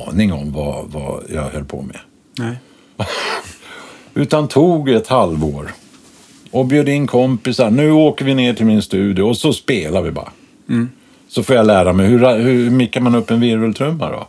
aning 0.07 0.33
om 0.33 0.51
vad, 0.51 0.85
vad 0.91 1.23
jag 1.33 1.49
höll 1.49 1.65
på 1.65 1.81
med. 1.81 1.99
Nej. 2.37 2.57
Utan 4.13 4.47
tog 4.47 4.89
ett 4.89 5.07
halvår 5.07 5.71
och 6.51 6.65
bjöd 6.65 6.89
in 6.89 7.07
kompisar. 7.07 7.71
Nu 7.71 7.91
åker 7.91 8.25
vi 8.25 8.33
ner 8.33 8.53
till 8.53 8.65
min 8.65 8.81
studio 8.81 9.23
och 9.23 9.37
så 9.37 9.53
spelar 9.53 10.01
vi 10.01 10.11
bara. 10.11 10.31
Så 11.27 11.43
får 11.43 11.55
jag 11.55 11.65
lära 11.65 11.93
mig 11.93 12.07
hur, 12.07 12.37
hur 12.37 12.69
mickar 12.69 13.01
man 13.01 13.15
upp 13.15 13.31
en 13.31 13.39
virveltrumma 13.39 14.11
då? 14.11 14.27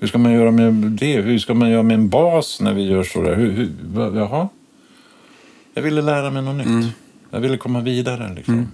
Hur 0.00 0.08
ska 0.08 0.18
man 0.18 0.32
göra 0.32 0.50
med 0.50 0.72
det? 0.74 1.20
Hur 1.20 1.38
ska 1.38 1.54
man 1.54 1.70
göra 1.70 1.82
med 1.82 1.94
en 1.94 2.08
bas 2.08 2.60
när 2.60 2.74
vi 2.74 2.82
gör 2.82 3.02
så 3.04 3.22
där? 3.22 3.36
Hur, 3.36 3.50
hur, 3.52 3.70
jaha? 4.16 4.48
Jag 5.74 5.82
ville 5.82 6.02
lära 6.02 6.30
mig 6.30 6.42
något 6.42 6.66
nytt. 6.66 6.92
Jag 7.30 7.40
ville 7.40 7.56
komma 7.56 7.80
vidare 7.80 8.34
liksom. 8.34 8.68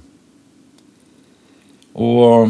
Och 1.93 2.49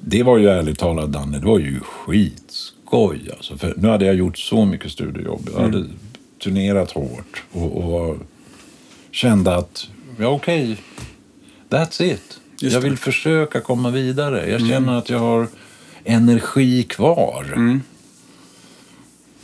det 0.00 0.22
var 0.22 0.38
ju 0.38 0.48
ärligt 0.48 0.78
talat, 0.78 1.12
Danne, 1.12 1.38
det 1.38 1.46
var 1.46 1.58
ju 1.58 1.80
skitskoj. 1.80 3.30
Alltså. 3.36 3.58
För 3.58 3.74
nu 3.76 3.88
hade 3.88 4.06
jag 4.06 4.14
gjort 4.14 4.38
så 4.38 4.64
mycket 4.64 4.92
studiojobb. 4.92 5.50
Jag 5.54 5.62
hade 5.62 5.84
turnerat 6.42 6.90
hårt 6.90 7.42
och, 7.52 7.76
och 7.76 8.16
kände 9.10 9.56
att, 9.56 9.88
ja 10.18 10.28
okej, 10.28 10.76
that's 11.68 12.02
it. 12.02 12.40
Just 12.60 12.74
jag 12.74 12.82
det. 12.82 12.88
vill 12.88 12.98
försöka 12.98 13.60
komma 13.60 13.90
vidare. 13.90 14.50
Jag 14.50 14.68
känner 14.68 14.98
att 14.98 15.10
jag 15.10 15.18
har 15.18 15.46
energi 16.04 16.82
kvar. 16.82 17.80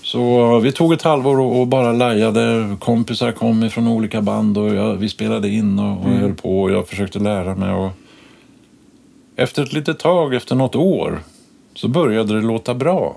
Så 0.02 0.58
vi 0.58 0.72
tog 0.72 0.92
ett 0.92 1.02
halvår 1.02 1.40
och, 1.40 1.60
och 1.60 1.66
bara 1.66 1.92
lajade. 1.92 2.76
Kompisar 2.80 3.32
kom 3.32 3.64
ifrån 3.64 3.88
olika 3.88 4.22
band 4.22 4.58
och 4.58 4.74
jag, 4.74 4.96
vi 4.96 5.08
spelade 5.08 5.48
in 5.48 5.78
och, 5.78 5.98
och 5.98 6.10
höll 6.10 6.34
på. 6.34 6.62
Och 6.62 6.70
jag 6.70 6.88
försökte 6.88 7.18
lära 7.18 7.54
mig. 7.54 7.72
Och 7.72 7.90
efter 9.36 9.62
ett 9.62 9.72
litet 9.72 9.98
tag, 9.98 10.34
efter 10.34 10.54
något 10.54 10.74
år, 10.74 11.20
så 11.74 11.88
började 11.88 12.34
det 12.34 12.46
låta 12.46 12.74
bra. 12.74 13.16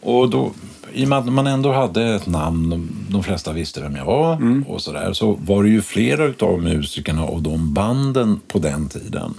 Och 0.00 0.30
då, 0.30 0.52
i 0.92 1.04
och 1.04 1.08
med 1.08 1.18
att 1.18 1.32
man 1.32 1.46
ändå 1.46 1.72
hade 1.72 2.14
ett 2.14 2.26
namn, 2.26 2.70
de, 2.70 2.88
de 3.10 3.22
flesta 3.22 3.52
visste 3.52 3.80
vem 3.80 3.96
jag 3.96 4.04
var 4.04 4.62
och 4.68 4.82
sådär, 4.82 5.12
så 5.12 5.38
var 5.40 5.62
det 5.62 5.68
ju 5.68 5.82
flera 5.82 6.46
av 6.46 6.62
musikerna 6.62 7.24
och 7.24 7.42
de 7.42 7.74
banden 7.74 8.40
på 8.48 8.58
den 8.58 8.88
tiden 8.88 9.34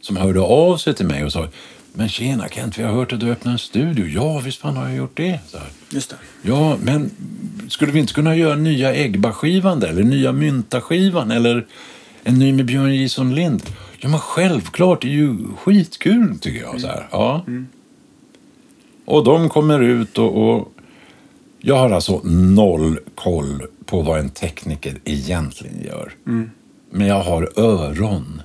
som 0.00 0.16
hörde 0.16 0.40
av 0.40 0.76
sig 0.76 0.94
till 0.94 1.06
mig 1.06 1.24
och 1.24 1.32
sa 1.32 1.48
men 1.98 2.08
tjena 2.08 2.48
Kent, 2.48 2.78
vi 2.78 2.82
har 2.82 2.92
hört 2.92 3.12
att 3.12 3.20
du 3.20 3.30
öppnade 3.30 3.54
en 3.54 3.58
studio. 3.58 4.06
Ja, 4.06 4.38
visst 4.38 4.60
fan 4.60 4.76
har 4.76 4.88
jag 4.88 4.96
gjort 4.96 5.16
det. 5.16 5.40
Så 5.46 5.58
här. 5.58 5.66
Just 5.90 6.10
det. 6.10 6.16
Ja, 6.42 6.76
men 6.82 7.10
skulle 7.68 7.92
vi 7.92 7.98
inte 7.98 8.12
kunna 8.12 8.36
göra 8.36 8.56
nya 8.56 8.94
Eggba-skivan 8.94 9.80
där? 9.80 9.88
Eller 9.88 10.02
nya 10.02 10.32
Mynta-skivan? 10.32 11.30
Eller 11.30 11.66
en 12.26 12.38
ny 12.38 12.52
med 12.52 12.66
Björn 12.66 12.94
Jison 12.94 13.34
Lind? 13.34 13.62
Ja, 13.98 14.08
men 14.08 14.20
självklart. 14.20 15.02
Det 15.02 15.08
är 15.08 15.12
ju 15.12 15.38
skitkul, 15.58 16.38
tycker 16.38 16.60
jag. 16.60 16.80
Så 16.80 16.86
här. 16.86 17.08
Ja. 17.10 17.44
Och 19.04 19.24
de 19.24 19.48
kommer 19.48 19.80
ut 19.80 20.18
och, 20.18 20.50
och... 20.50 20.72
Jag 21.60 21.76
har 21.76 21.90
alltså 21.90 22.20
noll 22.24 22.98
koll 23.14 23.62
på 23.84 24.02
vad 24.02 24.20
en 24.20 24.30
tekniker 24.30 24.98
egentligen 25.04 25.84
gör. 25.84 26.12
Men 26.90 27.06
jag 27.06 27.22
har 27.22 27.52
öron. 27.56 28.42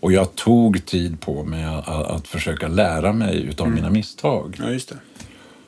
Och 0.00 0.12
jag 0.12 0.34
tog 0.34 0.86
tid 0.86 1.20
på 1.20 1.44
mig 1.44 1.64
att, 1.64 1.88
att 1.88 2.28
försöka 2.28 2.68
lära 2.68 3.12
mig 3.12 3.42
utav 3.42 3.70
mina 3.70 3.90
misstag. 3.90 4.56
Ja, 4.58 4.70
just 4.70 4.88
det. 4.88 4.96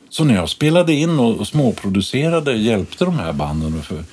Så 0.08 0.24
när 0.24 0.34
jag 0.34 0.48
spelade 0.48 0.92
in 0.92 1.18
och, 1.18 1.36
och 1.36 1.46
småproducerade, 1.46 2.52
hjälpte 2.52 3.04
de 3.04 3.14
här 3.18 3.32
banden, 3.32 3.82
för, 3.82 4.04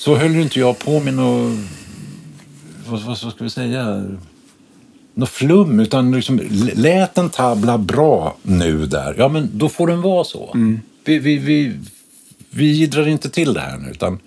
så 0.00 0.16
höll 0.16 0.34
ju 0.34 0.42
inte 0.42 0.60
jag 0.60 0.78
på 0.78 1.00
med 1.00 1.14
något, 1.14 1.58
vad, 2.86 3.02
vad 3.02 3.18
ska 3.18 3.44
vi 3.44 3.50
säga, 3.50 4.04
något 5.14 5.28
flum, 5.28 5.80
utan 5.80 6.12
liksom 6.12 6.40
lät 6.74 7.18
en 7.18 7.30
tabla 7.30 7.78
bra 7.78 8.36
nu 8.42 8.86
där, 8.86 9.14
ja 9.18 9.28
men 9.28 9.50
då 9.52 9.68
får 9.68 9.86
den 9.86 10.00
vara 10.00 10.24
så. 10.24 10.50
Vi, 11.04 11.18
vi, 11.18 11.38
vi, 11.38 11.78
vi 12.50 12.64
jiddrar 12.64 13.08
inte 13.08 13.30
till 13.30 13.54
det 13.54 13.60
här 13.60 13.78
nu, 13.78 13.90
utan 13.90 14.18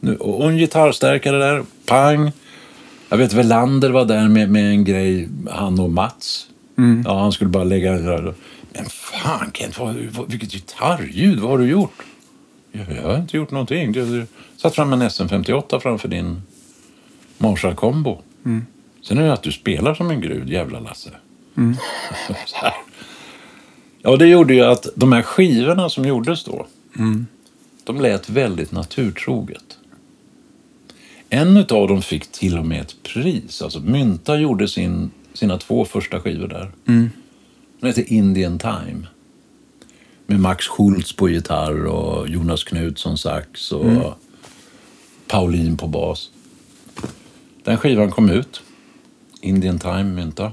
nu, 0.00 0.16
och 0.16 0.50
en 0.50 0.58
gitarrstärkare 0.58 1.38
där, 1.38 1.64
pang. 1.86 2.32
Jag 3.08 3.16
vet 3.16 3.32
Velander 3.32 3.90
var 3.90 4.04
där 4.04 4.28
med, 4.28 4.50
med 4.50 4.70
en 4.70 4.84
grej, 4.84 5.28
han 5.50 5.80
och 5.80 5.90
Mats. 5.90 6.46
Ja, 7.04 7.20
han 7.20 7.32
skulle 7.32 7.50
bara 7.50 7.64
lägga. 7.64 7.92
Men 8.72 8.84
fan 8.88 9.50
Kent, 9.54 9.78
vad, 9.78 9.96
vad, 9.96 10.30
vilket 10.30 10.52
gitarrljud, 10.52 11.38
vad 11.38 11.50
har 11.50 11.58
du 11.58 11.66
gjort? 11.66 12.02
Ja, 12.72 12.80
jag 12.96 13.02
har 13.02 13.16
inte 13.16 13.36
gjort 13.36 13.50
någonting. 13.50 13.94
Satt 14.62 14.74
fram 14.74 14.92
en 14.92 15.02
SM58 15.02 15.80
framför 15.80 16.08
din 16.08 16.42
Marshall 17.38 17.74
Combo. 17.74 18.18
Sen 19.02 19.18
är 19.18 19.22
det 19.22 19.32
att 19.32 19.42
du 19.42 19.52
spelar 19.52 19.94
som 19.94 20.10
en 20.10 20.20
grud, 20.20 20.48
jävla 20.50 20.80
Lasse. 20.80 21.10
Här. 22.54 22.74
Ja, 24.02 24.16
det 24.16 24.26
gjorde 24.26 24.54
ju 24.54 24.64
att 24.64 24.86
de 24.94 25.12
här 25.12 25.22
skivorna 25.22 25.88
som 25.88 26.04
gjordes 26.04 26.44
då, 26.44 26.66
de 27.84 28.00
lät 28.00 28.30
väldigt 28.30 28.72
naturtroget. 28.72 29.78
En 31.28 31.56
av 31.56 31.88
dem 31.88 32.02
fick 32.02 32.32
till 32.32 32.58
och 32.58 32.66
med 32.66 32.80
ett 32.80 33.02
pris. 33.02 33.62
Alltså 33.62 33.80
Mynta 33.80 34.36
gjorde 34.36 34.68
sin, 34.68 35.10
sina 35.34 35.58
två 35.58 35.84
första 35.84 36.20
skivor 36.20 36.48
där. 36.48 36.70
Den 37.80 37.88
heter 37.88 38.12
Indian 38.12 38.58
Time. 38.58 39.06
Med 40.26 40.40
Max 40.40 40.66
Schultz 40.68 41.12
på 41.12 41.28
gitarr 41.28 41.86
och 41.86 42.28
Jonas 42.28 42.64
Knutsson 42.64 43.18
sax 43.18 43.72
och 43.72 44.14
Pauline 45.30 45.76
på 45.76 45.86
bas. 45.86 46.30
Den 47.64 47.76
skivan 47.78 48.10
kom 48.10 48.30
ut. 48.30 48.62
Indian 49.40 49.78
Time 49.78 50.04
Mynta. 50.04 50.52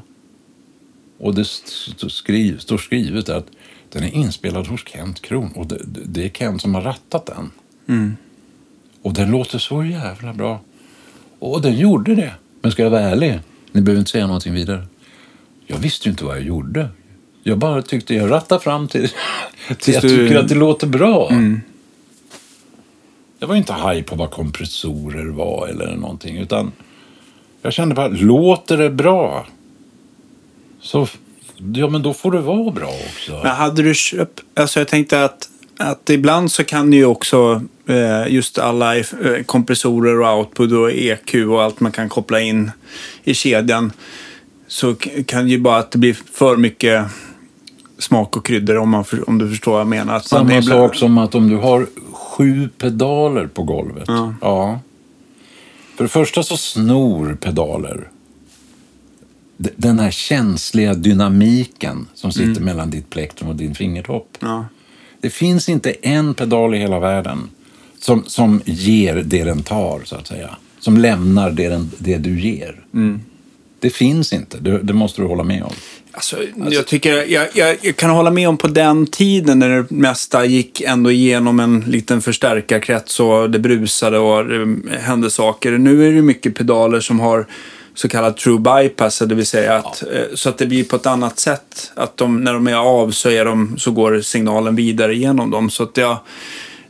Och 1.19 1.35
det 1.35 1.41
st- 1.41 2.09
skriv, 2.09 2.57
står 2.59 2.77
skrivet 2.77 3.29
att 3.29 3.45
den 3.89 4.03
är 4.03 4.15
inspelad 4.15 4.67
hos 4.67 4.87
Kent 4.87 5.21
Kron. 5.21 5.51
Och 5.55 5.67
det, 5.67 5.81
det- 6.05 6.25
är 6.25 6.29
Kent 6.29 6.61
som 6.61 6.75
har 6.75 6.81
rattat 6.81 7.25
den. 7.25 7.51
Och 9.01 9.13
den 9.13 9.31
låter 9.31 9.59
så 9.59 9.83
jävla 9.83 10.33
bra. 10.33 10.61
Och 11.39 11.61
den 11.61 11.77
gjorde 11.77 12.15
det. 12.15 12.33
Men 12.61 12.71
ska 12.71 12.83
jag 12.83 12.89
vara 12.89 13.01
ärlig, 13.01 13.39
ni 13.71 13.81
behöver 13.81 13.99
inte 13.99 14.11
säga 14.11 14.27
någonting 14.27 14.53
vidare. 14.53 14.87
Jag 15.67 15.77
visste 15.77 16.07
ju 16.09 16.11
inte 16.11 16.25
vad 16.25 16.35
jag 16.37 16.43
gjorde. 16.43 16.89
Jag 17.43 17.57
bara 17.57 17.81
tyckte 17.81 18.13
jag 18.15 18.31
rattade 18.31 18.61
fram 18.63 18.87
till, 18.87 19.09
till 19.79 19.93
jag 19.93 20.03
du- 20.03 20.09
tycker 20.09 20.37
att 20.39 20.47
det 20.49 20.55
låter 20.55 20.87
bra. 20.87 21.29
Jag 23.39 23.47
var 23.47 23.55
inte 23.55 23.73
haj 23.73 24.03
på 24.03 24.15
vad 24.15 24.31
kompressorer 24.31 25.25
var 25.25 25.67
eller 25.67 25.95
någonting. 25.95 26.37
Utan 26.37 26.71
jag 27.61 27.73
kände 27.73 27.95
bara, 27.95 28.07
låter 28.07 28.77
det 28.77 28.89
bra? 28.89 29.47
Så, 30.81 31.07
ja 31.73 31.89
men 31.89 32.01
då 32.01 32.13
får 32.13 32.31
det 32.31 32.41
vara 32.41 32.71
bra 32.71 32.87
också. 32.87 33.31
Men 33.43 33.55
hade 33.55 33.83
du 33.83 33.93
köpt... 33.93 34.39
Alltså 34.53 34.79
jag 34.79 34.87
tänkte 34.87 35.23
att, 35.23 35.49
att 35.77 36.09
ibland 36.09 36.51
så 36.51 36.63
kan 36.63 36.93
ju 36.93 37.05
också 37.05 37.61
eh, 37.87 38.33
just 38.33 38.59
alla 38.59 38.97
eh, 38.97 39.03
kompressorer 39.45 40.21
och 40.21 40.37
output 40.37 40.71
och 40.71 40.91
EQ 40.91 41.35
och 41.49 41.63
allt 41.63 41.79
man 41.79 41.91
kan 41.91 42.09
koppla 42.09 42.41
in 42.41 42.71
i 43.23 43.33
kedjan. 43.33 43.91
Så 44.67 44.95
kan 45.27 45.47
ju 45.47 45.59
bara 45.59 45.77
att 45.77 45.91
det 45.91 45.97
blir 45.97 46.17
för 46.33 46.57
mycket 46.57 47.05
smak 47.99 48.37
och 48.37 48.45
kryddor 48.45 48.77
om, 48.77 48.89
man 48.89 49.05
om 49.27 49.37
du 49.37 49.49
förstår 49.49 49.71
vad 49.71 49.81
jag 49.81 49.87
menar. 49.87 50.15
Att 50.15 50.25
Samma 50.25 50.57
ibland- 50.57 50.65
sak 50.65 50.95
som 50.95 51.17
att 51.17 51.35
om 51.35 51.49
du 51.49 51.55
har 51.55 51.87
sju 52.37 52.69
pedaler 52.77 53.47
på 53.47 53.63
golvet. 53.63 54.03
Ja. 54.07 54.33
Ja. 54.41 54.79
För 55.95 56.03
det 56.03 56.09
första 56.09 56.43
så 56.43 56.57
snor 56.57 57.37
pedaler 57.41 58.09
den 59.57 59.99
här 59.99 60.11
känsliga 60.11 60.93
dynamiken 60.93 62.07
som 62.13 62.31
sitter 62.31 62.51
Mm. 62.51 62.63
mellan 62.63 62.89
ditt 62.89 63.09
plektrum 63.09 63.49
och 63.49 63.55
din 63.55 63.75
fingertopp. 63.75 64.37
Ja. 64.39 64.65
Det 65.21 65.29
finns 65.29 65.69
inte 65.69 65.91
en 65.91 66.33
pedal 66.33 66.75
i 66.75 66.77
hela 66.77 66.99
världen 66.99 67.49
som, 67.99 68.23
som 68.27 68.61
ger 68.65 69.15
det 69.15 69.43
den 69.43 69.63
tar, 69.63 70.01
så 70.05 70.15
att 70.15 70.27
säga. 70.27 70.57
Som 70.79 70.97
lämnar 70.97 71.51
det, 71.51 71.69
den, 71.69 71.91
det 71.97 72.17
du 72.17 72.39
ger. 72.39 72.85
Mm. 72.93 73.21
Det 73.79 73.89
finns 73.89 74.33
inte, 74.33 74.59
det, 74.59 74.79
det 74.83 74.93
måste 74.93 75.21
du 75.21 75.27
hålla 75.27 75.43
med 75.43 75.63
om. 75.63 75.73
Alltså, 76.17 76.37
jag, 76.69 76.87
tycker, 76.87 77.31
jag, 77.31 77.47
jag, 77.53 77.77
jag 77.81 77.95
kan 77.95 78.09
hålla 78.09 78.31
med 78.31 78.49
om 78.49 78.57
på 78.57 78.67
den 78.67 79.07
tiden 79.07 79.59
när 79.59 79.69
det 79.69 79.85
mesta 79.89 80.45
gick 80.45 80.81
ändå 80.81 81.11
igenom 81.11 81.59
en 81.59 81.79
liten 81.79 82.21
förstärkarkrets 82.21 83.19
och 83.19 83.49
det 83.49 83.59
brusade 83.59 84.19
och 84.19 84.45
det 84.45 84.97
hände 84.99 85.29
saker. 85.29 85.71
Nu 85.71 86.07
är 86.07 86.11
det 86.11 86.21
mycket 86.21 86.55
pedaler 86.55 86.99
som 86.99 87.19
har 87.19 87.45
så 87.93 88.09
kallad 88.09 88.37
true 88.37 88.59
bypass, 88.59 89.19
det 89.19 89.35
vill 89.35 89.45
säga 89.45 89.75
att, 89.75 90.03
eh, 90.03 90.21
så 90.33 90.49
att 90.49 90.57
det 90.57 90.65
blir 90.65 90.83
på 90.83 90.95
ett 90.95 91.05
annat 91.05 91.39
sätt. 91.39 91.91
Att 91.95 92.17
de, 92.17 92.43
när 92.43 92.53
de 92.53 92.67
är 92.67 92.75
av 92.75 93.11
så, 93.11 93.29
är 93.29 93.45
de, 93.45 93.77
så 93.77 93.91
går 93.91 94.21
signalen 94.21 94.75
vidare 94.75 95.15
genom 95.15 95.51
dem. 95.51 95.69
Så 95.69 95.83
att 95.83 95.97
jag, 95.97 96.17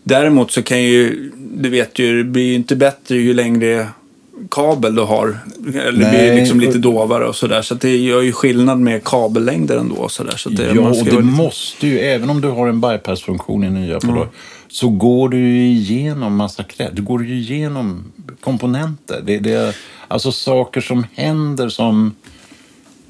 däremot 0.04 0.52
så 0.52 0.64
kan 0.64 0.84
ju, 0.84 1.32
du 1.36 1.70
vet 1.70 2.00
ju, 2.00 2.24
det 2.24 2.30
blir 2.30 2.44
ju 2.44 2.54
inte 2.54 2.76
bättre 2.76 3.16
ju 3.16 3.34
längre 3.34 3.88
kabel 4.52 4.96
du 4.96 5.02
har. 5.02 5.38
Eller 5.68 5.92
det 6.04 6.10
blir 6.10 6.36
liksom 6.36 6.60
lite 6.60 6.78
dovare 6.78 7.28
och 7.28 7.36
sådär. 7.36 7.62
Så 7.62 7.74
att 7.74 7.82
det 7.82 7.98
gör 7.98 8.22
ju 8.22 8.32
skillnad 8.32 8.80
med 8.80 9.04
kabellängder 9.04 9.78
ändå. 9.78 9.96
Och 9.96 10.12
sådär. 10.12 10.34
Så 10.38 10.50
det, 10.50 10.72
Ja, 10.76 10.82
och 10.82 10.96
det 10.96 11.04
lite- 11.04 11.18
måste 11.22 11.88
ju, 11.88 12.00
även 12.00 12.30
om 12.30 12.42
du 12.42 12.48
har 12.48 12.68
en 12.68 12.82
bypassfunktion 12.82 13.64
i 13.64 13.70
nya 13.70 14.00
pedaler, 14.00 14.28
så 14.68 14.90
går 14.90 15.30
du 15.30 15.38
ju 15.38 15.68
igenom 15.68 16.36
massa 16.36 16.64
krä- 16.64 16.90
Du 16.94 17.02
går 17.02 17.26
ju 17.26 17.36
igenom 17.36 18.04
komponenter. 18.42 19.22
Det, 19.26 19.38
det 19.40 19.54
är 19.54 19.76
alltså 20.08 20.32
saker 20.32 20.82
som 20.82 21.06
händer 21.16 21.70
som... 21.70 22.16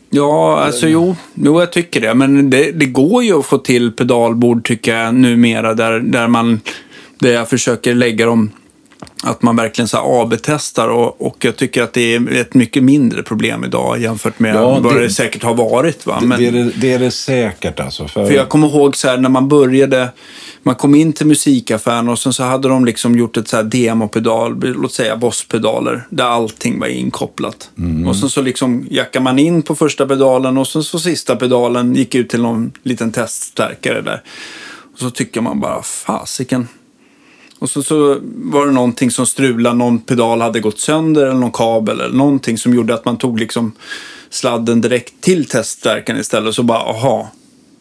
Ja, 0.10 0.60
alltså 0.60 0.88
jo, 0.88 1.16
jo, 1.36 1.60
jag 1.60 1.72
tycker 1.72 2.02
det. 2.02 2.14
Men 2.14 2.50
det, 2.50 2.72
det 2.72 2.86
går 2.86 3.24
ju 3.24 3.40
att 3.40 3.46
få 3.46 3.58
till 3.58 3.92
pedalbord 3.92 4.66
tycker 4.68 4.96
jag 4.96 5.16
numera 5.16 5.74
där, 5.74 6.00
där 6.00 6.28
man 6.28 6.62
där 7.20 7.32
jag 7.34 7.50
försöker 7.50 7.96
lägga 7.96 8.26
dem 8.26 8.52
att 9.24 9.42
man 9.42 9.56
verkligen 9.56 9.88
så 9.88 9.98
AB-testar 10.22 10.88
och, 10.88 11.22
och 11.22 11.46
jag 11.46 11.56
tycker 11.56 11.84
att 11.84 11.94
det 11.94 12.16
är 12.16 12.32
ett 12.32 12.54
mycket 12.54 12.84
mindre 12.84 13.24
problem 13.24 13.64
idag 13.64 14.02
jämfört 14.02 14.40
med 14.40 14.56
Ja, 14.56 14.80
vad 14.80 14.96
det, 14.96 15.02
det- 15.02 15.10
säkert 15.10 15.44
har 15.44 15.54
varit. 15.54 16.06
Va? 16.06 16.20
Men, 16.24 16.40
det, 16.40 16.48
är 16.48 16.52
det, 16.52 16.72
det 16.76 16.94
är 16.94 17.00
det 17.00 17.12
säkert 17.12 17.80
alltså. 17.80 18.08
För, 18.08 18.26
För 18.26 18.34
jag 18.34 18.50
kommer 18.50 18.68
ihåg 18.68 18.96
så 18.96 19.08
här 19.08 19.18
när 19.18 19.30
man 19.30 19.48
började, 19.48 20.10
man 20.64 20.76
kom 20.76 20.96
in 20.96 21.14
till 21.14 21.28
musikaffären 21.28 22.10
och 22.10 22.20
sen 22.20 22.34
så 22.34 22.44
hade 22.44 22.68
de 22.68 22.86
liksom 22.86 23.18
gjort 23.18 23.38
ett 23.38 23.48
så 23.48 23.56
här 23.56 23.64
demopedal, 23.64 24.60
låt 24.62 24.94
säga 24.94 25.16
Boss-pedaler, 25.18 26.08
där 26.10 26.26
allting 26.26 26.80
var 26.80 26.88
inkopplat. 26.88 27.70
Och 28.08 28.16
sen 28.16 28.30
så 28.30 28.42
liksom 28.42 28.88
jackade 28.90 29.24
man 29.24 29.40
in 29.40 29.62
på 29.62 29.76
första 29.76 30.08
pedalen 30.08 30.58
och 30.58 30.68
sen 30.68 30.84
så 30.84 31.00
sista 31.00 31.36
pedalen 31.36 31.96
gick 31.96 32.16
ut 32.16 32.30
till 32.30 32.42
någon 32.42 32.72
liten 32.84 33.12
teststärkare 33.12 34.02
där. 34.02 34.22
Och 34.94 35.00
så 35.00 35.10
tycker 35.10 35.42
man 35.42 35.60
bara, 35.60 35.82
fasiken. 35.82 36.68
Och 37.60 37.70
så, 37.70 37.84
så 37.84 38.20
var 38.36 38.66
det 38.66 38.72
någonting 38.72 39.12
som 39.12 39.26
strulade, 39.26 39.76
någon 39.76 40.00
pedal 40.00 40.42
hade 40.42 40.60
gått 40.60 40.80
sönder 40.80 41.26
eller 41.26 41.40
någon 41.40 41.52
kabel 41.52 42.02
eller 42.02 42.18
någonting 42.18 42.58
som 42.58 42.74
gjorde 42.74 42.94
att 42.94 43.06
man 43.06 43.18
tog 43.18 43.40
liksom 43.40 43.72
sladden 44.30 44.82
direkt 44.82 45.22
till 45.22 45.46
teststärkaren 45.46 46.20
istället. 46.20 46.56
Så 46.56 46.64
bara, 46.64 46.80
aha, 46.80 47.32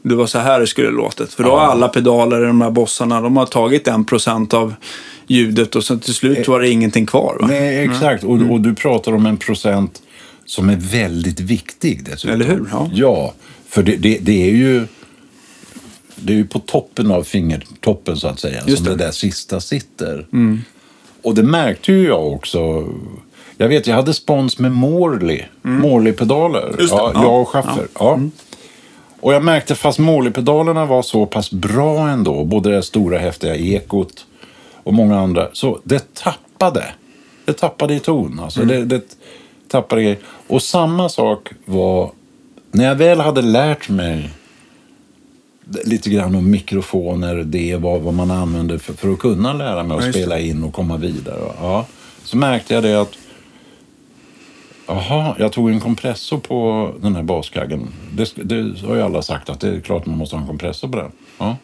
det 0.02 0.14
var 0.14 0.26
så 0.26 0.38
här 0.38 0.60
det 0.60 0.66
skulle 0.66 0.90
låtit. 0.90 1.32
För 1.32 1.42
då 1.42 1.50
har 1.50 1.66
alla 1.66 1.88
pedaler 1.88 2.44
i 2.44 2.46
de 2.46 2.60
här 2.60 2.70
bossarna, 2.70 3.20
de 3.20 3.36
har 3.36 3.46
tagit 3.46 3.88
en 3.88 4.04
procent 4.04 4.54
av 4.54 4.74
ljudet 5.26 5.76
och 5.76 5.84
sen 5.84 6.00
till 6.00 6.14
slut 6.14 6.48
var 6.48 6.60
det 6.60 6.68
ingenting 6.68 7.06
kvar. 7.06 7.36
Va? 7.40 7.46
Nej, 7.46 7.84
exakt. 7.84 8.24
Och, 8.24 8.38
och 8.50 8.60
du 8.60 8.74
pratar 8.74 9.12
om 9.12 9.26
en 9.26 9.36
procent 9.36 10.02
som 10.46 10.68
är 10.70 10.76
väldigt 10.76 11.40
viktig 11.40 12.04
dessutom. 12.04 12.30
Eller 12.30 12.46
hur? 12.46 12.64
Ja. 12.72 12.90
Ja, 12.92 13.34
för 13.68 13.82
det, 13.82 13.96
det, 13.96 14.18
det 14.22 14.48
är 14.50 14.54
ju 14.54 14.86
det 16.16 16.32
är 16.32 16.36
ju 16.36 16.46
på 16.46 16.58
toppen 16.58 17.10
av 17.10 17.22
fingertoppen 17.22 18.16
så 18.16 18.28
att 18.28 18.40
säga 18.40 18.62
Just 18.66 18.76
som 18.76 18.84
det. 18.84 18.90
Mm. 18.90 18.98
det. 18.98 19.04
där 19.04 19.12
sista 19.12 19.60
sitter. 19.60 20.26
Och 21.22 21.34
det 21.34 21.42
märkte 21.42 21.92
ju 21.92 22.06
jag 22.06 22.32
också. 22.32 22.88
Jag 23.56 23.68
vet, 23.68 23.86
jag 23.86 23.96
hade 23.96 24.14
spons 24.14 24.58
med 24.58 24.72
Morley. 24.72 25.42
Morley-pedaler. 25.62 26.62
Mm. 26.62 26.76
Det. 26.76 26.82
Ja, 26.82 27.10
Ja. 27.14 27.22
jag 27.22 27.40
och 27.40 27.48
Schaffer. 27.48 27.86
Ja. 27.98 28.20
Och 29.20 29.34
jag 29.34 29.44
märkte 29.44 29.74
fast 29.74 29.98
Morley-pedalerna 29.98 30.86
var 30.86 31.02
så 31.02 31.26
pass 31.26 31.50
bra 31.50 32.08
ändå, 32.08 32.44
både 32.44 32.70
det 32.70 32.82
stora 32.82 33.18
häftiga 33.18 33.56
ekot 33.56 34.26
och 34.82 34.94
många 34.94 35.18
andra, 35.20 35.48
så 35.52 35.80
det 35.84 36.14
tappade. 36.14 36.84
Det 37.44 37.52
tappade 37.52 37.94
i 37.94 38.00
ton. 38.00 38.40
Alltså. 38.40 38.64
Det, 38.64 38.84
det 38.84 39.02
tappade 39.68 40.02
grejer. 40.02 40.18
Och 40.46 40.62
samma 40.62 41.08
sak 41.08 41.50
var 41.64 42.10
när 42.70 42.84
jag 42.84 42.94
väl 42.94 43.20
hade 43.20 43.42
lärt 43.42 43.88
mig 43.88 44.30
lite 45.84 46.10
grann 46.10 46.34
om 46.34 46.50
mikrofoner, 46.50 47.34
det 47.36 47.76
vad, 47.76 48.00
vad 48.00 48.14
man 48.14 48.30
använder 48.30 48.78
för, 48.78 48.92
för 48.92 49.12
att 49.12 49.18
kunna 49.18 49.52
lära 49.52 49.82
mig 49.82 49.96
att 49.98 50.06
Ja, 50.06 50.12
spela 50.12 50.38
in 50.38 50.64
och 50.64 50.72
komma 50.74 50.96
vidare. 50.96 51.38
Ja, 51.60 51.86
så 52.24 52.36
märkte 52.36 52.74
jag 52.74 52.82
det 52.82 53.00
att 53.00 53.12
Jaha, 54.88 55.34
jag 55.38 55.52
tog 55.52 55.70
en 55.70 55.80
kompressor 55.80 56.38
på 56.38 56.90
den 57.02 57.16
här 57.16 57.22
baskaggen. 57.22 57.88
Det, 58.12 58.32
det 58.36 58.86
har 58.86 58.94
ju 58.96 59.02
alla 59.02 59.22
sagt 59.22 59.48
att 59.50 59.60
det 59.60 59.68
är 59.68 59.80
klart 59.80 60.06
man 60.06 60.16
måste 60.18 60.36
ha 60.36 60.40
en 60.42 60.46
kompressor 60.48 60.88
på 60.88 60.96
den. 60.96 61.10
Ja. 61.38 61.56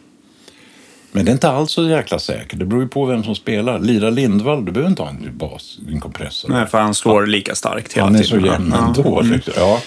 Men 1.11 1.25
det 1.25 1.31
är 1.31 1.33
inte 1.33 1.49
alls 1.49 1.71
så 1.71 1.83
jäkla 1.89 2.19
säkert. 2.19 2.59
Det 2.59 2.65
beror 2.65 2.81
ju 2.83 2.87
på 2.89 3.05
vem 3.05 3.23
som 3.23 3.35
spelar. 3.35 3.79
Lira 3.79 4.09
Lindvall, 4.09 4.65
du 4.65 4.71
behöver 4.71 4.89
inte 4.89 5.01
ha 5.01 5.09
en 5.09 5.37
bas, 5.37 5.79
en 5.89 5.99
kompressor. 5.99 6.49
Nej, 6.49 6.67
för 6.67 6.77
han 6.77 6.93
slår 6.93 7.25
lika 7.27 7.55
starkt 7.55 7.93
hela 7.93 8.05
Han 8.05 8.15
är 8.15 8.23
tiden. 8.23 8.41
så 8.41 8.47
jämn 8.47 8.73
Ja. 8.77 8.87
ändå. 8.87 9.21
Liksom. 9.21 9.53
Ja. 9.57 9.79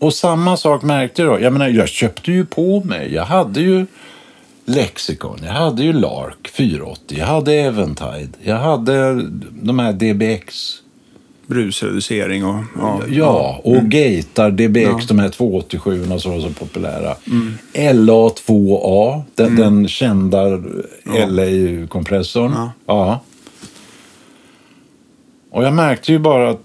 Och 0.00 0.14
samma 0.14 0.56
sak 0.56 0.82
märkte 0.82 1.22
jag. 1.22 1.42
Jag 1.42 1.52
menar, 1.52 1.68
jag 1.68 1.88
köpte 1.88 2.32
ju 2.32 2.46
på 2.46 2.82
mig. 2.84 3.14
Jag 3.14 3.24
hade 3.24 3.60
ju 3.60 3.86
Lexicon, 4.64 5.38
jag 5.44 5.52
hade 5.52 5.82
ju 5.82 5.92
Lark 5.92 6.48
480, 6.48 7.18
jag 7.18 7.26
hade 7.26 7.54
Eventide, 7.54 8.28
jag 8.42 8.56
hade 8.58 9.22
de 9.62 9.78
här 9.78 9.92
DBX. 9.92 10.76
Brusreducering 11.46 12.44
och... 12.44 12.64
Ja. 12.80 13.00
Ja, 13.08 13.60
och 13.64 13.82
gatar, 13.82 14.50
DBX, 14.50 14.82
Ja. 14.90 15.00
de 15.08 15.18
här 15.18 15.28
287 15.28 16.04
som 16.18 16.32
var 16.32 16.40
så 16.40 16.50
populära. 16.50 17.16
LA2A, 17.74 19.22
den, 19.34 19.56
den 19.56 19.88
kända 19.88 20.44
LA-kompressorn. 21.28 22.52
Ja. 22.56 22.72
Ja. 22.86 23.20
Och 25.50 25.64
jag 25.64 25.74
märkte 25.74 26.12
ju 26.12 26.18
bara 26.18 26.50
att 26.50 26.62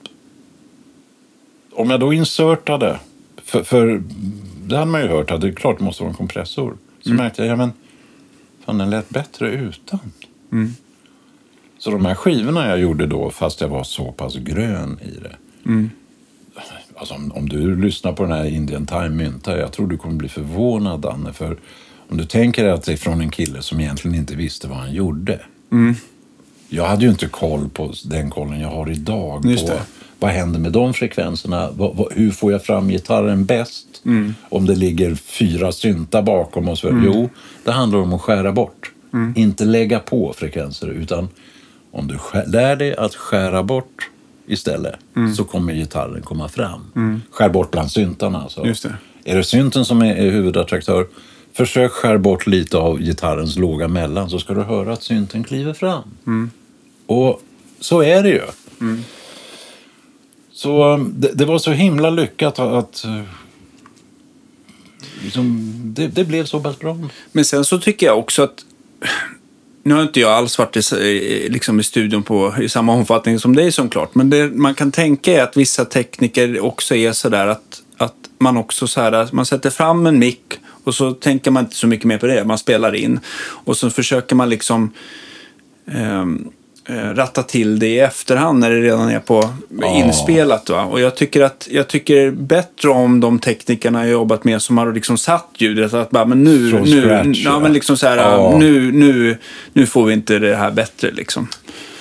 om 1.73 1.89
jag 1.89 1.99
då 1.99 2.13
insertade, 2.13 2.99
för, 3.45 3.63
för 3.63 4.03
det 4.65 4.77
hade 4.77 4.91
man 4.91 5.01
ju 5.01 5.07
hört 5.07 5.31
att 5.31 5.41
det 5.41 5.47
är 5.47 5.51
klart 5.51 5.77
det 5.77 5.83
måste 5.83 6.03
vara 6.03 6.11
en 6.11 6.17
kompressor. 6.17 6.77
Så 7.01 7.09
märkte 7.13 7.41
jag, 7.41 7.51
ja 7.51 7.55
men 7.55 7.71
fan 8.65 8.77
den 8.77 8.89
lät 8.89 9.09
bättre 9.09 9.51
utan. 9.51 9.99
Så 11.77 11.91
de 11.91 12.05
här 12.05 12.15
skivorna 12.15 12.67
jag 12.69 12.79
gjorde 12.79 13.05
då, 13.07 13.29
fast 13.29 13.61
jag 13.61 13.67
var 13.67 13.83
så 13.83 14.11
pass 14.11 14.35
grön 14.35 14.99
i 15.01 15.19
det. 15.19 15.35
Alltså, 16.95 17.13
om, 17.13 17.31
om 17.31 17.49
du 17.49 17.75
lyssnar 17.81 18.13
på 18.13 18.23
den 18.23 18.31
här 18.31 18.45
Indian 18.45 18.85
Time 18.85 19.09
Mynta, 19.09 19.57
jag 19.57 19.71
tror 19.71 19.87
du 19.87 19.97
kommer 19.97 20.15
bli 20.15 20.29
förvånad 20.29 20.99
Danne. 20.99 21.33
För 21.33 21.57
om 22.09 22.17
du 22.17 22.25
tänker 22.25 22.63
dig 22.63 22.71
att 22.73 22.83
det 22.83 22.93
är 22.93 22.97
från 22.97 23.21
en 23.21 23.29
kille 23.31 23.61
som 23.61 23.79
egentligen 23.79 24.17
inte 24.17 24.35
visste 24.35 24.67
vad 24.67 24.77
han 24.77 24.93
gjorde. 24.93 25.39
Jag 26.69 26.85
hade 26.87 27.03
ju 27.05 27.09
inte 27.11 27.27
koll 27.27 27.69
på 27.69 27.93
den 28.05 28.29
kollen 28.29 28.59
jag 28.59 28.69
har 28.69 28.91
idag. 28.91 29.45
Just 29.45 29.67
på 29.67 29.73
det. 29.73 29.81
Vad 30.25 30.33
händer 30.33 30.59
med 30.59 30.71
de 30.71 30.93
frekvenserna? 30.93 31.69
Hur 32.11 32.31
får 32.31 32.51
jag 32.51 32.63
fram 32.63 32.89
gitarren 32.89 33.45
bäst? 33.45 33.87
Om 34.49 34.65
det 34.65 34.75
ligger 34.75 35.15
fyra 35.15 35.71
syntar 35.71 36.21
bakom 36.21 36.67
och 36.69 36.77
så. 36.77 36.87
Jo, 37.05 37.29
det 37.63 37.71
handlar 37.71 37.99
om 37.99 38.13
att 38.13 38.21
skära 38.21 38.51
bort. 38.51 38.91
Inte 39.35 39.65
lägga 39.65 39.99
på 39.99 40.33
frekvenser, 40.33 40.87
utan 40.87 41.29
om 41.91 42.07
du 42.07 42.17
skär, 42.17 42.45
lär 42.47 42.75
dig 42.75 42.95
att 42.95 43.15
skära 43.15 43.63
bort 43.63 44.09
istället 44.47 44.95
så 45.37 45.43
kommer 45.43 45.73
gitarren 45.73 46.21
komma 46.21 46.49
fram. 46.49 47.21
Skär 47.31 47.49
bort 47.49 47.71
bland 47.71 47.91
syntarna. 47.91 48.41
Alltså. 48.41 48.65
Just 48.65 48.83
det. 48.83 48.95
Är 49.23 49.35
det 49.35 49.43
synten 49.43 49.85
som 49.85 50.01
är, 50.01 50.15
är 50.15 50.31
huvudattraktör, 50.31 51.07
försök 51.53 51.91
skär 51.91 52.17
bort 52.17 52.47
lite 52.47 52.77
av 52.77 52.99
gitarrens 52.99 53.57
låga 53.57 53.87
mellan 53.87 54.29
så 54.29 54.39
ska 54.39 54.53
du 54.53 54.61
höra 54.61 54.93
att 54.93 55.03
synten 55.03 55.43
kliver 55.43 55.73
fram. 55.73 56.03
Och 57.05 57.41
så 57.79 58.03
är 58.03 58.23
det 58.23 58.29
ju. 58.29 58.41
Så 60.65 60.93
um, 60.93 61.13
det, 61.17 61.31
det 61.33 61.45
var 61.45 61.57
så 61.57 61.71
himla 61.71 62.09
lyckat 62.09 62.59
att, 62.59 62.73
att 62.73 63.05
uh, 63.05 63.21
liksom, 65.23 65.71
det, 65.95 66.07
det 66.07 66.25
blev 66.25 66.45
så 66.45 66.59
pass 66.59 66.79
bra. 66.79 66.97
Men 67.31 67.45
sen 67.45 67.65
så 67.65 67.79
tycker 67.79 68.05
jag 68.05 68.19
också 68.19 68.43
att 68.43 68.65
nu 69.83 69.93
har 69.93 70.01
inte 70.01 70.19
jag 70.19 70.31
alls 70.31 70.57
varit 70.57 70.93
i, 70.93 71.49
liksom 71.49 71.79
i 71.79 71.83
studion 71.83 72.23
på, 72.23 72.53
i 72.61 72.69
samma 72.69 72.93
omfattning 72.93 73.39
som 73.39 73.55
dig 73.55 73.71
såklart. 73.71 74.15
Men 74.15 74.29
det 74.29 74.49
man 74.49 74.75
kan 74.75 74.91
tänka 74.91 75.33
är 75.33 75.43
att 75.43 75.57
vissa 75.57 75.85
tekniker 75.85 76.59
också 76.59 76.95
är 76.95 77.11
sådär 77.11 77.47
att, 77.47 77.81
att 77.97 78.15
man 78.37 78.57
också 78.57 78.87
så 78.87 79.01
här, 79.01 79.29
man 79.31 79.45
sätter 79.45 79.69
fram 79.69 80.05
en 80.05 80.19
mick 80.19 80.53
och 80.83 80.95
så 80.95 81.11
tänker 81.11 81.51
man 81.51 81.63
inte 81.63 81.75
så 81.75 81.87
mycket 81.87 82.05
mer 82.05 82.17
på 82.17 82.27
det. 82.27 82.45
Man 82.45 82.57
spelar 82.57 82.95
in 82.95 83.19
och 83.65 83.77
så 83.77 83.89
försöker 83.89 84.35
man 84.35 84.49
liksom 84.49 84.93
eh, 85.87 86.25
ratta 87.13 87.43
till 87.43 87.79
det 87.79 87.87
i 87.87 87.99
efterhand 87.99 88.59
när 88.59 88.69
det 88.71 88.81
redan 88.81 89.09
är 89.09 89.19
på 89.19 89.49
Ja. 89.81 89.87
inspelat. 90.05 90.69
Va? 90.69 90.83
Och 90.83 90.99
jag 90.99 91.15
tycker 91.15 91.41
att 91.41 91.67
jag 91.71 91.87
tycker 91.87 92.31
bättre 92.31 92.89
om 92.89 93.19
de 93.19 93.39
teknikerna 93.39 94.03
jag 94.03 94.11
jobbat 94.11 94.43
med 94.43 94.61
som 94.61 94.77
har 94.77 94.93
liksom 94.93 95.17
satt 95.17 95.47
ljudet. 95.57 95.93
Att 95.93 96.09
bara, 96.09 96.25
men 96.25 96.43
nu, 96.43 96.69
Från 96.71 96.81
nu, 96.81 97.01
scratch, 97.01 97.25
ja, 97.45 97.51
ja. 97.51 97.59
men 97.59 97.73
liksom 97.73 97.97
så 97.97 98.07
här, 98.07 98.17
Ja. 98.17 98.55
nu, 98.59 98.91
nu, 98.91 99.37
nu 99.73 99.85
får 99.85 100.05
vi 100.05 100.13
inte 100.13 100.39
det 100.39 100.55
här 100.55 100.71
bättre 100.71 101.11
liksom. 101.11 101.47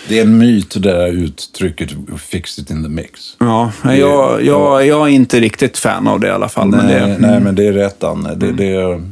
Det 0.08 0.18
är 0.18 0.22
en 0.22 0.38
myt 0.38 0.70
det 0.70 0.80
där 0.80 1.06
uttrycket 1.08 1.90
fix 2.18 2.58
it 2.58 2.70
in 2.70 2.82
the 2.82 2.88
mix. 2.88 3.36
Ja, 3.40 3.72
jag, 3.84 4.44
jag, 4.44 4.86
jag 4.86 5.02
är 5.08 5.12
inte 5.12 5.40
riktigt 5.40 5.78
fan 5.78 6.08
av 6.08 6.20
det 6.20 6.26
i 6.26 6.30
alla 6.30 6.48
fall. 6.48 6.68
Men 6.68 6.86
nej, 6.86 6.94
det, 6.94 7.00
Mm. 7.00 7.20
nej, 7.22 7.40
men 7.40 7.54
det 7.54 7.66
är 7.66 7.72
rätt 7.72 8.04
Anne. 8.04 8.34
Det, 8.34 8.52
det, 8.52 9.02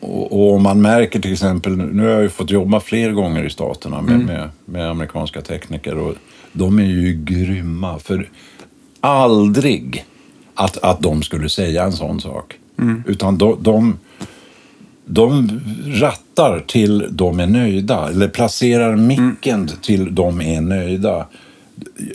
och, 0.00 0.32
och 0.32 0.54
om 0.54 0.62
man 0.62 0.82
märker 0.82 1.20
till 1.20 1.32
exempel, 1.32 1.76
nu 1.76 2.02
har 2.02 2.10
jag 2.10 2.22
ju 2.22 2.28
fått 2.28 2.50
jobba 2.50 2.80
fler 2.80 3.10
gånger 3.12 3.44
i 3.44 3.50
staterna 3.50 3.98
Mm. 3.98 4.16
med, 4.16 4.26
med, 4.26 4.48
med 4.64 4.90
amerikanska 4.90 5.40
tekniker 5.40 5.98
och 5.98 6.14
de 6.52 6.78
är 6.78 6.84
ju 6.84 7.12
grymma. 7.24 7.98
För 7.98 8.28
aldrig 9.00 10.04
att, 10.54 10.76
att 10.78 11.00
de 11.00 11.22
skulle 11.22 11.48
säga 11.48 11.84
en 11.84 11.92
sån 11.92 12.20
sak. 12.20 12.54
Mm. 12.78 13.02
Utan 13.06 13.38
de, 13.38 13.56
de, 13.62 13.98
de 15.04 15.60
rattar 15.86 16.60
till 16.66 17.06
de 17.10 17.40
är 17.40 17.46
nöjda. 17.46 18.08
Eller 18.08 18.28
placerar 18.28 18.96
micken 18.96 19.70
till 19.82 20.14
de 20.14 20.40
är 20.40 20.60
nöjda. 20.60 21.26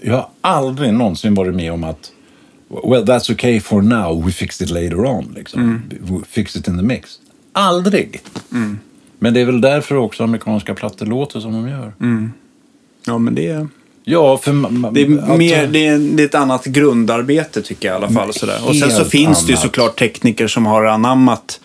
Jag 0.03 0.14
har 0.16 0.28
aldrig 0.41 0.94
någonsin 0.94 1.34
varit 1.36 1.56
med 1.56 1.72
om 1.74 1.84
att 1.84 2.12
Well, 2.68 3.03
that's 3.06 3.32
okay 3.32 3.60
for 3.60 3.82
now. 3.82 4.26
We 4.26 4.32
fixed 4.32 4.68
it 4.68 4.74
later 4.74 5.06
on. 5.06 5.34
Liksom. 5.36 5.82
We 6.02 6.20
fix 6.28 6.56
it 6.56 6.68
in 6.68 6.78
the 6.78 6.84
mix. 6.84 7.20
Aldrig! 7.56 8.22
Men 9.19 9.34
det 9.34 9.41
är 9.41 9.45
väl 9.45 9.61
därför 9.61 9.95
också 9.95 10.23
amerikanska 10.23 10.73
plattor 10.73 11.06
låter 11.06 11.40
som 11.40 11.52
de 11.53 11.68
gör. 11.69 11.94
ja, 13.06 13.18
men 13.18 13.36
det, 13.36 13.48
är- 13.48 13.68
Ja, 14.03 14.38
för 14.38 14.52
det, 14.91 15.02
är 15.02 15.18
alltså- 15.18 15.38
mer, 15.38 15.68
det, 15.68 15.88
är, 15.88 15.99
det 15.99 16.23
är 16.23 16.26
ett 16.26 16.36
annat 16.36 16.65
grundarbete 16.65 17.61
tycker 17.61 17.88
jag 17.88 17.95
i 18.02 18.03
alla 18.03 18.14
fall. 18.14 18.34
Sådär. 18.34 18.60
Och 18.68 18.76
sen 18.76 18.91
så 18.91 19.06
finns 19.06 19.45
det 19.45 19.52
ju 19.52 19.53
annat. 19.53 19.64
såklart 19.64 19.99
tekniker 19.99 20.48
som 20.48 20.65
har 20.65 20.84
anammat 20.86 21.60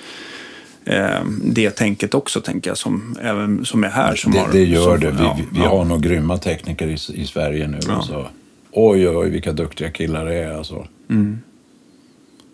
eh, 0.85 1.09
det 1.45 1.71
tänket 1.71 2.15
också, 2.15 2.41
tänker 2.41 2.71
jag, 2.71 2.79
som, 2.79 3.17
även, 3.23 3.65
som 3.65 3.85
är 3.85 3.89
här. 3.89 4.17
Som 4.17 4.33
det, 4.33 4.39
har, 4.39 4.53
det 4.53 4.65
gör 4.65 4.85
som, 4.85 5.01
det. 5.01 5.11
Vi, 5.11 5.23
ja, 5.25 5.39
vi 5.53 5.61
ja. 5.61 5.69
har 5.69 5.85
nog 5.85 6.03
grymma 6.03 6.39
tekniker 6.39 6.87
i, 6.89 7.21
i 7.23 7.27
Sverige 7.27 7.67
nu. 7.69 7.79
Ja. 7.89 7.93
Alltså. 7.95 8.27
Oj, 8.73 9.09
oj, 9.09 9.17
oj, 9.17 9.31
vilka 9.31 9.53
duktiga 9.53 9.91
killar 9.91 10.25
det 10.25 10.35
är. 10.35 10.53
Alltså. 10.53 10.87
Mm. 11.11 11.39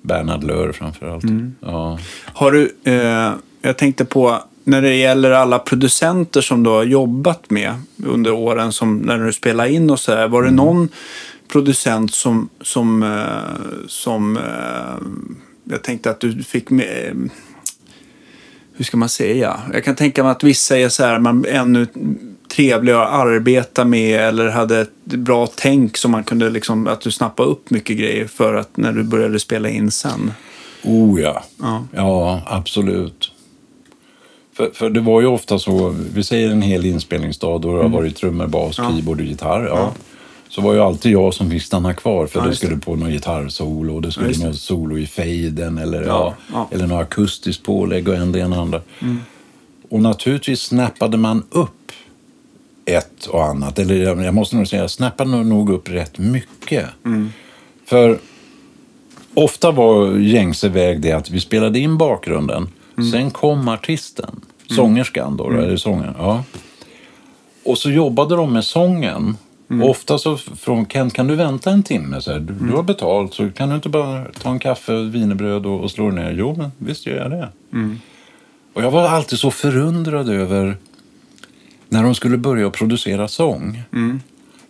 Bernhard 0.06 0.44
Löhr 0.44 0.72
framför 0.72 1.06
allt. 1.06 1.24
Ja. 1.60 1.98
Har 2.24 2.52
du, 2.52 2.76
eh, 2.84 3.32
jag 3.62 3.78
tänkte 3.78 4.04
på, 4.04 4.42
när 4.64 4.82
det 4.82 4.94
gäller 4.94 5.30
alla 5.30 5.58
producenter 5.58 6.40
som 6.40 6.62
du 6.62 6.70
har 6.70 6.84
jobbat 6.84 7.50
med 7.50 7.74
under 8.06 8.32
åren, 8.32 8.72
som, 8.72 8.98
när 8.98 9.18
du 9.18 9.32
spelar 9.32 9.66
in 9.66 9.90
och 9.90 10.00
så 10.00 10.12
här, 10.14 10.28
var 10.28 10.42
det 10.42 10.48
Mm. 10.48 10.56
någon 10.56 10.88
producent 11.52 12.14
som, 12.14 12.48
som, 12.60 13.02
eh, 13.02 13.86
som 13.88 14.36
eh, 14.36 15.06
jag 15.70 15.82
tänkte 15.82 16.10
att 16.10 16.20
du 16.20 16.42
fick 16.42 16.70
med, 16.70 17.06
eh, 17.08 17.30
hur 18.76 18.84
ska 18.84 18.96
man 18.96 19.08
säga? 19.08 19.60
Jag 19.72 19.84
kan 19.84 19.94
tänka 19.96 20.22
mig 20.22 20.32
att 20.32 20.42
vissa 20.42 20.78
är 20.78 20.88
så 20.88 21.04
här, 21.04 21.18
man 21.18 21.44
ännu 21.48 21.86
trevligare 22.48 23.02
att 23.06 23.12
arbeta 23.12 23.84
med 23.84 24.20
eller 24.20 24.48
hade 24.48 24.80
ett 24.80 25.04
bra 25.04 25.48
tänk 25.56 25.96
som 25.96 26.10
man 26.10 26.24
kunde 26.24 26.50
liksom, 26.50 26.86
att 26.86 27.00
du 27.00 27.10
snappade 27.10 27.48
upp 27.48 27.70
mycket 27.70 27.96
grejer 27.98 28.26
för 28.26 28.54
att 28.54 28.76
när 28.76 28.92
du 28.92 29.02
började 29.02 29.38
spela 29.40 29.68
in 29.68 29.90
sen. 29.90 30.32
Oh 30.84 31.20
ja. 31.20 31.44
Ja. 31.62 31.84
Ja, 31.92 32.42
absolut. 32.46 33.32
För, 34.56 34.70
för 34.74 34.90
det 34.90 35.00
var 35.00 35.20
ju 35.20 35.26
ofta 35.26 35.58
så, 35.58 35.94
vi 36.14 36.24
säger 36.24 36.50
en 36.50 36.62
hel 36.62 36.86
inspelningsdag 36.86 37.60
då 37.60 37.76
det 37.76 37.82
har 37.82 37.88
varit 37.88 38.16
trummor, 38.16 38.46
bas, 38.46 38.78
Mm. 38.78 38.90
Ja. 38.90 38.96
keyboard 38.96 39.20
och 39.20 39.26
gitarr. 39.26 39.66
Ja. 39.66 39.92
Så 40.48 40.60
var 40.60 40.73
ju 40.74 40.81
alltid 40.81 41.12
jag 41.12 41.35
som 41.35 41.51
fick 41.51 41.62
stanna 41.62 41.94
kvar 41.94 42.27
för 42.27 42.40
Ja, 42.40 42.47
det 42.47 42.56
skulle 42.56 42.77
på 42.77 42.97
någon 42.97 43.10
gitarrsolo 43.10 43.94
och 43.94 44.02
det 44.02 44.12
skulle 44.12 44.32
det. 44.32 44.47
något 44.47 44.56
solo 44.59 44.98
i 44.98 45.06
faden 45.06 45.78
eller, 45.78 46.02
ja. 46.02 46.06
Ja, 46.09 46.35
ja. 46.52 46.68
eller 46.77 46.86
något 46.86 47.02
akustiskt 47.02 47.62
pålägg 47.64 48.09
och 48.09 48.14
en 48.16 48.32
det 48.32 48.39
ena 48.39 48.60
andra. 48.60 48.81
Och 49.90 50.01
naturligtvis 50.01 50.60
snappade 50.60 51.16
man 51.16 51.43
upp 51.51 51.70
ett 52.85 53.27
och 53.27 53.44
annat. 53.44 53.78
Eller 53.78 53.94
jag 54.24 54.35
måste 54.35 54.56
nog 54.56 54.68
säga, 54.68 54.82
jag 54.82 54.90
snappade 54.90 55.31
nog- 55.43 55.70
upp 55.70 55.89
rätt 55.89 56.18
mycket. 56.18 56.86
För 57.86 58.18
ofta 59.35 59.70
var 59.70 60.16
gängse 60.18 60.68
väg 60.68 61.01
det 61.01 61.12
att 61.12 61.31
vi 61.31 61.40
spelade 61.40 61.78
in 61.78 61.98
bakgrunden. 61.98 62.68
Sen 63.12 63.31
kom 63.31 63.68
artisten, 63.68 64.40
sångerskan 64.77 65.36
då, 65.36 65.51
eller 65.51 65.77
sångaren. 65.77 66.14
Ja. 66.18 66.44
Och 67.64 67.78
så 67.78 67.90
jobbade 67.90 68.36
de 68.36 68.52
med 68.52 68.64
sången. 68.64 69.36
Och 69.68 69.90
ofta 69.90 70.18
så 70.18 70.36
från 70.36 70.86
Kent, 70.86 71.14
kan 71.14 71.26
du 71.26 71.34
vänta 71.34 71.70
en 71.70 71.82
timme? 71.82 72.20
Så 72.20 72.32
här, 72.32 72.40
du, 72.40 72.52
du 72.52 72.72
har 72.72 72.82
betalt, 72.82 73.34
så 73.34 73.51
kan 73.51 73.68
du 73.68 73.74
inte 73.74 73.88
bara 73.88 74.24
ta 74.43 74.51
en 74.51 74.59
kaffe, 74.59 74.93
och 74.93 75.14
wienerbröd 75.14 75.66
och, 75.66 75.80
och 75.80 75.90
slå 75.90 76.10
ner? 76.10 76.32
Jo, 76.32 76.55
men 76.59 76.72
visst 76.78 77.06
gör 77.06 77.16
jag 77.16 77.30
det. 77.30 77.48
Och 78.72 78.82
jag 78.82 78.90
var 78.90 79.09
alltid 79.09 79.38
så 79.38 79.51
förundrad 79.51 80.28
över 80.28 80.76
när 81.88 82.02
de 82.02 82.14
skulle 82.14 82.36
börja 82.36 82.70
producera 82.70 83.28
sång. 83.28 83.82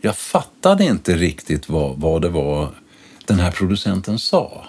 Jag 0.01 0.17
fattade 0.17 0.85
inte 0.85 1.17
riktigt 1.17 1.69
vad, 1.69 1.97
vad 1.97 2.23
det 2.23 2.29
var 2.29 2.69
den 3.27 3.39
här 3.39 3.51
producenten 3.51 4.19
sa. 4.19 4.65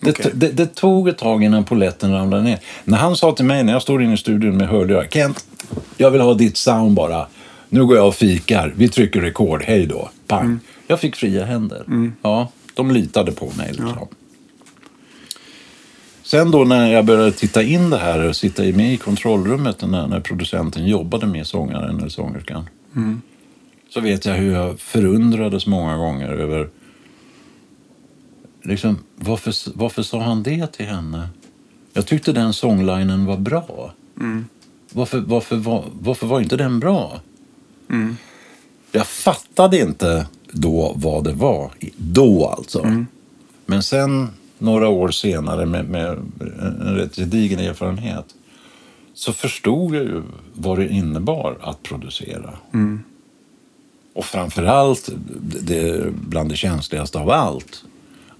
Det, 0.00 0.10
Okej. 0.10 0.30
det, 0.34 0.48
det 0.48 0.74
tog 0.74 1.08
ett 1.08 1.18
tag 1.18 1.44
innan 1.44 1.64
poletten 1.64 2.12
ramlade 2.12 2.42
ner. 2.42 2.58
När 2.84 2.98
han 2.98 3.16
sa 3.16 3.32
till 3.32 3.44
mig 3.44 3.64
när 3.64 3.72
jag 3.72 3.82
står 3.82 4.02
inne 4.02 4.14
i 4.14 4.16
studion 4.16 4.56
med 4.56 4.68
hörlurar. 4.68 5.06
Kent, 5.10 5.46
jag 5.96 6.10
vill 6.10 6.20
ha 6.20 6.34
ditt 6.34 6.56
sound 6.56 6.94
bara. 6.94 7.26
Nu 7.68 7.86
går 7.86 7.96
jag 7.96 8.08
och 8.08 8.14
fikar. 8.14 8.74
Vi 8.76 8.88
trycker 8.88 9.20
rekord. 9.20 9.62
Hej 9.66 9.86
då. 9.86 10.10
Pang. 10.26 10.58
Jag 10.86 11.00
fick 11.00 11.16
fria 11.16 11.44
händer. 11.44 11.84
Ja, 12.22 12.50
de 12.74 12.90
litade 12.90 13.32
på 13.32 13.52
mig. 13.56 13.68
Liksom. 13.68 14.08
Sen 16.22 16.50
då 16.50 16.64
när 16.64 16.92
jag 16.92 17.04
började 17.04 17.32
titta 17.32 17.62
in 17.62 17.90
det 17.90 17.96
här 17.98 18.28
och 18.28 18.36
sitta 18.36 18.62
med 18.62 18.94
i 18.94 18.96
kontrollrummet 18.96 19.82
när, 19.88 20.06
när 20.06 20.20
producenten 20.20 20.86
jobbade 20.86 21.26
med 21.26 21.46
sångaren 21.46 21.98
eller 21.98 22.08
sångerskan. 22.08 22.68
Så 23.88 24.00
vet 24.00 24.24
jag 24.24 24.34
hur 24.34 24.52
jag 24.52 24.80
förundrades 24.80 25.66
många 25.66 25.96
gånger 25.96 26.28
över 26.28 26.68
liksom, 28.62 28.98
varför, 29.16 29.54
varför 29.74 30.02
sa 30.02 30.20
han 30.20 30.42
det 30.42 30.66
till 30.66 30.86
henne? 30.86 31.28
Jag 31.92 32.06
tyckte 32.06 32.32
den 32.32 32.52
sånglinen 32.52 33.24
var 33.26 33.36
bra. 33.36 33.92
Varför, 34.92 35.18
varför, 35.18 35.56
var, 35.56 35.84
varför 36.00 36.26
var 36.26 36.40
inte 36.40 36.56
den 36.56 36.80
bra? 36.80 37.20
Jag 38.92 39.06
fattade 39.06 39.80
inte 39.80 40.26
då 40.52 40.92
vad 40.96 41.24
det 41.24 41.32
var. 41.32 41.70
Då 41.96 42.48
alltså. 42.48 42.82
Men 43.66 43.82
sen 43.82 44.28
några 44.58 44.88
år 44.88 45.08
senare 45.10 45.66
med, 45.66 45.88
med 45.88 46.18
en 46.60 46.96
rätt 46.96 47.16
gedigen 47.16 47.58
erfarenhet 47.58 48.24
så 49.14 49.32
förstod 49.32 49.94
jag 49.94 50.02
ju 50.04 50.22
vad 50.54 50.78
det 50.78 50.88
innebar 50.88 51.56
att 51.60 51.82
producera. 51.82 52.54
Och 54.14 54.24
framförallt, 54.24 55.10
det, 55.62 56.12
bland 56.12 56.48
det 56.48 56.56
känsligaste 56.56 57.18
av 57.18 57.30
allt, 57.30 57.84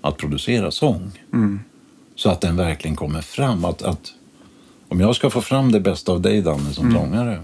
att 0.01 0.17
producera 0.17 0.71
sång. 0.71 1.11
Så 2.15 2.31
att 2.31 2.41
den 2.41 2.57
verkligen 2.57 2.97
kommer 2.97 3.21
fram. 3.21 3.65
Att, 3.65 3.83
att 3.83 4.13
om 4.89 5.01
jag 5.01 5.17
ska 5.17 5.31
få 5.31 5.41
fram 5.41 5.73
det 5.73 5.81
bästa 5.81 6.13
av 6.13 6.21
dig, 6.21 6.43
Danne, 6.43 6.73
som 6.73 6.93
sångare 6.93 7.41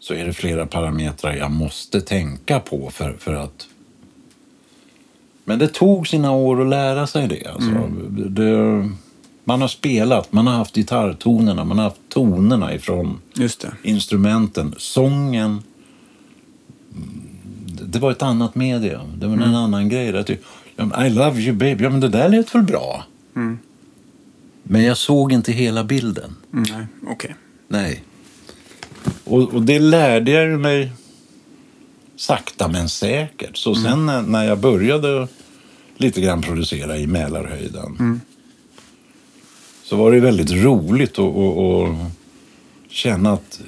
så 0.00 0.14
är 0.14 0.24
det 0.24 0.32
flera 0.32 0.66
parametrar 0.66 1.34
jag 1.34 1.50
måste 1.50 2.00
tänka 2.00 2.60
på 2.60 2.90
för, 2.90 3.16
för 3.18 3.34
att... 3.34 3.68
Men 5.44 5.58
det 5.58 5.68
tog 5.68 6.08
sina 6.08 6.32
år 6.32 6.60
att 6.62 6.68
lära 6.68 7.06
sig 7.06 7.28
det. 7.28 7.46
Alltså. 7.46 7.70
det 8.28 8.90
man 9.48 9.60
har 9.60 9.68
spelat, 9.68 10.32
man 10.32 10.46
har 10.46 10.54
haft 10.54 10.74
gitarrtonerna, 10.74 11.64
man 11.64 11.78
har 11.78 11.84
haft 11.84 12.00
tonerna 12.08 12.74
ifrån 12.74 13.20
instrumenten. 13.82 14.74
Sången, 14.78 15.62
mm, 16.94 17.22
det 17.82 17.98
var 17.98 18.10
ett 18.10 18.22
annat 18.22 18.54
medium. 18.54 19.18
Det 19.18 19.26
var 19.26 19.34
en 19.34 19.54
annan 19.54 19.88
grej. 19.88 20.24
Ja, 20.76 20.84
men 20.84 21.06
I 21.06 21.10
love 21.10 21.40
you 21.40 21.56
baby, 21.56 21.84
ja 21.84 21.90
men 21.90 22.00
det 22.00 22.08
där 22.08 22.28
lät 22.28 22.54
väl 22.54 22.62
bra? 22.62 23.04
Men 24.62 24.82
jag 24.82 24.96
såg 24.96 25.32
inte 25.32 25.52
hela 25.52 25.84
bilden. 25.84 26.36
Mm, 26.52 26.64
nej, 26.72 26.86
okej. 27.06 27.34
Nej. 27.68 28.04
Och, 29.24 29.54
och 29.54 29.62
det 29.62 29.78
lärde 29.78 30.30
jag 30.30 30.60
mig 30.60 30.92
sakta 32.16 32.68
men 32.68 32.88
säkert. 32.88 33.56
Så 33.56 33.74
sen 33.74 34.06
när, 34.06 34.22
när 34.22 34.44
jag 34.44 34.58
började 34.58 35.28
lite 35.96 36.20
grann 36.20 36.42
producera 36.42 36.98
i 36.98 37.06
Mälarhöjden 37.06 38.20
så 39.82 39.96
var 39.96 40.12
det 40.12 40.20
väldigt 40.20 40.50
roligt 40.50 41.18
att, 41.18 41.36
att, 41.36 41.58
att 41.58 42.12
känna 42.88 43.32
att, 43.32 43.60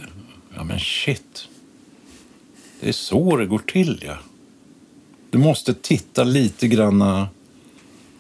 ja 0.56 0.64
men 0.64 0.80
shit, 0.80 1.48
det 2.80 2.88
är 2.88 2.92
så 2.92 3.36
det 3.36 3.46
går 3.46 3.58
till 3.58 4.04
ja. 4.06 4.16
Du 5.30 5.38
måste 5.38 5.74
titta 5.74 6.24
lite 6.24 6.68
granna 6.68 7.28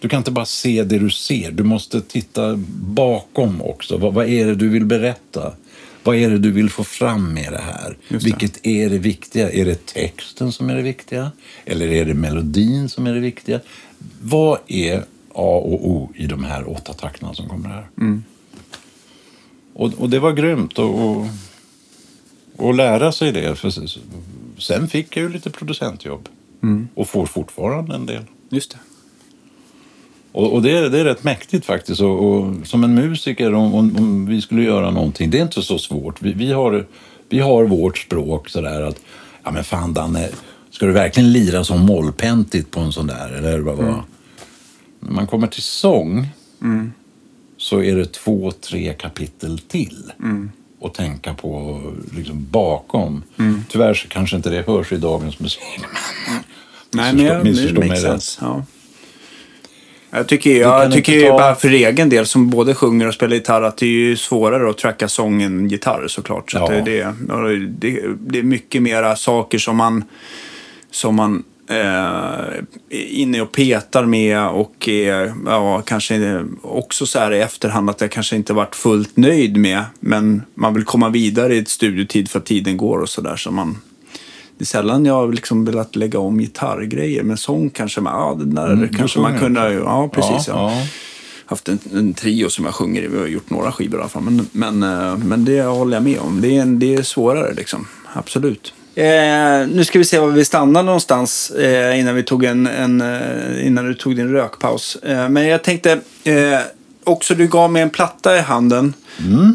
du 0.00 0.08
kan 0.08 0.18
inte 0.18 0.30
bara 0.30 0.44
se 0.44 0.84
det 0.84 0.98
du 0.98 1.10
ser. 1.10 1.50
Du 1.50 1.62
måste 1.62 2.00
titta 2.00 2.56
bakom 2.80 3.62
också. 3.62 3.96
Vad, 3.96 4.14
vad 4.14 4.28
är 4.28 4.46
det 4.46 4.54
du 4.54 4.68
vill 4.68 4.84
berätta? 4.84 5.52
Vad 6.08 6.16
är 6.16 6.30
det 6.30 6.38
du 6.38 6.50
vill 6.50 6.70
få 6.70 6.84
fram 6.84 7.34
med 7.34 7.52
det 7.52 7.60
här? 7.60 7.96
Det. 8.08 8.24
Vilket 8.24 8.66
är 8.66 8.90
det 8.90 8.98
viktiga? 8.98 9.50
Är 9.50 9.64
det 9.64 9.86
texten 9.86 10.52
som 10.52 10.70
är 10.70 10.76
det 10.76 10.82
viktiga? 10.82 11.32
Eller 11.64 11.88
är 11.88 12.04
det 12.04 12.14
melodin 12.14 12.88
som 12.88 13.06
är 13.06 13.14
det 13.14 13.20
viktiga? 13.20 13.60
Vad 14.22 14.58
är 14.66 14.98
A 15.34 15.56
och 15.64 15.90
O 15.90 16.12
i 16.14 16.26
de 16.26 16.44
här 16.44 16.70
åtta 16.70 16.92
takterna 16.92 17.34
som 17.34 17.48
kommer 17.48 17.68
här? 17.68 17.86
Och, 19.74 19.94
och 19.98 20.10
det 20.10 20.18
var 20.18 20.32
grymt 20.32 20.72
att 20.72 20.78
och, 20.78 21.26
och 22.56 22.74
lära 22.74 23.12
sig 23.12 23.32
det. 23.32 23.56
För 23.56 23.72
sen 24.60 24.88
fick 24.88 25.16
jag 25.16 25.22
ju 25.22 25.28
lite 25.28 25.50
producentjobb. 25.50 26.28
Och 26.94 27.08
får 27.08 27.26
fortfarande 27.26 27.94
en 27.94 28.06
del. 28.06 28.22
Just 28.48 28.70
det. 28.70 28.78
Och, 30.38 30.52
och 30.54 30.62
det, 30.62 30.70
är, 30.70 30.90
det 30.90 30.98
är 30.98 31.04
rätt 31.04 31.24
mäktigt 31.24 31.66
faktiskt. 31.66 32.00
Och, 32.00 32.24
och 32.24 32.66
som 32.66 32.84
en 32.84 32.94
musiker, 32.94 33.54
om, 33.54 33.74
om, 33.74 33.96
om 33.96 34.26
vi 34.26 34.40
skulle 34.40 34.62
göra 34.62 34.90
någonting, 34.90 35.30
det 35.30 35.38
är 35.38 35.42
inte 35.42 35.62
så 35.62 35.78
svårt. 35.78 36.22
Vi, 36.22 36.32
vi, 36.32 36.52
har, 36.52 36.86
vi 37.28 37.38
har 37.38 37.64
vårt 37.64 37.98
språk 37.98 38.48
sådär 38.48 38.82
att, 38.82 39.00
ja 39.44 39.50
men 39.50 39.64
fan 39.64 39.92
Danne, 39.92 40.28
ska 40.70 40.86
du 40.86 40.92
verkligen 40.92 41.32
lira 41.32 41.64
som 41.64 41.80
mollpentigt 41.80 42.70
på 42.70 42.80
en 42.80 42.92
sån 42.92 43.06
där? 43.06 43.32
Eller 43.32 43.58
vad 43.58 43.76
var? 43.76 44.02
När 45.00 45.12
man 45.12 45.26
kommer 45.26 45.46
till 45.46 45.62
sång 45.62 46.26
så 47.56 47.82
är 47.82 47.96
det 47.96 48.12
två, 48.12 48.50
tre 48.50 48.94
kapitel 48.94 49.58
till 49.58 50.12
att 50.82 50.94
tänka 50.94 51.34
på 51.34 51.80
liksom 52.16 52.46
bakom. 52.50 53.22
Tyvärr 53.68 53.94
så 53.94 54.08
kanske 54.08 54.36
inte 54.36 54.50
det 54.50 54.66
hörs 54.66 54.92
i 54.92 54.96
dagens 54.96 55.40
musik. 55.40 55.80
Nej, 56.90 57.14
men 57.14 57.24
jag, 57.24 57.36
det 57.36 57.44
missförstå 57.44 57.80
mig 57.80 58.00
rätt. 58.00 58.38
Ja. 58.40 58.62
Jag 60.10 60.26
tycker, 60.28 60.60
jag 60.60 60.92
tycker 60.92 61.12
ju 61.12 61.26
ta- 61.28 61.32
bara 61.38 61.54
för 61.54 61.68
egen 61.68 62.08
del, 62.08 62.26
som 62.26 62.50
både 62.50 62.74
sjunger 62.74 63.06
och 63.08 63.14
spelar 63.14 63.34
gitarr, 63.36 63.62
att 63.62 63.76
det 63.76 63.86
är 63.86 63.90
ju 63.90 64.16
svårare 64.16 64.70
att 64.70 64.78
tracka 64.78 65.08
sången 65.08 65.58
än 65.58 65.68
gitarr 65.68 66.04
såklart. 66.08 66.50
Så 66.50 66.58
Ja. 66.58 66.68
det, 66.68 66.80
det, 66.80 67.14
det, 67.68 68.00
det 68.20 68.38
är 68.38 68.42
mycket 68.42 68.82
mera 68.82 69.16
saker 69.16 69.58
som 69.58 69.76
man, 69.76 70.04
som 70.90 71.14
man 71.14 71.42
eh, 71.70 72.54
inne 72.90 73.40
och 73.40 73.52
petar 73.52 74.04
med 74.04 74.48
och 74.48 74.88
är, 74.88 75.32
ja, 75.46 75.82
kanske 75.86 76.44
också 76.62 77.06
så 77.06 77.18
här 77.18 77.32
i 77.32 77.40
efterhand 77.40 77.90
att 77.90 78.00
jag 78.00 78.10
kanske 78.10 78.36
inte 78.36 78.52
varit 78.52 78.74
fullt 78.76 79.16
nöjd 79.16 79.56
med. 79.56 79.82
Men 80.00 80.42
man 80.54 80.74
vill 80.74 80.84
komma 80.84 81.08
vidare 81.08 81.54
i 81.54 81.58
ett 81.58 81.68
studiotid 81.68 82.30
för 82.30 82.38
att 82.38 82.46
tiden 82.46 82.76
går 82.76 82.98
och 82.98 83.08
sådär. 83.08 83.36
Så 83.36 83.50
man, 83.50 83.78
det 84.58 84.62
är 84.62 84.66
sällan 84.66 85.04
jag 85.04 85.14
har 85.14 85.32
liksom 85.32 85.64
velat 85.64 85.96
lägga 85.96 86.18
om 86.18 86.38
gitarrgrejer, 86.38 87.22
men 87.22 87.36
sång 87.36 87.70
kanske 87.70 88.00
man, 88.00 88.12
ja, 88.12 88.44
där 88.44 88.72
Mm, 88.72 88.94
kanske 88.94 89.20
man 89.20 89.38
kunde, 89.38 89.72
ja 89.72 90.08
precis. 90.08 90.48
Ja, 90.48 90.72
ja. 90.72 90.86
haft 91.46 91.68
en, 91.68 91.78
en 91.94 92.14
trio 92.14 92.50
som 92.50 92.64
jag 92.64 92.74
sjunger 92.74 93.02
i, 93.02 93.06
vi 93.06 93.18
har 93.18 93.26
gjort 93.26 93.50
några 93.50 93.72
skivor 93.72 93.98
i 93.98 94.00
alla 94.00 94.08
fall. 94.08 94.22
Men, 94.22 94.48
men, 94.52 94.82
eh, 94.82 95.16
men 95.16 95.44
det 95.44 95.62
håller 95.62 95.96
jag 95.96 96.04
med 96.04 96.18
om, 96.18 96.40
det 96.40 96.56
är, 96.56 96.66
det 96.66 96.94
är 96.94 97.02
svårare 97.02 97.54
liksom, 97.54 97.86
absolut. 98.12 98.72
Eh, 98.94 99.68
nu 99.68 99.84
ska 99.84 99.98
vi 99.98 100.04
se 100.04 100.18
var 100.18 100.28
vi 100.28 100.44
stannar 100.44 100.82
någonstans 100.82 101.50
eh, 101.50 102.00
innan, 102.00 102.14
vi 102.14 102.22
tog 102.22 102.44
en, 102.44 102.66
en, 102.66 103.00
eh, 103.00 103.66
innan 103.66 103.84
du 103.84 103.94
tog 103.94 104.16
din 104.16 104.32
rökpaus. 104.32 104.96
Eh, 104.96 105.28
men 105.28 105.46
jag 105.46 105.64
tänkte, 105.64 106.00
också 107.08 107.34
du 107.34 107.46
gav 107.48 107.72
mig 107.72 107.82
en 107.82 107.90
platta 107.90 108.36
i 108.38 108.40
handen. 108.40 108.94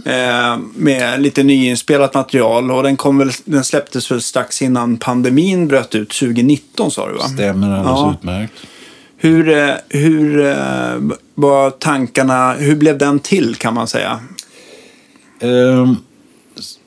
Eh, 0.05 0.57
med 0.75 1.21
lite 1.21 1.43
nyinspelat 1.43 2.13
material 2.13 2.71
och 2.71 2.83
den, 2.83 2.97
kom 2.97 3.17
väl, 3.17 3.31
den 3.45 3.63
släpptes 3.63 4.11
väl 4.11 4.21
strax 4.21 4.61
innan 4.61 4.97
pandemin 4.97 5.67
bröt 5.67 5.95
ut 5.95 6.09
2019 6.09 6.91
sa 6.91 7.07
du 7.07 7.13
va? 7.13 7.23
Stämmer 7.23 7.67
alldeles 7.69 7.99
Ja. 7.99 8.13
utmärkt. 8.19 8.53
Hur, 9.17 9.49
eh, 9.49 9.73
hur 9.89 10.45
eh, 10.45 10.55
var 11.35 11.69
tankarna, 11.69 12.53
hur 12.53 12.75
blev 12.75 12.97
den 12.97 13.19
till 13.19 13.55
kan 13.55 13.73
man 13.73 13.87
säga? 13.87 14.19
S- 16.57 16.77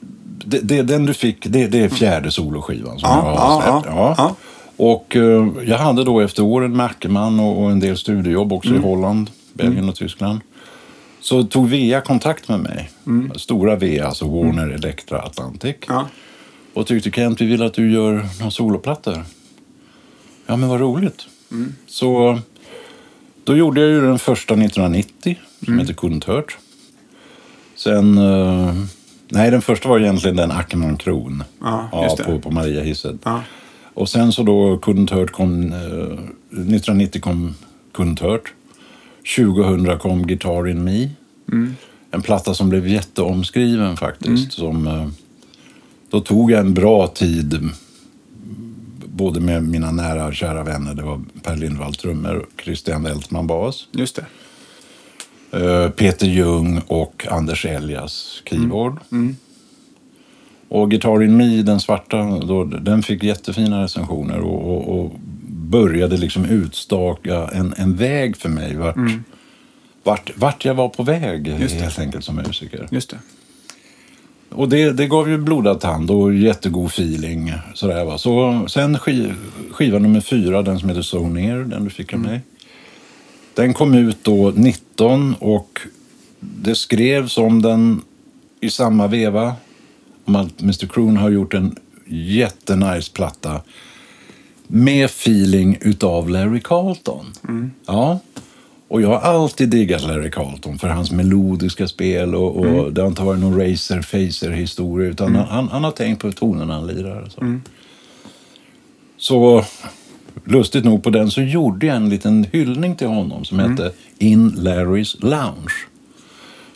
det, 0.45 0.59
det, 0.59 0.81
den 0.83 1.05
du 1.05 1.13
fick, 1.13 1.37
det, 1.45 1.67
det 1.67 1.79
är 1.83 1.89
fjärde 1.89 2.31
soloskivan 2.31 2.99
som 2.99 3.09
Ja, 3.09 3.31
jag 3.31 3.39
har 3.39 3.61
släppt. 3.81 3.95
ja, 3.95 4.15
ja. 4.17 4.35
Och 4.77 5.15
eh, 5.15 5.47
jag 5.65 5.77
hade 5.77 6.03
då 6.03 6.19
efter 6.19 6.43
åren 6.43 6.77
med 6.77 6.85
Ackerman 6.85 7.39
och, 7.39 7.63
och 7.63 7.71
en 7.71 7.79
del 7.79 7.97
studiejobb 7.97 8.53
också 8.53 8.69
Mm. 8.69 8.81
i 8.81 8.85
Holland, 8.85 9.29
Belgien 9.53 9.89
och 9.89 9.95
Tyskland. 9.95 10.39
Så 11.19 11.43
tog 11.43 11.69
VEA 11.69 12.01
kontakt 12.01 12.49
med 12.49 12.59
mig. 12.59 12.89
Stora 13.35 13.75
VEA, 13.75 14.07
alltså 14.07 14.25
Warner 14.27 14.69
Electra 14.69 15.19
Atlantic. 15.21 15.75
Mm. 15.87 15.97
Ja. 15.97 16.07
Och 16.73 16.87
tyckte 16.87 17.11
Kent, 17.11 17.41
vi 17.41 17.45
vill 17.45 17.63
att 17.63 17.73
du 17.73 17.91
gör 17.91 18.25
några 18.39 18.51
soloplattor. 18.51 19.23
Ja, 20.45 20.55
men 20.55 20.69
vad 20.69 20.79
roligt. 20.79 21.25
Mm. 21.51 21.73
Så 21.87 22.39
då 23.43 23.57
gjorde 23.57 23.81
jag 23.81 23.89
ju 23.89 24.01
den 24.01 24.19
första 24.19 24.53
1990, 24.53 25.35
som 25.65 25.73
Mm. 25.73 25.79
heter 25.87 25.93
Couldn't 26.01 26.27
Hurt. 26.27 26.57
Sen... 27.75 28.17
eh, 28.17 28.73
nej, 29.29 29.51
den 29.51 29.61
första 29.61 29.89
var 29.89 29.99
egentligen 29.99 30.35
den 30.35 30.51
Ackerman 30.51 30.97
Kron. 30.97 31.43
Ja, 31.61 32.15
det. 32.17 32.23
på, 32.23 32.39
på 32.39 32.51
Maria 32.51 32.83
Hisset. 32.83 33.15
Ja. 33.23 33.41
Och 33.93 34.09
sen 34.09 34.31
så 34.31 34.43
då 34.43 34.75
Couldn't 34.77 35.13
Hurt 35.13 35.31
kom... 35.31 35.73
eh, 35.73 35.79
1990 35.79 37.21
kom 37.21 37.55
Couldn't 37.93 38.21
Hurt. 38.23 38.53
2000 39.35 39.99
kom 39.99 40.27
Guitar 40.27 40.67
In 40.67 40.83
Me. 40.83 41.09
Mm. 41.51 41.75
En 42.11 42.21
platta 42.21 42.53
som 42.53 42.69
blev 42.69 42.87
jätteomskriven 42.87 43.97
faktiskt. 43.97 44.53
Som, 44.53 44.87
eh, 44.87 45.07
då 46.09 46.21
tog 46.21 46.51
jag 46.51 46.59
en 46.59 46.73
bra 46.73 47.07
tid 47.07 47.69
både 49.05 49.39
med 49.39 49.63
mina 49.63 49.91
nära 49.91 50.25
och 50.25 50.35
kära 50.35 50.63
vänner. 50.63 50.93
Det 50.93 51.03
var 51.03 51.21
Per 51.43 51.55
Lindvall 51.55 51.95
trummor 51.95 52.35
och 52.35 52.61
Christian 52.61 53.03
Weltman 53.03 53.47
bas. 53.47 53.87
Just 53.91 54.15
det. 54.15 54.25
Eh, 55.51 55.89
Peter 55.89 56.27
Ljung 56.27 56.81
och 56.87 57.27
Anders 57.29 57.65
Elias 57.65 58.41
keyboard. 58.45 58.97
Mm. 59.11 59.35
Och 60.69 60.91
Guitar 60.91 61.23
In 61.23 61.37
Me, 61.37 61.61
den 61.61 61.79
svarta, 61.79 62.39
då, 62.39 62.63
den 62.63 63.03
fick 63.03 63.23
jättefina 63.23 63.83
recensioner 63.83 64.39
och, 64.39 64.71
och, 64.71 64.99
och 64.99 65.11
började 65.69 66.17
liksom 66.17 66.45
utstaka 66.45 67.49
en, 67.53 67.73
en 67.77 67.95
väg 67.95 68.37
för 68.37 68.49
mig 68.49 68.75
vart, 68.75 68.97
vart, 70.03 70.31
vart 70.37 70.65
jag 70.65 70.73
var 70.73 70.89
på 70.89 71.03
väg 71.03 71.47
Mm. 71.47 71.61
Just 71.61 71.75
det. 71.75 71.83
helt 71.83 71.99
enkelt 71.99 72.25
som 72.25 72.35
musiker. 72.35 72.87
Just 72.91 73.09
det. 73.09 73.17
Och 74.49 74.69
det, 74.69 74.91
det 74.91 75.07
gav 75.07 75.29
ju 75.29 75.37
blodad 75.37 75.79
tand 75.79 76.11
och 76.11 76.33
jättegod 76.33 76.87
feeling. 76.87 77.53
Sådär, 77.73 78.05
va. 78.05 78.17
Så 78.17 78.65
sen 78.67 78.99
skiv, 78.99 79.33
skiva 79.71 79.99
nummer 79.99 80.21
fyra, 80.21 80.61
den 80.61 80.79
som 80.79 80.89
heter 80.89 81.01
So 81.01 81.27
Near, 81.27 81.57
den 81.59 81.83
du 81.83 81.89
fick 81.89 82.13
av 82.13 82.19
mig. 82.19 82.41
Den 83.53 83.73
kom 83.73 83.93
ut 83.93 84.17
då 84.23 84.53
19 84.55 85.35
och 85.39 85.79
det 86.39 86.75
skrevs 86.75 87.37
om 87.37 87.61
den 87.61 88.01
i 88.61 88.69
samma 88.69 89.07
veva. 89.07 89.55
Om 90.25 90.35
att 90.35 90.61
Mr 90.61 90.87
Croon 90.87 91.17
har 91.17 91.29
gjort 91.29 91.53
en 91.53 91.75
jättenice 92.07 93.11
platta 93.13 93.61
med 94.67 95.05
feeling 95.05 95.77
utav 95.81 96.29
Larry 96.29 96.61
Carlton. 96.63 97.25
Ja. 97.85 98.19
Och 98.87 99.01
jag 99.01 99.07
har 99.07 99.19
alltid 99.19 99.69
diggat 99.69 100.01
Larry 100.01 100.31
Carlton 100.31 100.79
för 100.79 100.87
hans 100.87 101.11
melodiska 101.11 101.87
spel 101.87 102.35
och, 102.35 102.55
och 102.55 102.93
det 102.93 103.01
har 103.01 103.07
inte 103.07 103.21
varit 103.21 103.39
någon 103.39 103.59
racer 103.59 104.01
facer 104.01 104.51
historia 104.51 105.09
utan 105.09 105.35
han, 105.35 105.67
han 105.67 105.83
har 105.83 105.91
tänkt 105.91 106.21
på 106.21 106.31
tonerna 106.31 106.73
han 106.73 106.87
lirar. 106.87 107.29
Så. 107.29 107.59
så 109.17 109.63
lustigt 110.45 110.85
nog 110.85 111.03
på 111.03 111.09
den 111.09 111.31
så 111.31 111.41
gjorde 111.41 111.85
jag 111.85 111.95
en 111.95 112.09
liten 112.09 112.45
hyllning 112.51 112.95
till 112.95 113.07
honom 113.07 113.45
som 113.45 113.59
hette 113.59 113.91
In 114.17 114.49
Larrys 114.49 115.17
Lounge. 115.23 115.73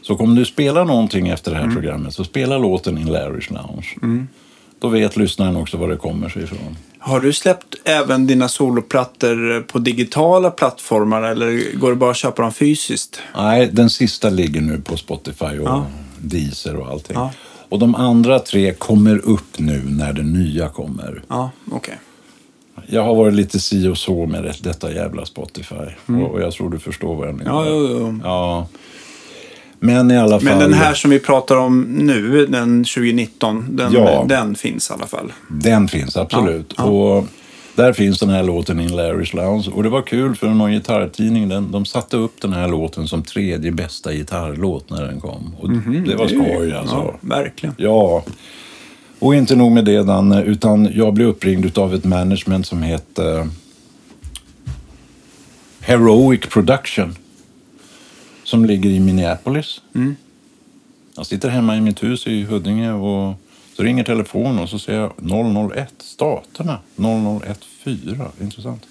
Så 0.01 0.15
kommer 0.15 0.35
du 0.35 0.45
spela 0.45 0.83
någonting 0.83 1.27
efter 1.27 1.51
det 1.51 1.57
här 1.57 1.71
programmet 1.71 2.13
så 2.13 2.23
spela 2.23 2.57
låten 2.57 2.97
In 2.97 3.07
Larrys 3.07 3.49
Lounge. 3.49 3.87
Då 4.79 4.87
vet 4.87 5.17
lyssnaren 5.17 5.55
också 5.55 5.77
var 5.77 5.89
det 5.89 5.97
kommer 5.97 6.29
sig 6.29 6.43
ifrån. 6.43 6.77
Har 7.03 7.19
du 7.19 7.33
släppt 7.33 7.75
även 7.83 8.27
dina 8.27 8.47
soloplattor 8.47 9.61
på 9.61 9.79
digitala 9.79 10.51
plattformar 10.51 11.21
eller 11.21 11.77
går 11.77 11.89
det 11.89 11.95
bara 11.95 12.11
att 12.11 12.17
köpa 12.17 12.41
dem 12.41 12.51
fysiskt? 12.51 13.19
Nej, 13.35 13.69
den 13.73 13.89
sista 13.89 14.29
ligger 14.29 14.61
nu 14.61 14.81
på 14.81 14.97
Spotify 14.97 15.45
och 15.45 15.67
Ja. 15.67 15.85
Deezer 16.17 16.75
och 16.75 16.87
allting. 16.87 17.15
Ja. 17.15 17.31
Och 17.69 17.79
de 17.79 17.95
andra 17.95 18.39
tre 18.39 18.73
kommer 18.73 19.17
upp 19.17 19.59
nu 19.59 19.81
när 19.85 20.13
det 20.13 20.23
nya 20.23 20.69
kommer. 20.69 21.23
Ja, 21.27 21.51
okej. 21.71 21.99
Jag 22.87 23.03
har 23.03 23.15
varit 23.15 23.33
lite 23.33 23.59
si 23.59 23.87
och 23.87 23.97
så 23.97 24.25
med 24.25 24.43
det, 24.43 24.55
detta 24.63 24.93
jävla 24.93 25.25
Spotify. 25.25 25.75
Och, 26.05 26.31
och 26.31 26.41
jag 26.41 26.53
tror 26.53 26.69
du 26.69 26.79
förstår 26.79 27.15
vad 27.15 27.27
jag 27.27 27.35
menar. 27.35 27.61
Mm. 27.61 27.73
Ja, 27.73 27.79
jo, 27.89 27.97
jo. 27.99 28.19
Ja. 28.23 28.67
Men 29.83 30.11
i 30.11 30.17
alla 30.17 30.39
fall. 30.39 30.49
Men 30.49 30.59
den 30.59 30.73
här 30.73 30.93
som 30.93 31.11
vi 31.11 31.19
pratar 31.19 31.55
om 31.55 31.81
nu, 31.81 32.45
den 32.45 32.83
2019, 32.83 33.65
den, 33.69 33.93
Ja. 33.93 34.25
den 34.29 34.55
finns 34.55 34.89
i 34.89 34.93
alla 34.93 35.07
fall. 35.07 35.33
Den 35.47 35.87
finns 35.87 36.17
absolut. 36.17 36.73
Ja, 36.77 36.83
ja. 36.83 36.89
Och 36.91 37.25
där 37.75 37.93
finns 37.93 38.19
den 38.19 38.29
här 38.29 38.43
låten 38.43 38.79
In 38.79 38.89
Larry's 38.89 39.35
Lounge. 39.35 39.69
Och 39.73 39.83
det 39.83 39.89
var 39.89 40.01
kul 40.01 40.35
för 40.35 40.47
någon 40.47 40.71
gitarrtidning, 40.71 41.49
den, 41.49 41.71
de 41.71 41.85
satte 41.85 42.17
upp 42.17 42.41
den 42.41 42.53
här 42.53 42.67
låten 42.67 43.07
som 43.07 43.23
tredje 43.23 43.71
bästa 43.71 44.13
gitarrlåt 44.13 44.89
när 44.89 45.03
den 45.03 45.21
kom. 45.21 45.55
Och 45.59 45.69
det 46.07 46.15
var 46.15 46.27
skoj 46.27 46.73
alltså. 46.73 46.95
Ja, 46.95 47.15
verkligen. 47.21 47.75
Ja. 47.77 48.23
Och 49.19 49.35
inte 49.35 49.55
nog 49.55 49.71
med 49.71 49.85
det, 49.85 50.03
Danne, 50.03 50.43
utan 50.43 50.89
jag 50.93 51.13
blev 51.13 51.27
uppringd 51.27 51.77
av 51.77 51.93
ett 51.93 52.03
management 52.03 52.67
som 52.67 52.81
hette 52.81 53.47
Heroic 55.79 56.41
Production. 56.49 57.15
Som 58.51 58.65
ligger 58.65 58.89
i 58.89 58.99
Minneapolis. 58.99 59.81
Jag 61.15 61.25
sitter 61.25 61.49
hemma 61.49 61.77
i 61.77 61.81
mitt 61.81 62.03
hus 62.03 62.27
i 62.27 62.43
Huddinge 62.43 62.91
och 62.91 63.35
så 63.75 63.83
ringer 63.83 64.03
telefonen 64.03 64.59
och 64.59 64.69
så 64.69 64.79
säger 64.79 64.99
jag 64.99 65.13
001, 65.75 65.93
staterna, 65.97 66.79
0014. 66.95 68.27
Intressant. 68.41 68.87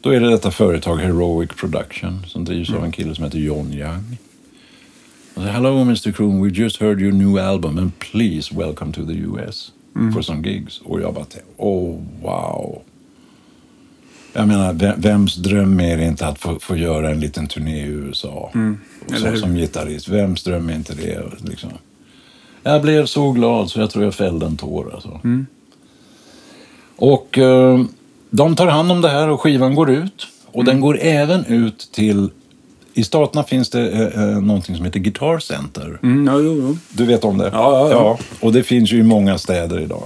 Då 0.00 0.10
är 0.10 0.20
det 0.20 0.30
detta 0.30 0.50
företag 0.50 0.96
Heroic 0.96 1.50
Production 1.56 2.26
som 2.26 2.44
drivs 2.44 2.70
av 2.70 2.84
en 2.84 2.92
kille 2.92 3.14
som 3.14 3.24
heter 3.24 3.38
John 3.38 3.72
Young. 3.72 4.18
Och 5.34 5.42
säger, 5.42 5.52
Hello 5.52 5.80
Mr 5.80 6.12
Kroon, 6.12 6.42
we 6.42 6.50
just 6.50 6.80
heard 6.80 7.00
your 7.00 7.12
new 7.12 7.38
album 7.38 7.78
and 7.78 7.98
please 7.98 8.54
welcome 8.54 8.92
to 8.92 9.06
the 9.06 9.14
US 9.14 9.72
for 10.14 10.22
some 10.22 10.48
gigs. 10.48 10.80
Och 10.80 11.00
jag 11.00 11.14
bara 11.14 11.26
oh 11.56 12.00
wow. 12.22 12.82
Jag 14.32 14.48
menar, 14.48 14.72
ve- 14.72 14.94
vems 14.96 15.34
dröm 15.36 15.80
är 15.80 15.96
det 15.96 16.04
inte 16.04 16.26
att 16.26 16.38
få, 16.38 16.58
få 16.60 16.76
göra 16.76 17.10
en 17.10 17.20
liten 17.20 17.46
turné 17.48 17.76
i 17.78 17.88
USA? 17.88 18.50
Och 19.06 19.12
Eller 19.14 19.36
som, 19.36 19.54
gitarrist. 19.54 20.08
Vems 20.08 20.42
dröm 20.44 20.68
är 20.68 20.74
inte 20.74 20.94
det? 20.94 21.22
Liksom. 21.44 21.70
Jag 22.62 22.82
blev 22.82 23.06
så 23.06 23.32
glad 23.32 23.70
så 23.70 23.80
jag 23.80 23.90
tror 23.90 24.04
jag 24.04 24.14
fällde 24.14 24.46
en 24.46 24.56
tår. 24.56 24.94
Alltså. 24.94 25.20
Och 26.96 27.38
eh, 27.38 27.80
de 28.30 28.56
tar 28.56 28.66
hand 28.66 28.92
om 28.92 29.00
det 29.00 29.08
här 29.08 29.28
och 29.28 29.40
skivan 29.40 29.74
går 29.74 29.90
ut. 29.90 30.26
Och 30.52 30.64
den 30.64 30.80
går 30.80 30.98
även 31.00 31.44
ut 31.44 31.88
till... 31.92 32.30
I 32.94 33.04
staterna 33.04 33.44
finns 33.44 33.70
det 33.70 33.90
eh, 33.90 34.22
eh, 34.22 34.40
någonting 34.40 34.76
som 34.76 34.84
heter 34.84 35.00
Guitar 35.00 35.38
Center. 35.38 35.98
Mm, 36.02 36.26
ja, 36.26 36.40
jo, 36.40 36.56
jo. 36.62 36.78
Du 36.90 37.04
vet 37.06 37.24
om 37.24 37.38
det? 37.38 37.50
Ja, 37.52 37.88
ja, 37.88 37.90
ja. 37.90 38.18
och 38.40 38.52
det 38.52 38.62
finns 38.62 38.92
ju 38.92 38.98
i 38.98 39.02
många 39.02 39.38
städer 39.38 39.80
idag. 39.80 40.02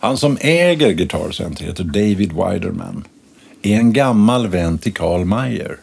Han 0.00 0.16
som 0.16 0.36
äger 0.40 0.92
Guitar 0.92 1.30
Center 1.30 1.64
heter 1.64 1.84
David 1.84 2.32
Widerman. 2.32 3.04
Är 3.64 3.76
en 3.76 3.92
gammal 3.92 4.48
vän 4.48 4.78
till 4.78 4.94
Carl 4.94 5.24
Mayer. 5.24 5.76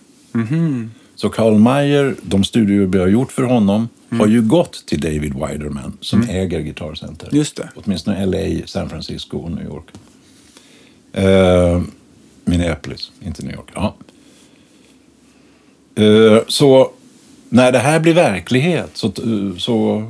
Så 1.16 1.30
Carl 1.30 1.58
Mayer, 1.58 2.16
de 2.22 2.44
studier 2.44 2.86
vi 2.86 3.00
har 3.00 3.08
gjort 3.08 3.32
för 3.32 3.44
honom, 3.44 3.90
har 4.10 4.28
ju 4.28 4.42
gått 4.42 4.86
till 4.86 5.00
David 5.02 5.34
Widerman 5.34 5.98
som 6.02 6.24
äger 6.24 6.60
Guitar 6.60 6.96
Center. 6.96 7.30
Just 7.32 7.56
det. 7.56 7.70
Åtminstone 7.76 8.26
LA, 8.26 8.68
San 8.68 8.90
Francisco 8.90 9.38
och 9.38 9.52
New 9.52 9.66
York. 9.66 9.86
Eh, 11.14 11.82
Minneapolis, 12.46 13.12
inte 13.22 13.46
New 13.46 13.56
York. 13.56 13.70
Ja. 13.74 13.96
Eh, 15.96 16.40
så 16.48 16.92
när 17.50 17.72
det 17.72 17.80
här 17.80 18.00
blir 18.00 18.14
verklighet 18.14 18.90
så, 18.94 19.12
så 19.58 20.06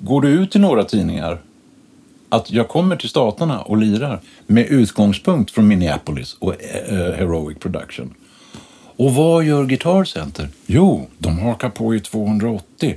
går 0.00 0.22
det 0.22 0.28
ut 0.28 0.50
till 0.50 0.60
några 0.60 0.84
tidningar 0.84 1.38
att 2.28 2.50
jag 2.50 2.68
kommer 2.68 2.96
till 2.96 3.08
staterna 3.08 3.60
och 3.60 3.76
lirar 3.76 4.20
med 4.46 4.66
utgångspunkt 4.66 5.50
från 5.50 5.68
Minneapolis 5.68 6.36
och 6.38 6.62
eh, 6.62 7.12
Heroic 7.14 7.58
Production. 7.58 8.14
Och 8.96 9.14
vad 9.14 9.44
gör 9.44 9.64
Guitar 9.64 10.04
Center? 10.04 10.48
Jo, 10.66 11.08
de 11.18 11.38
hakar 11.38 11.70
på 11.70 11.94
i 11.94 12.00
280. 12.00 12.96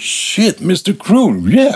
Shit, 0.00 0.60
Mr 0.60 0.92
Croon, 1.04 1.52
yeah! 1.52 1.74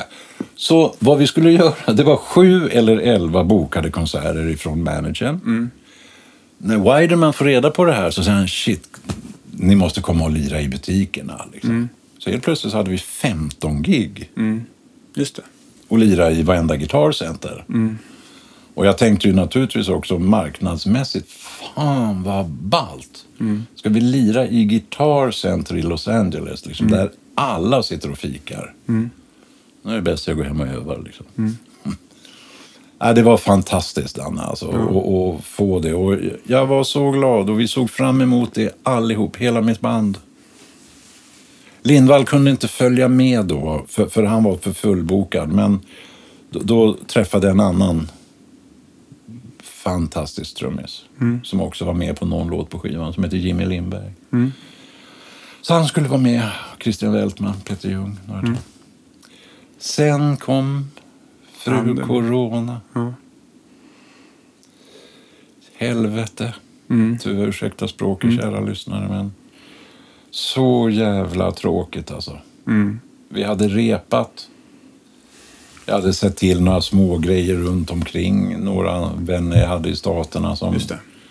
Så 0.56 0.94
vad 0.98 1.18
vi 1.18 1.26
skulle 1.26 1.50
göra, 1.52 1.92
det 1.92 2.02
var 2.02 2.16
sju 2.16 2.68
eller 2.68 2.96
elva 2.96 3.44
bokade 3.44 3.90
konserter 3.90 4.48
ifrån 4.48 4.82
managern. 4.82 5.70
När 6.58 6.98
Widerman 7.00 7.32
får 7.32 7.44
reda 7.44 7.70
på 7.70 7.84
det 7.84 7.92
här 7.92 8.10
så 8.10 8.24
säger 8.24 8.38
han 8.38 8.48
shit, 8.48 8.88
ni 9.50 9.74
måste 9.74 10.00
komma 10.00 10.24
och 10.24 10.30
lira 10.30 10.60
i 10.60 10.68
butikerna. 10.68 11.44
Liksom. 11.52 11.88
Så 12.18 12.30
helt 12.30 12.42
plötsligt 12.42 12.70
så 12.70 12.76
hade 12.76 12.90
vi 12.90 12.98
15 12.98 13.82
gig 13.82 14.30
Just 15.14 15.36
det. 15.36 15.42
Och 15.88 15.98
lira 15.98 16.30
i 16.30 16.42
varenda 16.42 16.76
Guitar 16.76 17.12
Center. 17.12 17.64
Och 18.74 18.86
jag 18.86 18.98
tänkte 18.98 19.28
ju 19.28 19.34
naturligtvis 19.34 19.88
också 19.88 20.18
marknadsmässigt, 20.18 21.28
fan 21.30 22.22
vad 22.22 22.46
ballt. 22.50 23.24
Ska 23.74 23.88
vi 23.88 24.00
lira 24.00 24.46
i 24.46 24.64
Guitar 24.64 25.30
Center 25.30 25.76
i 25.76 25.82
Los 25.82 26.08
Angeles, 26.08 26.66
liksom, 26.66 26.88
där 26.90 27.10
alla 27.34 27.82
sitter 27.82 28.10
och 28.10 28.18
fikar. 28.18 28.74
Nu 29.82 29.90
är 29.92 29.96
det 29.96 30.02
bäst 30.02 30.26
jag 30.28 30.36
går 30.36 30.44
hem 30.44 30.60
och 30.60 30.66
övar. 30.66 31.02
Liksom. 31.04 31.26
Ja, 33.00 33.12
det 33.12 33.22
var 33.22 33.36
fantastiskt, 33.36 34.18
Anna, 34.18 34.42
alltså, 34.42 34.66
och, 34.66 35.28
och 35.28 35.44
få 35.44 35.80
det. 35.80 35.94
Och 35.94 36.18
jag 36.46 36.66
var 36.66 36.84
så 36.84 37.10
glad 37.10 37.50
och 37.50 37.60
vi 37.60 37.68
såg 37.68 37.90
fram 37.90 38.20
emot 38.20 38.54
det 38.54 38.74
allihop, 38.82 39.36
hela 39.36 39.60
mitt 39.60 39.80
band. 39.80 40.18
Lindvall 41.82 42.24
kunde 42.24 42.50
inte 42.50 42.68
följa 42.68 43.08
med 43.08 43.44
då, 43.44 43.84
för, 43.88 44.06
för 44.06 44.22
han 44.22 44.44
var 44.44 44.56
för 44.56 44.72
fullbokad. 44.72 45.48
Men 45.48 45.80
då, 46.50 46.60
då 46.60 46.96
träffade 47.06 47.50
en 47.50 47.60
annan 47.60 48.10
fantastisk 49.62 50.56
trummis 50.56 51.04
som 51.42 51.60
också 51.60 51.84
var 51.84 51.94
med 51.94 52.18
på 52.18 52.26
någon 52.26 52.48
låt 52.48 52.70
på 52.70 52.78
skivan, 52.78 53.12
som 53.12 53.24
heter 53.24 53.36
Jimmy 53.36 53.66
Lindberg. 53.66 54.12
Så 55.62 55.74
han 55.74 55.86
skulle 55.86 56.08
vara 56.08 56.20
med, 56.20 56.50
Christian 56.80 57.12
Weltman, 57.12 57.54
Peter 57.64 57.88
Ljung, 57.88 58.16
några 58.26 58.40
till. 58.40 58.56
Sen 59.78 60.36
kom 60.36 60.90
fru 61.52 61.74
Anden. 61.74 62.06
Corona. 62.06 62.80
Ja. 62.92 63.14
Helvete. 65.76 66.54
Tyvärr, 67.20 67.48
ursäkta 67.48 67.88
språket, 67.88 68.34
kära 68.34 68.60
lyssnare, 68.60 69.08
men 69.08 69.32
så 70.38 70.90
jävla 70.90 71.52
tråkigt 71.52 72.10
alltså. 72.10 72.38
Vi 73.28 73.42
hade 73.42 73.68
repat. 73.68 74.48
Jag 75.86 75.94
hade 75.94 76.12
sett 76.12 76.36
till 76.36 76.62
några 76.62 76.80
små 76.80 77.18
grejer 77.18 77.54
runt 77.54 77.90
omkring. 77.90 78.64
Några 78.64 79.10
vänner 79.18 79.60
jag 79.60 79.68
hade 79.68 79.88
i 79.88 79.96
Staterna 79.96 80.56
som 80.56 80.74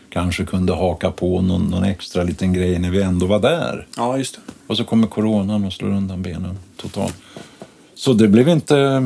kanske 0.10 0.46
kunde 0.46 0.74
haka 0.74 1.12
på 1.12 1.42
någon, 1.42 1.62
någon 1.62 1.84
extra 1.84 2.24
liten 2.24 2.54
grej 2.54 2.80
när 2.80 2.92
vi 2.92 3.02
ändå 3.02 3.26
var 3.26 3.40
där. 3.40 3.88
Ja, 3.98 4.18
just 4.18 4.36
det. 4.36 4.42
Och 4.68 4.78
så 4.78 4.84
kommer 4.84 5.08
coronan 5.08 5.66
och 5.66 5.74
slår 5.74 5.90
undan 5.90 6.22
benen 6.22 6.58
totalt. 6.78 7.16
Så 7.96 8.14
det 8.14 8.28
blev 8.28 8.50
inte... 8.50 9.02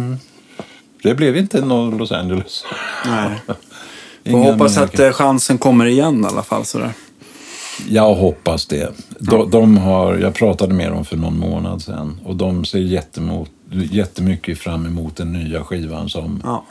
Det 1.03 1.15
blev 1.15 1.37
inte 1.37 1.65
någon 1.65 1.97
Los 1.97 2.11
Angeles. 2.11 2.63
Nej. 3.05 3.41
Inga 4.23 4.51
hoppas 4.51 4.77
att 4.77 4.99
eh, 4.99 5.11
chansen 5.11 5.57
kommer 5.57 5.85
igen 5.85 6.23
i 6.23 6.27
alla 6.27 6.43
fall. 6.43 6.65
Sådär. 6.65 6.93
Jag 7.89 8.15
hoppas 8.15 8.65
det. 8.65 8.91
De, 9.19 9.49
de 9.51 9.77
har, 9.77 10.17
jag 10.17 10.33
pratade 10.33 10.73
med 10.73 10.91
dem 10.91 11.05
för 11.05 11.17
någon 11.17 11.39
månad 11.39 11.81
sedan 11.81 12.19
och 12.25 12.35
de 12.35 12.65
ser 12.65 12.79
jättemot, 12.79 13.49
jättemycket 13.71 14.59
fram 14.59 14.85
emot 14.85 15.15
den 15.15 15.33
nya 15.33 15.63
skivan 15.63 16.09
som 16.09 16.41
Ja. 16.43 16.65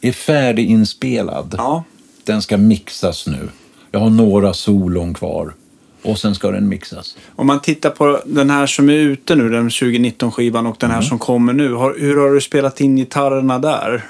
är 0.00 0.12
färdiginspelad. 0.12 1.54
Ja. 1.58 1.84
Den 2.24 2.42
ska 2.42 2.56
mixas 2.56 3.26
nu. 3.26 3.48
Jag 3.90 4.00
har 4.00 4.10
några 4.10 4.54
solon 4.54 5.14
kvar 5.14 5.54
och 6.02 6.18
sen 6.18 6.34
ska 6.34 6.50
den 6.50 6.68
mixas. 6.68 7.16
Om 7.36 7.46
man 7.46 7.60
tittar 7.60 7.90
på 7.90 8.20
den 8.26 8.50
här 8.50 8.66
som 8.66 8.88
är 8.90 8.94
ute 8.94 9.34
nu, 9.34 9.48
den 9.48 9.68
2019-skivan 9.68 10.66
och 10.66 10.76
den 10.78 10.90
här 10.90 11.00
som 11.02 11.18
kommer 11.18 11.52
nu. 11.52 11.72
Har, 11.74 11.96
hur 11.98 12.16
har 12.16 12.30
du 12.30 12.40
spelat 12.40 12.80
in 12.80 12.96
gitarrerna 12.96 13.58
där? 13.58 14.04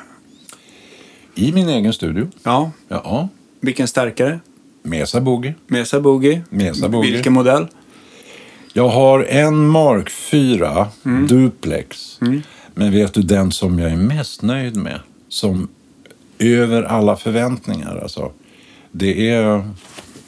I 1.35 1.53
min 1.53 1.69
egen 1.69 1.93
studio. 1.93 2.29
Ja. 2.43 2.71
Ja, 2.89 3.29
Vilken 3.61 3.89
stärkare? 3.89 4.41
Mesa 4.83 5.21
Boogie. 5.21 5.55
Mesa 5.67 6.01
Boogie. 6.01 6.43
Mesa 6.51 6.89
Boogie. 6.89 7.13
Vilken 7.13 7.33
modell? 7.33 7.67
Jag 8.73 8.89
har 8.89 9.25
en 9.25 9.67
Mark 9.67 10.11
4 10.11 10.89
Duplex. 11.29 12.19
Men 12.75 12.93
vet 12.93 13.15
du 13.15 13.23
den 13.23 13.53
som 13.53 13.79
jag 13.79 13.91
är 13.93 13.97
mest 13.97 14.43
nöjd 14.43 14.77
med? 14.77 15.01
Som 15.29 15.69
över 16.39 16.83
alla 16.83 17.17
förväntningar 17.17 17.99
alltså. 18.03 18.33
Det 18.93 19.31
är 19.31 19.71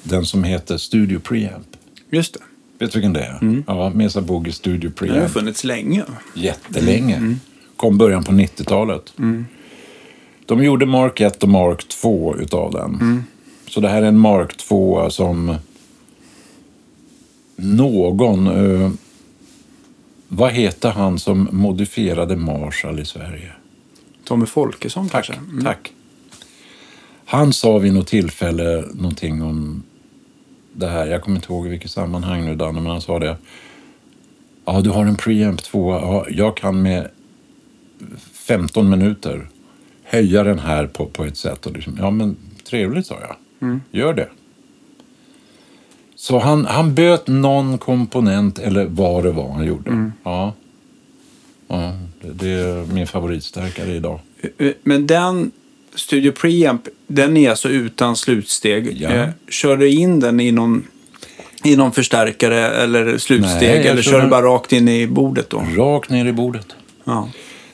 den 0.02 0.26
som 0.26 0.44
heter 0.44 0.76
Studio 0.76 1.18
Preamp. 1.18 1.66
Just 2.10 2.34
det. 2.34 2.40
Vet 2.78 2.92
du 2.92 2.98
vilken 2.98 3.12
det 3.12 3.20
är? 3.20 3.62
Ja, 3.66 3.90
Mesa 3.94 4.20
Boogie 4.20 4.52
Studio 4.52 4.90
Den 4.98 5.08
har 5.08 5.14
Preamp. 5.16 5.32
funnits 5.32 5.64
länge. 5.64 6.02
Jättelänge. 6.34 7.36
Kom 7.76 7.98
början 7.98 8.24
på 8.24 8.32
90-talet. 8.32 9.12
De 10.46 10.64
gjorde 10.64 10.86
Mark 10.86 11.20
1 11.20 11.42
och 11.42 11.48
Mark 11.48 11.88
2 11.88 12.36
utav 12.36 12.72
den. 12.72 13.24
Så 13.74 13.80
det 13.80 13.88
här 13.88 14.02
är 14.02 14.06
en 14.06 14.18
Mark 14.18 14.56
2 14.56 15.10
som 15.10 15.56
någon... 17.56 18.46
Eh, 18.46 18.90
vad 20.28 20.52
heter 20.52 20.90
han 20.90 21.18
som 21.18 21.48
modifierade 21.52 22.36
Marshall 22.36 23.00
i 23.00 23.04
Sverige? 23.04 23.52
Tommy 24.24 24.46
Folkesson 24.46 25.08
Tack, 25.08 25.26
kanske? 25.26 25.44
Mm. 25.50 25.64
tack. 25.64 25.92
Han 27.24 27.52
sa 27.52 27.78
vid 27.78 27.94
något 27.94 28.06
tillfälle 28.06 28.84
någonting 28.94 29.42
om 29.42 29.82
det 30.72 30.88
här. 30.88 31.06
Jag 31.06 31.22
kommer 31.22 31.36
inte 31.36 31.52
ihåg 31.52 31.66
i 31.66 31.70
vilket 31.70 31.90
sammanhang 31.90 32.44
nu, 32.44 32.54
Danne, 32.54 32.80
men 32.80 32.90
han 32.90 33.00
sa 33.00 33.18
det. 33.18 33.36
Ja, 34.64 34.80
du 34.80 34.90
har 34.90 35.06
en 35.06 35.16
preamp 35.16 35.62
2. 35.62 35.92
Ja, 35.92 36.26
jag 36.30 36.56
kan 36.56 36.82
med 36.82 37.08
15 38.32 38.90
minuter 38.90 39.48
höja 40.04 40.42
den 40.44 40.58
här 40.58 40.86
på, 40.86 41.06
på 41.06 41.24
ett 41.24 41.36
sätt. 41.36 41.66
Och 41.66 41.72
liksom, 41.72 41.96
ja, 42.00 42.10
men 42.10 42.36
trevligt, 42.64 43.06
sa 43.06 43.14
jag. 43.20 43.36
Gör 43.90 44.14
det. 44.14 44.28
Så 46.16 46.38
han, 46.38 46.66
han 46.66 46.94
böt 46.94 47.26
någon 47.26 47.78
komponent, 47.78 48.58
eller 48.58 48.84
vad 48.84 49.24
det 49.24 49.30
var 49.32 49.52
han 49.52 49.64
gjorde. 49.66 50.10
Ja. 50.24 50.54
ja 51.68 51.92
det, 52.20 52.32
det 52.32 52.48
är 52.48 52.92
min 52.92 53.06
favoritstärkare 53.06 53.92
idag. 53.92 54.20
Eh, 54.58 54.70
Men 54.82 55.06
den 55.06 55.50
Studio 55.94 56.32
Preamp, 56.32 56.88
den 57.06 57.36
är 57.36 57.50
alltså 57.50 57.68
utan 57.68 58.16
slutsteg. 58.16 58.96
Ja. 59.00 59.10
Eh, 59.10 59.28
Kör 59.48 59.76
du 59.76 59.90
in 59.90 60.20
den 60.20 60.40
i 60.40 60.52
någon, 60.52 60.84
i 61.64 61.76
någon 61.76 61.92
förstärkare 61.92 62.68
eller 62.68 63.18
slutsteg? 63.18 63.68
Nej, 63.80 63.88
eller 63.88 64.02
kör 64.02 64.20
du 64.20 64.28
bara 64.28 64.42
rakt 64.42 64.72
in 64.72 64.88
i 64.88 65.06
bordet 65.06 65.50
då? 65.50 65.62
Rakt 65.76 66.10
ner 66.10 66.26
i 66.26 66.32
bordet. 66.32 66.66
Ja. 67.04 67.28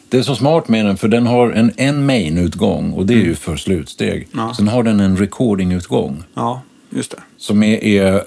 Det 0.08 0.18
är 0.18 0.22
så 0.22 0.34
smart 0.34 0.68
med 0.68 0.86
den, 0.86 0.96
för 0.96 1.08
den 1.08 1.26
har 1.26 1.50
en, 1.50 1.72
en 1.76 2.06
main-utgång 2.06 2.92
och 2.92 3.06
det 3.06 3.14
är 3.14 3.18
ju 3.24 3.34
för 3.34 3.56
slutsteg. 3.56 4.28
Ja. 4.34 4.54
Sen 4.56 4.68
har 4.68 4.82
den 4.82 5.00
en 5.00 5.16
recording-utgång 5.16 6.22
ja, 6.34 6.62
just 6.90 7.10
det. 7.10 7.22
som 7.36 7.62
är, 7.62 7.84
är 7.84 8.22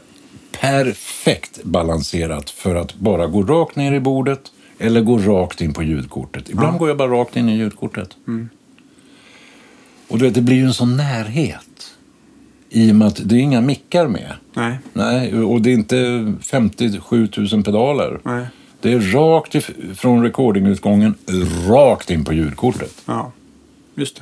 perfekt 0.60 1.64
balanserat 1.64 2.50
för 2.50 2.76
att 2.76 2.96
bara 2.96 3.28
gå 3.28 3.44
rakt 3.44 3.76
ner 3.76 3.94
i 3.94 4.00
bordet 4.00 4.42
eller 4.80 5.02
gå 5.02 5.18
rakt 5.18 5.62
in 5.62 5.74
på 5.74 5.84
ljudkortet. 5.84 6.50
Ibland 6.50 6.80
går 6.80 6.88
jag 6.88 6.98
bara 6.98 7.12
rakt 7.12 7.36
in 7.36 7.50
i 7.50 7.58
ljudkortet. 7.58 8.10
Och 10.08 10.20
du 10.20 10.26
vet, 10.26 10.36
det 10.36 10.42
blir 10.42 10.56
ju 10.56 10.66
en 10.66 10.74
sån 10.74 10.98
närhet. 10.98 11.68
I 12.70 12.92
och 12.92 12.96
med 12.96 13.08
att 13.08 13.30
det 13.30 13.36
är 13.36 13.40
inga 13.40 13.62
mickar 13.62 14.08
med. 14.08 14.34
Nej, 14.54 14.80
Nej, 14.94 15.44
och 15.44 15.62
det 15.62 15.70
är 15.70 15.74
inte 15.74 16.34
57 16.42 17.28
000 17.52 17.64
pedaler. 17.64 18.20
nej. 18.24 18.46
Det 18.82 18.92
är 18.94 19.00
rakt 19.14 19.56
från 19.96 20.24
recordingutgången 20.24 21.16
rakt 21.70 22.12
in 22.12 22.26
på 22.26 22.34
ljudkortet. 22.34 22.94
Ja, 23.06 23.32
just 23.96 24.16
det. 24.16 24.22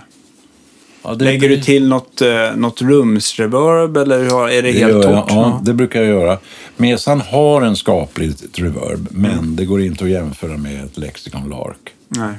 Ja, 1.03 1.15
det 1.15 1.25
Lägger 1.25 1.39
blir- 1.47 1.57
du 1.57 1.63
till 1.63 1.87
något, 1.87 2.21
eh, 2.21 2.55
något 2.55 2.81
rumsreverb 2.81 3.97
eller 3.97 4.19
är 4.49 4.61
det, 4.61 4.71
det 4.71 4.79
helt 4.79 5.03
torrt? 5.03 5.25
Ja, 5.29 5.61
det 5.65 5.73
brukar 5.73 5.99
jag 6.01 6.09
göra. 6.09 6.37
Mesan 6.77 7.21
har 7.21 7.61
en 7.61 7.75
skapligt 7.75 8.59
reverb, 8.59 9.07
men 9.11 9.55
det 9.55 9.65
går 9.65 9.81
inte 9.81 10.03
att 10.03 10.09
jämföra 10.09 10.57
med 10.57 10.85
ett 10.85 10.97
Lexicon 10.97 11.49
Lark. 11.49 11.89
Nej. 12.07 12.33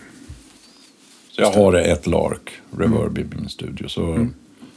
Så 1.30 1.40
jag 1.42 1.50
har 1.52 1.72
ett 1.74 2.06
Lark 2.06 2.50
reverb 2.78 3.18
i 3.18 3.24
min 3.36 3.48
studio, 3.48 3.88
så 3.88 4.26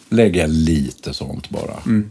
lägger 0.10 0.42
jag 0.42 0.50
lite 0.50 1.14
sånt 1.14 1.50
bara. 1.50 2.04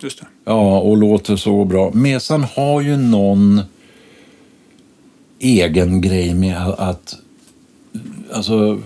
Just 0.00 0.20
det. 0.20 0.26
Ja, 0.44 0.78
och 0.80 0.96
låter 0.96 1.36
så 1.36 1.64
bra. 1.64 1.90
Mesan 1.94 2.44
har 2.54 2.80
ju 2.80 2.96
någon 2.96 3.60
egen 5.38 6.00
grej 6.00 6.34
med 6.34 6.62
att, 6.62 7.16
alltså 8.32 8.80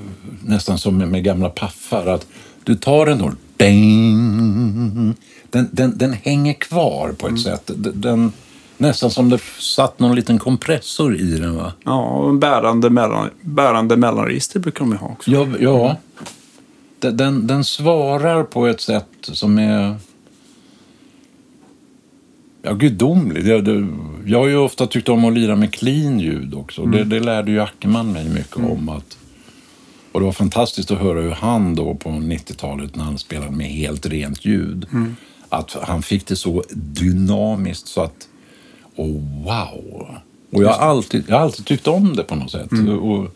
nästan 0.45 0.79
som 0.79 0.99
med, 0.99 1.25
gamla 1.25 1.49
paffar, 1.49 2.07
att 2.07 2.27
du 2.65 2.75
tar 2.75 3.07
den 3.07 3.21
och 3.21 3.33
ding, 3.57 5.15
den, 5.51 5.69
den, 5.73 5.99
den 5.99 6.13
hänger 6.13 6.53
kvar 6.53 7.15
på 7.19 7.29
ett 7.29 7.41
sätt. 7.41 7.71
Den, 7.77 8.33
nästan 8.79 9.11
som 9.11 9.29
det 9.29 9.39
satt 9.59 9.99
någon 9.99 10.15
liten 10.15 10.39
kompressor 10.39 11.17
i 11.17 11.39
den 11.39 11.57
va? 11.57 11.73
Ja, 11.85 12.03
och 12.03 12.29
en 12.29 12.41
bärande, 12.41 12.91
mellan, 12.91 13.31
bärande 13.41 13.97
mellanregister 13.97 14.61
brukar 14.61 14.81
de 14.81 14.97
ha 14.97 15.09
också. 15.09 15.31
Ja, 15.31 15.47
ja. 15.61 15.97
Den, 16.99 17.17
den, 17.17 17.47
den 17.47 17.65
svarar 17.65 18.43
på 18.43 18.67
ett 18.67 18.81
sätt 18.81 19.09
som 19.23 19.59
är 19.59 19.97
ja, 22.63 22.73
gudomligt. 22.73 23.47
Jag, 23.47 23.65
det, 23.65 23.89
jag 24.27 24.39
har 24.39 24.47
ju 24.47 24.57
ofta 24.57 24.87
tyckt 24.87 25.09
om 25.09 25.25
att 25.25 25.33
lira 25.33 25.57
med 25.57 25.75
clean 25.75 26.21
ljud 26.21 26.55
också. 26.55 26.85
Det, 26.87 27.05
det 27.05 27.21
lärde 27.21 27.51
ju 27.51 27.61
Ackerman 27.61 28.13
mig 28.13 28.29
mycket 28.29 28.57
om. 28.57 28.89
Att, 28.89 29.19
och 30.13 30.21
det 30.21 30.27
var 30.27 30.33
fantastiskt 30.33 30.91
att 30.91 30.99
höra 30.99 31.21
hur 31.21 31.31
han 31.31 31.75
då 31.75 31.95
på 31.95 32.09
90-talet 32.09 32.97
när 32.97 33.05
han 33.05 33.19
spelade 33.19 33.53
med 33.53 33.67
helt 33.67 34.07
rent 34.07 34.45
ljud. 34.45 34.87
Att 35.49 35.77
han 35.83 36.03
fick 36.03 36.27
det 36.27 36.37
så 36.37 36.65
dynamiskt 36.71 37.89
så 37.89 38.01
att, 38.01 38.29
oh, 38.97 39.45
wow. 39.45 40.17
Och 40.53 40.63
jag 40.63 40.69
har, 40.69 40.87
alltid, 40.87 41.25
jag 41.29 41.37
har 41.37 41.43
alltid 41.43 41.67
tyckt 41.67 41.87
om 41.87 42.17
det 42.17 42.23
på 42.23 42.35
något 42.35 42.51
sätt. 42.51 42.73
Och, 43.01 43.29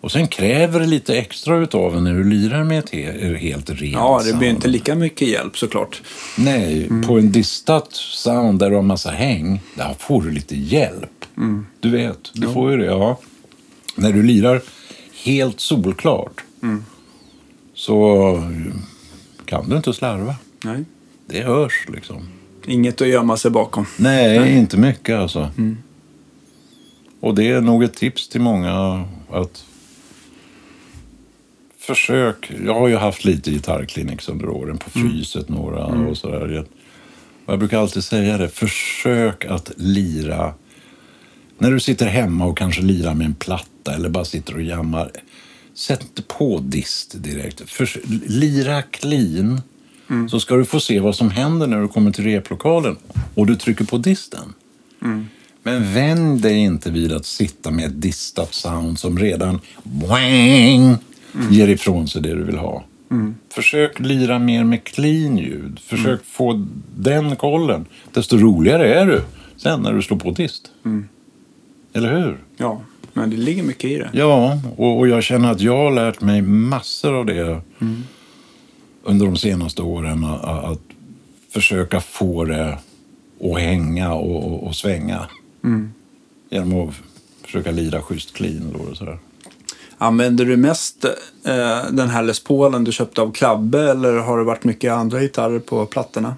Och 0.00 0.12
sen 0.12 0.26
kräver 0.28 0.80
det 0.80 0.86
lite 0.86 1.18
extra 1.18 1.56
utav 1.58 1.96
en 1.96 2.04
när 2.04 2.14
du 2.14 2.24
lirar 2.24 2.64
med 2.64 2.78
ett 2.78 2.90
he- 2.92 3.34
helt 3.36 3.70
rent 3.70 3.92
Ja, 3.94 4.18
det 4.18 4.24
blir 4.24 4.48
sound. 4.48 4.56
inte 4.56 4.68
lika 4.68 4.94
mycket 4.94 5.28
hjälp 5.28 5.58
såklart. 5.58 6.02
Nej, 6.38 6.88
på 7.06 7.18
en 7.18 7.32
distat 7.32 7.88
sound 7.92 8.58
där 8.58 8.70
du 8.70 8.76
har 8.76 8.82
massa 8.82 9.10
häng, 9.10 9.60
där 9.74 9.94
får 9.98 10.22
du 10.22 10.30
lite 10.30 10.56
hjälp. 10.56 11.24
Du 11.80 11.90
vet, 11.90 12.18
du 12.32 12.48
får 12.52 12.70
ju 12.70 12.76
det. 12.76 12.84
Ja. 12.86 13.18
När 13.94 14.12
du 14.12 14.22
lirar 14.22 14.62
helt 15.24 15.60
solklart 15.60 16.44
så 17.74 18.32
kan 19.44 19.68
du 19.68 19.76
inte 19.76 19.92
slarva. 19.92 20.34
Nej. 20.64 20.84
Det 21.26 21.42
hörs 21.42 21.86
liksom. 21.88 22.28
Inget 22.66 23.00
att 23.00 23.08
gömma 23.08 23.36
sig 23.36 23.50
bakom. 23.50 23.86
Nej, 23.96 24.58
inte 24.58 24.76
mycket 24.76 25.18
alltså. 25.18 25.50
Och 27.20 27.34
det 27.34 27.44
är 27.50 27.60
nog 27.60 27.84
ett 27.84 27.94
tips 27.94 28.28
till 28.28 28.40
många 28.40 29.04
att 29.30 29.64
försök. 31.88 32.52
Jag 32.64 32.74
har 32.74 32.88
ju 32.88 32.96
haft 32.96 33.24
lite 33.24 33.50
gitarrkliniks 33.50 34.28
under 34.28 34.48
åren 34.48 34.78
på 34.78 34.90
Fryset 34.90 35.48
några 35.48 35.84
och 35.84 36.16
sådär. 36.16 36.58
Och 37.46 37.52
Jag 37.52 37.58
brukar 37.58 37.78
alltid 37.78 38.04
säga 38.04 38.38
det, 38.38 38.48
försök 38.48 39.44
att 39.44 39.72
lira. 39.76 40.54
När 41.58 41.70
du 41.70 41.80
sitter 41.80 42.06
hemma 42.06 42.44
och 42.44 42.58
kanske 42.58 42.82
lirar 42.82 43.14
med 43.14 43.24
en 43.24 43.34
platta 43.34 43.94
eller 43.94 44.08
bara 44.08 44.24
sitter 44.24 44.54
och 44.54 44.62
jammar. 44.62 45.10
Sätt 45.74 46.02
inte 46.02 46.22
på 46.22 46.58
dist 46.58 47.22
direkt. 47.22 47.70
Förs 47.70 47.98
lira 48.26 48.82
clean. 48.82 49.60
Så 50.30 50.40
ska 50.40 50.56
du 50.56 50.64
få 50.64 50.80
se 50.80 51.00
vad 51.00 51.16
som 51.16 51.30
händer 51.30 51.66
när 51.66 51.80
du 51.80 51.88
kommer 51.88 52.10
till 52.10 52.24
replokalen 52.24 52.96
och 53.34 53.46
du 53.46 53.56
trycker 53.56 53.84
på 53.84 53.98
disten. 53.98 54.54
Men 55.62 55.94
vänd 55.94 56.40
dig 56.40 56.58
inte 56.58 56.90
vid 56.90 57.12
att 57.12 57.26
sitta 57.26 57.70
med 57.70 57.84
ett 57.84 58.02
distat 58.02 58.54
sound 58.54 58.98
som 58.98 59.18
redan 59.18 59.60
wang, 61.32 61.52
ger 61.52 61.68
ifrån 61.68 62.08
sig 62.08 62.22
det 62.22 62.34
du 62.34 62.44
vill 62.44 62.58
ha. 62.58 62.84
Försök 63.52 64.00
lira 64.00 64.38
mer 64.38 64.64
med 64.64 64.84
clean 64.84 65.38
ljud. 65.38 65.80
Försök 65.80 66.24
få 66.24 66.66
den 66.96 67.36
kollen. 67.36 67.86
Desto 68.12 68.36
roligare 68.36 68.94
är 68.94 69.06
du 69.06 69.22
sen 69.56 69.82
när 69.82 69.92
du 69.92 70.02
slår 70.02 70.18
på 70.18 70.30
dist. 70.30 70.70
Eller 71.92 72.20
hur? 72.20 72.38
Ja, 72.56 72.80
men 73.12 73.30
det 73.30 73.36
ligger 73.36 73.62
mycket 73.62 73.90
i 73.90 73.96
det. 73.98 74.10
Ja, 74.12 74.60
och, 74.76 74.98
och 74.98 75.08
jag 75.08 75.22
känner 75.22 75.50
att 75.50 75.60
jag 75.60 75.76
har 75.76 75.90
lärt 75.90 76.20
mig 76.20 76.42
massor 76.42 77.14
av 77.14 77.26
det 77.26 77.60
under 79.02 79.26
de 79.26 79.36
senaste 79.36 79.82
åren. 79.82 80.24
Att, 80.24 80.64
att 80.64 80.80
försöka 81.50 82.00
få 82.00 82.44
det 82.44 82.78
att 83.42 83.60
hänga 83.60 84.12
och, 84.12 84.52
och, 84.52 84.66
och 84.66 84.76
svänga. 84.76 85.26
Genom 86.50 86.88
att 86.88 86.94
försöka 87.44 87.70
lira 87.70 88.02
schysst 88.02 88.34
clean. 88.34 88.74
Och 88.74 88.96
sådär. 88.96 89.18
Använder 89.98 90.44
du 90.44 90.56
mest 90.56 91.04
eh, 91.44 91.90
den 91.90 92.08
här 92.08 92.22
Les 92.22 92.40
Paulen 92.40 92.84
du 92.84 92.92
köpte 92.92 93.20
av 93.22 93.32
Klabbe 93.32 93.90
eller 93.90 94.16
har 94.16 94.38
det 94.38 94.44
varit 94.44 94.64
mycket 94.64 94.92
andra 94.92 95.20
gitarrer 95.20 95.58
på 95.58 95.86
plattorna? 95.86 96.36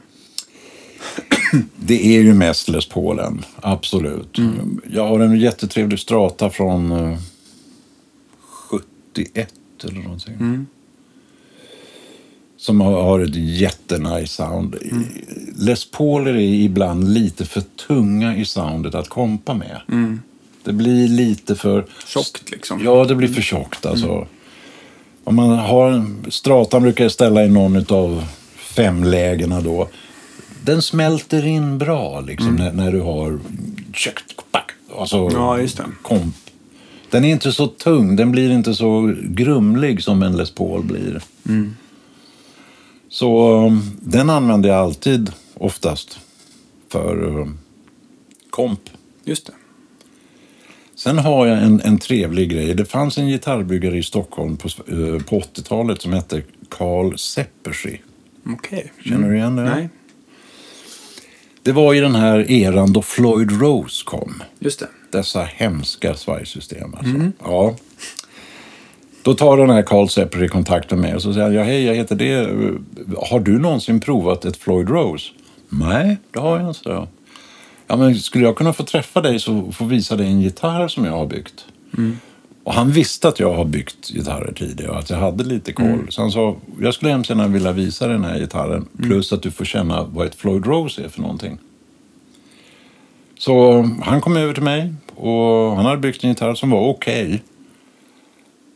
Det 1.76 2.16
är 2.16 2.20
ju 2.22 2.34
mest 2.34 2.68
Les 2.68 2.88
Paulen, 2.88 3.42
absolut. 3.60 4.38
Jag 4.90 5.06
har 5.08 5.20
en 5.20 5.38
jättetrevlig 5.38 5.98
strata 5.98 6.50
från 6.50 6.92
eh, 6.92 7.18
71 8.40 9.54
eller 9.84 10.00
någonting. 10.02 10.66
Som 12.56 12.80
har, 12.80 13.02
har 13.02 13.20
ett 13.20 13.34
jättenice 13.34 14.26
sound. 14.26 14.76
Les 15.58 15.90
Paul 15.90 16.26
är 16.26 16.36
ibland 16.38 17.08
lite 17.14 17.44
för 17.44 17.60
tunga 17.60 18.36
i 18.36 18.44
soundet 18.44 18.94
att 18.94 19.08
kompa 19.08 19.54
med. 19.54 19.80
Det 20.64 20.72
blir 20.72 21.08
lite 21.08 21.54
för... 21.56 21.86
Tjockt 22.06 22.50
liksom. 22.50 22.84
Ja, 22.84 23.04
det 23.04 23.14
blir 23.14 23.28
för 23.28 23.42
tjockt 23.42 23.86
alltså. 23.86 24.26
Om 25.24 25.36
man 25.36 25.50
har 25.50 26.04
stratan 26.30 26.82
brukar 26.82 27.04
jag 27.04 27.12
ställa 27.12 27.44
i 27.44 27.48
någon 27.48 27.84
av 27.88 28.24
fem 28.56 29.04
lägena 29.04 29.60
då. 29.60 29.88
Den 30.64 30.82
smälter 30.82 31.46
in 31.46 31.78
bra 31.78 32.20
liksom 32.20 32.56
när, 32.56 32.72
när 32.72 32.92
du 32.92 33.00
har 33.00 33.38
alltså 34.98 35.30
Ja, 35.32 35.58
just 35.58 35.76
det. 35.76 35.84
komp. 36.02 36.34
Den 37.10 37.24
är 37.24 37.28
inte 37.28 37.52
så 37.52 37.66
tung, 37.66 38.16
den 38.16 38.32
blir 38.32 38.50
inte 38.50 38.74
så 38.74 39.14
grumlig 39.22 40.02
som 40.02 40.22
en 40.22 40.36
Les 40.36 40.50
Paul 40.50 40.82
blir. 40.82 41.22
Så 43.08 43.56
um, 43.66 43.82
den 44.00 44.30
använder 44.30 44.68
jag 44.68 44.78
alltid 44.78 45.32
oftast 45.54 46.18
för 46.88 47.24
um, 47.24 47.58
komp. 48.50 48.80
Just 49.24 49.46
det. 49.46 49.52
Sen 51.02 51.18
har 51.18 51.46
jag 51.46 51.62
en, 51.62 51.80
en 51.84 51.98
trevlig 51.98 52.50
grej. 52.50 52.74
Det 52.74 52.84
fanns 52.84 53.18
en 53.18 53.28
gitarrbyggare 53.28 53.96
i 53.98 54.02
Stockholm 54.02 54.56
på, 54.56 54.68
eh, 54.68 55.22
på 55.22 55.40
80-talet 55.40 56.02
som 56.02 56.12
hette 56.12 56.42
Carl 56.68 57.18
Seppersy. 57.18 57.96
Okej. 58.46 58.92
Känner 59.04 59.28
du 59.28 59.36
igen 59.36 59.56
det? 59.56 59.62
Nej, 59.62 59.88
Det 61.62 61.72
var 61.72 61.94
i 61.94 62.00
den 62.00 62.14
här 62.14 62.50
eran 62.50 62.92
då 62.92 63.02
Floyd 63.02 63.60
Rose 63.60 64.04
kom. 64.04 64.42
just 64.58 64.80
det. 64.80 64.88
Dessa 65.12 65.42
hemska 65.42 66.14
svajsystem. 66.14 66.94
Alltså. 66.94 67.30
Ja. 67.44 67.76
Då 69.22 69.34
tar 69.34 69.56
den 69.56 69.70
här 69.70 69.82
Carl 69.82 70.08
Seppersy 70.08 70.48
kontakt 70.48 70.90
med 70.90 71.00
mig 71.00 71.14
och 71.14 71.22
så 71.22 71.32
säger 71.32 71.46
han, 71.46 71.54
ja 71.54 71.62
hej, 71.62 71.84
jag 71.84 71.94
heter 71.94 72.16
det. 72.16 72.48
Har 73.30 73.40
du 73.40 73.58
någonsin 73.58 74.00
provat 74.00 74.44
ett 74.44 74.56
Floyd 74.56 74.88
Rose? 74.88 75.30
Nej, 75.68 76.18
det 76.30 76.38
har 76.40 76.58
jag 76.60 76.68
inte. 76.68 76.80
så. 76.80 77.08
Ja, 77.90 77.96
men 77.96 78.14
skulle 78.14 78.44
jag 78.44 78.56
kunna 78.56 78.72
få 78.72 78.82
träffa 78.82 79.20
dig 79.20 79.40
så 79.40 79.72
få 79.72 79.84
visa 79.84 80.16
dig 80.16 80.26
en 80.26 80.40
gitarr 80.40 80.88
som 80.88 81.04
jag 81.04 81.12
har 81.12 81.26
byggt? 81.26 81.64
Och 82.64 82.74
han 82.74 82.90
visste 82.90 83.28
att 83.28 83.40
jag 83.40 83.54
har 83.54 83.64
byggt 83.64 84.08
gitarrer 84.08 84.52
tidigare 84.52 84.90
och 84.92 84.98
att 84.98 85.10
jag 85.10 85.16
hade 85.16 85.44
lite 85.44 85.72
koll. 85.72 86.06
Så 86.08 86.20
han 86.20 86.30
sa, 86.30 86.56
jag 86.80 86.94
skulle 86.94 87.10
hemskt 87.10 87.30
gärna 87.30 87.48
vilja 87.48 87.72
visa 87.72 88.06
den 88.06 88.24
här 88.24 88.38
gitarren. 88.38 88.88
Plus 89.02 89.32
att 89.32 89.42
du 89.42 89.50
får 89.50 89.64
känna 89.64 90.04
vad 90.04 90.26
ett 90.26 90.34
Floyd 90.34 90.66
Rose 90.66 91.04
är 91.04 91.08
för 91.08 91.20
någonting. 91.20 91.58
Så 93.38 93.82
han 94.02 94.20
kom 94.20 94.36
över 94.36 94.54
till 94.54 94.62
mig 94.62 94.94
och 95.16 95.76
han 95.76 95.84
hade 95.84 95.98
byggt 95.98 96.24
en 96.24 96.30
gitarr 96.30 96.54
som 96.54 96.70
var 96.70 96.88
okej. 96.88 97.42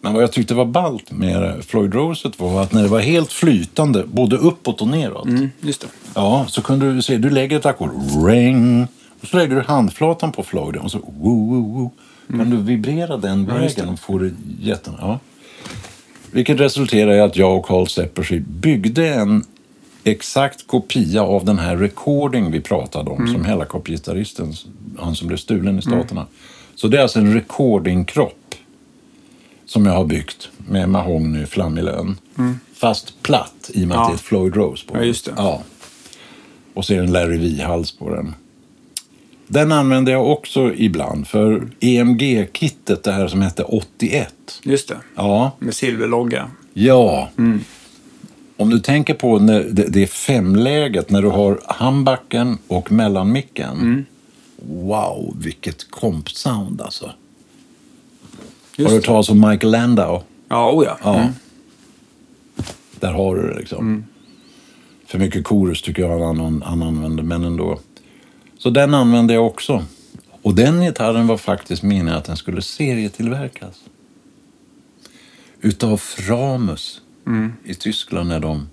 Men 0.01 0.13
vad 0.13 0.23
jag 0.23 0.33
tyckte 0.33 0.55
var 0.55 0.65
ballt 0.65 1.13
med 1.13 1.65
Floyd 1.65 1.95
Roset 1.95 2.41
var 2.41 2.63
att 2.63 2.73
när 2.73 2.83
det 2.83 2.89
var 2.89 3.01
helt 3.01 3.33
flytande, 3.33 4.05
både 4.07 4.37
uppåt 4.37 4.81
och 4.81 4.89
neråt. 4.89 5.27
Mm. 5.27 5.51
Ja, 6.15 6.47
så 6.49 6.63
kunde 6.63 6.95
du 6.95 7.03
se, 7.03 7.19
du 7.19 7.31
lägger 7.31 7.57
ett 7.57 7.67
ackord, 7.67 7.91
ring, 8.27 8.87
och 9.25 9.31
så 9.31 9.37
lägger 9.37 9.57
du 9.57 9.63
handflatan 9.63 10.33
på 10.33 10.43
Floyden 10.43 10.83
och 10.83 10.91
så 10.91 10.99
woo, 10.99 11.51
woo, 11.51 11.73
woo. 11.73 11.91
Kan 12.39 12.51
du 12.51 12.57
vibrera 12.57 13.17
den 13.17 13.47
Ja, 13.49 13.55
vägen 13.55 13.89
och 13.89 13.99
få 13.99 14.19
det 14.19 14.31
jätten... 14.61 14.95
Ja. 15.01 15.19
Vilket 16.31 16.61
resulterade 16.61 17.17
i 17.17 17.21
att 17.21 17.37
jag 17.37 17.57
och 17.59 17.65
Carl 17.67 17.87
Seppersy 17.87 18.41
byggde 18.41 19.09
en 19.15 19.45
exakt 20.05 20.67
kopia 20.67 21.23
av 21.23 21.45
den 21.45 21.59
här 21.59 21.77
recording 21.77 22.51
vi 22.51 22.61
pratade 22.61 23.11
om 23.11 23.27
som 23.27 23.45
Hellacopgitarristen, 23.45 24.53
han 24.99 25.15
som 25.15 25.29
blev 25.29 25.37
stulen 25.37 25.79
i 25.79 25.83
Staterna. 25.83 26.27
Så 26.75 26.89
det 26.89 26.99
är 26.99 27.03
alltså 27.03 27.19
en 27.19 27.35
recordingkropp 27.35 28.55
som 29.67 29.87
jag 29.87 29.93
har 29.93 30.05
byggt 30.05 30.49
med 30.69 30.89
mahogny 30.89 31.47
flammig 31.47 31.85
lön. 31.85 32.17
Fast 32.75 33.23
platt 33.23 33.71
i 33.75 33.85
och 33.85 33.89
med 33.89 33.97
att 33.99 34.03
Ja. 34.03 34.07
det 34.09 34.13
är 34.13 34.15
ett 34.15 34.21
Floyd 34.21 34.57
Rose 34.57 34.87
på 34.87 34.97
Ja, 34.97 35.03
just 35.03 35.25
det. 35.25 35.33
Ja. 35.37 35.63
Och 36.75 36.85
så 36.85 36.93
är 36.93 36.97
det 36.99 37.05
en 37.05 37.13
Larry 37.13 37.39
V-hals 37.39 37.93
på 37.93 38.15
den. 38.15 38.35
Den 39.47 39.73
använder 39.73 40.13
jag 40.13 40.31
också 40.31 40.75
ibland 40.75 41.27
för 41.29 41.69
EMG-kittet, 41.81 43.03
det 43.03 43.13
här 43.13 43.29
som 43.29 43.43
hette 43.43 43.63
81. 43.63 44.35
Just 44.63 44.89
det. 44.89 44.97
Ja, 45.15 45.53
Med 45.59 45.75
silverlogga. 45.75 46.51
ja. 46.73 47.29
Om 48.57 48.71
du 48.71 48.81
tänker 48.81 49.15
på 49.15 49.39
när 49.39 49.63
det, 49.71 50.07
femläget, 50.07 51.11
när 51.11 51.23
du 51.23 51.29
har 51.29 51.61
handbacken 51.67 52.59
och 52.69 52.93
mellanmicken. 52.93 54.07
Wow, 54.69 55.37
vilket 55.41 55.91
kompsound 55.91 56.81
alltså. 56.81 57.11
Just 58.77 58.91
har 58.91 58.95
du 58.95 58.95
hört 58.97 59.05
talas 59.07 59.29
om 59.29 59.41
Michael 59.51 59.73
Landau? 59.73 60.23
Ja, 60.49 60.73
oh 60.73 60.85
ja. 60.85 60.99
Ja. 61.03 61.15
Mm. 61.15 61.33
Där 63.01 63.13
har 63.13 63.37
du 63.37 63.49
det 63.49 63.59
liksom. 63.59 64.05
För 65.07 65.19
mycket 65.19 65.45
korus 65.45 65.83
tycker 65.83 66.03
jag 66.03 66.21
han, 66.27 66.63
han 66.67 66.83
använder, 66.83 67.23
men 67.23 67.45
ändå. 67.45 67.79
Så 68.65 68.71
den 68.71 68.95
använde 68.95 69.35
jag 69.35 69.47
också. 69.47 69.85
Och 70.43 70.55
den 70.55 70.81
gitarren 70.81 71.27
var 71.27 71.37
faktiskt 71.37 71.83
meningen 71.83 72.15
att 72.15 72.25
den 72.25 72.37
skulle 72.37 72.63
serietillverkas. 72.63 73.81
Utav 75.61 75.97
Framus 75.97 77.01
i 77.65 77.75
Tyskland. 77.75 78.29
När 78.29 78.41
de... 78.41 78.69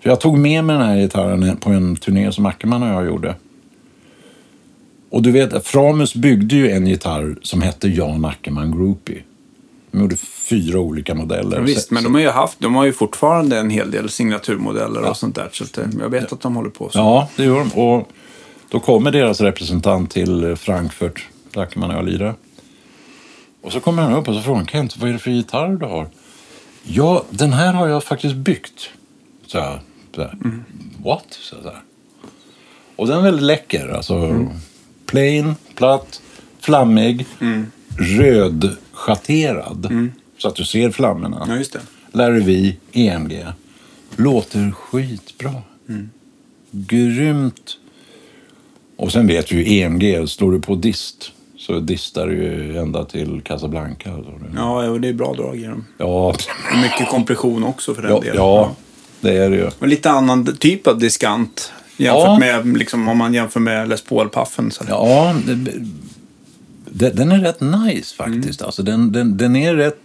För 0.00 0.10
jag 0.10 0.20
tog 0.20 0.38
med 0.38 0.64
mig 0.64 0.76
den 0.76 0.86
här 0.86 0.96
gitarren 0.96 1.56
på 1.56 1.70
en 1.70 1.96
turné 1.96 2.32
som 2.32 2.46
Ackerman 2.46 2.82
och 2.82 2.88
jag 2.88 3.06
gjorde. 3.06 3.34
Och 5.10 5.22
du 5.22 5.32
vet, 5.32 5.66
Framus 5.66 6.14
byggde 6.14 6.56
ju 6.56 6.70
en 6.70 6.86
gitarr 6.86 7.38
som 7.42 7.62
hette 7.62 7.88
Jan 7.88 8.24
Ackerman 8.24 8.78
Groupie. 8.78 9.22
De 9.90 10.00
gjorde 10.00 10.16
fyra 10.16 10.80
olika 10.80 11.14
modeller. 11.14 11.56
Ja, 11.56 11.62
visst, 11.62 11.90
men 11.90 12.04
de 12.04 12.14
har 12.14 12.20
ju 12.20 12.28
haft, 12.28 12.60
de 12.60 12.74
har 12.74 12.84
ju 12.84 12.92
fortfarande 12.92 13.58
en 13.58 13.70
hel 13.70 13.90
del 13.90 14.08
signaturmodeller 14.08 15.10
och 15.10 15.16
sånt 15.16 15.34
där. 15.34 15.48
Så 15.52 15.80
eh, 15.80 15.86
jag 16.00 16.08
vet 16.08 16.32
att 16.32 16.40
de 16.40 16.56
håller 16.56 16.70
på 16.70 16.90
så. 16.90 16.98
Ja, 16.98 17.28
det 17.36 17.44
gör 17.44 17.58
de. 17.58 17.80
Och 17.80 18.08
då 18.68 18.80
kommer 18.80 19.10
deras 19.10 19.40
representant 19.40 20.10
till 20.10 20.56
Frankfurt, 20.56 21.26
där 21.52 21.60
Ackerman 21.60 21.90
och 21.90 21.96
jag 21.96 22.04
lirar. 22.04 22.34
Och 23.62 23.72
så 23.72 23.80
kommer 23.80 24.02
han 24.02 24.12
upp 24.12 24.28
och 24.28 24.34
så 24.34 24.40
frågar 24.40 24.64
Kent, 24.64 24.96
vad 24.96 25.08
är 25.08 25.12
det 25.12 25.18
för 25.18 25.30
gitarr 25.30 25.68
du 25.68 25.86
har? 25.86 26.08
Ja, 26.82 27.24
den 27.30 27.52
här 27.52 27.72
har 27.72 27.88
jag 27.88 28.04
faktiskt 28.04 28.34
byggt. 28.34 28.90
Så 29.46 29.60
här, 29.60 29.80
så 30.14 30.20
här. 30.20 30.38
What? 31.04 31.26
Så 31.30 31.56
här. 31.64 31.82
Och 32.96 33.06
den 33.06 33.18
är 33.18 33.22
väldigt 33.22 33.42
läcker. 33.42 33.88
Alltså, 33.88 34.46
plain, 35.06 35.54
platt, 35.74 36.22
flammig, 36.60 37.26
rödschatterad. 37.98 40.10
Så 40.38 40.48
att 40.48 40.54
du 40.54 40.64
ser 40.64 40.90
flammorna. 40.90 41.44
Ja, 41.48 41.56
just 41.56 41.72
det. 41.72 41.80
Larry 42.12 42.40
V, 42.40 42.76
EMG. 42.92 43.46
Låter 44.16 44.70
skitbra. 44.70 45.54
Grymt. 46.70 47.78
Och 48.96 49.12
sen 49.12 49.26
vet 49.26 49.52
vi 49.52 49.56
ju 49.56 49.78
EMG, 49.80 50.28
slår 50.28 50.52
du 50.52 50.60
på 50.60 50.74
dist 50.74 51.30
så 51.58 51.80
distar 51.80 52.26
du 52.26 52.34
ju 52.34 52.78
ända 52.78 53.04
till 53.04 53.40
Casablanca. 53.44 54.10
Ja, 54.56 54.88
och 54.88 55.00
det 55.00 55.08
är 55.08 55.12
bra 55.12 55.34
drag 55.34 55.56
i 55.56 55.64
dem. 55.64 55.84
Ja, 55.98 56.34
Mycket 56.82 57.08
kompression 57.08 57.64
också 57.64 57.94
för 57.94 58.02
den 58.02 58.10
ja, 58.10 58.20
delen. 58.20 58.36
ja, 58.36 58.74
det 59.20 59.36
är 59.38 59.50
det 59.50 59.56
ju. 59.56 59.70
Och 59.78 59.88
lite 59.88 60.10
annan 60.10 60.56
typ 60.56 60.86
av 60.86 60.98
diskant. 60.98 61.72
Jämfört 61.96 62.24
Ja. 62.26 62.38
med, 62.38 62.78
liksom, 62.78 63.08
om 63.08 63.18
man 63.18 63.34
jämför 63.34 63.60
med 63.60 63.88
Les 63.88 64.02
Paul-paffen. 64.04 64.70
Ja, 64.88 65.34
det, 66.90 67.10
den 67.10 67.32
är 67.32 67.38
rätt 67.38 67.60
nice 67.60 68.14
faktiskt. 68.16 68.62
Alltså, 68.62 68.82
den, 68.82 69.12
den, 69.12 69.36
den 69.36 69.56
är 69.56 69.74
rätt 69.74 70.00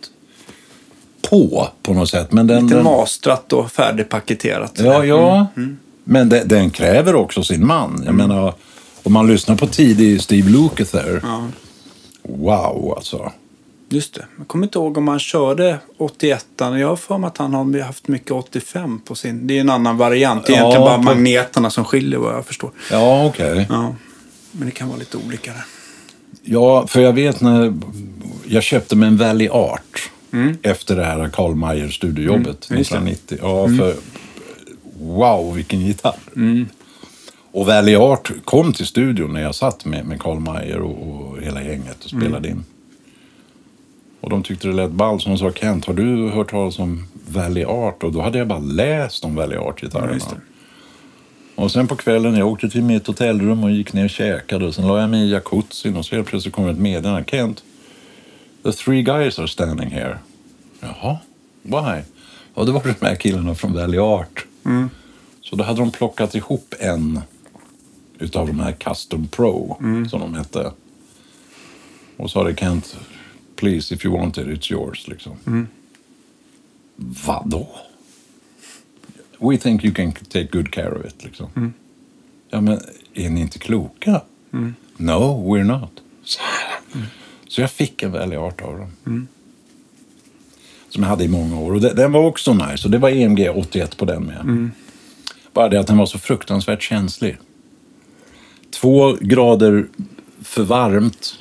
på 1.30 1.68
på 1.84 1.94
något 1.94 2.10
sätt. 2.10 2.32
Men 2.32 2.48
den, 2.48 2.64
Lite 2.64 2.76
den, 2.76 2.84
mastrat 2.84 3.54
och 3.54 3.72
färdigpaketerat. 3.72 4.72
Ja, 4.84 5.06
ja. 5.06 5.48
Men 6.04 6.30
den, 6.30 6.48
den 6.48 6.70
kräver 6.70 7.16
också 7.16 7.44
sin 7.44 7.68
man. 7.68 8.04
Jag 8.06 8.16
menar, 8.16 8.54
om 9.04 9.14
man 9.14 9.28
lyssnar 9.28 9.56
på 9.56 9.68
tidig 9.68 10.22
Steve 10.22 10.50
Lukather. 10.50 11.20
Ja, 11.24 11.48
Wow, 12.24 12.94
alltså. 12.98 13.32
just 13.90 14.14
det. 14.14 14.26
Jag 14.38 14.48
kommer 14.48 14.66
inte 14.66 14.78
ihåg 14.80 14.98
om 14.98 15.08
han 15.08 15.20
körde 15.20 15.80
81 15.98 16.46
Jag 16.58 16.88
har 16.88 16.96
för 16.96 17.18
mig 17.18 17.28
att 17.28 17.38
han 17.38 17.54
har 17.54 17.80
haft 17.82 18.08
mycket 18.08 18.32
85 18.32 19.00
på 19.06 19.16
sin. 19.16 19.48
Det 19.48 19.58
är 19.58 19.62
en 19.62 19.70
annan 19.70 19.98
variant. 19.98 20.46
Det 20.46 20.54
är 20.54 20.58
Ja, 20.58 20.62
egentligen 20.62 20.86
bara 20.86 20.98
på- 20.98 21.04
magneterna 21.04 21.70
som 21.70 21.86
skiljer 21.86 22.20
vad 22.20 22.34
jag 22.34 22.46
förstår. 22.46 22.72
Ja, 22.92 23.26
okej. 23.26 23.66
Ja. 23.70 23.96
Men 24.52 24.66
det 24.66 24.72
kan 24.72 24.88
vara 24.88 24.98
lite 25.00 25.18
olika 25.18 25.52
där. 25.52 25.64
Ja, 26.44 26.88
för 26.88 27.02
jag 27.02 27.14
vet 27.14 27.42
när 27.42 27.74
jag 28.48 28.64
köpte 28.64 28.96
mig 28.96 29.08
en 29.08 29.18
Valley 29.18 29.50
Art 29.50 30.10
efter 30.62 30.96
det 30.96 31.04
här 31.06 31.30
Carl 31.34 31.56
Meyer 31.56 31.90
studiojobbet 31.90 32.70
Mm, 32.70 32.80
just 32.80 32.92
det. 32.92 32.98
1990. 32.98 33.38
Ja, 33.42 33.68
för 33.78 33.96
wow, 35.02 35.56
vilken 35.56 35.80
gitarr. 35.82 36.16
Och 37.52 37.66
Valley 37.66 37.96
Art 37.96 38.32
kom 38.46 38.74
till 38.74 38.86
studion 38.86 39.34
när 39.34 39.42
jag 39.42 39.56
satt 39.56 39.86
med, 39.86 40.06
med 40.06 40.22
Carl 40.22 40.40
Meyer 40.40 40.80
och, 40.80 41.32
och 41.32 41.42
hela 41.42 41.64
gänget 41.64 42.04
och 42.04 42.10
spelade 42.10 42.50
in. 42.50 42.64
Och 44.22 44.30
de 44.30 44.44
tyckte 44.44 44.68
det 44.68 44.74
lät 44.74 44.92
ball, 44.92 45.22
så 45.22 45.30
de 45.30 45.38
sa 45.38 45.52
Kent, 45.52 45.86
har 45.86 45.94
du 45.94 46.30
hört 46.30 46.52
talas 46.52 46.80
om 46.80 47.08
Valley 47.28 47.66
Art? 47.66 48.04
Och 48.04 48.12
då 48.12 48.22
hade 48.22 48.38
jag 48.38 48.48
bara 48.48 48.60
läst 48.60 49.26
om 49.26 49.36
Valley 49.36 49.58
Art-gitarrerna. 49.58 50.20
Ja. 50.20 50.38
Och 51.56 51.72
sen 51.72 51.88
på 51.88 51.96
kvällen, 51.96 52.36
jag 52.36 52.48
åkte 52.48 52.70
till 52.70 52.84
mitt 52.84 53.08
hotellrum 53.08 53.64
och 53.64 53.72
gick 53.72 53.94
ner 53.94 54.04
och 54.04 54.10
käkade. 54.10 54.66
Och 54.66 54.76
sen 54.76 54.88
la 54.88 55.02
jag 55.02 55.10
mig 55.10 55.28
i 55.28 55.32
jacuzzin 55.32 55.98
och 55.98 56.06
så 56.06 56.16
helt 56.16 56.28
plötsligt 56.28 56.56
kom 56.56 56.68
ett 56.68 56.78
meddelande. 56.78 57.24
Kent, 57.28 57.64
the 58.64 58.72
three 58.72 59.04
guys 59.04 59.40
are 59.40 59.48
standing 59.48 59.90
here. 59.90 60.18
Jaha, 60.80 61.18
why? 61.62 62.02
Ja, 62.56 62.64
det 62.64 62.72
var 62.72 62.84
de 63.00 63.06
här 63.06 63.16
killarna 63.16 63.56
från 63.56 63.74
Valley 63.74 64.00
Art. 64.00 64.46
Så 65.42 65.56
då 65.56 65.64
hade 65.64 65.80
de 65.80 65.92
plockat 65.92 66.36
ihop 66.36 66.74
en 66.80 67.22
utav 68.20 68.48
de 68.48 68.60
här 68.60 68.72
Custom 68.72 69.28
Pro, 69.28 69.78
som 70.10 70.20
de 70.20 70.34
hette. 70.34 70.72
Och 72.18 72.32
sa 72.32 72.44
det 72.44 72.60
Kent, 72.60 72.98
please 73.56 73.96
if 73.96 74.06
you 74.06 74.18
want 74.18 74.38
it, 74.38 74.48
it's 74.48 74.72
yours. 74.72 75.08
Liksom. 75.08 75.68
Vadå? 76.96 77.68
We 79.40 79.58
think 79.58 79.84
you 79.84 79.94
can 79.94 80.12
take 80.12 80.48
good 80.52 80.72
care 80.72 80.92
of 80.92 81.06
it. 81.06 81.24
Liksom. 81.24 81.74
Ja, 82.50 82.62
men 82.62 82.80
är 83.14 83.30
ni 83.30 83.42
inte 83.42 83.60
kloka? 83.60 84.22
No, 84.98 85.44
we're 85.56 85.64
not. 85.64 85.92
Så 87.48 87.62
jag 87.62 87.72
fick 87.72 88.04
en 88.04 88.12
Valley 88.12 88.38
Art 88.38 88.62
av 88.62 88.78
dem. 88.78 89.28
Som 90.90 91.04
jag 91.04 91.10
hade 91.10 91.24
i 91.24 91.28
många 91.28 91.60
år. 91.60 91.74
Och 91.74 91.82
den, 91.82 91.96
den 91.96 92.12
var 92.12 92.26
också 92.26 92.54
nice. 92.54 92.88
Och 92.88 92.92
det 92.92 92.98
var 92.98 93.10
EMG 93.10 93.50
81 93.56 93.98
på 93.98 94.06
den 94.06 94.24
med. 94.24 94.70
Bara 95.54 95.70
det 95.70 95.80
att 95.80 95.88
den 95.88 95.98
var 95.98 96.06
så 96.06 96.20
fruktansvärt 96.20 96.82
känslig. 96.82 97.38
Två 98.82 99.18
grader 99.22 99.88
för 100.42 100.64
varmt. 100.64 101.34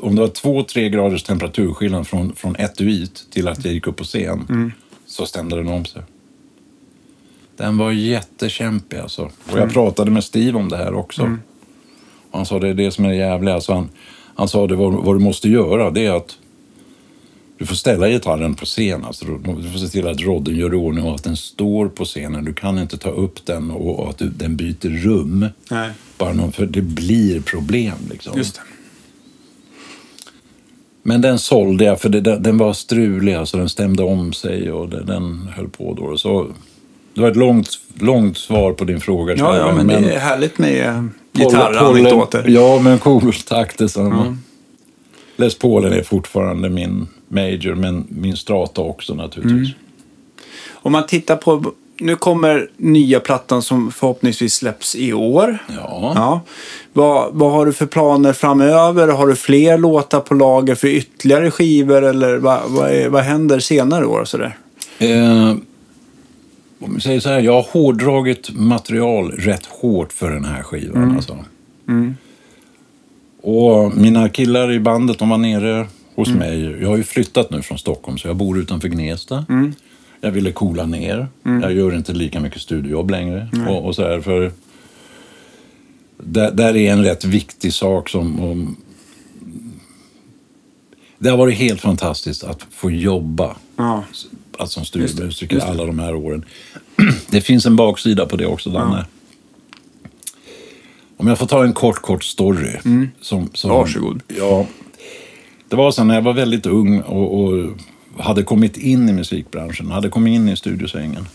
Om 0.00 0.14
det 0.14 0.20
var 0.20 0.28
två, 0.28 0.62
tre 0.62 0.88
graders 0.88 1.22
temperaturskillnad 1.22 2.06
från, 2.06 2.34
från 2.34 2.56
etuit 2.56 3.26
till 3.30 3.48
att 3.48 3.64
jag 3.64 3.74
gick 3.74 3.86
upp 3.86 3.96
på 3.96 4.04
scen. 4.04 4.72
Så 5.06 5.26
stämde 5.26 5.56
den 5.56 5.68
om 5.68 5.84
sig. 5.84 6.02
Den 7.56 7.78
var 7.78 7.92
jättekämpig 7.92 8.96
alltså. 8.96 9.22
Och 9.22 9.58
jag 9.58 9.72
pratade 9.72 10.10
med 10.10 10.24
Steve 10.24 10.58
om 10.58 10.68
det 10.68 10.76
här 10.76 10.94
också. 10.94 11.22
Och 12.30 12.38
han 12.38 12.46
sa 12.46 12.58
det 12.58 12.68
är 12.68 12.74
det 12.74 12.90
som 12.90 13.04
är 13.04 13.08
det 13.08 13.16
jävliga. 13.16 13.54
Alltså 13.54 13.72
han, 13.72 13.88
han 14.34 14.48
sa 14.48 14.66
det 14.66 14.76
vad, 14.76 14.92
vad 14.92 15.14
du 15.14 15.20
måste 15.20 15.48
göra 15.48 15.90
det 15.90 16.06
är 16.06 16.12
att 16.12 16.38
du 17.58 17.66
får 17.66 17.74
ställa 17.74 18.08
gitarren 18.08 18.54
på 18.54 18.64
scen. 18.64 19.04
Alltså, 19.04 19.24
du 19.62 19.70
får 19.70 19.78
se 19.78 19.88
till 19.88 20.08
att 20.08 20.20
rodden 20.20 20.56
gör 20.56 20.74
i 20.74 20.76
ordning 20.76 21.04
och 21.04 21.14
att 21.14 21.24
den 21.24 21.36
står 21.36 21.88
på 21.88 22.04
scenen. 22.04 22.44
Du 22.44 22.54
kan 22.54 22.78
inte 22.78 22.98
ta 22.98 23.08
upp 23.08 23.46
den 23.46 23.70
och, 23.70 24.10
att 24.10 24.18
du, 24.18 24.28
den 24.28 24.56
byter 24.56 25.04
rum. 25.04 25.46
Nej. 25.70 25.90
Bara 26.18 26.32
någon, 26.32 26.52
för 26.52 26.66
det 26.66 26.82
blir 26.82 27.40
problem. 27.40 27.96
Liksom. 28.10 28.38
Just 28.38 28.54
det. 28.54 28.60
Men 31.02 31.20
den 31.20 31.38
sålde 31.38 31.84
jag 31.84 32.00
för 32.00 32.08
det, 32.08 32.20
den, 32.20 32.58
var 32.58 32.72
strulig. 32.72 33.34
Alltså, 33.34 33.56
den 33.56 33.68
stämde 33.68 34.02
om 34.02 34.32
sig 34.32 34.72
och 34.72 34.88
den, 34.88 35.06
den 35.06 35.48
höll 35.56 35.68
på 35.68 35.94
då. 35.94 36.16
Så, 36.16 36.46
det 37.14 37.20
var 37.20 37.30
ett 37.30 37.36
långt, 37.36 37.68
långt 37.94 38.38
svar 38.38 38.72
på 38.72 38.84
din 38.84 39.00
fråga. 39.00 39.34
Ja, 39.36 39.56
ja, 39.56 39.74
men, 39.74 39.86
det 39.86 40.14
är 40.14 40.18
härligt 40.18 40.58
med 40.58 41.08
gitarranekdoter. 41.32 42.44
Ja, 42.48 42.80
men 42.80 42.98
cool 42.98 43.32
takter. 43.32 44.00
Mm. 44.00 44.38
Les 45.36 45.58
Paulen 45.58 45.92
är 45.92 46.02
fortfarande 46.02 46.68
min 46.68 47.06
major, 47.32 47.74
men 47.74 48.06
min 48.08 48.36
strata 48.36 48.80
också 48.80 49.14
naturligtvis. 49.14 49.74
Om 50.70 50.92
man 50.92 51.06
tittar 51.06 51.36
på... 51.36 51.72
Nu 52.00 52.16
kommer 52.16 52.70
nya 52.76 53.20
plattan 53.20 53.62
som 53.62 53.92
förhoppningsvis 53.92 54.54
släpps 54.54 54.96
i 54.96 55.12
år. 55.12 55.58
Ja. 55.68 56.12
Ja. 56.14 56.40
Vad, 56.92 57.34
vad 57.34 57.52
har 57.52 57.66
du 57.66 57.72
för 57.72 57.86
planer 57.86 58.32
framöver? 58.32 59.08
Har 59.08 59.26
du 59.26 59.34
fler 59.34 59.78
låtar 59.78 60.20
på 60.20 60.34
lager 60.34 60.74
för 60.74 60.88
ytterligare 60.88 61.50
skivor? 61.50 62.04
Eller 62.04 62.36
vad, 62.36 62.60
vad, 62.66 62.90
är, 62.90 63.08
vad 63.08 63.22
händer 63.22 63.60
senare 63.60 64.06
år? 64.06 64.24
Sådär? 64.24 64.56
Eh, 64.98 65.50
om 66.80 66.94
vi 66.94 67.00
säger 67.00 67.20
så 67.20 67.28
här, 67.28 67.40
jag 67.40 67.52
har 67.52 67.66
hårdragit 67.70 68.50
material 68.54 69.30
rätt 69.30 69.66
hårt 69.66 70.12
för 70.12 70.30
den 70.30 70.44
här 70.44 70.62
skivan. 70.62 71.16
Alltså. 71.16 71.38
Och 73.42 73.96
mina 73.96 74.28
killar 74.28 74.72
i 74.72 74.80
bandet, 74.80 75.18
de 75.18 75.28
var 75.28 75.38
nere 75.38 75.86
hos 76.14 76.28
mig. 76.28 76.76
Jag 76.80 76.88
har 76.88 76.96
ju 76.96 77.04
flyttat 77.04 77.50
nu 77.50 77.62
från 77.62 77.78
Stockholm, 77.78 78.18
så 78.18 78.28
jag 78.28 78.36
bor 78.36 78.58
utanför 78.58 78.88
Gnesta. 78.88 79.46
Jag 80.20 80.30
ville 80.30 80.52
coola 80.52 80.86
ner. 80.86 81.28
Jag 81.42 81.72
gör 81.72 81.94
inte 81.94 82.12
lika 82.12 82.40
mycket 82.40 82.60
studiojobb 82.60 83.10
längre. 83.10 83.48
Och, 83.68 83.86
och 83.86 83.94
så 83.94 84.02
här, 84.02 84.20
för 84.20 84.52
där, 86.16 86.50
där 86.50 86.76
är 86.76 86.92
en 86.92 87.04
rätt 87.04 87.24
viktig 87.24 87.72
sak 87.72 88.08
som... 88.08 88.40
Om, 88.40 88.76
det 91.18 91.30
har 91.30 91.36
varit 91.36 91.58
helt 91.58 91.80
fantastiskt 91.80 92.44
att 92.44 92.66
få 92.70 92.90
jobba 92.90 93.56
Ja. 93.76 94.04
alltså 94.58 94.74
som 94.74 94.84
studiomusiker 94.84 95.58
alla 95.60 95.84
de 95.86 95.98
här 95.98 96.14
åren. 96.14 96.44
Det 97.30 97.40
finns 97.40 97.66
en 97.66 97.76
baksida 97.76 98.26
på 98.26 98.36
det 98.36 98.46
också, 98.46 98.70
Danne. 98.70 99.06
Om 101.16 101.28
jag 101.28 101.38
får 101.38 101.46
ta 101.46 101.64
en 101.64 101.72
kort, 101.72 102.02
kort 102.02 102.24
story. 102.24 102.72
Som, 103.20 103.50
som, 103.54 103.70
Varsågod. 103.70 104.22
Ja, 104.38 104.66
det 105.72 105.76
var 105.76 105.90
så 105.90 106.04
när 106.04 106.14
jag 106.14 106.22
var 106.22 106.32
väldigt 106.32 106.66
ung 106.66 107.00
och, 107.00 107.40
och 107.40 107.68
hade 108.18 108.42
kommit 108.42 108.76
in 108.76 109.08
i 109.08 109.12
musikbranschen, 109.12 109.90
hade 109.90 110.08
kommit 110.08 110.34
in 110.34 110.48
i 110.48 110.56
studiosvängen. 110.56 111.26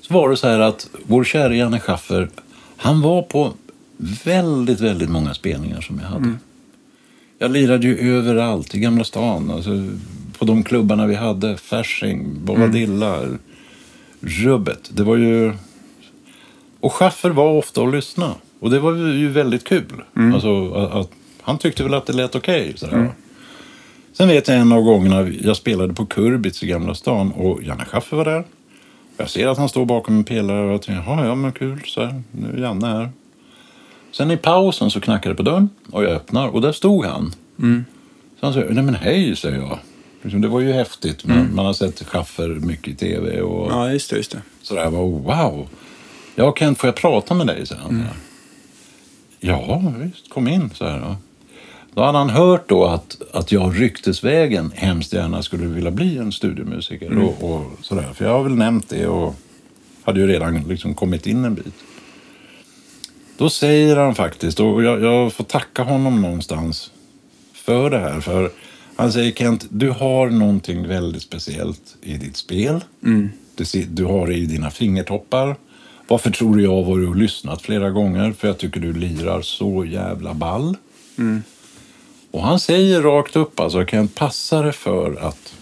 Så 0.00 0.14
var 0.14 0.30
det 0.30 0.36
så 0.36 0.48
här 0.48 0.60
att 0.60 0.88
vår 1.06 1.24
kära 1.24 1.54
Janne 1.54 1.80
Schaffer, 1.80 2.28
han 2.76 3.00
var 3.00 3.22
på 3.22 3.52
väldigt, 4.24 4.80
väldigt 4.80 5.10
många 5.10 5.34
spelningar 5.34 5.80
som 5.80 5.98
jag 5.98 6.06
hade. 6.06 6.34
Jag 7.38 7.50
lirade 7.50 7.86
ju 7.86 8.16
överallt 8.16 8.74
i 8.74 8.78
Gamla 8.78 9.04
stan. 9.04 9.50
Alltså, 9.50 9.70
på 10.38 10.44
de 10.44 10.64
klubbarna 10.64 11.06
vi 11.06 11.14
hade. 11.14 11.56
Fasching, 11.56 12.44
Bobadilla, 12.44 13.18
Rubbet. 14.20 14.90
Det 14.92 15.02
var 15.02 15.16
ju... 15.16 15.52
Och 16.80 16.92
Schaffer 16.92 17.30
var 17.30 17.58
ofta 17.58 17.80
och 17.80 17.92
lyssna. 17.92 18.34
Och 18.60 18.70
det 18.70 18.78
var 18.78 18.92
ju 18.94 19.28
väldigt 19.28 19.64
kul. 19.64 20.02
Alltså, 20.34 20.74
att, 20.74 20.92
att, 20.92 21.10
han 21.42 21.58
tyckte 21.58 21.82
väl 21.82 21.94
att 21.94 22.06
det 22.06 22.12
lät 22.12 22.34
okej. 22.34 22.72
sådär. 22.76 23.12
Sen 24.12 24.28
vet 24.28 24.48
jag 24.48 24.56
en 24.58 24.72
av 24.72 24.82
gångerna 24.82 25.28
jag 25.28 25.56
spelade 25.56 25.94
på 25.94 26.06
Kurbits 26.06 26.62
i 26.62 26.66
Gamla 26.66 26.94
stan 26.94 27.32
och 27.32 27.62
Janne 27.62 27.84
Schaffer 27.84 28.16
var 28.16 28.24
där. 28.24 28.44
Jag 29.16 29.30
ser 29.30 29.48
att 29.48 29.58
han 29.58 29.68
står 29.68 29.84
bakom 29.84 30.16
en 30.16 30.24
pelare 30.24 30.66
och 30.66 30.72
jag 30.72 30.82
tänker, 30.82 31.02
"Jaha, 31.10 31.26
ja 31.26 31.34
men 31.34 31.52
kul, 31.52 31.80
så 31.86 32.04
här, 32.04 32.22
nu 32.32 32.52
är 32.56 32.62
Janne 32.62 32.86
här. 32.86 33.10
Sen 34.12 34.30
i 34.30 34.36
pausen 34.36 34.90
så 34.90 35.00
knackade 35.00 35.32
det 35.32 35.36
på 35.36 35.42
dörren 35.42 35.68
och 35.90 36.04
jag 36.04 36.10
öppnar 36.10 36.48
och 36.48 36.60
där 36.60 36.72
stod 36.72 37.04
han. 37.04 37.34
Så 38.40 38.46
han 38.46 38.52
säger, 38.52 38.70
nej 38.72 38.84
men 38.84 38.94
hej, 38.94 39.36
säger 39.36 39.56
jag. 39.58 39.78
Liksom, 40.22 40.40
Det 40.40 40.48
var 40.48 40.60
ju 40.60 40.72
häftigt. 40.72 41.24
Man, 41.26 41.54
man 41.54 41.66
har 41.66 41.72
sett 41.72 42.02
Schaffer 42.06 42.48
mycket 42.48 42.88
i 42.88 42.94
tv 42.96 43.40
och 43.40 43.70
Ja, 43.72 43.90
just 43.92 44.10
det. 44.10 44.16
Just 44.16 44.30
det. 44.32 44.42
sådär. 44.62 44.82
Jag 44.82 44.92
bara, 44.92 45.02
wow. 45.46 45.68
Ja, 46.34 46.54
Kent, 46.58 46.78
får 46.78 46.88
jag 46.88 46.96
prata 46.96 47.34
med 47.34 47.46
dig? 47.46 47.66
säger 47.66 47.82
han. 47.82 48.04
Ja, 49.40 49.82
visst. 49.98 50.30
Kom 50.30 50.48
in, 50.48 50.70
så 50.74 50.84
här. 50.88 50.98
ja. 50.98 51.16
Då 51.94 52.02
hade 52.02 52.18
han 52.18 52.30
hört 52.30 52.68
då 52.68 52.84
att, 52.84 53.16
att 53.32 53.52
jag 53.52 53.80
ryktesvägen 53.80 54.72
hemskt 54.74 55.12
gärna 55.12 55.42
skulle 55.42 55.66
vilja 55.66 55.90
bli 55.90 56.18
en 56.18 56.32
studiomusiker. 56.32 57.10
Och, 57.22 57.54
och 57.54 57.62
sådär. 57.80 58.08
För 58.14 58.24
jag 58.24 58.32
har 58.32 58.42
väl 58.42 58.54
nämnt 58.54 58.88
det 58.88 59.06
och 59.06 59.34
hade 60.02 60.20
ju 60.20 60.26
redan 60.26 60.62
liksom 60.62 60.94
kommit 60.94 61.26
in 61.26 61.44
en 61.44 61.54
bit. 61.54 61.74
Då 63.36 63.50
säger 63.50 63.96
han 63.96 64.14
faktiskt, 64.14 64.60
och 64.60 64.82
jag, 64.82 65.02
jag 65.02 65.32
får 65.32 65.44
tacka 65.44 65.82
honom 65.82 66.22
någonstans 66.22 66.90
för 67.54 67.90
det 67.90 67.98
här. 67.98 68.20
För 68.20 68.50
han 68.96 69.12
säger 69.12 69.32
Kent, 69.32 69.66
du 69.70 69.90
har 69.90 70.30
någonting 70.30 70.88
väldigt 70.88 71.22
speciellt 71.22 71.96
i 72.02 72.16
ditt 72.16 72.36
spel. 72.36 72.84
Du, 73.54 73.64
ser- 73.64 73.86
du 73.90 74.04
har 74.04 74.26
det 74.26 74.34
i 74.34 74.46
dina 74.46 74.70
fingertoppar. 74.70 75.56
Varför 76.08 76.30
tror 76.30 76.56
du 76.56 76.62
jag 76.62 76.70
har 76.74 76.82
varit 76.84 77.08
och 77.08 77.16
lyssnat 77.16 77.62
flera 77.62 77.90
gånger? 77.90 78.32
För 78.32 78.48
jag 78.48 78.58
tycker 78.58 78.80
du 78.80 78.92
lirar 78.92 79.42
så 79.42 79.84
jävla 79.84 80.34
ball. 80.34 80.76
Och 82.32 82.42
han 82.42 82.60
säger 82.60 83.02
rakt 83.02 83.36
upp, 83.36 83.60
alltså 83.60 83.86
Kent, 83.86 84.14
passa 84.14 84.62
dig 84.62 84.72
för 84.72 85.16
att 85.16 85.54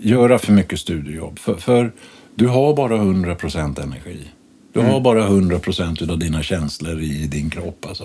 göra 0.00 0.38
för 0.38 0.52
mycket 0.52 0.80
studiejobb. 0.80 1.38
För, 1.38 1.54
för 1.54 1.92
du 2.34 2.48
har 2.48 2.76
bara 2.76 2.96
100% 2.96 3.82
energi. 3.82 4.28
Du 4.72 4.80
har 4.80 5.00
bara 5.00 5.28
100% 5.28 6.10
av 6.10 6.18
dina 6.18 6.42
känslor 6.42 7.00
i 7.00 7.26
din 7.26 7.50
kropp. 7.50 7.86
Alltså. 7.88 8.04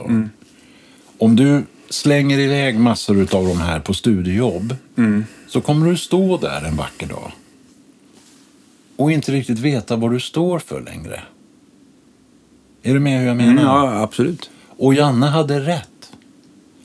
Om 1.17 1.35
du 1.35 1.63
slänger 1.89 2.39
iväg 2.39 2.79
massor 2.79 3.35
av 3.35 3.45
de 3.45 3.57
här 3.57 3.79
på 3.79 3.93
studiejobb 3.93 4.75
så 5.47 5.61
kommer 5.61 5.89
du 5.89 5.97
stå 5.97 6.37
där 6.37 6.61
en 6.67 6.75
vacker 6.75 7.07
dag 7.07 7.31
och 8.95 9.11
inte 9.11 9.31
riktigt 9.31 9.59
veta 9.59 9.95
vad 9.95 10.11
du 10.11 10.19
står 10.19 10.59
för 10.59 10.81
längre. 10.81 11.21
Är 12.83 12.93
du 12.93 12.99
med 12.99 13.19
hur 13.19 13.27
jag 13.27 13.37
menar? 13.37 13.51
Mm, 13.51 13.65
ja, 13.65 14.01
absolut. 14.01 14.49
Och 14.67 14.93
Janne 14.93 15.25
hade 15.25 15.59
rätt. 15.59 15.98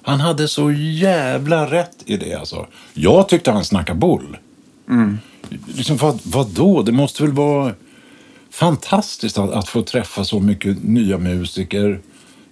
Han 0.05 0.21
hade 0.21 0.49
så 0.49 0.73
jävla 0.73 1.71
rätt 1.71 1.97
i 2.07 2.17
det 2.17 2.35
alltså. 2.35 2.67
Jag 2.95 3.29
tyckte 3.29 3.51
han 3.51 3.65
snackade 3.65 3.99
bull. 3.99 4.37
Liksom, 5.67 5.97
vad, 5.97 6.21
vad 6.23 6.51
då? 6.51 6.83
Det 6.83 6.93
måste 6.93 7.23
väl 7.23 7.33
vara 7.33 7.75
fantastiskt 8.51 9.39
att, 9.39 9.51
att 9.51 9.69
få 9.69 9.83
träffa 9.83 10.25
så 10.25 10.41
mycket 10.41 10.85
nya 10.85 11.19
musiker 11.19 12.01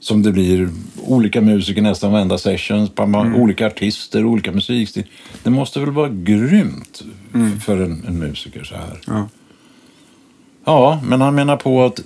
som 0.00 0.22
det 0.22 0.32
blir. 0.32 0.68
Olika 1.02 1.40
musiker 1.40 1.82
nästan 1.82 2.12
varenda 2.12 2.38
session, 2.38 2.88
på 2.88 3.02
olika 3.36 3.66
artister, 3.66 4.24
olika 4.24 4.52
musikstil. 4.52 5.04
Det 5.42 5.50
måste 5.50 5.80
väl 5.80 5.90
vara 5.90 6.08
grymt 6.08 7.02
för 7.64 7.80
en, 7.80 8.04
en 8.08 8.18
musiker 8.18 8.64
så 8.64 8.74
här. 8.74 9.00
Ja. 9.06 9.28
Ja, 10.64 11.00
men 11.04 11.20
han 11.20 11.34
menar 11.34 11.56
på 11.56 11.84
att 11.84 12.00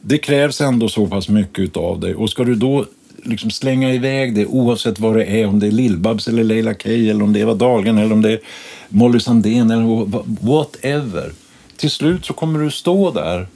det 0.00 0.18
krävs 0.18 0.60
ändå 0.60 0.88
så 0.88 1.06
pass 1.06 1.28
mycket 1.28 1.76
av 1.76 2.00
dig. 2.00 2.14
Och 2.14 2.30
ska 2.30 2.44
du 2.44 2.54
då 2.54 2.86
liksom 3.24 3.50
slänga 3.50 3.94
iväg 3.94 4.34
det 4.34 4.46
oavsett 4.46 4.98
vad 4.98 5.16
det 5.16 5.24
är, 5.24 5.46
om 5.46 5.58
det 5.60 5.66
är 5.66 5.70
Lill-Babs 5.70 6.28
eller 6.28 6.44
Leila 6.44 6.74
K 6.74 6.88
eller 6.88 7.22
om 7.22 7.32
det 7.32 7.38
är 7.38 7.42
Eva 7.42 7.54
Dahlgren 7.54 7.98
eller 7.98 8.12
om 8.12 8.22
det 8.22 8.32
är 8.32 8.40
Molly 8.88 9.20
Sandén 9.20 9.70
eller 9.70 9.82
wha- 9.82 10.36
whatever. 10.40 11.32
Till 11.76 11.90
slut 11.90 12.24
så 12.26 12.32
kommer 12.32 12.58
du 12.60 12.70
stå 12.70 13.10
där 13.10 13.46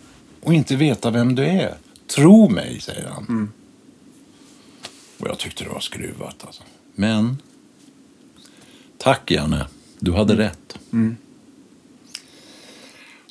och 0.43 0.55
inte 0.55 0.77
veta 0.77 1.11
vem 1.11 1.35
du 1.35 1.45
är. 1.45 1.75
Tro 2.15 2.49
mig, 2.49 2.81
säger 2.81 3.09
han. 3.09 3.25
Och 5.19 5.29
jag 5.29 5.39
tyckte 5.39 5.65
det 5.65 5.71
var 5.71 5.81
skruvat 5.81 6.37
alltså. 6.47 6.63
Men 6.95 7.37
tack 8.99 9.31
Janne, 9.31 9.67
du 10.01 10.13
hade 10.13 10.37
rätt. 10.37 10.79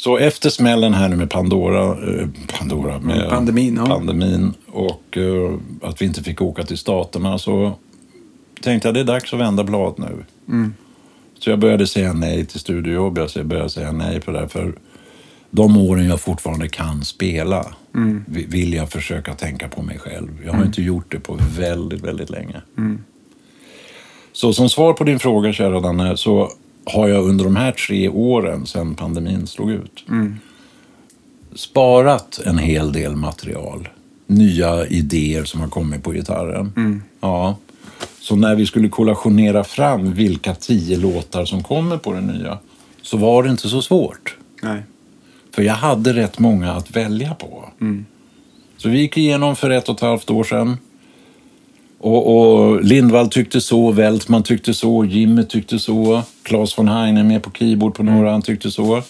Så 0.03 0.17
efter 0.17 0.49
smällen 0.49 0.93
här 0.93 1.09
nu 1.09 1.15
med 1.15 1.29
Pandora, 1.29 1.83
eh, 1.85 2.27
Pandora 2.59 2.99
med 2.99 3.29
Pandemin, 3.29 3.75
ja. 3.75 3.85
pandemin 3.85 4.53
och 4.71 5.17
eh, 5.17 5.53
att 5.81 6.01
vi 6.01 6.05
inte 6.05 6.23
fick 6.23 6.41
åka 6.41 6.63
till 6.63 6.77
Staterna 6.77 7.37
så 7.37 7.73
tänkte 8.61 8.87
jag 8.87 8.95
det 8.95 8.99
är 8.99 9.03
dags 9.05 9.33
att 9.33 9.39
vända 9.39 9.63
blad 9.63 9.93
nu. 9.97 10.23
Så 11.39 11.49
jag 11.49 11.59
började 11.59 11.87
säga 11.87 12.13
nej 12.13 12.45
till 12.45 12.59
studiojobb, 12.59 13.17
jag 13.35 13.45
började 13.45 13.69
säga 13.69 13.91
nej 13.91 14.19
på 14.19 14.31
det 14.31 14.39
här. 14.39 14.47
För 14.47 14.73
de 15.51 15.77
åren 15.77 16.05
jag 16.07 16.21
fortfarande 16.21 16.67
kan 16.67 17.05
spela 17.05 17.65
vi- 18.27 18.45
vill 18.45 18.73
jag 18.73 18.89
försöka 18.89 19.33
tänka 19.33 19.67
på 19.67 19.81
mig 19.81 19.99
själv. 19.99 20.29
Jag 20.45 20.53
har 20.53 20.65
inte 20.65 20.81
gjort 20.81 21.11
det 21.11 21.19
på 21.19 21.37
väldigt, 21.57 22.01
väldigt 22.01 22.29
länge. 22.29 22.61
Så 24.33 24.53
som 24.53 24.69
svar 24.69 24.93
på 24.93 25.03
din 25.03 25.19
fråga, 25.19 25.53
kära 25.53 25.79
Danne, 25.79 26.17
så 26.17 26.49
har 26.85 27.07
jag 27.07 27.23
under 27.23 27.43
de 27.43 27.55
här 27.55 27.71
tre 27.71 28.09
åren 28.09 28.65
sedan 28.65 28.95
pandemin 28.95 29.47
slog 29.47 29.71
ut 29.71 30.05
sparat 31.55 32.41
en 32.45 32.57
hel 32.57 32.91
del 32.91 33.15
material. 33.15 33.89
Nya 34.27 34.87
idéer 34.87 35.43
som 35.43 35.61
har 35.61 35.67
kommit 35.67 36.03
på 36.03 36.11
gitarren. 36.11 36.71
Ja. 37.21 37.57
Så 38.19 38.35
när 38.35 38.55
vi 38.55 38.65
skulle 38.65 38.89
kollationera 38.89 39.63
fram 39.63 40.13
vilka 40.13 40.55
tio 40.55 40.97
låtar 40.97 41.45
som 41.45 41.63
kommer 41.63 41.97
på 41.97 42.13
den 42.13 42.27
nya 42.27 42.57
så 43.01 43.17
var 43.17 43.43
det 43.43 43.49
inte 43.49 43.69
så 43.69 43.81
svårt. 43.81 44.37
Nej. 44.61 44.83
För 45.55 45.61
jag 45.61 45.73
hade 45.73 46.13
rätt 46.13 46.39
många 46.39 46.71
att 46.71 46.95
välja 46.95 47.33
på. 47.33 47.69
Så 48.77 48.89
vi 48.89 48.99
gick 48.99 49.17
igenom 49.17 49.55
för 49.55 49.69
ett 49.69 49.89
och 49.89 49.95
ett 49.95 50.01
halvt 50.01 50.29
år 50.29 50.43
sedan. 50.43 50.77
Och, 52.03 52.35
och 52.35 52.83
Lindvall 52.83 53.29
tyckte 53.29 53.61
så, 53.61 53.91
Weltman 53.91 54.43
tyckte 54.43 54.73
så, 54.73 55.05
Jimmy 55.05 55.43
tyckte 55.43 55.79
så, 55.79 56.23
Claes 56.43 56.77
von 56.77 56.87
Heine 56.87 57.23
med 57.23 57.43
på 57.43 57.51
keyboard 57.51 57.95
på 57.95 58.03
några, 58.03 58.31
han 58.31 58.41
tyckte 58.41 58.71
så. 58.71 59.01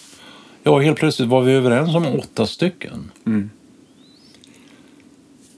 Ja, 0.62 0.78
helt 0.78 0.98
plötsligt 0.98 1.28
var 1.28 1.42
vi 1.42 1.52
överens 1.52 1.94
om 1.94 2.06
åtta 2.06 2.46
stycken. 2.46 3.10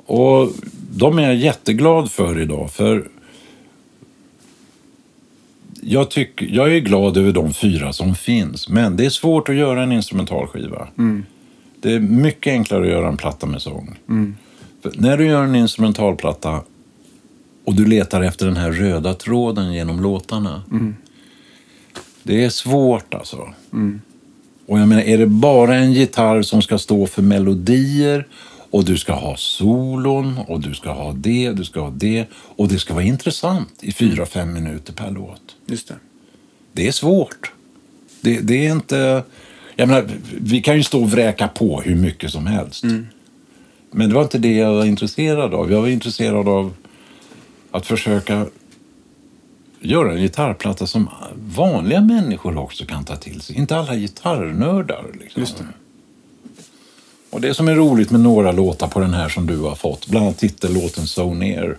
Och 0.07 0.51
de 0.91 1.19
är 1.19 1.23
jag 1.23 1.37
jätteglad 1.37 2.11
för 2.11 2.41
idag, 2.41 2.71
för 2.71 3.09
jag, 5.83 6.11
tycker, 6.11 6.47
jag 6.53 6.75
är 6.75 6.81
glad 6.81 7.17
över 7.17 7.33
de 7.33 7.53
fyra 7.53 7.93
som 7.93 8.15
finns, 8.15 8.69
men 8.69 8.97
det 8.97 9.07
är 9.07 9.11
svårt 9.11 9.49
att 9.49 9.57
göra 9.57 9.83
en 9.83 9.93
instrumentalskiva. 9.93 10.89
Det 11.81 11.93
är 11.93 12.01
mycket 12.01 12.51
enklare 12.51 12.83
att 12.83 12.91
göra 12.91 13.09
en 13.09 13.17
platta 13.17 13.47
med 13.47 13.63
sång. 13.63 13.97
För 14.83 14.93
när 14.95 15.19
du 15.19 15.27
gör 15.27 15.43
en 15.43 15.55
instrumentalplatta 15.55 16.61
och 17.67 17.75
du 17.75 17.87
letar 17.87 18.23
efter 18.23 18.47
den 18.47 18.57
här 18.57 18.73
röda 18.73 19.15
tråden 19.15 19.73
genom 19.73 20.01
låtarna. 20.01 20.63
Det 22.23 22.45
är 22.45 22.49
svårt 22.49 23.15
alltså. 23.15 23.55
Och 24.67 24.79
jag 24.79 24.89
menar, 24.89 25.03
är 25.03 25.19
det 25.19 25.27
bara 25.27 25.77
en 25.77 25.93
gitarr 25.93 26.43
som 26.43 26.63
ska 26.63 26.79
stå 26.79 27.07
för 27.07 27.23
melodier 27.23 28.27
och 28.71 28.85
du 28.85 28.99
ska 28.99 29.13
ha 29.13 29.37
solon 29.37 30.39
och 30.49 30.61
du 30.61 30.75
ska 30.75 30.93
ha 30.93 31.13
det, 31.13 31.53
du 31.53 31.65
ska 31.65 31.81
ha 31.81 31.91
det 31.91 32.27
och 32.33 32.69
det 32.69 32.79
ska 32.79 32.95
vara 32.95 33.05
intressant 33.05 33.75
i 33.81 33.93
fyra, 33.93 34.27
fem 34.27 34.53
minuter 34.53 34.93
per 34.93 35.11
låt. 35.11 35.57
Just 35.67 35.89
det. 35.89 35.95
Det 36.73 36.89
är 36.89 36.93
svårt. 36.93 37.53
Det, 38.21 38.41
det 38.41 38.67
är 38.67 38.73
inte... 38.73 39.23
Jag 39.77 39.89
menar, 39.89 40.09
vi 40.41 40.63
kan 40.63 40.77
ju 40.77 40.83
stå 40.83 41.03
och 41.03 41.11
vräka 41.11 41.49
på 41.49 41.81
hur 41.81 41.97
mycket 41.97 42.31
som 42.31 42.47
helst. 42.47 42.85
Men 43.91 44.09
det 44.09 44.15
var 44.15 44.23
inte 44.23 44.39
det 44.39 44.57
jag 44.57 44.75
var 44.75 44.85
intresserad 44.85 45.55
av. 45.55 45.73
Jag 45.73 45.81
var 45.81 45.89
intresserad 45.89 46.49
av 46.49 46.75
att 47.77 47.87
försöka 47.87 48.47
göra 49.81 50.13
en 50.13 50.21
gitarrplatta 50.21 50.87
som 50.87 51.09
vanliga 51.35 52.01
människor 52.01 52.59
också 52.59 52.85
kan 52.85 53.05
ta 53.05 53.17
till 53.17 53.41
sig. 53.41 53.57
Inte 53.57 53.77
alla 53.77 53.97
gitarrnördar. 53.97 55.05
Liksom. 55.21 55.41
Just 55.41 55.59
det. 55.59 55.65
Och 57.31 57.41
det 57.41 57.55
som 57.55 57.69
är 57.69 57.75
roligt 57.75 58.11
med 58.11 58.21
några 58.21 58.53
låtar 58.53 58.89
på 58.89 59.01
den 59.01 59.15
här 59.15 59.29
som 59.29 59.47
du 59.47 59.59
har 59.59 59.75
fått, 59.75 60.07
bland 60.07 60.27
annat 60.27 60.39
titellåten 60.39 61.07
So 61.07 61.35
Near. 61.35 61.79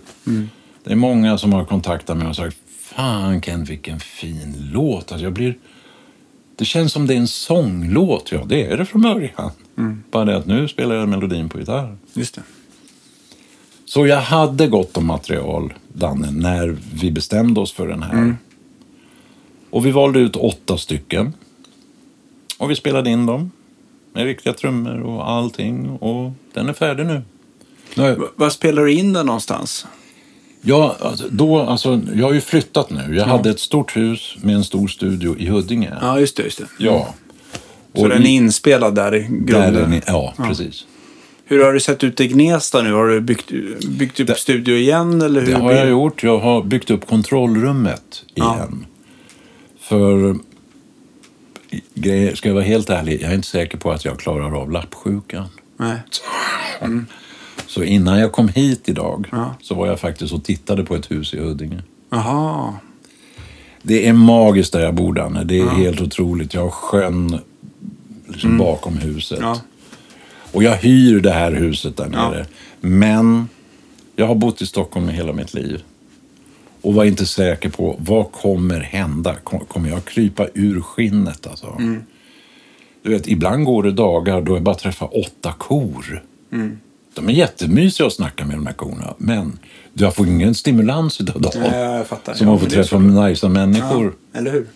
Det 0.84 0.92
är 0.92 0.96
många 0.96 1.38
som 1.38 1.52
har 1.52 1.64
kontaktat 1.64 2.16
mig 2.16 2.28
och 2.28 2.36
sagt 2.36 2.56
Fan 2.80 3.40
Ken, 3.40 3.64
vilken 3.64 4.00
fin 4.00 4.70
låt. 4.72 5.12
Alltså, 5.12 5.24
jag 5.24 5.32
blir... 5.32 5.58
Det 6.56 6.64
känns 6.64 6.92
som 6.92 7.06
det 7.06 7.14
är 7.14 7.18
en 7.18 7.28
sånglåt. 7.28 8.32
Ja, 8.32 8.44
det 8.46 8.66
är 8.66 8.76
det 8.76 8.86
från 8.86 9.02
början. 9.02 9.50
Bara 10.10 10.24
det 10.24 10.36
att 10.36 10.46
nu 10.46 10.68
spelar 10.68 10.94
jag 10.94 11.08
melodin 11.08 11.48
på 11.48 11.58
gitarr. 11.58 11.96
Just 12.14 12.34
det. 12.34 12.42
Så 13.84 14.06
jag 14.06 14.20
hade 14.20 14.66
gott 14.66 14.96
om 14.96 15.06
material, 15.06 15.74
Danne, 15.98 16.30
när 16.30 16.76
vi 16.94 17.10
bestämde 17.10 17.60
oss 17.60 17.72
för 17.72 17.88
den 17.88 18.02
här. 18.02 18.36
Och 19.70 19.86
vi 19.86 19.90
valde 19.90 20.18
ut 20.20 20.36
åtta 20.36 20.78
stycken. 20.78 21.32
Och 22.58 22.70
vi 22.70 22.74
spelade 22.76 23.10
in 23.10 23.26
dem. 23.26 23.50
Med 24.12 24.24
riktiga 24.24 24.52
trummor 24.52 25.00
och 25.00 25.30
allting. 25.30 25.88
Och 25.90 26.32
den 26.54 26.68
är 26.68 26.72
färdig 26.72 27.06
nu. 27.06 27.22
nu 27.94 28.18
Var 28.36 28.50
spelar 28.50 28.84
du 28.84 28.92
in 28.92 29.12
den 29.12 29.26
någonstans? 29.26 29.86
jag, 30.62 30.94
alltså, 31.00 31.24
då, 31.30 31.60
alltså, 31.60 32.00
jag 32.14 32.26
har 32.26 32.32
ju 32.32 32.40
flyttat 32.40 32.90
nu. 32.90 33.16
Jag 33.16 33.24
hade 33.26 33.50
ett 33.50 33.60
stort 33.60 33.96
hus 33.96 34.36
med 34.42 34.54
en 34.54 34.64
stor 34.64 34.88
studio 34.88 35.38
i 35.38 35.46
Huddinge. 35.46 35.92
Ja, 36.00 36.20
just 36.20 36.36
det. 36.36 36.42
Just 36.42 36.58
det. 36.58 36.66
Ja. 36.78 37.14
Så 37.94 38.08
den 38.08 38.22
är 38.22 38.30
inspelad 38.30 38.94
där 38.94 39.14
i 39.14 39.18
Där 39.20 39.28
grunden? 39.28 39.76
är 39.84 39.86
ni, 39.86 40.00
ja, 40.06 40.34
precis. 40.36 40.86
Hur 41.50 41.64
har 41.64 41.72
det 41.72 41.80
sett 41.80 42.04
ut 42.04 42.20
i 42.20 42.28
Gnesta 42.28 42.82
nu? 42.82 42.92
Har 42.92 43.06
du 43.08 43.20
byggt, 43.20 43.50
byggt 43.88 44.20
upp 44.20 44.30
studio 44.38 44.74
igen? 44.76 45.22
Eller 45.22 45.40
hur 45.40 45.52
Det 45.52 45.58
har 45.58 45.72
jag 45.72 45.88
gjort. 45.88 46.22
Jag 46.22 46.38
har 46.38 46.62
byggt 46.62 46.90
upp 46.90 47.06
kontrollrummet 47.06 48.24
Ja. 48.34 48.56
igen. 48.56 48.86
För, 49.80 50.36
grejer, 51.94 52.34
ska 52.34 52.48
jag 52.48 52.54
vara 52.54 52.64
helt 52.64 52.90
ärlig, 52.90 53.22
jag 53.22 53.30
är 53.30 53.34
inte 53.34 53.48
säker 53.48 53.78
på 53.78 53.92
att 53.92 54.04
jag 54.04 54.18
klarar 54.18 54.60
av 54.60 54.70
lappsjukan. 54.70 55.46
Nej. 55.76 55.96
Så 57.66 57.82
innan 57.82 58.18
jag 58.18 58.32
kom 58.32 58.48
hit 58.48 58.88
idag 58.88 59.28
Ja. 59.32 59.54
så 59.62 59.74
var 59.74 59.86
jag 59.86 60.00
faktiskt 60.00 60.32
och 60.34 60.44
tittade 60.44 60.84
på 60.84 60.94
ett 60.94 61.10
hus 61.10 61.34
i 61.34 61.38
Huddinge. 61.40 61.82
Jaha. 62.10 62.74
Det 63.82 64.06
är 64.08 64.12
magiskt 64.12 64.72
där 64.72 64.80
jag 64.80 64.94
bor, 64.94 65.12
Danne. 65.14 65.44
Det 65.44 65.58
är 65.60 65.68
helt 65.68 66.00
otroligt. 66.00 66.54
Jag 66.54 66.62
har 66.62 66.70
sjön 66.70 67.38
liksom 68.28 68.58
bakom 68.58 68.96
huset. 68.96 69.38
Mm. 69.38 69.50
Ja. 69.50 69.60
Och 70.58 70.64
jag 70.64 70.76
hyr 70.76 71.20
det 71.20 71.30
här 71.32 71.52
huset 71.52 71.96
där 71.96 72.10
Ja. 72.12 72.30
nere. 72.30 72.46
Men 72.80 73.48
jag 74.16 74.26
har 74.26 74.34
bott 74.34 74.62
i 74.62 74.66
Stockholm 74.66 75.08
i 75.10 75.12
hela 75.12 75.32
mitt 75.32 75.54
liv. 75.54 75.82
Och 76.82 76.94
var 76.94 77.04
inte 77.04 77.26
säker 77.26 77.68
på 77.68 77.96
vad 77.98 78.32
kommer 78.32 78.80
hända. 78.80 79.34
Kom- 79.34 79.64
Kommer 79.64 79.88
jag 79.90 80.04
krypa 80.04 80.46
ur 80.54 80.80
skinnet? 80.80 81.46
Alltså? 81.46 81.66
Mm. 81.78 82.02
Du 83.02 83.10
vet, 83.10 83.28
ibland 83.28 83.64
går 83.64 83.82
det 83.82 83.92
dagar 83.92 84.40
då 84.40 84.54
jag 84.56 84.62
bara 84.62 84.74
träffar 84.74 85.18
åtta 85.26 85.52
kor. 85.58 86.24
Mm. 86.52 86.78
De 87.14 87.28
är 87.28 87.32
jättemysiga 87.32 88.06
att 88.06 88.12
snacka 88.12 88.44
med 88.44 88.56
de 88.56 88.66
här 88.66 88.74
korna. 88.74 89.14
Men 89.18 89.58
jag 89.92 90.14
får 90.14 90.26
ingen 90.26 90.54
stimulans 90.54 91.20
utav 91.20 91.40
dem. 91.40 91.52
Nej, 91.60 91.80
jag 91.80 92.06
fattar. 92.06 92.34
Som 92.34 92.46
Ja, 92.48 92.54
är 92.54 92.58
träffa 92.70 92.88
så. 92.88 92.98
najsa 92.98 93.48
människor. 93.48 94.14
Ja, 94.32 94.38
eller 94.38 94.50
hur? 94.52 94.66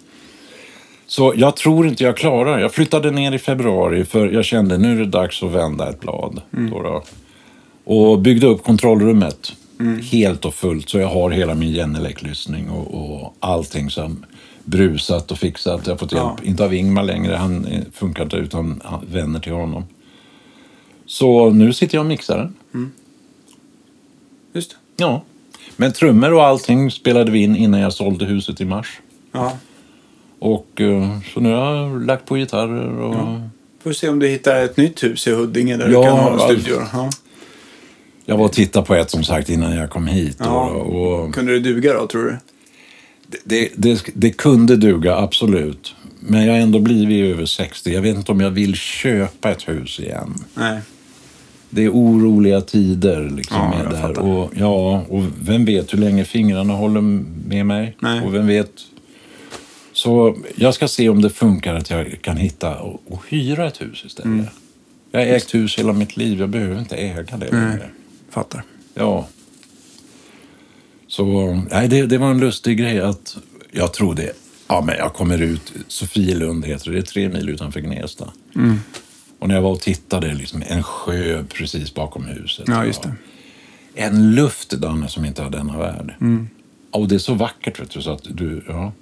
Så 1.13 1.33
jag 1.37 1.57
tror 1.57 1.87
inte 1.89 2.05
jag 2.05 2.17
klarar. 2.17 2.59
Jag 2.59 2.75
flyttade 2.75 3.11
ner 3.11 3.33
i 3.33 3.39
februari 3.39 4.05
för 4.05 4.29
jag 4.29 4.45
kände 4.45 4.79
nu 4.79 4.93
är 4.93 4.97
det 4.99 5.07
dags 5.07 5.43
att 5.43 5.51
vända 5.51 5.89
ett 5.91 6.01
blad. 6.01 6.41
Mm. 6.57 6.71
Då 6.71 6.83
då. 6.83 7.03
Och 7.85 8.19
byggde 8.21 8.47
upp 8.47 8.65
kontrollrummet 8.65 9.53
helt 10.13 10.45
och 10.45 10.55
fullt 10.55 10.89
så 10.89 10.99
jag 10.99 11.09
har 11.09 11.31
hela 11.31 11.55
min 11.55 11.73
Genelec-lyssning 11.73 12.71
och, 12.71 12.95
och 13.21 13.35
allting 13.41 13.91
som 13.91 14.25
brusat 14.65 15.31
och 15.31 15.39
fixat. 15.39 15.87
Jag 15.87 15.93
har 15.93 15.99
fått 15.99 16.13
hjälp, 16.13 16.25
Ja. 16.43 16.49
inte 16.49 16.65
av 16.65 16.75
Ingmar 16.75 17.03
längre, 17.03 17.37
han 17.37 17.65
eh, 17.65 17.83
funkar 17.93 18.23
inte 18.23 18.37
utan 18.37 18.83
vänner 19.07 19.41
till 19.41 19.53
honom. 19.53 19.85
Så 21.07 21.51
nu 21.51 21.73
sitter 21.73 21.95
jag 21.97 22.03
och 22.03 22.09
mixar 22.09 22.39
den. 22.39 22.93
Just 24.53 24.71
det. 24.71 24.77
Ja. 24.97 25.23
Men 25.77 25.93
trummor 25.93 26.33
och 26.33 26.45
allting 26.45 26.91
spelade 26.91 27.31
vi 27.31 27.43
in 27.43 27.57
innan 27.57 27.81
jag 27.81 27.93
sålde 27.93 28.25
huset 28.25 28.61
i 28.61 28.65
mars. 28.65 29.01
Ja. 29.33 29.59
Och 30.45 30.81
eh, 30.81 31.19
så 31.35 31.41
nu 31.41 31.53
har 31.53 31.75
jag 31.77 32.07
lagt 32.07 32.27
på 32.27 32.35
gitarrer 32.37 33.01
och 33.01 33.41
Får 33.83 33.93
se 33.93 34.09
om 34.09 34.19
du 34.19 34.29
hittar 34.29 34.65
ett 34.65 34.77
nytt 34.77 35.03
hus 35.05 35.27
i 35.27 35.31
Huddinge 35.33 35.77
där 35.77 35.87
du 35.89 35.93
Ja, 35.93 36.03
kan 36.03 36.13
ha 36.19 36.31
alltså. 36.31 36.47
studior. 36.47 36.83
Ja. 36.93 37.11
Jag 38.25 38.37
var 38.37 38.45
och 38.45 38.53
tittade 38.53 38.87
på 38.87 38.95
ett 38.95 39.11
som 39.11 39.25
sagt 39.25 39.49
innan 39.49 39.77
jag 39.77 39.91
kom 39.91 40.07
hit. 40.07 40.37
Ja. 40.41 40.71
Och, 40.71 41.13
och 41.25 41.35
Kunde 41.35 41.53
det 41.53 41.61
duga 41.61 41.93
då, 41.95 42.07
tror 42.07 42.25
du? 42.25 42.37
det, 43.45 43.69
det, 43.77 44.05
det 44.15 44.31
kunde 44.31 44.77
duga, 44.77 45.17
absolut. 45.17 45.95
Men 46.21 46.47
jag 46.47 46.53
har 46.53 46.61
ändå 46.61 46.79
blivit 46.79 47.35
över 47.35 47.47
60. 47.47 47.93
Jag 47.93 48.03
vet 48.03 48.17
inte 48.17 48.33
om 48.33 48.41
jag 48.41 48.51
vill 48.51 48.75
köpa 48.75 49.51
ett 49.51 49.69
hus 49.69 50.01
igen. 50.01 50.35
Nej. 50.55 50.81
Det 51.71 51.85
är 51.85 51.91
oroliga 51.91 52.61
tider 52.61 53.31
liksom 53.37 53.57
Ja, 53.57 53.69
med 53.69 53.85
jag 53.85 53.91
det 53.93 53.97
här. 53.97 54.19
Och, 54.19 54.51
ja, 54.57 55.05
och 55.09 55.23
vem 55.43 55.65
vet 55.65 55.93
hur 55.93 55.99
länge 55.99 56.25
fingrarna 56.25 56.73
håller 56.75 57.01
med 57.49 57.67
mig? 57.67 57.97
Nej. 58.01 58.21
Och 58.27 58.35
vem 58.35 58.47
vet? 58.47 58.71
Så 60.03 60.37
jag 60.55 60.75
ska 60.75 60.89
se 60.89 61.09
om 61.09 61.23
det 61.23 61.31
funkar 61.31 61.75
att 61.75 61.91
jag 61.91 62.23
kan 62.23 62.37
hitta 62.37 62.79
och, 62.79 63.03
och 63.09 63.23
hyra 63.29 63.67
ett 63.67 63.81
hus 63.81 64.05
istället. 64.07 64.27
Mm. 64.27 64.47
Jag 65.11 65.21
har 65.21 65.27
ägt 65.27 65.55
hus 65.55 65.79
hela 65.79 65.93
mitt 65.93 66.17
liv. 66.17 66.41
Jag 66.41 66.49
behöver 66.49 66.79
inte 66.79 66.97
äga 66.97 67.37
det 67.37 67.51
längre. 67.51 67.91
Fattar. 68.31 68.63
Ja. 68.95 69.29
Så 71.07 71.55
nej, 71.71 71.89
det, 71.89 72.07
det 72.07 72.19
var 72.19 72.31
en 72.31 72.41
lustig 72.41 72.79
grej 72.79 73.01
att 73.01 73.37
jag 73.71 73.93
trodde, 73.93 74.33
ja 74.69 74.83
men 74.87 74.97
jag 74.97 75.15
kommer 75.15 75.43
ut, 75.43 75.73
Sofielund 75.89 76.65
heter 76.65 76.91
det, 76.91 76.97
det 76.97 77.01
är 77.01 77.03
tre 77.03 77.29
mil 77.29 77.49
utanför 77.49 77.81
Gnesta. 77.81 78.33
Mm. 78.55 78.81
Och 79.39 79.49
när 79.49 79.55
jag 79.55 79.63
var 79.63 79.71
och 79.71 79.81
tittade, 79.81 80.35
liksom 80.35 80.63
en 80.69 80.83
sjö 80.83 81.45
precis 81.45 81.95
bakom 81.95 82.25
huset. 82.25 82.65
Ja, 82.69 82.85
just 82.85 83.03
det. 83.03 83.15
En 83.95 84.35
luft, 84.35 84.71
Danne, 84.71 85.09
som 85.09 85.25
inte 85.25 85.43
har 85.43 85.51
denna 85.51 85.79
värld. 85.79 86.15
Mm. 86.21 86.49
Och 86.91 87.09
det 87.09 87.15
är 87.15 87.19
så 87.19 87.35
vackert, 87.35 87.81
vet 87.81 87.91
du, 87.91 88.03
så 88.03 88.11
att 88.11 88.27
du, 88.31 88.65
ja. 88.69 88.93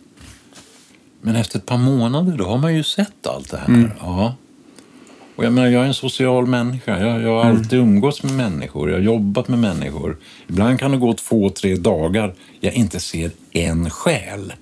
Men 1.21 1.37
efter 1.37 1.59
ett 1.59 1.67
par 1.67 1.79
månader, 1.79 2.37
då 2.37 2.45
har 2.45 2.59
man 2.59 2.75
ju 2.77 2.83
sett 2.83 3.27
allt 3.27 3.51
det 3.51 3.57
här. 3.57 3.69
Mm. 3.69 3.91
Ja. 4.01 4.35
Och 5.37 5.45
jag 5.45 5.53
menar, 5.53 5.69
jag 5.69 5.83
är 5.83 5.87
en 5.87 5.95
social 5.95 6.47
människa. 6.47 6.99
Jag, 6.99 7.23
jag 7.23 7.35
har 7.35 7.45
Mm. 7.45 7.57
alltid 7.57 7.79
umgåtts 7.79 8.23
med 8.23 8.33
människor. 8.33 8.91
Jag 8.91 8.97
har 8.97 9.03
jobbat 9.03 9.49
med 9.49 9.59
människor. 9.59 10.17
Ibland 10.49 10.79
kan 10.81 10.91
det 10.91 10.97
gå 10.97 11.13
två, 11.15 11.51
tre 11.51 11.75
dagar 11.77 12.35
jag 12.61 12.75
inte 12.75 13.01
ser 13.01 13.31
en 13.53 13.91
själ. 13.91 14.53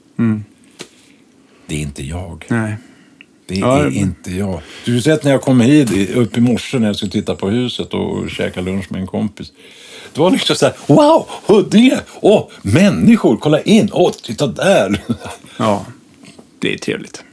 Det 1.66 1.74
är 1.74 1.80
inte 1.80 2.04
jag. 2.06 2.44
Nej. 2.48 2.76
Det 3.46 3.60
är 3.60 3.84
det- 3.84 3.94
inte 3.94 4.30
jag. 4.36 4.60
Du 4.84 4.94
har 4.94 5.00
sett 5.00 5.24
när 5.24 5.30
jag 5.30 5.42
kom 5.42 5.60
hit 5.60 6.10
upp 6.16 6.38
i 6.38 6.40
morse 6.40 6.78
när 6.78 6.86
jag 6.86 6.96
skulle 6.96 7.12
titta 7.12 7.34
på 7.34 7.48
huset 7.48 7.94
och 7.94 8.30
käka 8.30 8.60
lunch 8.60 8.92
med 8.92 9.00
en 9.00 9.06
kompis. 9.06 9.52
Det 10.14 10.20
var 10.20 10.30
liksom 10.30 10.56
så 10.56 10.66
här, 10.66 10.74
wow, 10.86 11.26
Huddinge! 11.46 11.98
Åh, 12.20 12.48
människor, 12.62 13.36
kolla 13.36 13.60
in! 13.60 13.88
Åh, 13.92 14.12
titta 14.22 14.46
där! 14.46 15.00
Ja. 15.56 15.84
Det 16.58 16.74
är 16.74 16.78
trevligt. 16.78 17.24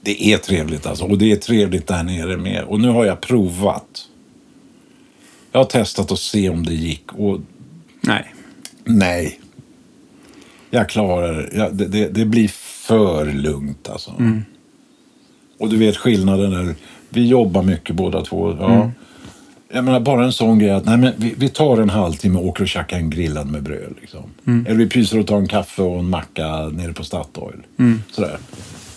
Det 0.00 0.24
är 0.24 0.38
trevligt 0.38 0.86
alltså, 0.86 1.04
och 1.04 1.18
det 1.18 1.32
är 1.32 1.36
trevligt 1.36 1.86
där 1.86 2.02
nere 2.02 2.36
med. 2.36 2.64
Och 2.64 2.80
nu 2.80 2.88
har 2.88 3.04
jag 3.04 3.20
provat. 3.20 4.08
Jag 5.52 5.60
har 5.60 5.64
testat 5.64 6.12
att 6.12 6.18
se 6.18 6.48
om 6.48 6.66
det 6.66 6.74
gick 6.74 7.12
och 7.12 7.40
Nej. 8.00 8.34
nej. 8.84 9.40
Jag 10.70 10.88
klarar 10.88 11.32
det. 11.32 11.56
Jag, 11.56 11.76
det, 11.76 11.88
det. 11.88 12.08
Det 12.08 12.24
blir 12.24 12.48
för 12.86 13.32
lugnt 13.32 13.88
alltså. 13.88 14.10
Och 15.58 15.68
du 15.68 15.76
vet 15.76 15.96
skillnaden 15.96 16.50
där. 16.50 16.74
Vi 17.08 17.26
jobbar 17.28 17.62
mycket 17.62 17.96
båda 17.96 18.24
två. 18.24 18.56
Ja. 18.60 18.90
Jag 19.72 19.84
menar 19.84 20.00
bara 20.00 20.24
en 20.24 20.32
sån 20.32 20.58
grej 20.58 20.70
att 20.70 20.84
nej, 20.84 20.98
men 20.98 21.12
vi, 21.16 21.34
vi 21.36 21.48
tar 21.48 21.78
en 21.78 21.90
halvtimme 21.90 22.38
och 22.38 22.46
åker 22.46 22.62
och 22.62 22.68
käkar 22.68 22.96
en 22.96 23.10
grillad 23.10 23.46
med 23.46 23.62
bröd. 23.62 23.94
Liksom. 24.00 24.22
Eller 24.66 24.74
vi 24.74 24.88
pyser 24.88 25.18
och 25.18 25.26
tar 25.26 25.36
en 25.36 25.48
kaffe 25.48 25.82
och 25.82 25.98
en 25.98 26.08
macka 26.08 26.68
nere 26.68 26.92
på 26.92 27.04
Statoil. 27.04 27.62
Sådär. 28.10 28.38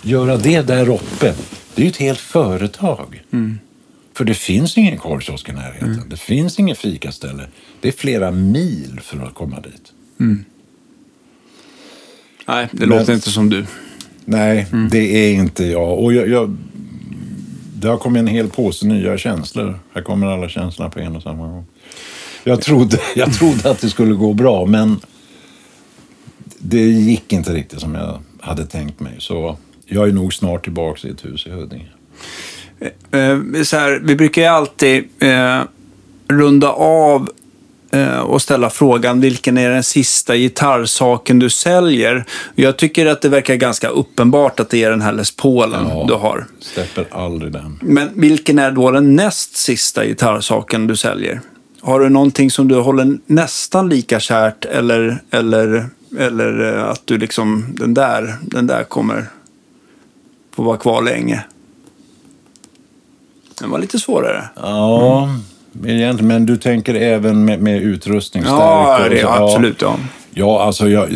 Göra 0.02 0.38
det 0.38 0.62
där 0.62 0.90
uppe, 0.90 1.34
det 1.76 1.82
är 1.82 1.86
ju 1.86 1.90
ett 1.90 1.98
helt 1.98 2.20
företag. 2.20 3.24
För 4.14 4.26
det 4.26 4.34
finns 4.34 4.78
ingen 4.78 4.98
korvkiosk 4.98 5.50
i 5.50 5.52
närheten. 5.52 6.04
Det 6.10 6.18
finns 6.18 6.60
inget 6.60 6.78
fikaställe. 6.78 7.44
Det 7.82 7.88
är 7.88 7.92
flera 7.92 8.32
mil 8.32 9.00
för 9.04 9.20
att 9.24 9.34
komma 9.34 9.60
dit. 9.60 9.94
Nej, 12.48 12.68
det 12.72 12.80
Men- 12.80 12.90
låter 12.90 13.14
inte 13.14 13.32
som 13.32 13.50
du. 13.50 13.66
Nej, 14.26 14.66
det 14.92 15.00
är 15.30 15.34
inte 15.34 15.66
jag. 15.66 16.00
Och 16.00 16.14
jag, 16.14 16.30
jag. 16.30 16.58
Det 17.76 17.88
har 17.88 17.98
kommit 17.98 18.20
en 18.20 18.28
hel 18.28 18.50
påse 18.50 18.88
nya 18.88 19.18
känslor. 19.18 19.80
Här 19.94 20.02
kommer 20.02 20.28
alla 20.28 20.50
känslorna 20.50 20.90
på 20.92 21.00
en 21.00 21.16
och 21.16 21.24
samma 21.24 21.48
gång. 21.48 21.66
Jag 22.44 22.62
trodde, 22.62 23.00
jag 23.16 23.34
trodde 23.34 23.72
att 23.72 23.82
det 23.82 23.90
skulle 23.90 24.14
gå 24.14 24.34
bra, 24.34 24.66
men 24.66 25.00
det 26.60 26.82
gick 26.82 27.34
inte 27.34 27.54
riktigt 27.54 27.80
som 27.82 27.96
jag 27.96 28.20
hade 28.40 28.66
tänkt 28.66 29.00
mig. 29.00 29.16
Så 29.20 29.58
jag 29.88 30.08
är 30.08 30.12
nog 30.12 30.34
snart 30.34 30.64
tillbaka 30.64 31.08
i 31.08 31.12
ett 31.12 31.26
hus 31.26 31.48
i 31.48 31.50
Huddinge. 31.50 31.88
Eh, 33.12 33.64
så 33.64 33.78
här, 33.78 34.02
vi 34.04 34.16
brukar 34.16 34.42
ju 34.42 34.48
alltid 34.48 35.04
eh, 35.20 35.62
runda 36.28 36.70
av 36.70 37.30
eh, 37.92 38.20
och 38.20 38.42
ställa 38.42 38.70
frågan 38.70 39.22
vilken 39.22 39.58
är 39.58 39.70
den 39.70 39.84
sista 39.84 40.36
gitarrsaken 40.36 41.40
du 41.40 41.50
säljer? 41.50 42.26
Jag 42.56 42.78
tycker 42.78 43.06
att 43.06 43.22
det 43.22 43.30
verkar 43.30 43.56
ganska 43.56 43.88
uppenbart 43.90 44.60
att 44.60 44.70
det 44.70 44.84
är 44.84 44.90
den 44.90 45.02
här 45.02 45.12
Les 45.14 45.36
Paulen 45.36 45.86
Ja. 45.90 46.06
du 46.08 46.14
har. 46.14 46.46
Släpper 46.60 47.06
aldrig 47.12 47.52
den. 47.52 47.80
Men 47.82 48.10
vilken 48.14 48.60
är 48.60 48.72
då 48.72 48.92
den 48.92 49.16
näst 49.16 49.58
sista 49.58 50.06
gitarrsaken 50.06 50.88
du 50.88 50.96
säljer? 50.96 51.42
Har 51.82 52.00
du 52.00 52.10
någonting 52.10 52.52
som 52.52 52.68
du 52.68 52.76
håller 52.76 53.18
nästan 53.26 53.90
lika 53.90 54.20
kärt 54.20 54.66
eller, 54.66 55.22
eller, 55.32 55.86
eller 56.20 56.76
eh, 56.78 56.84
att 56.90 57.02
du 57.06 57.18
liksom, 57.18 57.66
den 57.70 57.94
där, 57.94 58.36
den 58.42 58.68
där 58.68 58.84
kommer 58.84 59.26
få 60.58 60.64
vara 60.64 60.78
kvar 60.78 61.02
länge? 61.02 61.46
Den 63.60 63.70
var 63.70 63.80
lite 63.80 64.00
svårare. 64.00 64.50
Ja, 64.56 65.30
egentligen. 65.86 66.28
Men 66.28 66.46
du 66.46 66.58
tänker 66.58 66.96
även 66.96 67.46
med, 67.46 67.62
med 67.62 67.82
utrustning? 67.82 68.44
Ja, 68.46 69.00
det, 69.10 69.22
så- 69.22 69.26
ja. 69.28 69.44
absolut. 69.44 69.82
Ja. 69.82 70.00
Ja, 70.34 70.62
alltså 70.64 70.90
jag... 70.90 71.10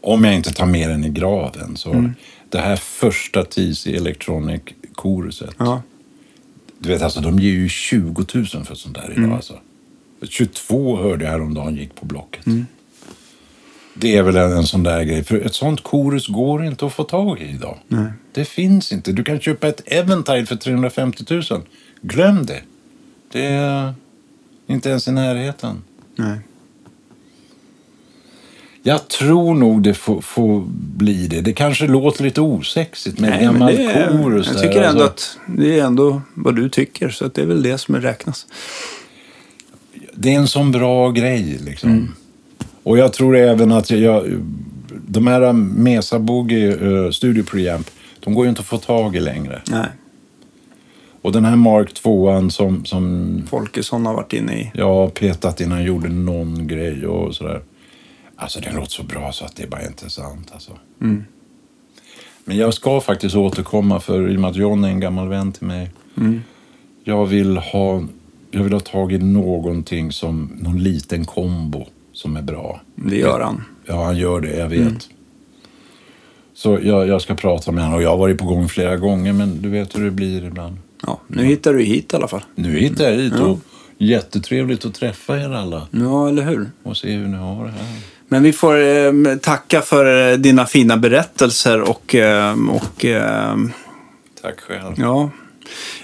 Om 0.00 0.24
jag 0.24 0.34
inte 0.34 0.52
tar 0.52 0.66
med 0.66 0.90
den 0.90 1.04
i 1.04 1.08
graven 1.08 1.76
så... 1.76 1.90
Mm. 1.92 2.14
Det 2.48 2.58
här 2.58 2.76
första 2.76 3.44
TC 3.44 3.96
Electronic 3.96 4.62
koruset. 4.94 5.50
Ja. 5.58 5.82
Du 6.78 6.88
vet, 6.88 7.02
alltså 7.02 7.20
de 7.20 7.38
ger 7.38 7.50
ju 7.50 7.68
20 7.68 8.24
000 8.34 8.46
för 8.46 8.74
sånt 8.74 8.94
där 8.94 9.04
idag. 9.04 9.18
Mm. 9.18 9.32
Alltså. 9.32 9.54
22 10.28 10.96
hörde 10.96 11.24
jag 11.24 11.32
häromdagen 11.32 11.76
gick 11.76 11.94
på 11.94 12.06
Blocket. 12.06 12.46
Mm. 12.46 12.66
Det 13.98 14.16
är 14.16 14.22
väl 14.22 14.36
en, 14.36 14.52
en 14.52 14.66
sån 14.66 14.82
där 14.82 15.02
grej. 15.02 15.24
För 15.24 15.40
ett 15.40 15.54
sånt 15.54 15.82
korus 15.82 16.26
går 16.26 16.64
inte 16.64 16.86
att 16.86 16.92
få 16.92 17.04
tag 17.04 17.40
i 17.40 17.44
idag. 17.44 17.78
Det 18.32 18.44
finns 18.44 18.92
inte. 18.92 19.12
Du 19.12 19.24
kan 19.24 19.40
köpa 19.40 19.68
ett 19.68 19.82
Eventide 19.86 20.46
för 20.46 20.56
350 20.56 21.24
000. 21.30 21.42
Glöm 22.02 22.46
det. 22.46 22.60
Det 23.32 23.46
är 23.46 23.94
inte 24.66 24.88
ens 24.88 25.08
i 25.08 25.12
närheten. 25.12 25.82
Nej. 26.16 26.38
Jag 28.82 29.08
tror 29.08 29.54
nog 29.54 29.82
det 29.82 29.94
får, 29.94 30.20
får 30.20 30.64
bli 30.96 31.26
det. 31.26 31.40
Det 31.40 31.52
kanske 31.52 31.86
låter 31.86 32.24
lite 32.24 32.40
osexigt 32.40 33.18
med 33.18 33.30
Nej, 33.30 33.44
gammal 33.44 33.76
det 33.76 33.84
är, 33.84 34.10
kor 34.10 34.34
och 34.34 34.38
jag 34.38 34.62
tycker 34.62 34.82
ändå 34.82 35.02
Alltså, 35.02 35.04
att 35.04 35.38
det 35.56 35.78
är 35.78 35.84
ändå 35.84 36.22
vad 36.34 36.56
du 36.56 36.68
tycker. 36.68 37.08
Så 37.08 37.24
att 37.24 37.34
det 37.34 37.42
är 37.42 37.46
väl 37.46 37.62
det 37.62 37.78
som 37.78 37.96
räknas. 37.96 38.46
Det 40.14 40.34
är 40.34 40.38
en 40.38 40.48
sån 40.48 40.72
bra 40.72 41.10
grej 41.10 41.58
liksom. 41.64 41.90
Mm. 41.90 42.14
Och 42.86 42.98
jag 42.98 43.12
tror 43.12 43.36
även 43.36 43.72
att 43.72 43.90
jag, 43.90 44.42
de 45.06 45.26
här 45.26 45.52
Mesa 45.52 46.18
Boogie 46.18 46.76
uh, 46.76 47.10
Studio 47.10 47.44
Preamp, 47.44 47.90
de 48.20 48.34
går 48.34 48.44
ju 48.44 48.48
inte 48.48 48.60
att 48.60 48.66
få 48.66 48.78
tag 48.78 49.16
i 49.16 49.20
längre. 49.20 49.62
Nej. 49.70 49.86
Och 51.22 51.32
den 51.32 51.44
här 51.44 51.56
Mark 51.56 51.94
2 51.94 52.50
som, 52.50 52.84
som 52.84 53.42
Folkesson 53.50 54.06
har 54.06 54.14
varit 54.14 54.32
inne 54.32 54.52
i. 54.60 54.80
har 54.80 55.08
petat 55.08 55.60
innan 55.60 55.78
jag 55.78 55.86
gjorde 55.86 56.08
någon 56.08 56.66
grej 56.66 57.06
och 57.06 57.34
sådär. 57.34 57.62
Alltså 58.36 58.60
den 58.60 58.74
låter 58.74 58.90
så 58.90 59.02
bra 59.02 59.32
så 59.32 59.44
att 59.44 59.56
det 59.56 59.62
är 59.62 59.68
bara 59.68 59.86
inte 59.86 60.10
sant 60.10 60.50
alltså. 60.52 60.72
Mm. 61.00 61.24
Men 62.44 62.56
jag 62.56 62.74
ska 62.74 63.00
faktiskt 63.00 63.36
återkomma 63.36 64.00
för 64.00 64.30
i 64.30 64.36
och 64.36 64.40
med 64.40 64.50
att 64.50 64.56
John 64.56 64.84
är 64.84 64.88
en 64.88 65.00
gammal 65.00 65.28
vän 65.28 65.52
till 65.52 65.66
mig. 65.66 65.90
Mm. 66.16 66.42
Jag 67.04 67.26
vill 67.26 67.56
ha, 67.56 68.04
jag 68.50 68.62
vill 68.62 68.72
ha 68.72 68.80
tag 68.80 69.12
i 69.12 69.18
någonting 69.18 70.12
som, 70.12 70.58
någon 70.60 70.82
liten 70.82 71.24
kombo 71.24 71.86
som 72.16 72.36
är 72.36 72.42
bra. 72.42 72.80
Det 72.94 73.16
gör 73.16 73.40
han. 73.40 73.64
Ja, 73.86 74.04
han 74.04 74.16
gör 74.16 74.40
det, 74.40 74.56
jag 74.56 74.68
vet. 74.68 74.80
Mm. 74.80 74.94
Så 76.54 76.78
jag, 76.82 77.08
jag 77.08 77.22
ska 77.22 77.34
prata 77.34 77.72
med 77.72 77.84
honom 77.84 77.96
och 77.98 78.02
jag 78.02 78.10
har 78.10 78.16
varit 78.16 78.38
på 78.38 78.44
gång 78.44 78.68
flera 78.68 78.96
gånger 78.96 79.32
men 79.32 79.62
du 79.62 79.68
vet 79.68 79.96
hur 79.98 80.04
det 80.04 80.10
blir 80.10 80.44
ibland. 80.44 80.76
Ja, 81.06 81.20
nu 81.26 81.44
hittar 81.44 81.72
du 81.74 81.82
hit 81.82 82.12
i 82.12 82.16
alla 82.16 82.28
fall. 82.28 82.44
Nu 82.54 82.78
hittar 82.78 83.04
jag 83.04 83.12
hit 83.12 83.34
och 83.34 83.58
jättetrevligt 83.98 84.84
att 84.84 84.94
träffa 84.94 85.38
er 85.40 85.50
alla 85.54 85.88
Ja, 85.90 86.28
eller 86.28 86.42
hur? 86.42 86.70
och 86.82 86.96
se 86.96 87.12
hur 87.12 87.28
ni 87.28 87.36
har 87.36 87.64
det 87.64 87.70
här. 87.70 87.86
Men 88.28 88.42
vi 88.42 88.52
får 88.52 88.80
eh, 88.82 89.36
tacka 89.42 89.80
för 89.82 90.32
eh, 90.32 90.36
dina 90.38 90.66
fina 90.66 90.96
berättelser 90.96 91.80
och, 91.90 92.14
eh, 92.14 92.54
och 92.70 93.04
eh, 93.04 93.56
Tack 94.42 94.60
själv. 94.60 94.94
ja. 94.96 95.30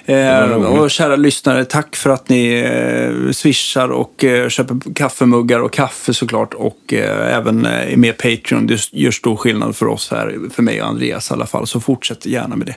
Eh, 0.05 0.53
och 0.53 0.91
kära 0.91 1.17
lyssnare, 1.17 1.65
tack 1.65 1.97
för 1.97 2.11
att 2.11 2.29
ni 2.29 2.53
eh, 2.55 3.33
swishar 3.33 3.89
och 3.89 4.25
eh, 4.25 4.49
köper 4.49 4.95
kaffemuggar 4.95 5.61
och 5.61 5.73
kaffe 5.73 6.15
såklart. 6.15 6.55
Och 6.55 6.93
eh, 6.93 7.37
även 7.37 7.67
eh, 7.67 7.93
är 7.93 7.97
med 7.97 8.17
Patreon. 8.19 8.67
Det 8.67 8.93
gör 8.93 9.11
stor 9.11 9.37
skillnad 9.37 9.77
för 9.77 9.87
oss 9.87 10.11
här, 10.11 10.39
för 10.55 10.63
mig 10.63 10.83
och 10.83 10.89
Andreas 10.89 11.31
i 11.31 11.35
alla 11.35 11.47
fall. 11.47 11.67
Så 11.67 11.81
fortsätt 11.81 12.27
gärna 12.27 12.57
med 12.57 12.67
det. 12.67 12.77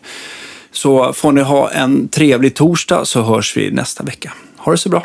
Så 0.72 1.14
får 1.14 1.32
ni 1.32 1.42
ha 1.42 1.72
en 1.72 2.08
trevlig 2.08 2.56
torsdag 2.56 3.06
så 3.06 3.22
hörs 3.22 3.58
vi 3.58 3.72
nästa 3.72 4.04
vecka. 4.04 4.34
Ha 4.58 4.72
det 4.72 4.78
så 4.78 4.90
bra. 4.90 5.04